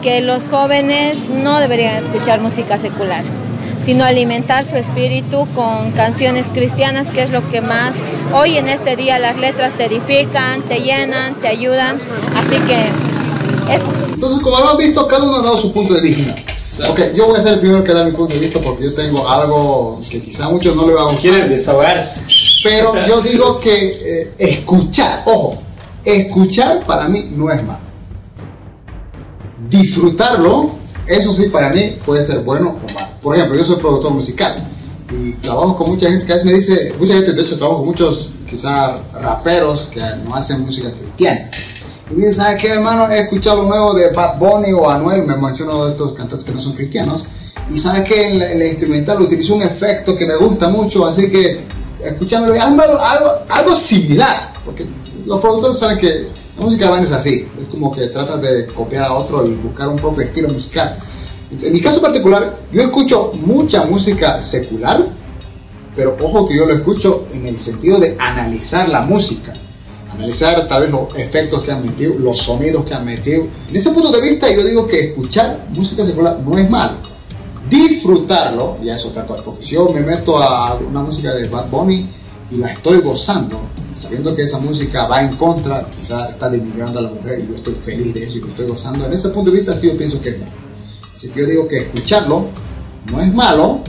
que 0.00 0.20
los 0.20 0.48
jóvenes 0.48 1.28
no 1.30 1.58
deberían 1.58 1.96
escuchar 1.96 2.40
música 2.40 2.78
secular 2.78 3.24
sino 3.84 4.04
alimentar 4.04 4.64
su 4.64 4.76
espíritu 4.76 5.46
con 5.54 5.92
canciones 5.92 6.46
cristianas, 6.52 7.10
que 7.10 7.22
es 7.22 7.30
lo 7.30 7.48
que 7.50 7.60
más 7.60 7.94
hoy 8.32 8.56
en 8.56 8.68
este 8.68 8.96
día 8.96 9.18
las 9.18 9.36
letras 9.36 9.74
te 9.74 9.84
edifican, 9.84 10.62
te 10.62 10.80
llenan, 10.80 11.34
te 11.34 11.48
ayudan. 11.48 11.96
Así 12.34 12.56
que 12.66 13.74
eso. 13.74 13.86
Entonces, 14.12 14.40
como 14.40 14.58
lo 14.58 14.70
han 14.70 14.76
visto, 14.76 15.06
cada 15.06 15.24
uno 15.24 15.36
ha 15.36 15.42
dado 15.42 15.56
su 15.56 15.72
punto 15.72 15.94
de 15.94 16.00
vista. 16.00 16.34
Ok, 16.88 17.00
yo 17.14 17.28
voy 17.28 17.38
a 17.38 17.40
ser 17.40 17.54
el 17.54 17.60
primero 17.60 17.84
que 17.84 17.92
da 17.92 18.04
mi 18.04 18.10
punto 18.10 18.34
de 18.34 18.40
vista 18.40 18.58
porque 18.58 18.84
yo 18.84 18.94
tengo 18.94 19.28
algo 19.28 20.00
que 20.10 20.20
quizá 20.20 20.46
a 20.46 20.48
muchos 20.48 20.74
no 20.74 20.86
le 20.86 20.94
va 20.94 21.02
a 21.02 21.04
gustar. 21.04 21.20
Quieren 21.20 21.48
desahogarse. 21.48 22.22
Pero 22.64 22.94
yo 23.06 23.20
digo 23.20 23.60
que 23.60 23.90
eh, 23.90 24.34
escuchar, 24.38 25.22
ojo, 25.26 25.58
escuchar 26.04 26.80
para 26.84 27.06
mí 27.08 27.30
no 27.30 27.50
es 27.50 27.62
malo. 27.62 27.78
Disfrutarlo, 29.68 30.72
eso 31.06 31.32
sí 31.32 31.48
para 31.48 31.70
mí 31.70 31.98
puede 32.04 32.22
ser 32.22 32.40
bueno 32.40 32.70
o 32.70 32.94
malo. 32.94 33.03
Por 33.24 33.34
ejemplo, 33.34 33.56
yo 33.56 33.64
soy 33.64 33.76
productor 33.76 34.12
musical 34.12 34.54
y 35.10 35.32
trabajo 35.32 35.78
con 35.78 35.88
mucha 35.88 36.10
gente 36.10 36.26
que 36.26 36.32
a 36.32 36.34
veces 36.34 36.46
me 36.46 36.52
dice, 36.52 36.94
mucha 36.98 37.14
gente, 37.14 37.32
de 37.32 37.40
hecho 37.40 37.56
trabajo 37.56 37.78
con 37.78 37.86
muchos 37.86 38.30
quizás 38.46 38.98
raperos 39.14 39.88
que 39.90 40.00
no 40.22 40.34
hacen 40.34 40.60
música 40.60 40.92
cristiana. 40.92 41.50
Y 42.10 42.14
me 42.14 42.26
dicen, 42.26 42.34
¿sabes 42.34 42.60
qué, 42.60 42.68
hermano? 42.68 43.08
He 43.10 43.20
escuchado 43.20 43.62
lo 43.62 43.68
nuevo 43.70 43.94
de 43.94 44.10
Bad 44.10 44.38
Bunny 44.38 44.74
o 44.74 44.90
Anuel, 44.90 45.24
me 45.24 45.36
menciono 45.36 45.86
de 45.86 45.92
estos 45.92 46.12
cantantes 46.12 46.44
que 46.44 46.52
no 46.52 46.60
son 46.60 46.74
cristianos. 46.74 47.24
Y 47.74 47.78
¿sabes 47.78 48.04
qué? 48.06 48.26
En 48.30 48.58
la 48.58 48.66
instrumental 48.66 49.22
utilizó 49.22 49.54
un 49.54 49.62
efecto 49.62 50.14
que 50.14 50.26
me 50.26 50.36
gusta 50.36 50.68
mucho, 50.68 51.06
así 51.06 51.30
que 51.30 51.64
escuchámelo, 52.02 52.54
y 52.54 52.58
algo, 52.58 52.82
algo, 53.48 53.74
similar. 53.74 54.52
Porque 54.66 54.86
los 55.24 55.40
productores 55.40 55.78
saben 55.78 55.96
que 55.96 56.28
la 56.58 56.62
música 56.62 56.90
van 56.90 57.02
es 57.02 57.12
así, 57.12 57.48
es 57.58 57.68
como 57.70 57.90
que 57.90 58.08
tratas 58.08 58.42
de 58.42 58.66
copiar 58.66 59.04
a 59.04 59.14
otro 59.14 59.46
y 59.46 59.54
buscar 59.54 59.88
un 59.88 59.96
propio 59.96 60.24
estilo 60.24 60.50
musical. 60.50 60.98
En 61.62 61.72
mi 61.72 61.80
caso 61.80 62.00
particular, 62.00 62.58
yo 62.72 62.82
escucho 62.82 63.32
mucha 63.34 63.84
música 63.84 64.40
secular, 64.40 65.04
pero 65.94 66.16
ojo 66.20 66.46
que 66.46 66.56
yo 66.56 66.66
lo 66.66 66.74
escucho 66.74 67.26
en 67.32 67.46
el 67.46 67.58
sentido 67.58 68.00
de 68.00 68.16
analizar 68.18 68.88
la 68.88 69.02
música, 69.02 69.54
analizar 70.10 70.66
tal 70.66 70.82
vez 70.82 70.90
los 70.90 71.16
efectos 71.16 71.62
que 71.62 71.70
han 71.70 71.84
metido, 71.84 72.14
los 72.18 72.38
sonidos 72.38 72.84
que 72.84 72.94
han 72.94 73.04
metido. 73.04 73.46
En 73.68 73.76
ese 73.76 73.90
punto 73.90 74.10
de 74.10 74.20
vista 74.20 74.50
yo 74.50 74.64
digo 74.64 74.88
que 74.88 75.00
escuchar 75.10 75.66
música 75.70 76.04
secular 76.04 76.40
no 76.40 76.58
es 76.58 76.68
malo. 76.68 76.96
Disfrutarlo 77.68 78.78
ya 78.82 78.96
es 78.96 79.04
otra 79.04 79.26
cosa, 79.26 79.42
porque 79.42 79.62
si 79.62 79.74
yo 79.74 79.88
me 79.90 80.00
meto 80.00 80.38
a 80.38 80.74
una 80.74 81.02
música 81.02 81.32
de 81.34 81.48
Bad 81.48 81.70
Bunny 81.70 82.06
y 82.50 82.56
la 82.56 82.72
estoy 82.72 83.00
gozando, 83.00 83.60
sabiendo 83.94 84.34
que 84.34 84.42
esa 84.42 84.58
música 84.58 85.06
va 85.06 85.22
en 85.22 85.36
contra, 85.36 85.88
quizás 85.88 86.30
está 86.30 86.50
denigrando 86.50 86.98
a 86.98 87.02
la 87.02 87.10
mujer 87.10 87.40
y 87.40 87.48
yo 87.48 87.56
estoy 87.56 87.74
feliz 87.74 88.12
de 88.12 88.24
eso 88.24 88.38
y 88.38 88.40
lo 88.40 88.48
estoy 88.48 88.66
gozando, 88.66 89.06
en 89.06 89.12
ese 89.12 89.28
punto 89.28 89.50
de 89.50 89.58
vista 89.58 89.76
sí 89.76 89.86
yo 89.86 89.96
pienso 89.96 90.20
que 90.20 90.30
es 90.30 90.38
malo. 90.40 90.63
Así 91.14 91.28
que 91.28 91.40
yo 91.40 91.46
digo 91.46 91.68
que 91.68 91.78
escucharlo 91.78 92.46
no 93.10 93.20
es 93.20 93.32
malo, 93.32 93.80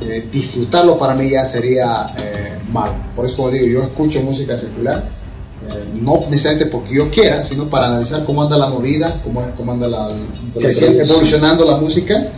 eh, 0.00 0.28
disfrutarlo 0.30 0.98
para 0.98 1.14
mí 1.14 1.30
ya 1.30 1.44
sería 1.44 2.14
eh, 2.16 2.58
malo. 2.70 2.94
Por 3.16 3.26
eso 3.26 3.36
como 3.36 3.50
digo, 3.50 3.66
yo 3.66 3.82
escucho 3.82 4.22
música 4.22 4.56
secular, 4.56 5.08
eh, 5.68 5.88
no 6.00 6.22
necesariamente 6.30 6.70
porque 6.70 6.94
yo 6.94 7.10
quiera, 7.10 7.42
sino 7.42 7.68
para 7.68 7.86
analizar 7.86 8.24
cómo 8.24 8.42
anda 8.42 8.56
la 8.56 8.68
movida, 8.68 9.20
cómo, 9.24 9.44
cómo 9.56 9.72
anda 9.72 9.88
la, 9.88 10.16
creciendo, 10.58 11.02
evolucionando 11.02 11.64
la 11.64 11.78
música, 11.78 12.28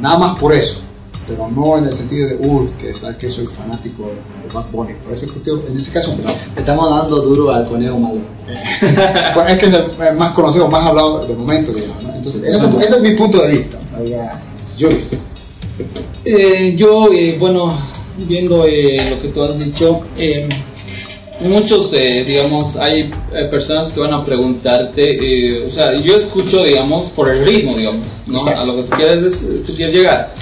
nada 0.00 0.18
más 0.18 0.38
por 0.38 0.52
eso. 0.52 0.80
Pero 1.26 1.48
no 1.48 1.78
en 1.78 1.86
el 1.86 1.92
sentido 1.94 2.28
de, 2.28 2.36
uy, 2.36 2.70
que 2.78 2.92
sabes 2.92 3.16
que 3.16 3.30
soy 3.30 3.46
fanático 3.46 4.10
de, 4.42 4.52
Bad 4.52 4.66
Bunny. 4.70 4.92
Por 5.02 5.14
ese, 5.14 5.26
en 5.26 5.78
ese 5.78 5.90
caso, 5.90 6.14
no. 6.22 6.30
Estamos 6.54 6.90
dando 6.90 7.22
duro 7.22 7.50
al 7.50 7.66
conejo 7.66 7.98
malo. 7.98 8.20
Pues 9.34 9.50
es 9.50 9.58
que 9.58 9.66
es 9.66 9.72
el 9.72 9.84
eh, 9.84 10.12
más 10.18 10.32
conocido, 10.32 10.68
más 10.68 10.84
hablado 10.84 11.26
de 11.26 11.34
momento, 11.34 11.72
digamos. 11.72 12.02
¿no? 12.02 12.14
Entonces, 12.14 12.42
ese, 12.42 12.66
ese 12.66 12.96
es 12.96 13.02
mi 13.02 13.16
punto 13.16 13.38
de 13.38 13.48
vista. 13.48 13.78
Yuri. 14.76 15.04
Eh, 16.24 16.74
yo, 16.76 17.12
eh, 17.12 17.36
bueno, 17.38 17.76
viendo 18.16 18.66
eh, 18.66 18.96
lo 19.10 19.22
que 19.22 19.28
tú 19.28 19.42
has 19.42 19.58
dicho, 19.58 20.00
eh, 20.16 20.48
muchos, 21.40 21.92
eh, 21.92 22.24
digamos, 22.26 22.76
hay 22.76 23.10
eh, 23.32 23.44
personas 23.50 23.90
que 23.92 24.00
van 24.00 24.14
a 24.14 24.24
preguntarte, 24.24 25.66
o 25.66 25.70
sea, 25.70 25.94
yo 26.00 26.16
escucho, 26.16 26.64
digamos, 26.64 27.10
por 27.10 27.28
el 27.28 27.44
ritmo, 27.44 27.76
digamos, 27.76 28.06
¿no? 28.26 28.38
Exacto. 28.38 28.60
A 28.60 28.66
lo 28.66 28.76
que 28.76 28.82
tú 28.82 28.96
quieres, 28.96 29.46
tú 29.66 29.74
quieres 29.74 29.94
llegar. 29.94 30.34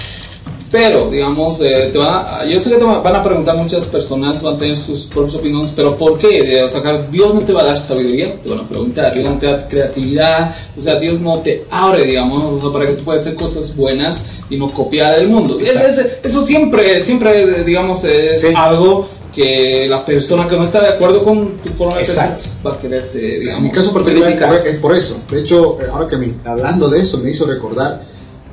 Pero, 0.73 1.11
digamos, 1.11 1.61
eh, 1.61 1.91
te 1.93 1.99
van 1.99 2.25
a- 2.27 2.45
yo 2.47 2.59
sé 2.59 2.71
que 2.71 2.77
te 2.77 2.85
va- 2.85 3.01
van 3.01 3.15
a 3.15 3.23
preguntar 3.23 3.55
muchas 3.59 3.85
personas, 3.87 4.43
van 4.43 4.55
a 4.55 4.59
tener 4.59 4.79
sus 4.79 5.07
propias 5.07 5.35
opiniones, 5.37 5.73
pero 5.77 5.97
¿por 5.99 6.19
qué? 6.19 6.59
Eh, 6.59 6.63
O 6.65 6.69
sea, 6.69 6.81
Dios 7.11 7.35
no 7.35 7.43
te 7.43 7.53
va 7.53 7.61
a 7.61 7.65
dar 7.67 7.79
sabiduría, 7.79 8.41
te 8.43 8.49
van 8.49 8.61
a 8.61 8.69
preguntar, 8.69 9.13
Dios 9.13 9.27
no 9.31 9.39
te 9.39 9.47
da 9.47 9.69
creatividad, 9.69 10.55
o 10.77 10.81
sea, 10.81 10.99
Dios 10.99 11.21
no 11.21 11.41
te 11.41 11.65
abre, 11.71 12.05
digamos, 12.05 12.39
o 12.43 12.61
sea, 12.63 12.73
para 12.73 12.87
que 12.87 12.93
tú 12.93 13.05
puedas 13.05 13.21
hacer 13.27 13.37
cosas 13.37 13.77
buenas 13.77 14.27
y 14.49 14.57
no 14.57 14.73
copiar 14.73 15.19
el 15.19 15.29
mundo. 15.29 15.59
Es- 15.61 15.77
es- 15.77 16.19
eso 16.25 16.41
siempre, 16.43 17.01
siempre, 17.03 17.65
digamos, 17.65 18.03
es 18.05 18.41
Sí. 18.41 18.49
algo 18.57 19.07
que 19.35 19.87
la 19.89 20.05
persona 20.07 20.47
que 20.49 20.57
no 20.57 20.65
está 20.65 20.81
de 20.81 20.89
acuerdo 20.89 21.23
con 21.23 21.59
tu 21.59 21.69
forma 21.71 21.95
de 21.99 22.05
pensar 22.05 22.37
va 22.67 22.73
a 22.73 22.79
quererte, 22.79 23.19
digamos, 23.19 23.59
En 23.59 23.65
mi 23.65 23.71
caso 23.71 23.93
particular 23.93 24.31
es 24.33 24.43
por- 24.43 24.67
es 24.67 24.77
por 24.81 24.97
eso. 24.97 25.17
De 25.31 25.41
hecho, 25.41 25.79
eh, 25.81 25.87
ahora 25.93 26.07
que 26.07 26.17
me, 26.17 26.33
hablando 26.45 26.89
de 26.89 27.01
eso 27.01 27.19
me 27.19 27.31
hizo 27.31 27.47
recordar, 27.47 28.03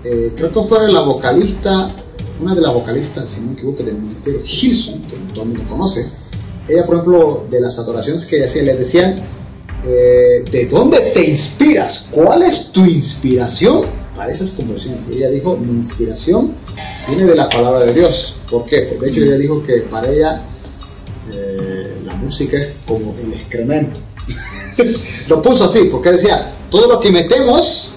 eh, 0.04 0.32
creo 0.36 0.54
que 0.54 0.64
fue 0.64 0.92
la 0.92 1.02
vocalista, 1.02 1.90
una 2.42 2.56
de 2.56 2.62
las 2.62 2.74
vocalistas, 2.74 3.28
si 3.28 3.42
no 3.42 3.48
me 3.48 3.54
equivoco, 3.54 3.84
del 3.84 3.96
Ministerio 3.96 4.42
Hilson, 4.46 5.02
que 5.02 5.16
todo 5.34 5.44
el 5.44 5.50
mundo 5.50 5.66
conoce. 5.68 6.08
Ella, 6.68 6.86
por 6.86 6.96
ejemplo, 6.96 7.46
de 7.50 7.60
las 7.60 7.78
adoraciones 7.80 8.26
que 8.26 8.38
ella 8.38 8.46
hacía, 8.46 8.64
le 8.64 8.76
decían, 8.76 9.22
eh, 9.86 10.46
¿de 10.50 10.66
dónde 10.68 11.00
te 11.14 11.30
inspiras? 11.30 12.08
¿Cuál 12.12 12.44
es 12.44 12.72
tu 12.72 12.86
inspiración 12.86 13.88
para 14.16 14.32
esas 14.32 14.52
composiciones? 14.52 15.06
Y 15.10 15.16
ella 15.16 15.30
dijo, 15.30 15.58
mi 15.58 15.72
inspiración 15.72 16.54
viene 17.08 17.26
de 17.26 17.36
la 17.36 17.50
palabra 17.50 17.82
de 17.82 17.94
Dios. 17.94 18.38
¿Por 18.50 18.66
qué? 18.66 18.84
Pues, 18.84 19.02
de 19.02 19.10
hecho, 19.10 19.22
ella 19.22 19.38
dijo 19.38 19.62
que 19.64 19.82
para 19.82 20.10
ella 20.10 20.42
eh, 21.32 22.02
la 22.06 22.16
música 22.16 22.58
es 22.58 22.70
como 22.88 23.16
el 23.22 23.34
excremento. 23.34 24.00
lo 25.28 25.42
puso 25.42 25.66
así, 25.66 25.90
porque 25.92 26.12
decía, 26.12 26.54
todo 26.70 26.88
lo 26.88 27.00
que 27.00 27.12
metemos 27.12 27.96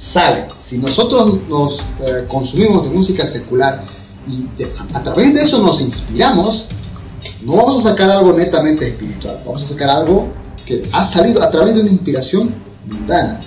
sale. 0.00 0.46
Si 0.58 0.78
nosotros 0.78 1.46
nos 1.46 1.80
eh, 2.00 2.24
consumimos 2.26 2.84
de 2.84 2.90
música 2.90 3.26
secular 3.26 3.82
y 4.26 4.46
de- 4.56 4.72
a, 4.94 5.02
través 5.02 5.34
de 5.34 5.42
eso 5.42 5.58
nos 5.62 5.82
inspiramos, 5.82 6.68
no 7.42 7.56
vamos 7.56 7.76
a 7.84 7.90
sacar 7.90 8.10
algo 8.10 8.32
netamente 8.32 8.88
espiritual, 8.88 9.42
vamos 9.44 9.62
a 9.62 9.66
sacar 9.66 9.90
algo 9.90 10.28
que 10.64 10.88
ha 10.92 11.04
salido 11.04 11.42
a 11.42 11.50
través 11.50 11.74
de 11.74 11.82
una 11.82 11.90
inspiración 11.90 12.54
mundana. 12.86 13.42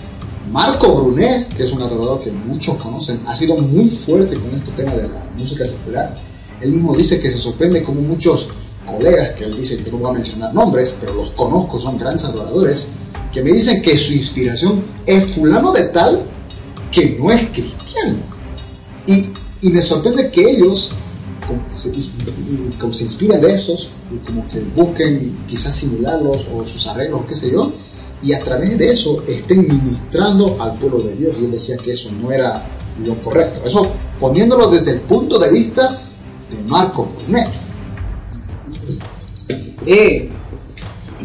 Marco 0.51 0.93
Brunet, 0.93 1.47
que 1.55 1.63
es 1.63 1.71
un 1.71 1.81
adorador 1.81 2.19
que 2.21 2.31
muchos 2.31 2.75
conocen, 2.75 3.19
ha 3.25 3.35
sido 3.35 3.57
muy 3.57 3.89
fuerte 3.89 4.37
con 4.37 4.53
este 4.53 4.71
tema 4.73 4.91
de 4.91 5.07
la 5.07 5.25
música 5.35 5.65
secular. 5.65 6.15
Él 6.61 6.73
mismo 6.73 6.95
dice 6.95 7.19
que 7.19 7.31
se 7.31 7.39
sorprende 7.39 7.81
como 7.81 8.01
muchos 8.01 8.49
colegas, 8.85 9.31
que 9.31 9.45
él 9.45 9.57
dice 9.57 9.77
que 9.83 9.89
no 9.91 9.97
voy 9.97 10.11
a 10.11 10.13
mencionar 10.13 10.53
nombres, 10.53 10.95
pero 10.99 11.15
los 11.15 11.31
conozco, 11.31 11.79
son 11.79 11.97
grandes 11.97 12.25
adoradores, 12.25 12.89
que 13.31 13.41
me 13.41 13.51
dicen 13.51 13.81
que 13.81 13.97
su 13.97 14.13
inspiración 14.13 14.83
es 15.07 15.31
fulano 15.31 15.71
de 15.71 15.85
tal 15.85 16.25
que 16.93 17.17
no 17.19 17.31
es 17.31 17.49
cristiano. 17.49 18.17
Y, 19.07 19.33
y 19.61 19.69
me 19.69 19.81
sorprende 19.81 20.31
que 20.31 20.49
ellos 20.49 20.93
como 22.79 22.93
se, 22.93 23.03
inspiran 23.03 23.41
de 23.41 23.53
esos, 23.53 23.91
y 24.11 24.17
como 24.25 24.47
que 24.47 24.59
busquen 24.59 25.39
quizás 25.47 25.75
simularlos 25.75 26.47
o 26.53 26.65
sus 26.65 26.87
arreglos, 26.87 27.21
qué 27.27 27.35
sé 27.35 27.51
yo, 27.51 27.71
y 28.21 28.33
a 28.33 28.41
través 28.41 28.77
de 28.77 28.91
eso 28.91 29.23
estén 29.27 29.67
ministrando 29.67 30.61
al 30.61 30.75
pueblo 30.75 30.99
de 30.99 31.15
Dios. 31.15 31.35
Y 31.41 31.45
él 31.45 31.51
decía 31.51 31.77
que 31.77 31.93
eso 31.93 32.09
no 32.21 32.31
era 32.31 32.65
lo 33.03 33.21
correcto. 33.21 33.61
Eso 33.65 33.91
poniéndolo 34.19 34.69
desde 34.69 34.91
el 34.91 35.01
punto 35.01 35.37
de 35.37 35.51
vista 35.51 35.99
de 36.49 36.63
Marcos 36.63 37.09
Brunet. 37.15 37.49
Eh, 39.85 40.29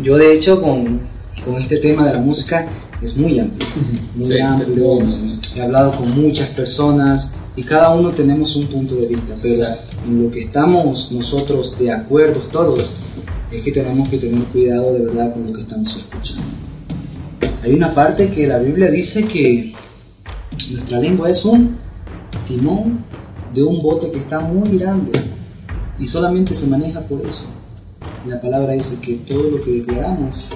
yo 0.02 0.16
de 0.16 0.32
hecho 0.32 0.60
con, 0.60 1.00
con 1.44 1.56
este 1.56 1.76
tema 1.76 2.04
de 2.06 2.14
la 2.14 2.20
música 2.20 2.68
es 3.00 3.16
muy 3.16 3.38
amplio, 3.38 3.68
muy 4.14 4.24
Sí, 4.24 4.40
amplio. 4.40 4.98
He 5.56 5.60
hablado 5.62 5.96
con 5.96 6.20
muchas 6.20 6.48
personas 6.50 7.34
y 7.56 7.62
cada 7.62 7.90
uno 7.94 8.10
tenemos 8.10 8.56
un 8.56 8.66
punto 8.66 8.94
de 8.96 9.06
vista, 9.06 9.36
pero 9.40 9.54
Exacto. 9.54 9.96
en 10.06 10.24
lo 10.24 10.30
que 10.30 10.42
estamos 10.42 11.12
nosotros 11.12 11.78
de 11.78 11.90
acuerdo 11.92 12.40
todos 12.40 12.96
es 13.50 13.62
que 13.62 13.72
tenemos 13.72 14.08
que 14.08 14.18
tener 14.18 14.42
cuidado 14.44 14.92
de 14.92 15.06
verdad 15.06 15.32
con 15.32 15.46
lo 15.46 15.52
que 15.52 15.62
estamos 15.62 15.96
escuchando. 15.96 16.42
Hay 17.62 17.72
una 17.72 17.94
parte 17.94 18.30
que 18.30 18.46
la 18.46 18.58
Biblia 18.58 18.90
dice 18.90 19.24
que 19.26 19.74
nuestra 20.70 21.00
lengua 21.00 21.30
es 21.30 21.44
un 21.44 21.76
timón 22.46 23.04
de 23.54 23.62
un 23.62 23.82
bote 23.82 24.10
que 24.10 24.18
está 24.18 24.40
muy 24.40 24.76
grande 24.78 25.12
y 25.98 26.06
solamente 26.06 26.54
se 26.54 26.66
maneja 26.66 27.00
por 27.00 27.20
eso. 27.26 27.46
La 28.26 28.40
palabra 28.40 28.72
dice 28.74 29.00
que 29.00 29.14
todo 29.14 29.50
lo 29.50 29.62
que 29.62 29.72
declaramos. 29.72 30.48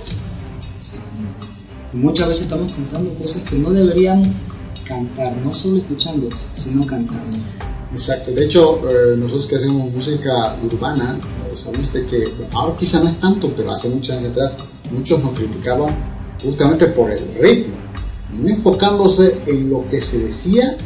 Y 1.92 1.96
muchas 1.98 2.28
veces 2.28 2.44
estamos 2.44 2.72
cantando 2.72 3.12
cosas 3.14 3.42
que 3.42 3.56
no 3.56 3.70
deberíamos 3.70 4.28
cantar, 4.84 5.36
no 5.44 5.52
solo 5.52 5.76
escuchando, 5.78 6.28
sino 6.54 6.86
cantando. 6.86 7.36
Exacto, 7.92 8.30
de 8.30 8.44
hecho 8.44 8.80
eh, 8.88 9.16
nosotros 9.18 9.46
que 9.46 9.56
hacemos 9.56 9.92
música 9.92 10.56
urbana, 10.64 11.20
eh, 11.20 11.54
sabemos 11.54 11.92
de 11.92 12.06
que 12.06 12.32
ahora 12.52 12.74
quizá 12.76 13.00
no 13.00 13.08
es 13.10 13.20
tanto, 13.20 13.52
pero 13.54 13.70
hace 13.70 13.90
muchos 13.90 14.16
años 14.16 14.30
atrás 14.30 14.56
muchos 14.90 15.22
nos 15.22 15.32
criticaban 15.32 15.94
justamente 16.42 16.86
por 16.86 17.10
el 17.10 17.22
ritmo, 17.38 17.74
no 18.38 18.48
enfocándose 18.48 19.40
en 19.46 19.68
lo 19.68 19.86
que 19.88 20.00
se 20.00 20.20
decía 20.20 20.78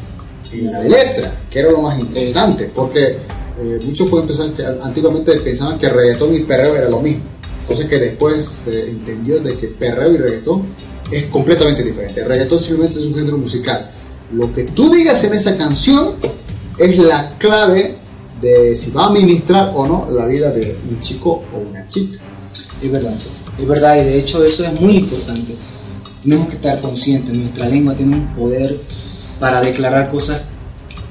en 0.53 0.73
la 0.73 0.81
letra, 0.81 1.41
que 1.49 1.61
era 1.61 1.71
lo 1.71 1.83
más 1.83 1.99
importante, 1.99 2.71
porque 2.75 3.19
eh, 3.59 3.81
muchos 3.85 4.09
pueden 4.09 4.27
pensar 4.27 4.51
que 4.51 4.65
antiguamente 4.65 5.33
pensaban 5.39 5.79
que 5.79 5.89
reggaetón 5.89 6.35
y 6.35 6.41
perreo 6.41 6.75
era 6.75 6.89
lo 6.89 7.01
mismo, 7.01 7.23
cosa 7.69 7.89
que 7.89 7.99
después 7.99 8.45
se 8.45 8.91
entendió 8.91 9.39
de 9.39 9.57
que 9.57 9.69
perreo 9.69 10.13
y 10.13 10.17
reggaetón 10.17 10.67
es 11.11 11.25
completamente 11.27 11.83
diferente. 11.83 12.21
El 12.21 12.27
reggaetón 12.27 12.59
simplemente 12.59 12.99
es 12.99 13.07
un 13.07 13.15
género 13.15 13.39
musical. 13.39 13.91
Lo 14.33 14.53
que 14.53 14.65
tú 14.65 14.91
digas 14.91 15.23
en 15.25 15.35
esa 15.35 15.57
canción 15.57 16.15
es 16.79 16.99
la 16.99 17.37
clave 17.39 17.97
de 18.41 18.77
si 18.77 18.91
va 18.91 19.07
a 19.07 19.11
ministrar 19.11 19.73
o 19.75 19.87
no 19.87 20.09
la 20.11 20.27
vida 20.27 20.51
de 20.51 20.79
un 20.89 21.01
chico 21.01 21.45
o 21.53 21.59
una 21.59 21.87
chica. 21.89 22.19
Es 22.83 22.91
verdad, 22.91 23.15
es 23.59 23.69
verdad 23.69 23.97
y 23.97 24.05
de 24.05 24.19
hecho 24.19 24.45
eso 24.45 24.65
es 24.65 24.81
muy 24.81 24.97
importante. 24.97 25.55
Tenemos 26.23 26.49
que 26.49 26.57
estar 26.57 26.81
conscientes, 26.81 27.33
nuestra 27.33 27.69
lengua 27.69 27.95
tiene 27.95 28.17
un 28.17 28.35
poder 28.35 28.81
para 29.39 29.61
declarar 29.61 30.11
cosas 30.11 30.43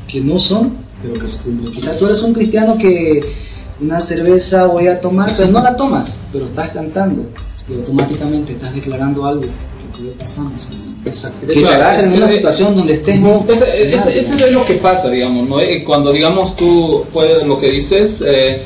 que 0.07 0.19
no 0.19 0.37
son, 0.37 0.75
pero 1.01 1.19
que 1.19 1.27
se 1.27 1.43
cumplen. 1.43 1.71
Quizás 1.71 1.97
tú 1.97 2.05
eres 2.05 2.21
un 2.21 2.33
cristiano 2.33 2.77
que 2.77 3.23
una 3.79 4.01
cerveza 4.01 4.65
voy 4.65 4.87
a 4.87 4.99
tomar, 4.99 5.33
pero 5.35 5.49
no 5.51 5.61
la 5.61 5.75
tomas, 5.75 6.17
pero 6.31 6.45
estás 6.45 6.71
cantando 6.71 7.25
y 7.67 7.73
automáticamente 7.73 8.53
estás 8.53 8.75
declarando 8.75 9.25
algo 9.25 9.45
que 9.97 10.23
adelante. 10.23 10.63
Exacto. 11.05 11.47
Que 11.47 11.53
te 11.53 11.67
agarren 11.67 12.11
en 12.11 12.17
una 12.17 12.27
situación 12.27 12.75
donde 12.75 12.93
estés 12.95 13.19
no. 13.19 13.45
Ese, 13.49 13.93
ese- 13.93 14.19
ese 14.19 14.45
es 14.45 14.51
lo 14.51 14.65
que 14.65 14.75
pasa, 14.75 15.09
digamos, 15.09 15.47
¿no? 15.47 15.59
Eh, 15.59 15.83
Cuando, 15.83 16.11
digamos, 16.11 16.55
tú 16.55 17.05
puedes, 17.13 17.47
lo 17.47 17.57
que 17.59 17.69
dices, 17.69 18.23
eh, 18.27 18.63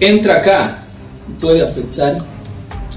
entra 0.00 0.36
acá, 0.36 0.84
puede 1.40 1.62
afectar 1.62 2.18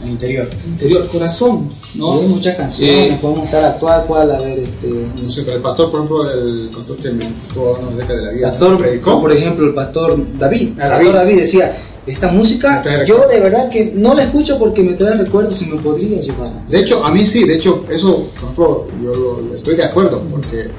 el 0.03 0.09
interior. 0.09 0.49
el 0.63 0.69
interior, 0.69 1.07
corazón, 1.07 1.71
¿no? 1.95 2.17
Y 2.17 2.21
hay 2.23 2.27
muchas 2.27 2.55
canciones, 2.55 3.13
Eh, 3.13 3.17
podemos 3.21 3.43
estar 3.47 3.63
actual, 3.65 4.05
cual, 4.05 4.31
a 4.31 4.39
ver, 4.39 4.59
este. 4.59 4.88
No 4.88 5.29
sé, 5.31 5.41
pero 5.43 5.57
el 5.57 5.63
pastor, 5.63 5.89
por 5.91 5.99
ejemplo, 6.01 6.31
el 6.31 6.69
pastor 6.69 6.97
que 6.97 7.11
me 7.11 7.25
estuvo 7.47 7.75
hablando 7.75 7.95
acerca 7.95 8.13
de 8.15 8.21
la 8.25 8.31
vida, 8.31 8.49
pastor, 8.51 8.77
predicó. 8.77 9.19
por 9.21 9.31
ejemplo, 9.31 9.65
el 9.67 9.73
pastor 9.73 10.17
David. 10.39 10.69
Ah, 10.79 10.83
El 10.83 10.89
David. 10.89 11.05
pastor 11.07 11.13
David 11.25 11.38
decía, 11.39 11.77
esta 12.08 12.32
música 12.32 12.82
yo 13.06 13.28
de 13.28 13.39
verdad 13.39 13.70
que 13.70 13.91
no 13.95 14.14
la 14.14 14.24
escucho 14.24 14.60
porque 14.60 14.84
me 14.84 14.93
trae 14.93 15.16
recuerdos 15.16 15.62
y 15.64 15.68
me 15.68 15.82
podría 15.82 16.22
llevar. 16.22 16.51
De 16.68 16.80
hecho, 16.80 17.03
a 17.03 17.12
mí 17.12 17.26
sí, 17.26 17.45
de 17.47 17.56
hecho, 17.56 17.84
eso, 17.89 18.28
por 18.34 18.43
ejemplo, 18.43 18.88
yo 19.03 19.16
lo- 19.16 19.56
estoy 19.56 19.76
de 19.76 19.84
acuerdo, 19.86 20.22
porque 20.30 20.70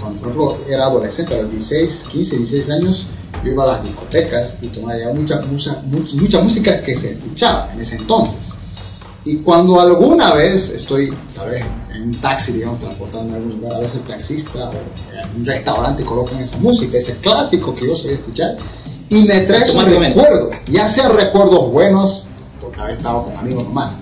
cuando, 0.00 0.18
por 0.20 0.28
ejemplo, 0.30 0.58
era 0.68 0.86
adolescente, 0.86 1.34
a 1.34 1.42
los 1.42 1.50
16, 1.50 2.06
15, 2.10 2.36
16 2.38 2.70
años, 2.70 3.06
yo 3.44 3.52
iba 3.52 3.62
a 3.64 3.66
las 3.68 3.84
discotecas 3.84 4.58
y 4.62 4.66
tomaba 4.68 4.98
ya 4.98 5.12
mucha, 5.12 5.40
mucha, 5.42 5.80
mucha, 5.86 6.16
mucha 6.16 6.40
música 6.40 6.82
que 6.82 6.96
se 6.96 7.12
escuchaba 7.12 7.70
en 7.72 7.80
ese 7.80 7.96
entonces. 7.96 8.54
Y 9.24 9.36
cuando 9.36 9.80
alguna 9.80 10.34
vez 10.34 10.70
estoy, 10.70 11.12
tal 11.32 11.50
vez, 11.50 11.64
en 11.94 12.02
un 12.02 12.20
taxi, 12.20 12.52
digamos, 12.54 12.80
transportando 12.80 13.34
a 13.34 13.36
algún 13.36 13.52
lugar, 13.60 13.74
a 13.76 13.78
veces 13.78 13.98
el 14.00 14.02
taxista 14.02 14.68
o 14.68 14.72
en 14.72 15.40
un 15.40 15.46
restaurante 15.46 16.04
colocan 16.04 16.40
esa 16.40 16.56
música, 16.58 16.98
ese 16.98 17.16
clásico 17.18 17.72
que 17.72 17.86
yo 17.86 17.94
solía 17.94 18.16
escuchar, 18.16 18.56
y 19.12 19.24
me 19.24 19.40
trae 19.42 19.64
esos 19.64 19.84
recuerdos, 19.84 20.54
ya 20.66 20.88
sean 20.88 21.14
recuerdos 21.14 21.70
buenos, 21.70 22.26
porque 22.60 22.76
tal 22.76 22.86
vez 22.86 22.96
estaba 22.96 23.22
con 23.24 23.36
amigos 23.36 23.64
nomás, 23.64 23.98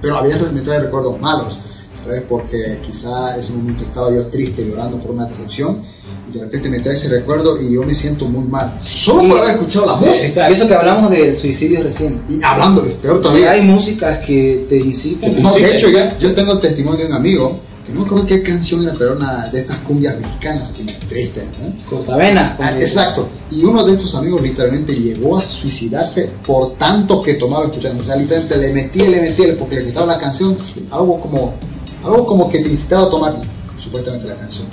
pero 0.00 0.16
a 0.16 0.22
veces 0.22 0.50
me 0.52 0.62
trae 0.62 0.80
recuerdos 0.80 1.20
malos, 1.20 1.58
tal 2.00 2.12
vez 2.12 2.22
porque 2.26 2.78
quizá 2.82 3.36
ese 3.36 3.52
momento 3.52 3.84
estaba 3.84 4.10
yo 4.10 4.26
triste, 4.28 4.64
llorando 4.64 4.98
por 4.98 5.10
una 5.10 5.26
decepción, 5.26 5.82
y 6.30 6.32
de 6.32 6.44
repente 6.44 6.70
me 6.70 6.80
trae 6.80 6.94
ese 6.94 7.10
recuerdo 7.10 7.60
y 7.60 7.74
yo 7.74 7.82
me 7.82 7.94
siento 7.94 8.24
muy 8.24 8.48
mal, 8.48 8.78
solo 8.86 9.28
por 9.28 9.38
haber 9.38 9.56
escuchado 9.56 9.84
la 9.84 9.98
Sí, 9.98 10.04
música. 10.06 10.48
Y 10.48 10.52
eso 10.54 10.66
que 10.66 10.74
hablamos 10.74 11.10
del 11.10 11.36
suicidio 11.36 11.82
recién. 11.82 12.22
Y 12.30 12.42
hablando, 12.42 12.82
es 12.86 12.94
peor 12.94 13.20
todavía. 13.20 13.50
Hay 13.50 13.60
músicas 13.60 14.24
que 14.24 14.64
te 14.66 14.76
incitan. 14.78 15.42
No, 15.42 15.52
de 15.52 15.76
hecho, 15.76 15.90
yo, 15.90 15.98
yo 16.18 16.34
tengo 16.34 16.52
el 16.52 16.60
testimonio 16.60 17.00
de 17.00 17.06
un 17.06 17.12
amigo 17.12 17.60
que 17.84 17.92
no 17.92 18.00
me 18.00 18.06
acuerdo 18.06 18.26
qué 18.26 18.42
canción 18.42 18.82
era, 18.82 18.92
pero 18.92 19.12
era 19.12 19.16
una 19.16 19.48
de 19.48 19.60
estas 19.60 19.78
cumbias 19.78 20.18
mexicanas, 20.18 20.70
así 20.70 20.84
tristes. 21.08 21.44
¿no? 21.44 21.90
Cortavenas. 21.90 22.56
como 22.56 22.68
Ah, 22.68 22.78
exacto. 22.78 23.28
Y 23.50 23.62
uno 23.64 23.84
de 23.84 23.92
estos 23.92 24.14
amigos 24.14 24.40
literalmente 24.40 24.94
llegó 24.94 25.36
a 25.36 25.44
suicidarse 25.44 26.30
por 26.46 26.76
tanto 26.76 27.22
que 27.22 27.34
tomaba 27.34 27.66
escuchando. 27.66 28.02
O 28.02 28.06
sea, 28.06 28.16
literalmente 28.16 28.56
le 28.56 28.72
metía, 28.72 29.08
le 29.10 29.20
metía, 29.20 29.56
porque 29.58 29.76
le 29.76 29.82
gustaba 29.84 30.06
la 30.06 30.18
canción, 30.18 30.56
algo 30.90 31.20
como, 31.20 31.54
algo 32.02 32.24
como 32.24 32.48
que 32.48 32.60
te 32.60 32.68
incitaba 32.68 33.06
a 33.06 33.10
tomar 33.10 33.36
supuestamente 33.78 34.28
la 34.28 34.36
canción. 34.36 34.66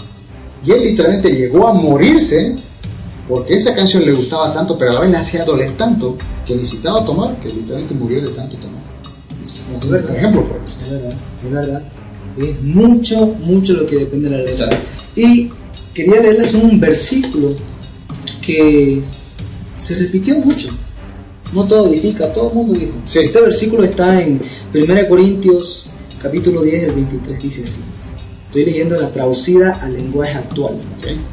Y 0.63 0.71
él 0.71 0.83
literalmente 0.83 1.35
llegó 1.35 1.67
a 1.67 1.73
morirse 1.73 2.55
porque 3.27 3.55
esa 3.55 3.75
canción 3.75 4.05
le 4.05 4.13
gustaba 4.13 4.53
tanto, 4.53 4.77
pero 4.77 4.91
a 4.91 4.93
la 4.95 4.99
vez 5.01 5.11
le 5.11 5.17
hacía 5.17 5.43
doler 5.43 5.75
tanto 5.75 6.17
que 6.45 6.55
le 6.55 6.61
incitaba 6.61 7.01
a 7.01 7.05
tomar, 7.05 7.37
que 7.39 7.49
literalmente 7.49 7.93
murió 7.93 8.21
de 8.21 8.29
tanto 8.29 8.55
tomar. 8.57 8.81
Es 9.81 9.89
verdad. 9.89 10.07
Por 10.07 10.15
ejemplo, 10.17 10.47
por 10.47 10.57
ejemplo. 10.57 10.85
Es 10.85 10.91
verdad, 10.91 11.17
es 11.43 11.51
verdad. 11.51 11.83
Es 12.37 12.61
mucho, 12.61 13.25
mucho 13.25 13.73
lo 13.73 13.85
que 13.85 13.97
depende 13.97 14.29
de 14.29 14.37
la 14.37 14.43
letra. 14.43 14.65
Exacto. 14.65 14.87
Y 15.15 15.49
quería 15.93 16.21
leerles 16.21 16.53
un 16.53 16.79
versículo 16.79 17.55
que 18.41 19.01
se 19.77 19.95
repitió 19.95 20.37
mucho. 20.37 20.69
No 21.53 21.67
todo 21.67 21.91
edifica, 21.91 22.31
todo 22.31 22.49
el 22.49 22.55
mundo 22.55 22.73
dijo. 22.73 22.93
Este 23.05 23.41
versículo 23.41 23.83
está 23.83 24.21
en 24.21 24.41
1 24.73 25.07
Corintios 25.09 25.91
capítulo 26.21 26.61
10, 26.61 26.83
el 26.83 26.91
23, 26.93 27.41
dice 27.41 27.63
así. 27.63 27.81
Estoy 28.45 28.65
leyendo 28.65 28.99
la 28.99 29.11
traducida 29.11 29.79
al 29.81 29.93
lenguaje 29.93 30.33
actual. 30.33 30.75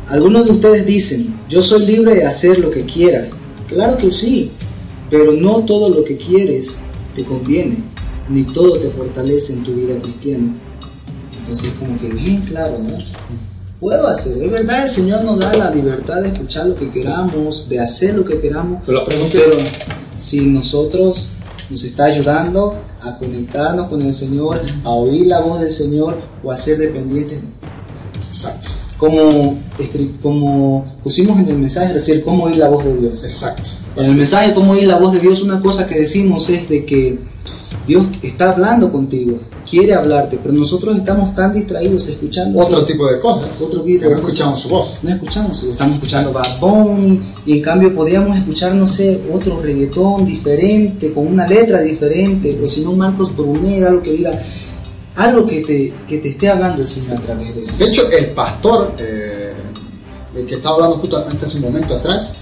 Algunos 0.09 0.47
de 0.47 0.53
ustedes 0.53 0.87
dicen, 0.87 1.35
yo 1.49 1.61
soy 1.61 1.85
libre 1.85 2.15
de 2.15 2.25
hacer 2.25 2.59
lo 2.59 2.71
que 2.71 2.85
quiera. 2.85 3.29
Claro 3.67 3.99
que 3.99 4.11
sí, 4.11 4.51
pero 5.11 5.33
no 5.33 5.65
todo 5.65 5.91
lo 5.91 6.05
que 6.05 6.17
quieres 6.17 6.79
te 7.15 7.25
conviene, 7.25 7.77
ni 8.29 8.45
todo 8.45 8.79
te 8.79 8.89
fortalece 8.89 9.55
en 9.55 9.63
tu 9.65 9.73
vida 9.73 9.99
cristiana. 9.99 10.55
Entonces 11.49 11.73
como 11.79 11.99
que 11.99 12.09
bien 12.09 12.43
claro, 12.43 12.79
¿no? 12.79 12.99
Puedo 13.81 14.07
hacer, 14.07 14.43
es 14.43 14.51
verdad, 14.51 14.83
el 14.83 14.89
Señor 14.91 15.25
nos 15.25 15.39
da 15.39 15.55
la 15.55 15.71
libertad 15.71 16.21
de 16.21 16.29
escuchar 16.29 16.67
lo 16.67 16.75
que 16.75 16.91
queramos, 16.91 17.71
de 17.71 17.81
hacer 17.81 18.15
lo 18.15 18.25
que 18.25 18.39
queramos, 18.39 18.83
Pero 18.85 19.05
pero 19.07 19.45
si 20.19 20.41
nosotros 20.45 21.31
nos 21.71 21.85
está 21.85 22.05
ayudando 22.05 22.75
a 23.03 23.17
conectarnos 23.17 23.89
con 23.89 24.03
el 24.03 24.13
Señor, 24.13 24.61
a 24.85 24.91
oír 24.91 25.27
la 25.27 25.41
voz 25.41 25.61
del 25.61 25.73
Señor 25.73 26.19
o 26.45 26.53
a 26.53 26.57
ser 26.59 26.77
dependientes. 26.77 27.39
Exacto. 28.27 28.73
Como, 28.99 29.59
como 30.21 30.99
pusimos 31.03 31.39
en 31.39 31.49
el 31.49 31.57
mensaje 31.57 31.95
recién, 31.95 32.21
cómo 32.21 32.45
oír 32.45 32.57
la 32.57 32.69
voz 32.69 32.85
de 32.85 32.95
Dios. 32.95 33.25
Exacto. 33.25 33.71
En 33.97 34.05
el 34.05 34.17
mensaje 34.17 34.53
cómo 34.53 34.73
oír 34.73 34.87
la 34.87 34.99
voz 34.99 35.15
de 35.15 35.21
Dios, 35.21 35.41
una 35.41 35.63
cosa 35.63 35.87
que 35.87 35.99
decimos 35.99 36.51
es 36.51 36.69
de 36.69 36.85
que 36.85 37.19
Dios 37.89 38.05
está 38.23 38.51
hablando 38.51 38.93
contigo, 38.93 39.39
quiere 39.69 39.95
hablarte, 39.95 40.39
pero 40.43 40.53
nosotros 40.53 40.95
estamos 40.95 41.35
tan 41.35 41.55
distraídos 41.55 42.07
escuchando 42.09 42.59
Otro 42.61 42.85
tipo 42.85 43.11
de 43.11 43.19
cosas. 43.19 43.59
otro 43.63 43.81
tipo 43.81 44.03
que 44.03 44.11
no 44.11 44.17
escuchamos 44.17 44.61
su 44.61 44.69
voz. 44.69 44.99
No 45.03 45.09
escuchamos 45.09 45.57
su 45.57 45.67
voz, 45.67 45.73
estamos 45.73 45.95
escuchando 45.95 46.31
Bad 46.31 46.61
Bunny 46.61 47.23
y 47.47 47.55
en 47.55 47.63
cambio 47.63 47.95
podríamos 47.95 48.37
escuchar, 48.37 48.75
no 48.75 48.87
sé, 48.87 49.23
otro 49.33 49.63
reggaetón 49.63 50.27
diferente, 50.27 51.15
con 51.15 51.27
una 51.27 51.47
letra 51.47 51.81
diferente, 51.81 52.61
o 52.63 52.69
si 52.69 52.83
no 52.83 52.93
Marcos 52.93 53.35
Brunet, 53.35 53.83
algo 53.85 54.03
que 54.03 54.13
diga, 54.13 54.39
algo 55.17 55.47
que 55.47 55.63
te, 55.63 55.95
que 56.07 56.19
te 56.19 56.29
esté 56.29 56.51
hablando 56.51 56.83
el 56.83 56.89
Señor 56.89 57.17
a 57.17 57.21
través 57.23 57.55
de 57.55 57.63
eso. 57.63 57.79
De 57.79 57.87
hecho, 57.87 58.03
el 58.11 58.27
pastor, 58.33 58.93
eh, 58.99 59.55
el 60.37 60.45
que 60.45 60.57
estaba 60.57 60.75
hablando 60.75 60.99
justamente 60.99 61.47
hace 61.47 61.57
un 61.57 61.63
momento 61.63 61.97
atrás, 61.97 62.35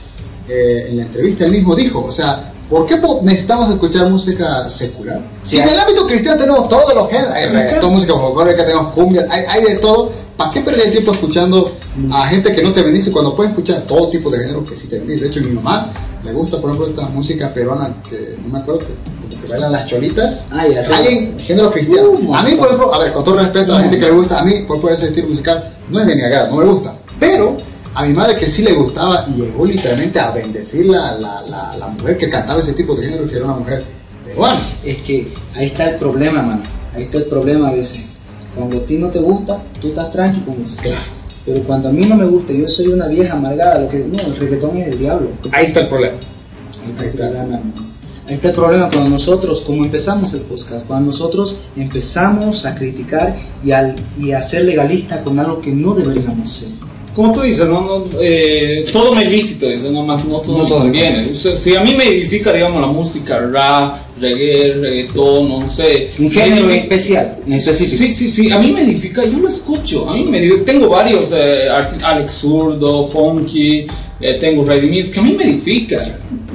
eh, 0.49 0.87
en 0.89 0.97
la 0.97 1.03
entrevista, 1.05 1.45
él 1.45 1.53
mismo 1.53 1.77
dijo, 1.77 2.05
o 2.05 2.11
sea, 2.11 2.53
¿por 2.69 2.87
qué 2.87 3.01
necesitamos 3.23 3.71
escuchar 3.71 4.11
música 4.11 4.69
secular? 4.69 5.21
Si 5.43 5.59
en 5.59 5.69
el 5.69 5.79
ámbito 5.79 6.07
cristiano 6.07 6.39
tenemos 6.39 6.69
todos 6.69 6.95
los 6.95 7.09
géneros, 7.09 7.31
hay 7.33 7.47
reggaetón, 7.47 7.93
música 7.93 8.15
folclórica, 8.15 8.65
tenemos 8.65 8.93
cumbia, 8.93 9.27
hay, 9.31 9.45
hay 9.49 9.65
de 9.65 9.77
todo, 9.77 10.11
¿para 10.37 10.51
qué 10.51 10.61
perder 10.61 10.87
el 10.87 10.93
tiempo 10.93 11.13
escuchando 11.13 11.71
a 12.13 12.27
gente 12.27 12.53
que 12.53 12.63
no 12.63 12.73
te 12.73 12.83
bendice 12.83 13.13
cuando 13.13 13.35
puedes 13.35 13.53
escuchar 13.53 13.83
todo 13.83 14.09
tipo 14.11 14.31
de 14.31 14.39
género 14.41 14.65
que 14.65 14.77
sí 14.77 14.89
te 14.89 14.99
bendice? 14.99 15.21
De 15.21 15.27
hecho, 15.29 15.41
mi 15.41 15.51
mamá 15.51 15.93
le 16.25 16.33
gusta, 16.33 16.61
por 16.61 16.71
ejemplo, 16.71 16.89
esta 16.89 17.09
música 17.09 17.55
peruana 17.55 17.95
que 18.09 18.37
no 18.43 18.49
me 18.49 18.59
acuerdo 18.59 18.81
que 18.81 18.87
como 18.87 19.41
que 19.41 19.49
bailan 19.49 19.73
las 19.73 19.87
cholitas. 19.87 20.49
Ya, 20.73 20.97
Hay 20.97 21.07
en 21.07 21.39
género 21.39 21.71
cristiano. 21.71 22.11
Uh, 22.11 22.35
a 22.35 22.43
mí, 22.43 22.53
por 22.53 22.67
ejemplo, 22.67 22.93
a 22.93 22.99
ver, 22.99 23.13
con 23.13 23.23
todo 23.23 23.37
respeto 23.39 23.73
a 23.73 23.77
la 23.77 23.83
gente 23.83 23.99
que 23.99 24.07
le 24.07 24.11
gusta, 24.11 24.41
a 24.41 24.43
mí, 24.43 24.65
por 24.67 24.77
ejemplo, 24.77 24.91
ese 24.91 25.07
estilo 25.07 25.29
musical 25.29 25.73
no 25.89 26.01
es 26.01 26.07
de 26.07 26.17
mi 26.17 26.23
agrado, 26.23 26.51
no 26.51 26.57
me 26.57 26.65
gusta. 26.65 26.93
Pero 27.21 27.59
a 27.97 28.05
mi 28.05 28.13
madre 28.13 28.37
que 28.37 28.47
sí 28.47 28.63
le 28.63 28.75
gustaba 28.75 29.25
llegó 29.35 29.65
literalmente 29.65 30.21
a 30.21 30.31
bendecir 30.31 30.85
la, 30.85 31.17
la, 31.17 31.41
la, 31.41 31.77
la 31.77 31.89
mujer 31.89 32.19
que 32.19 32.29
cantaba 32.29 32.61
ese 32.61 32.75
tipo 32.75 32.95
de 32.95 33.07
género, 33.07 33.27
que 33.27 33.37
era 33.37 33.47
una 33.47 33.55
mujer 33.55 33.85
peruana. 34.23 34.61
Es 34.85 34.99
que 34.99 35.27
ahí 35.55 35.67
está 35.69 35.89
el 35.89 35.97
problema, 35.97 36.43
mano. 36.43 36.63
Ahí 36.95 37.05
está 37.05 37.17
el 37.17 37.25
problema 37.25 37.69
a 37.69 37.73
veces. 37.73 38.03
Cuando 38.55 38.77
a 38.77 38.81
ti 38.85 38.99
no 38.99 39.09
te 39.09 39.19
gusta, 39.19 39.63
tú 39.81 39.89
estás 39.89 40.13
tranqui 40.13 40.41
con 40.41 40.63
eso. 40.63 40.83
Claro. 40.83 41.01
Pero 41.47 41.63
cuando 41.65 41.89
a 41.89 41.93
mí 41.93 42.05
no 42.05 42.17
me 42.17 42.27
gusta, 42.27 42.53
yo 42.53 42.69
soy 42.69 42.89
una 42.89 43.07
vieja 43.07 43.33
amargada, 43.33 43.81
lo 43.81 43.89
que 43.89 44.01
no, 44.01 44.19
el 44.19 44.37
reggaetón 44.37 44.77
es 44.77 44.89
el 44.89 44.99
diablo. 44.99 45.31
Ahí 45.53 45.67
está 45.67 45.81
el 45.81 45.89
problema. 45.89 46.19
Ahí 46.85 46.91
está 46.91 47.05
el 47.05 47.13
problema. 47.13 47.61
Ahí 48.27 48.35
está 48.35 48.49
el 48.49 48.55
problema 48.55 48.91
cuando 48.91 49.09
nosotros, 49.09 49.63
como 49.63 49.85
empezamos 49.87 50.35
el 50.35 50.41
podcast, 50.43 50.85
cuando 50.85 51.07
nosotros 51.07 51.63
empezamos 51.77 52.67
a 52.67 52.75
criticar 52.75 53.37
y, 53.65 53.71
al, 53.71 53.97
y 54.19 54.33
a 54.33 54.43
ser 54.43 54.67
legalistas 54.67 55.21
con 55.21 55.39
algo 55.39 55.63
que 55.63 55.73
no 55.73 55.95
deberíamos 55.95 56.53
ser. 56.53 56.69
Como 57.17 57.33
tú 57.33 57.41
dices, 57.41 57.67
no, 57.67 57.81
no, 57.81 58.05
eh, 58.21 58.85
todo 58.93 59.15
me 59.15 59.23
es 59.23 59.31
lícito, 59.31 59.71
eso 59.71 59.91
no, 59.91 60.05
más, 60.05 60.23
no 60.27 60.39
todo 60.41 60.59
No 60.59 60.65
me 60.65 60.69
todo, 60.69 60.79
conviene. 60.81 61.31
O 61.31 61.35
sea, 61.35 61.57
si 61.57 61.75
a 61.75 61.81
mí 61.81 61.95
me 61.95 62.07
edifica, 62.07 62.53
digamos, 62.53 62.79
la 62.79 62.89
música 62.89 63.39
rap, 63.39 63.97
reggae, 64.21 64.75
reggaetón, 64.75 65.49
no 65.49 65.67
sé. 65.67 66.11
Un 66.19 66.31
género 66.31 66.67
me- 66.67 66.77
especial, 66.81 67.39
en 67.47 67.55
específico. 67.55 67.97
Sí, 67.97 68.15
sí, 68.15 68.31
sí, 68.31 68.53
a 68.53 68.59
mí 68.59 68.71
me 68.71 68.83
edifica, 68.83 69.25
yo 69.25 69.39
lo 69.39 69.49
escucho. 69.49 70.11
A 70.11 70.13
mí 70.15 70.25
me 70.25 70.41
edifica. 70.41 70.65
Tengo 70.67 70.91
varios, 70.91 71.33
eh, 71.35 71.69
Alex 72.05 72.35
Zurdo, 72.35 73.07
Funky, 73.09 73.87
eh, 74.21 74.35
tengo 74.39 74.63
Ready 74.65 74.87
Miss, 74.91 75.11
que 75.11 75.21
a 75.21 75.23
mí 75.23 75.33
me 75.33 75.45
edifica. 75.45 76.03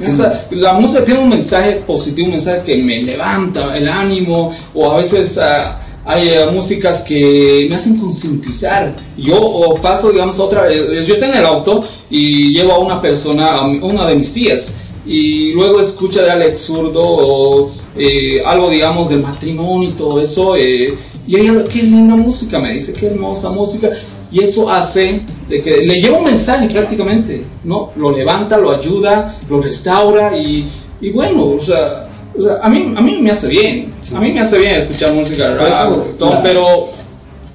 Esa- 0.00 0.46
la 0.52 0.74
música 0.74 1.04
tiene 1.04 1.20
un 1.22 1.28
mensaje 1.28 1.72
positivo, 1.84 2.26
un 2.26 2.34
mensaje 2.34 2.62
que 2.64 2.76
me 2.76 3.02
levanta 3.02 3.76
el 3.76 3.88
ánimo, 3.88 4.52
o 4.74 4.92
a 4.92 4.98
veces 4.98 5.38
ah, 5.38 5.80
hay 6.04 6.28
eh, 6.28 6.46
músicas 6.52 7.02
que 7.02 7.66
me 7.68 7.76
hacen 7.76 7.96
concientizar. 7.98 8.94
Yo 9.16 9.40
o 9.40 9.76
paso, 9.76 10.10
digamos, 10.10 10.38
otra 10.38 10.62
vez, 10.62 11.06
yo 11.06 11.14
estoy 11.14 11.28
en 11.28 11.36
el 11.36 11.46
auto 11.46 11.84
y 12.10 12.52
llevo 12.52 12.72
a 12.72 12.78
una 12.78 13.00
persona, 13.00 13.56
a 13.56 13.66
una 13.66 14.06
de 14.06 14.16
mis 14.16 14.32
tías, 14.32 14.78
y 15.06 15.52
luego 15.52 15.80
escucha 15.80 16.22
de 16.22 16.30
Alex 16.30 16.60
Zurdo 16.60 17.02
o 17.02 17.70
eh, 17.96 18.42
algo, 18.44 18.70
digamos, 18.70 19.08
del 19.08 19.20
matrimonio 19.20 19.90
y 19.90 19.92
todo 19.92 20.20
eso, 20.20 20.56
eh, 20.56 20.96
y 21.26 21.36
ella, 21.36 21.64
qué 21.68 21.82
linda 21.82 22.16
música, 22.16 22.58
me 22.58 22.72
dice, 22.72 22.92
qué 22.94 23.06
hermosa 23.06 23.50
música, 23.50 23.88
y 24.30 24.42
eso 24.42 24.70
hace 24.70 25.20
de 25.48 25.62
que 25.62 25.78
le 25.78 26.00
lleva 26.00 26.18
un 26.18 26.24
mensaje 26.24 26.68
prácticamente, 26.68 27.44
¿no? 27.64 27.90
Lo 27.96 28.10
levanta, 28.10 28.56
lo 28.56 28.72
ayuda, 28.72 29.36
lo 29.48 29.60
restaura, 29.60 30.36
y, 30.36 30.68
y 31.00 31.10
bueno, 31.10 31.46
o 31.46 31.60
sea, 31.60 32.01
o 32.38 32.42
sea, 32.42 32.58
a, 32.62 32.68
mí, 32.68 32.94
a 32.96 33.00
mí 33.00 33.18
me 33.20 33.30
hace 33.30 33.48
bien, 33.48 33.92
a 34.14 34.20
mí 34.20 34.32
me 34.32 34.40
hace 34.40 34.58
bien 34.58 34.72
escuchar 34.74 35.12
música 35.12 35.48
Por 35.48 35.56
rap, 35.58 35.68
eso, 35.68 36.08
todo, 36.18 36.30
la- 36.30 36.42
pero 36.42 36.88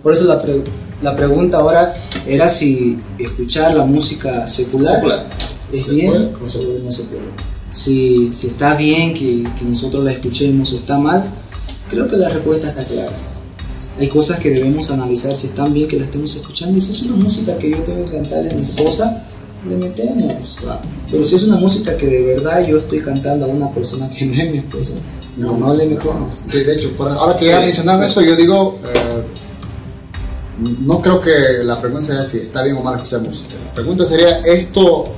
Por 0.03 0.13
eso 0.13 0.25
la, 0.25 0.41
pre- 0.41 0.63
la 1.01 1.15
pregunta 1.15 1.57
ahora 1.57 1.93
era 2.27 2.47
si 2.49 2.97
escuchar 3.19 3.73
la 3.75 3.83
música 3.85 4.47
secular, 4.47 4.95
Secular. 4.95 5.25
es 5.71 5.83
¿Se 5.83 5.91
bien 5.93 6.11
puede? 6.11 6.45
o 6.45 6.49
se 6.49 6.59
puede- 6.59 6.79
no 6.79 6.91
se 6.91 7.03
puede. 7.03 7.21
Si, 7.71 8.29
si 8.33 8.47
está 8.47 8.75
bien 8.75 9.13
que, 9.13 9.43
que 9.57 9.65
nosotros 9.65 10.03
la 10.03 10.11
escuchemos 10.13 10.71
o 10.73 10.77
está 10.77 10.97
mal, 10.97 11.25
creo 11.89 12.07
que 12.07 12.15
la 12.17 12.29
respuesta 12.29 12.69
está 12.69 12.85
clara. 12.85 13.11
Hay 13.99 14.07
cosas 14.09 14.39
que 14.39 14.51
debemos 14.51 14.89
analizar 14.91 15.35
si 15.35 15.47
están 15.47 15.73
bien 15.73 15.87
que 15.87 15.97
la 15.97 16.05
estemos 16.05 16.33
escuchando. 16.35 16.77
Y 16.77 16.81
si 16.81 16.91
es 16.91 17.01
una 17.03 17.15
música 17.17 17.57
que 17.57 17.71
yo 17.71 17.77
tengo 17.79 18.05
que 18.05 18.11
cantarle 18.17 18.51
a 18.51 18.53
mi 18.53 18.61
esposa, 18.61 19.26
le 19.67 19.75
metemos. 19.77 20.59
Pero 21.11 21.23
si 21.23 21.35
es 21.35 21.43
una 21.43 21.57
música 21.57 21.95
que 21.97 22.07
de 22.07 22.25
verdad 22.25 22.65
yo 22.65 22.77
estoy 22.77 22.99
cantando 23.01 23.45
a 23.45 23.49
una 23.49 23.69
persona 23.71 24.09
que 24.09 24.25
no 24.25 24.33
es 24.41 24.51
mi 24.51 24.57
esposa, 24.59 24.93
no, 25.37 25.57
no 25.57 25.73
le. 25.73 25.97
Sí, 26.31 26.63
de 26.63 26.73
hecho, 26.73 26.91
por- 26.97 27.09
ahora 27.09 27.37
que 27.37 27.45
ya 27.45 27.59
Sí, 27.59 27.65
mencionaron 27.65 28.01
sí. 28.01 28.07
eso, 28.07 28.21
yo 28.21 28.35
digo, 28.35 28.79
eh, 28.93 29.23
no 30.81 31.01
creo 31.01 31.21
que 31.21 31.29
la 31.63 31.79
pregunta 31.79 32.05
sea 32.05 32.23
si 32.23 32.37
está 32.37 32.63
bien 32.63 32.77
o 32.77 32.81
mal 32.81 32.95
escuchar 32.95 33.21
música. 33.21 33.53
La 33.67 33.73
pregunta 33.75 34.05
sería, 34.05 34.39
¿esto 34.39 35.09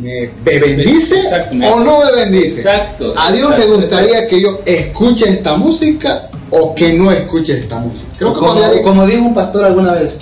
me, 0.00 0.30
me 0.44 0.58
bendice 0.60 1.18
Exacto, 1.20 1.56
o 1.72 1.80
no 1.80 1.98
me 2.04 2.12
bendice? 2.12 2.58
Exacto, 2.60 3.12
A 3.16 3.32
Dios 3.32 3.50
exacto, 3.50 3.70
le 3.70 3.76
gustaría 3.80 4.28
que 4.28 4.40
yo 4.40 4.60
escuche 4.64 5.28
esta 5.28 5.56
música 5.56 6.30
o 6.50 6.72
que 6.74 6.92
no 6.92 7.10
escuche 7.10 7.54
esta 7.54 7.80
música. 7.80 8.12
Creo 8.16 8.32
que 8.32 8.38
como, 8.38 8.60
ya 8.60 8.82
como 8.82 9.04
dijo 9.06 9.22
un 9.24 9.34
pastor 9.34 9.64
alguna 9.64 9.92
vez, 9.94 10.20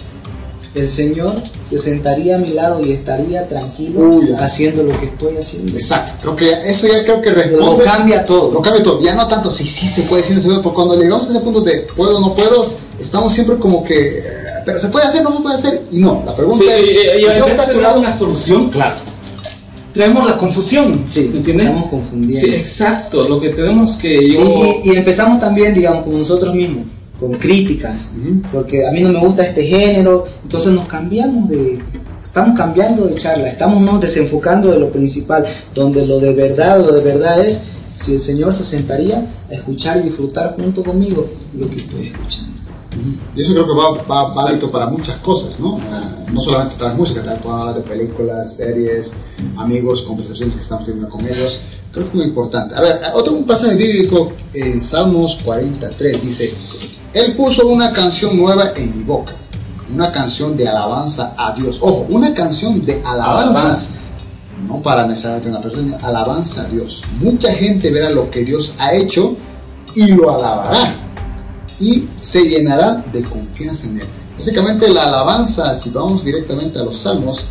el 0.75 0.91
Señor 0.91 1.33
se 1.63 1.79
sentaría 1.79 2.35
a 2.37 2.39
mi 2.39 2.49
lado 2.49 2.85
y 2.85 2.93
estaría 2.93 3.47
tranquilo 3.49 4.01
Uy, 4.01 4.31
haciendo 4.39 4.83
lo 4.83 4.99
que 4.99 5.07
estoy 5.07 5.37
haciendo. 5.37 5.75
Exacto, 5.77 6.15
creo 6.21 6.37
que 6.37 6.69
eso 6.71 6.89
ya 6.89 7.05
creo 7.05 7.21
que 7.23 7.31
Lo 7.31 7.37
responde. 7.37 7.85
cambia 7.85 8.27
todo. 8.27 8.51
Lo 8.53 8.61
cambia 8.61 8.83
todo. 8.83 9.01
Ya 9.01 9.15
no 9.15 9.29
tanto 9.29 9.51
si 9.51 9.67
sí 9.67 9.87
se 9.87 10.03
puede, 10.03 10.23
si 10.25 10.35
no 10.35 10.41
se 10.41 10.47
puede, 10.49 10.61
porque 10.61 10.75
cuando 10.77 10.97
llegamos 10.97 11.27
a 11.27 11.31
ese 11.31 11.41
punto 11.41 11.61
de 11.61 11.87
puedo 11.97 12.17
o 12.19 12.21
no 12.21 12.35
puedo, 12.35 12.71
estamos 12.99 13.33
siempre 13.33 13.57
como 13.57 13.85
que, 13.85 14.19
eh, 14.19 14.25
pero 14.67 14.79
se 14.81 14.89
puede 14.89 15.07
hacer, 15.07 15.23
no 15.23 15.31
se 15.37 15.43
puede 15.43 15.55
hacer, 15.57 15.83
y 15.93 15.99
no. 15.99 16.23
La 16.27 16.35
pregunta 16.35 16.65
Sí, 16.65 16.71
es, 16.71 16.87
y- 16.87 16.91
y- 16.91 17.19
y 17.19 17.21
si 17.21 17.27
vez 17.29 17.47
está 17.51 17.63
a 17.63 17.67
de 17.67 17.73
tu 17.73 17.81
dar 17.81 17.83
lado, 17.91 18.01
una 18.01 18.19
solución, 18.19 18.69
claro. 18.71 18.97
traemos 19.93 20.27
la 20.29 20.37
confusión. 20.39 21.03
Sí, 21.07 21.29
¿me 21.33 21.39
entiendes? 21.39 21.67
estamos 21.69 21.89
confundiendo. 21.91 22.49
Sí, 22.49 22.55
exacto. 22.55 23.29
Lo 23.29 23.39
que 23.41 23.51
tenemos 23.51 23.93
que 23.97 24.13
Y, 24.23 24.35
yo. 24.35 24.41
y- 24.85 24.91
y 24.91 24.97
empezamos 24.97 25.39
también, 25.39 25.73
digamos, 25.73 26.03
como 26.05 26.19
nosotros 26.19 26.53
mismos, 26.55 26.85
con 27.19 27.33
críticas, 27.35 28.13
Ujú. 28.21 28.43
porque 28.53 28.87
a 28.87 28.91
mí 28.91 29.03
no 29.03 29.11
me 29.11 29.21
gusta 29.21 29.45
este 29.45 29.65
género, 29.65 30.27
entonces 30.43 30.73
nos 30.73 30.87
cambiamos 30.87 31.49
de... 31.49 31.79
Estamos 32.23 32.59
cambiando 32.59 33.05
de 33.07 33.15
charla, 33.15 33.49
estamos 33.49 33.81
nos 33.81 34.01
desenfocando 34.01 34.73
de 34.73 34.81
lo 34.81 34.91
principal, 34.91 35.47
donde 35.73 36.05
lo 36.05 36.19
de 36.19 36.33
verdad, 36.33 36.85
lo 36.85 36.93
de 36.93 37.01
verdad 37.01 37.45
es 37.47 37.63
si 37.95 38.15
el 38.15 38.21
Señor 38.21 38.53
se 38.53 38.65
sentaría 38.65 39.25
a 39.49 39.55
escuchar 39.55 39.99
y 39.99 40.03
disfrutar 40.03 40.57
junto 40.57 40.83
conmigo 40.83 41.29
lo 41.57 41.71
que 41.71 41.77
estoy 41.77 42.09
escuchando. 42.09 42.55
Y 43.37 43.41
eso 43.41 43.53
creo 43.53 43.67
que 43.67 43.73
va, 43.73 44.03
va 44.05 44.35
válido 44.35 44.71
para 44.71 44.87
muchas 44.87 45.17
cosas, 45.17 45.59
¿no? 45.59 45.81
No 46.33 46.41
solamente 46.41 46.77
para 46.79 46.95
música, 46.95 47.23
también 47.23 47.43
podemos 47.43 47.69
hablar 47.69 47.83
de 47.85 47.89
películas, 47.89 48.57
series, 48.57 49.13
amigos, 49.57 50.03
conversaciones 50.03 50.55
que 50.55 50.61
estamos 50.61 50.85
teniendo 50.87 51.09
con 51.09 51.25
ellos. 51.27 51.61
Creo 51.93 52.05
que 52.07 52.11
es 52.11 52.15
muy 52.17 52.25
importante. 52.27 52.75
A 52.75 52.81
ver, 52.81 53.01
otro 53.15 53.35
un 53.35 53.45
pasaje 53.45 53.77
bíblico 53.77 54.33
en 54.53 54.81
Salmos 54.81 55.39
43 55.45 56.23
dice, 56.23 56.53
Él 57.15 57.37
puso 57.37 57.69
una 57.69 57.93
canción 57.93 58.37
nueva 58.37 58.73
en 58.75 58.99
mi 58.99 59.05
boca, 59.05 59.35
una 59.93 60.11
canción 60.11 60.57
de 60.57 60.69
alabanza 60.69 61.33
a 61.39 61.53
Dios. 61.53 61.79
Ojo, 61.81 62.07
una 62.09 62.35
canción 62.35 62.85
de 62.85 63.01
alabanza. 63.05 63.61
Alabanza. 63.61 63.91
No 64.67 64.83
para 64.83 65.07
necesariamente 65.07 65.49
una 65.49 65.61
persona, 65.61 65.99
alabanza 66.03 66.63
a 66.63 66.65
Dios. 66.65 67.05
Mucha 67.21 67.53
gente 67.53 67.91
verá 67.93 68.11
lo 68.11 68.31
que 68.31 68.45
Dios 68.45 68.75
ha 68.79 68.95
hecho 68.95 69.37
y 69.95 70.09
lo 70.09 70.29
alabará 70.29 70.97
y 71.79 72.09
se 72.21 72.43
llenarán 72.49 73.05
de 73.13 73.23
confianza 73.23 73.87
en 73.87 74.01
Él. 74.01 74.07
Básicamente 74.37 74.89
la 74.89 75.05
alabanza, 75.05 75.73
si 75.77 75.91
vamos 75.91 76.25
directamente 76.25 76.81
a 76.81 76.83
los 76.83 76.97
salmos, 76.97 77.47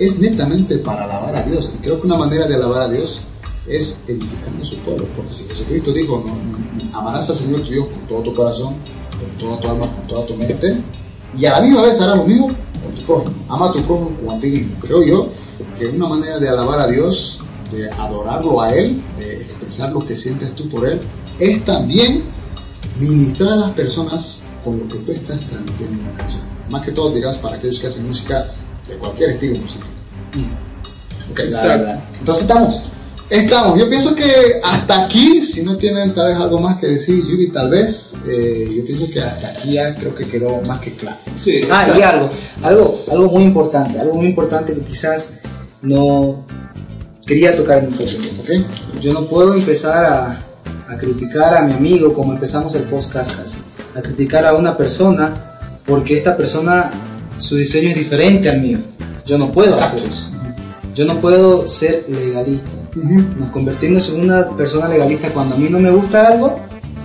es 0.00 0.18
netamente 0.18 0.78
para 0.78 1.04
alabar 1.04 1.36
a 1.36 1.42
Dios. 1.42 1.70
Y 1.74 1.78
creo 1.78 2.00
que 2.00 2.06
una 2.06 2.16
manera 2.16 2.46
de 2.46 2.56
alabar 2.56 2.82
a 2.82 2.88
Dios 2.88 3.26
es 3.68 4.02
edificando 4.08 4.62
a 4.62 4.66
su 4.66 4.78
pueblo. 4.78 5.06
Porque 5.14 5.32
si 5.32 5.44
Jesucristo 5.44 5.92
dijo, 5.92 6.24
no, 6.26 6.98
amarás 6.98 7.30
al 7.30 7.36
Señor 7.36 7.62
tu 7.62 7.70
Dios 7.70 7.86
con 7.86 8.00
todo 8.08 8.22
tu 8.22 8.34
corazón, 8.34 8.74
con 9.18 9.38
toda 9.38 9.60
tu 9.60 9.68
alma, 9.68 9.94
con 9.94 10.06
toda 10.06 10.26
tu 10.26 10.36
mente, 10.36 10.82
y 11.36 11.44
a 11.46 11.52
la 11.52 11.60
misma 11.60 11.82
vez 11.82 12.00
hará 12.00 12.16
lo 12.16 12.24
mismo 12.24 12.48
con 12.48 12.94
tu 12.94 13.02
prójimo. 13.02 13.34
Ama 13.48 13.68
a 13.68 13.72
tu 13.72 13.82
prójimo 13.82 14.16
como 14.16 14.32
a 14.32 14.40
ti 14.40 14.50
mismo. 14.50 14.76
Creo 14.80 15.02
yo 15.04 15.28
que 15.78 15.86
una 15.86 16.08
manera 16.08 16.38
de 16.38 16.48
alabar 16.48 16.78
a 16.78 16.88
Dios, 16.88 17.40
de 17.70 17.90
adorarlo 17.90 18.60
a 18.60 18.74
Él, 18.74 19.02
de 19.18 19.42
expresar 19.42 19.92
lo 19.92 20.04
que 20.04 20.16
sientes 20.16 20.54
tú 20.54 20.68
por 20.68 20.88
Él, 20.88 21.00
es 21.38 21.64
también 21.64 22.24
ministrar 22.98 23.52
a 23.52 23.56
las 23.56 23.70
personas 23.70 24.42
con 24.64 24.78
lo 24.78 24.88
que 24.88 24.98
tú 24.98 25.12
estás 25.12 25.40
transmitiendo 25.40 26.00
en 26.02 26.06
la 26.06 26.14
canción. 26.14 26.42
Más 26.70 26.82
que 26.82 26.92
todo, 26.92 27.12
digamos, 27.12 27.36
para 27.38 27.56
aquellos 27.56 27.78
que 27.78 27.86
hacen 27.86 28.06
música 28.06 28.46
de 28.88 28.96
cualquier 28.96 29.30
estilo 29.30 29.58
musical. 29.58 29.88
Ok, 31.30 31.40
Exacto. 31.40 32.02
Entonces 32.18 32.42
estamos. 32.42 32.82
Estamos, 33.28 33.76
yo 33.76 33.88
pienso 33.88 34.14
que 34.14 34.60
hasta 34.62 35.04
aquí, 35.04 35.42
si 35.42 35.62
no 35.64 35.76
tienen 35.76 36.14
tal 36.14 36.28
vez 36.28 36.36
algo 36.36 36.60
más 36.60 36.78
que 36.78 36.86
decir, 36.86 37.24
Yubi, 37.26 37.48
tal 37.50 37.68
vez, 37.70 38.14
eh, 38.28 38.70
yo 38.76 38.84
pienso 38.84 39.10
que 39.12 39.20
hasta 39.20 39.48
aquí 39.48 39.72
ya 39.72 39.96
creo 39.96 40.14
que 40.14 40.26
quedó 40.28 40.60
más 40.68 40.78
que 40.78 40.92
claro. 40.92 41.16
Sí, 41.36 41.62
Ah, 41.68 41.80
exacto. 41.82 41.98
y 41.98 42.02
algo, 42.02 42.30
algo, 42.62 43.04
algo 43.10 43.28
muy 43.32 43.42
importante, 43.42 43.98
algo 43.98 44.14
muy 44.14 44.26
importante 44.26 44.74
que 44.74 44.80
quizás 44.82 45.38
no 45.82 46.46
quería 47.26 47.56
tocar 47.56 47.78
en 47.82 47.90
toque, 47.90 48.16
¿ok? 48.40 49.00
Yo 49.00 49.12
no 49.12 49.26
puedo 49.26 49.54
empezar 49.54 50.04
a, 50.04 50.38
a 50.88 50.96
criticar 50.96 51.56
a 51.56 51.62
mi 51.62 51.72
amigo 51.72 52.14
como 52.14 52.32
empezamos 52.32 52.76
el 52.76 52.84
podcast 52.84 53.34
casi, 53.36 53.58
a 53.96 54.02
criticar 54.02 54.46
a 54.46 54.54
una 54.54 54.76
persona 54.76 55.34
porque 55.84 56.16
esta 56.16 56.36
persona, 56.36 56.92
su 57.38 57.56
diseño 57.56 57.88
es 57.88 57.96
diferente 57.96 58.48
al 58.48 58.60
mío. 58.60 58.78
Yo 59.26 59.36
no 59.36 59.50
puedo 59.50 59.68
Exacto. 59.70 59.96
hacer 59.96 60.08
eso. 60.10 60.30
Yo 60.94 61.04
no 61.06 61.20
puedo 61.20 61.66
ser 61.66 62.04
legalista. 62.08 62.68
Nos 62.96 63.50
convertimos 63.50 64.12
en 64.12 64.22
una 64.22 64.48
persona 64.56 64.88
legalista. 64.88 65.28
Cuando 65.28 65.54
a 65.54 65.58
mí 65.58 65.68
no 65.68 65.78
me 65.78 65.90
gusta 65.90 66.26
algo 66.26 66.58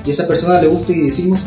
y 0.06 0.10
a 0.10 0.14
esa 0.14 0.28
persona 0.28 0.62
le 0.62 0.68
gusta 0.68 0.94
y 0.94 1.02
decimos, 1.02 1.46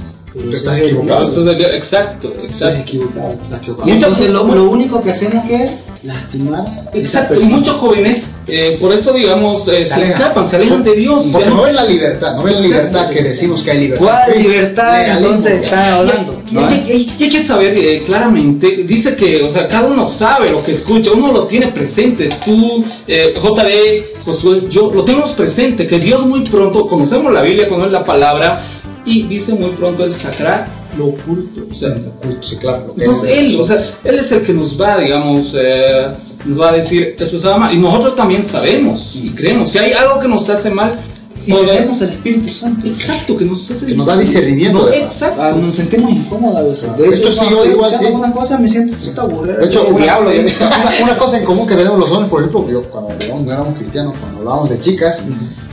Estás 0.52 0.78
equivocado. 0.78 1.26
Exacto, 1.74 2.34
exacto. 2.42 2.80
equivocado. 2.80 3.30
Estás 3.40 3.58
equivocado. 3.60 3.90
Entonces 3.90 4.30
lo, 4.30 4.44
lo 4.54 4.64
único 4.70 5.02
que 5.02 5.10
hacemos 5.10 5.44
que 5.46 5.62
es 5.64 5.72
lastimar 6.02 6.64
Exacto, 6.92 7.40
y 7.40 7.44
muchos 7.46 7.76
jóvenes, 7.76 8.34
eh, 8.46 8.76
por 8.80 8.92
eso 8.92 9.14
digamos, 9.14 9.66
eh, 9.68 9.86
se 9.86 10.02
escapan, 10.02 10.46
se 10.46 10.56
alejan 10.56 10.84
de 10.84 10.94
Dios. 10.96 11.28
Porque 11.32 11.48
no 11.48 11.56
no- 11.56 11.62
ven 11.62 11.74
la 11.74 11.84
libertad, 11.84 12.36
no 12.36 12.42
ven 12.42 12.54
la 12.54 12.60
libertad 12.60 13.10
que 13.10 13.22
decimos 13.22 13.62
que 13.62 13.70
hay 13.70 13.78
libertad. 13.78 14.04
¿Cuál 14.04 14.42
libertad 14.42 14.98
Legalismo. 14.98 15.26
entonces 15.28 15.62
está 15.62 15.94
hablando? 15.96 16.42
Y 16.52 16.58
hay, 16.58 16.80
que- 16.80 16.92
hay- 16.92 17.12
hay 17.20 17.28
que 17.30 17.40
saber 17.42 17.74
eh, 17.78 18.02
claramente, 18.04 18.84
dice 18.86 19.16
que, 19.16 19.42
o 19.42 19.50
sea, 19.50 19.66
cada 19.68 19.86
uno 19.88 20.06
sabe 20.08 20.50
lo 20.50 20.62
que 20.62 20.72
escucha, 20.72 21.10
uno 21.12 21.32
lo 21.32 21.44
tiene 21.44 21.68
presente. 21.68 22.28
Tú, 22.44 22.84
eh, 23.08 23.34
JD, 23.40 24.20
Josué, 24.24 24.60
yo 24.70 24.92
lo 24.94 25.04
tenemos 25.04 25.30
presente, 25.32 25.86
que 25.86 25.98
Dios 25.98 26.26
muy 26.26 26.40
pronto, 26.42 26.86
conocemos 26.86 27.32
la 27.32 27.40
Biblia, 27.42 27.66
conocemos 27.68 27.92
la 27.92 28.04
palabra, 28.04 28.62
y 29.06 29.22
dice 29.24 29.52
muy 29.54 29.70
pronto 29.70 30.04
el 30.04 30.12
sacar 30.12 30.66
lo 30.96 31.06
oculto. 31.06 31.62
O 31.70 31.74
sea, 31.74 31.94
Sí, 32.40 32.56
claro. 32.56 32.84
lo 32.88 32.94
que 32.94 33.04
entonces 33.04 33.30
es- 33.30 33.38
él, 33.38 33.60
o 33.60 33.64
sea, 33.64 33.78
él 34.04 34.18
es 34.18 34.32
el 34.32 34.42
que 34.42 34.52
nos 34.54 34.80
va, 34.80 34.98
digamos, 34.98 35.54
eh, 35.58 36.12
nos 36.44 36.60
va 36.60 36.70
a 36.70 36.72
decir 36.72 37.16
eso 37.18 37.36
está 37.36 37.56
mal. 37.56 37.74
Y 37.74 37.78
nosotros 37.78 38.14
también 38.16 38.46
sabemos 38.46 39.12
y 39.16 39.30
creemos. 39.30 39.70
Si 39.70 39.78
hay 39.78 39.92
algo 39.92 40.20
que 40.20 40.28
nos 40.28 40.48
hace 40.48 40.70
mal, 40.70 41.00
Y 41.46 41.50
todo- 41.50 41.66
tenemos 41.66 42.00
el 42.00 42.08
Espíritu 42.10 42.50
Santo. 42.52 42.86
exacto, 42.86 43.36
que 43.36 43.44
nos 43.44 43.70
hace 43.70 43.84
Que 43.86 43.94
nos 43.94 44.06
da 44.06 44.16
discernimiento, 44.16 44.86
No, 44.86 44.92
exacto. 44.92 45.42
Ah, 45.42 45.52
nos 45.52 45.74
sentimos 45.74 46.10
incómodos 46.12 46.56
a 46.56 46.62
veces. 46.62 46.96
De 46.96 47.08
hecho, 47.14 47.30
sí, 47.30 47.38
cuando 47.40 47.64
yo 47.66 47.70
igual 47.72 47.90
sí. 47.90 48.04
algunas 48.06 48.32
cosas 48.32 48.60
me 48.60 48.68
siento 48.68 48.94
esta 48.96 49.22
aburrida. 49.22 49.56
De 49.58 49.66
hecho, 49.66 49.84
una, 49.88 49.98
diablo, 50.04 50.30
¿eh? 50.30 50.40
una- 50.60 50.92
una 51.04 51.18
cosa 51.18 51.38
en 51.38 51.44
común 51.44 51.66
que 51.66 51.74
tenemos 51.74 51.98
los 51.98 52.10
hombres, 52.12 52.30
por 52.30 52.40
ejemplo, 52.40 52.70
yo 52.70 52.82
cuando 52.84 53.12
no 53.44 53.52
éramos 53.52 53.76
cristianos, 53.76 54.14
cuando 54.20 54.38
hablábamos 54.38 54.70
de 54.70 54.78
chicas, 54.80 55.24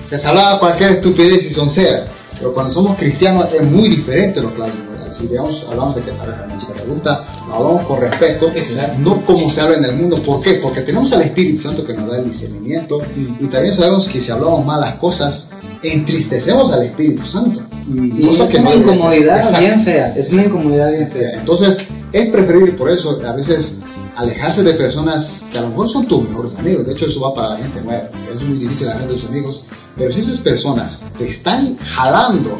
se 0.05 0.27
hablaba 0.27 0.59
cualquier 0.59 0.91
estupidez 0.93 1.45
y 1.45 1.49
soncera. 1.51 2.05
Pero 2.41 2.55
cuando 2.55 2.73
somos 2.73 2.97
cristianos 2.97 3.47
es 3.53 3.61
muy 3.61 3.87
diferente 3.87 4.41
lo 4.41 4.49
que 4.49 4.63
hablamos. 4.63 4.89
¿verdad? 4.91 5.11
Si 5.11 5.27
digamos, 5.27 5.67
hablamos 5.69 5.95
de 5.95 6.01
que 6.01 6.11
tal 6.11 6.27
vez 6.27 6.39
a 6.39 6.43
una 6.45 6.57
chica 6.57 6.73
te 6.73 6.83
gusta, 6.85 7.23
lo 7.47 7.53
hablamos 7.55 7.85
con 7.85 8.01
respeto, 8.01 8.51
Exacto. 8.55 8.97
no 8.99 9.23
como 9.25 9.47
se 9.47 9.61
habla 9.61 9.77
en 9.77 9.85
el 9.85 9.95
mundo. 9.95 10.17
¿Por 10.17 10.41
qué? 10.41 10.55
Porque 10.55 10.81
tenemos 10.81 11.13
al 11.13 11.21
Espíritu 11.21 11.61
Santo 11.61 11.85
que 11.85 11.93
nos 11.93 12.09
da 12.09 12.17
el 12.17 12.25
discernimiento 12.25 12.99
y 13.39 13.45
también 13.45 13.73
sabemos 13.73 14.09
que 14.09 14.19
si 14.19 14.31
hablamos 14.31 14.65
malas 14.65 14.95
cosas, 14.95 15.49
entristecemos 15.83 16.71
al 16.71 16.83
Espíritu 16.83 17.27
Santo. 17.27 17.61
Y 17.87 18.25
Cosa 18.25 18.45
es 18.45 18.51
que 18.51 18.57
una 18.57 18.69
no 18.71 18.75
incomodidad 18.77 19.59
bien 19.59 19.81
fea. 19.81 20.15
Es 20.15 20.33
una 20.33 20.45
incomodidad 20.45 20.91
bien 20.91 21.11
fea. 21.11 21.33
Entonces, 21.33 21.87
es 22.11 22.29
preferible 22.29 22.71
por 22.71 22.89
eso 22.89 23.19
a 23.25 23.33
veces 23.33 23.79
alejarse 24.15 24.63
de 24.63 24.73
personas 24.73 25.45
que 25.51 25.57
a 25.57 25.61
lo 25.61 25.69
mejor 25.69 25.87
son 25.87 26.07
tus 26.07 26.27
mejores 26.27 26.55
amigos. 26.57 26.85
De 26.85 26.93
hecho, 26.93 27.05
eso 27.05 27.21
va 27.21 27.33
para 27.33 27.49
la 27.49 27.57
gente 27.57 27.81
nueva. 27.81 28.09
Es 28.33 28.43
muy 28.43 28.57
difícil 28.57 28.87
alejarse 28.87 29.13
de 29.13 29.19
tus 29.19 29.29
amigos. 29.29 29.65
Pero 29.97 30.11
si 30.11 30.19
esas 30.19 30.39
personas 30.39 31.03
te 31.17 31.27
están 31.27 31.77
jalando 31.77 32.57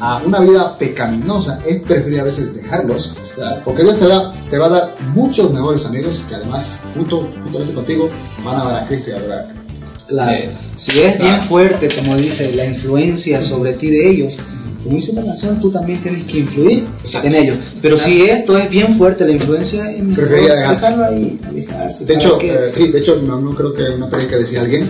a 0.00 0.18
una 0.18 0.40
vida 0.40 0.76
pecaminosa, 0.78 1.60
es 1.66 1.82
preferible 1.82 2.20
a 2.20 2.24
veces 2.24 2.54
dejarlos. 2.54 3.16
o 3.22 3.26
sea, 3.26 3.62
porque 3.64 3.82
Dios 3.82 3.98
te, 3.98 4.06
da, 4.06 4.34
te 4.50 4.58
va 4.58 4.66
a 4.66 4.70
dar 4.70 4.96
muchos 5.14 5.52
mejores 5.52 5.86
amigos 5.86 6.24
que 6.28 6.34
además, 6.34 6.80
junto, 6.94 7.30
juntamente 7.42 7.72
contigo, 7.72 8.10
van 8.44 8.56
a 8.56 8.60
amar 8.62 8.76
a 8.82 8.86
Cristo 8.86 9.10
y 9.10 9.12
adorar 9.14 9.40
a 9.40 9.44
Cristo. 9.44 9.64
Claro. 10.08 10.32
Es. 10.32 10.70
Si 10.76 11.00
es 11.00 11.18
bien 11.18 11.40
fuerte, 11.42 11.88
como 11.96 12.16
dice, 12.16 12.54
la 12.54 12.66
influencia 12.66 13.40
sobre 13.40 13.72
ti 13.72 13.88
de 13.88 14.10
ellos, 14.10 14.38
como 14.84 14.96
dice 14.96 15.14
la 15.14 15.24
canción, 15.24 15.58
tú 15.58 15.70
también 15.70 16.00
tienes 16.02 16.24
que 16.24 16.40
influir 16.40 16.86
Exacto. 17.02 17.28
en 17.28 17.34
ellos. 17.34 17.58
Pero 17.80 17.96
si 17.98 18.22
esto 18.22 18.56
es 18.58 18.68
bien 18.68 18.98
fuerte, 18.98 19.24
la 19.24 19.32
influencia 19.32 19.90
es 19.90 20.16
dejarlo 20.16 21.04
ahí, 21.06 21.40
alejarse. 21.48 22.04
De 22.04 22.14
¿para 22.14 22.24
hecho, 22.26 22.38
qué? 22.38 22.52
eh, 22.52 22.72
sí, 22.74 22.88
de 22.92 22.98
hecho, 22.98 23.20
no, 23.26 23.40
no 23.40 23.52
creo 23.54 23.72
que 23.72 23.82
una 23.82 24.10
predica 24.10 24.36
decía 24.36 24.60
alguien, 24.60 24.86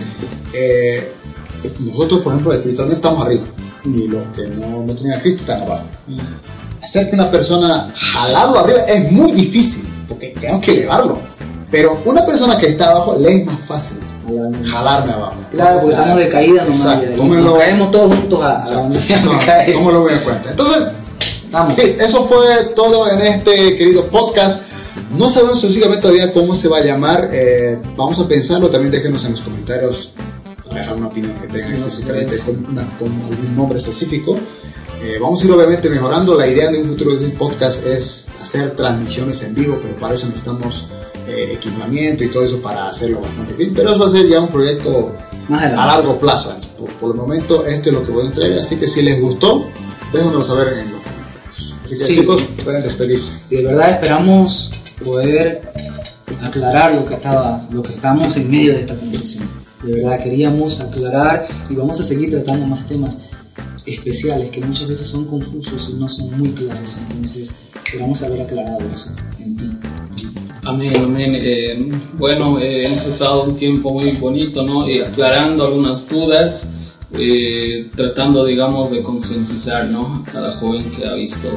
eh, 0.53 1.11
nosotros, 1.79 2.21
por 2.21 2.33
ejemplo, 2.33 2.53
espiritualmente 2.53 2.97
estamos 2.97 3.25
arriba, 3.25 3.43
y 3.85 4.07
los 4.09 4.23
que 4.35 4.47
no, 4.49 4.83
no 4.83 4.93
tienen 4.95 5.17
a 5.17 5.21
Cristo 5.21 5.41
están 5.41 5.61
abajo. 5.61 5.85
Hacer 6.81 7.09
que 7.09 7.15
una 7.15 7.31
persona 7.31 7.91
jalarlo 7.95 8.59
arriba 8.59 8.81
es 8.81 9.11
muy 9.11 9.31
difícil, 9.31 9.85
porque 10.09 10.35
tenemos 10.39 10.63
que 10.63 10.71
elevarlo. 10.71 11.19
Pero 11.71 12.01
una 12.05 12.25
persona 12.25 12.57
que 12.57 12.67
está 12.67 12.91
abajo 12.91 13.15
le 13.19 13.37
es 13.41 13.45
más 13.45 13.59
fácil 13.67 13.97
jalarme 14.65 15.13
abajo. 15.13 15.35
Claro, 15.51 15.79
porque 15.81 15.93
estamos 15.95 16.17
de 16.17 16.29
caída 16.29 16.63
nomás. 16.63 16.79
Exacto, 16.79 17.23
y- 17.23 17.27
nos 17.29 17.57
caemos 17.59 17.91
todos 17.91 18.15
juntos 18.15 18.41
a, 18.43 18.63
a 18.63 18.69
donde 18.71 18.99
tenemos 18.99 19.45
que 19.45 19.73
tómalo 19.73 20.09
en 20.09 20.19
cuenta. 20.19 20.49
Entonces, 20.51 20.91
Vamos. 21.51 21.75
Sí, 21.77 21.95
eso 21.99 22.23
fue 22.25 22.45
todo 22.75 23.09
en 23.09 23.21
este 23.21 23.77
querido 23.77 24.07
podcast. 24.07 24.63
No 25.17 25.29
sabemos 25.29 25.57
específicamente 25.59 26.01
todavía 26.01 26.33
cómo 26.33 26.53
se 26.55 26.67
va 26.67 26.77
a 26.79 26.81
llamar. 26.83 27.29
eh, 27.31 27.77
vamos 27.95 28.19
a 28.19 28.27
pensarlo. 28.27 28.69
También 28.69 28.91
déjenos 28.91 29.23
en 29.25 29.31
los 29.31 29.41
comentarios 29.41 30.13
dejar 30.73 30.95
una 30.95 31.07
opinión 31.07 31.33
que 31.39 31.47
tengan, 31.47 31.75
específicamente 31.75 32.39
con, 32.39 32.65
una- 32.71 32.85
con 32.99 33.07
algún 33.09 33.55
nombre 33.55 33.77
específico. 33.79 34.37
Eh, 35.01 35.17
vamos 35.21 35.41
a 35.41 35.45
ir 35.45 35.51
obviamente 35.53 35.89
mejorando. 35.89 36.35
La 36.35 36.47
idea 36.47 36.69
de 36.71 36.81
un 36.81 36.87
futuro 36.89 37.15
de 37.15 37.29
podcast 37.29 37.85
es 37.85 38.27
hacer 38.41 38.71
transmisiones 38.75 39.41
en 39.43 39.53
vivo, 39.55 39.79
pero 39.81 39.95
para 39.97 40.15
eso 40.15 40.25
necesitamos 40.25 40.87
eh, 41.27 41.53
equipamiento 41.53 42.23
y 42.23 42.27
todo 42.29 42.43
eso 42.43 42.61
para 42.61 42.87
hacerlo 42.87 43.21
bastante 43.21 43.53
bien. 43.53 43.73
Pero 43.73 43.91
eso 43.91 43.99
va 43.99 44.07
a 44.07 44.09
ser 44.09 44.27
ya 44.27 44.39
un 44.41 44.49
proyecto 44.49 45.15
Más 45.49 45.63
a 45.63 45.85
largo 45.85 46.19
plazo. 46.19 46.55
Por, 46.77 46.89
por 46.93 47.11
el 47.11 47.17
momento, 47.17 47.65
esto 47.65 47.89
es 47.89 47.95
lo 47.95 48.03
que 48.03 48.11
voy 48.11 48.27
a 48.27 48.31
traer. 48.33 48.59
Así 48.59 48.75
que 48.77 48.87
si 48.87 49.01
les 49.01 49.19
gustó, 49.21 49.65
déjenoslo 50.11 50.43
saber 50.43 50.67
en 50.79 50.91
los 50.91 51.01
comentarios. 51.01 51.73
Así 51.83 51.95
que 51.95 52.01
Sí. 52.01 52.15
chicos, 52.15 52.41
pueden 52.63 52.81
despedirse. 52.83 53.39
De 53.49 53.63
verdad 53.63 53.91
esperamos 53.91 54.71
poder 55.03 55.61
aclarar 56.43 56.95
lo 56.95 57.05
que 57.05 57.13
estaba, 57.15 57.65
lo 57.71 57.81
que 57.83 57.91
estamos 57.93 58.35
en 58.37 58.49
medio 58.49 58.73
de 58.73 58.81
esta 58.81 58.95
conversación. 58.95 59.47
De 59.83 59.91
verdad 59.93 60.23
queríamos 60.23 60.79
aclarar 60.81 61.47
y 61.69 61.75
vamos 61.75 61.99
a 61.99 62.03
seguir 62.03 62.31
tratando 62.31 62.65
más 62.65 62.85
temas 62.87 63.29
especiales 63.85 64.49
que 64.49 64.61
muchas 64.61 64.87
veces 64.87 65.05
son 65.07 65.25
confusos 65.25 65.89
y 65.91 65.99
no 65.99 66.09
son 66.09 66.37
muy 66.39 66.49
claros. 66.51 66.97
Entonces 67.11 67.53
esperamos 67.83 68.23
haber 68.23 68.41
aclarado 68.41 68.79
eso 68.91 69.15
en 69.39 69.55
ti. 69.57 69.69
Amén, 70.65 70.93
amén. 70.97 71.31
Eh, 71.35 71.91
bueno, 72.17 72.59
eh, 72.59 72.83
hemos 72.85 73.05
estado 73.05 73.43
un 73.43 73.55
tiempo 73.55 73.91
muy 73.91 74.11
bonito, 74.13 74.63
¿no? 74.63 74.87
Eh, 74.87 75.05
aclarando 75.05 75.65
algunas 75.67 76.09
dudas, 76.09 76.69
eh, 77.17 77.89
tratando, 77.95 78.43
digamos, 78.45 78.89
de 78.89 79.03
concientizar, 79.03 79.85
¿no? 79.85 80.23
A 80.27 80.31
cada 80.31 80.51
joven 80.53 80.89
que 80.91 81.05
ha 81.05 81.13
visto 81.13 81.47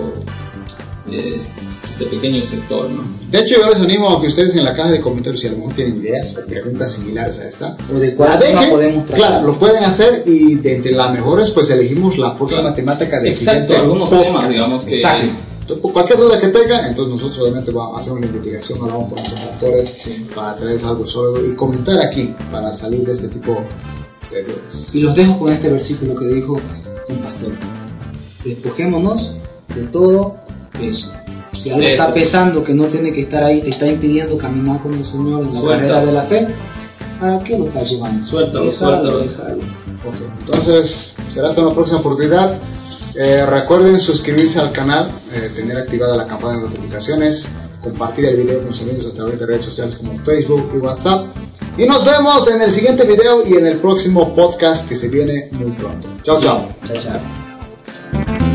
eh, 1.11 1.41
este 1.89 2.05
pequeño 2.05 2.43
sector, 2.45 2.91
¿no? 2.91 3.03
De 3.31 3.41
hecho, 3.41 3.57
yo 3.59 3.71
les 3.71 3.81
animo 3.81 4.11
a 4.11 4.21
que 4.21 4.27
ustedes 4.27 4.55
en 4.57 4.65
la 4.65 4.75
caja 4.75 4.91
de 4.91 5.01
comentarios, 5.01 5.41
si 5.41 5.47
a 5.47 5.53
lo 5.53 5.59
mejor 5.59 5.75
tienen 5.75 5.97
ideas 5.97 6.37
o 6.37 6.47
preguntas 6.47 6.93
similares 6.93 7.39
a 7.41 7.49
esta, 7.49 7.77
O 7.95 7.99
de 7.99 8.15
cuál 8.15 8.31
la 8.31 8.39
tema 8.39 8.61
dejen. 8.61 8.75
podemos 8.75 9.07
tratar. 9.07 9.27
Claro, 9.31 9.47
lo 9.47 9.59
pueden 9.59 9.85
hacer 9.85 10.23
y 10.27 10.57
de 10.57 10.77
entre 10.77 10.93
las 10.93 11.13
mejores, 11.13 11.51
pues 11.51 11.71
elegimos 11.71 12.19
la 12.19 12.37
próxima 12.37 12.61
Claro. 12.63 12.77
temática 12.77 13.21
del 13.21 13.33
Exacto, 13.33 13.75
algunos 13.75 14.11
podcast. 14.11 14.27
temas, 14.27 14.49
digamos, 14.51 14.85
que- 14.85 14.95
Exacto. 14.97 15.33
Entonces, 15.69 15.93
cualquier 15.93 16.19
duda 16.19 16.41
que 16.41 16.49
tengan, 16.49 16.87
entonces 16.87 17.13
nosotros 17.15 17.39
obviamente 17.41 17.71
vamos 17.73 17.99
a 17.99 18.01
hacer 18.01 18.13
una 18.15 18.25
investigación, 18.27 18.79
hablamos 18.81 19.09
con 19.13 19.17
nuestros 19.17 19.41
pastores 19.41 19.93
para 20.35 20.57
traerles 20.57 20.85
algo 20.85 21.07
sólido 21.07 21.47
y 21.53 21.55
comentar 21.55 22.01
aquí 22.01 22.35
para 22.51 22.73
salir 22.73 23.05
de 23.05 23.13
este 23.13 23.29
tipo 23.29 23.63
de 24.31 24.45
dudas. 24.45 24.91
Y 24.95 25.01
los 25.01 25.15
dejo 25.15 25.39
con 25.39 25.53
este 25.53 25.69
versículo 25.69 26.15
que 26.15 26.25
dijo 26.27 26.55
un 27.09 27.19
pastor. 27.19 27.53
Despojémonos 28.45 29.39
de 29.75 29.83
todo 29.85 30.37
peso. 30.79 31.13
Si 31.53 31.71
algo 31.71 31.83
Eso 31.83 31.91
está 32.03 32.13
sí. 32.15 32.21
pesando 32.21 32.65
que 32.65 32.73
no 32.73 32.85
tiene 32.87 33.13
que 33.13 33.23
estar 33.23 33.43
ahí, 33.45 33.61
te 33.61 33.69
está 33.71 33.87
impidiendo 33.87 34.39
caminar 34.39 34.81
con 34.81 34.95
el 34.95 35.05
Señor 35.05 35.41
en 35.43 35.47
la 35.47 35.61
Suéltalo. 35.61 35.71
carrera 35.71 36.05
de 36.07 36.13
la 36.13 36.23
fe, 36.23 36.49
¿para 37.21 37.43
qué 37.45 37.59
lo 37.59 37.67
estás 37.67 37.91
llevando? 37.91 38.25
Suéltalo, 38.25 38.65
Déjalo, 38.67 38.97
suéltalo. 38.97 39.19
déjalo. 39.19 39.57
Ok, 40.09 40.15
entonces 40.47 41.15
será 41.29 41.49
hasta 41.49 41.61
una 41.61 41.75
próxima 41.75 41.99
oportunidad. 42.01 42.57
Eh, 43.21 43.45
recuerden 43.47 43.99
suscribirse 43.99 44.61
al 44.61 44.71
canal, 44.71 45.11
eh, 45.33 45.51
tener 45.53 45.77
activada 45.77 46.17
la 46.17 46.29
campana 46.29 46.59
de 46.59 46.69
notificaciones, 46.69 47.49
compartir 47.83 48.27
el 48.27 48.37
video 48.37 48.63
con 48.63 48.73
sus 48.73 48.83
amigos 48.83 49.07
a 49.07 49.13
través 49.13 49.41
de 49.41 49.47
redes 49.47 49.65
sociales 49.65 49.97
como 49.97 50.17
Facebook 50.21 50.71
y 50.73 50.77
WhatsApp. 50.77 51.27
Y 51.77 51.87
nos 51.87 52.05
vemos 52.05 52.47
en 52.47 52.63
el 52.63 52.71
siguiente 52.71 53.05
video 53.05 53.45
y 53.45 53.55
en 53.55 53.67
el 53.67 53.79
próximo 53.79 54.37
podcast 54.37 54.89
que 54.89 54.95
se 54.95 55.09
viene 55.09 55.49
muy 55.51 55.73
pronto. 55.73 56.07
Chao, 56.23 56.39
chao. 56.39 56.69
Chao, 56.87 56.97
chao. 56.97 58.48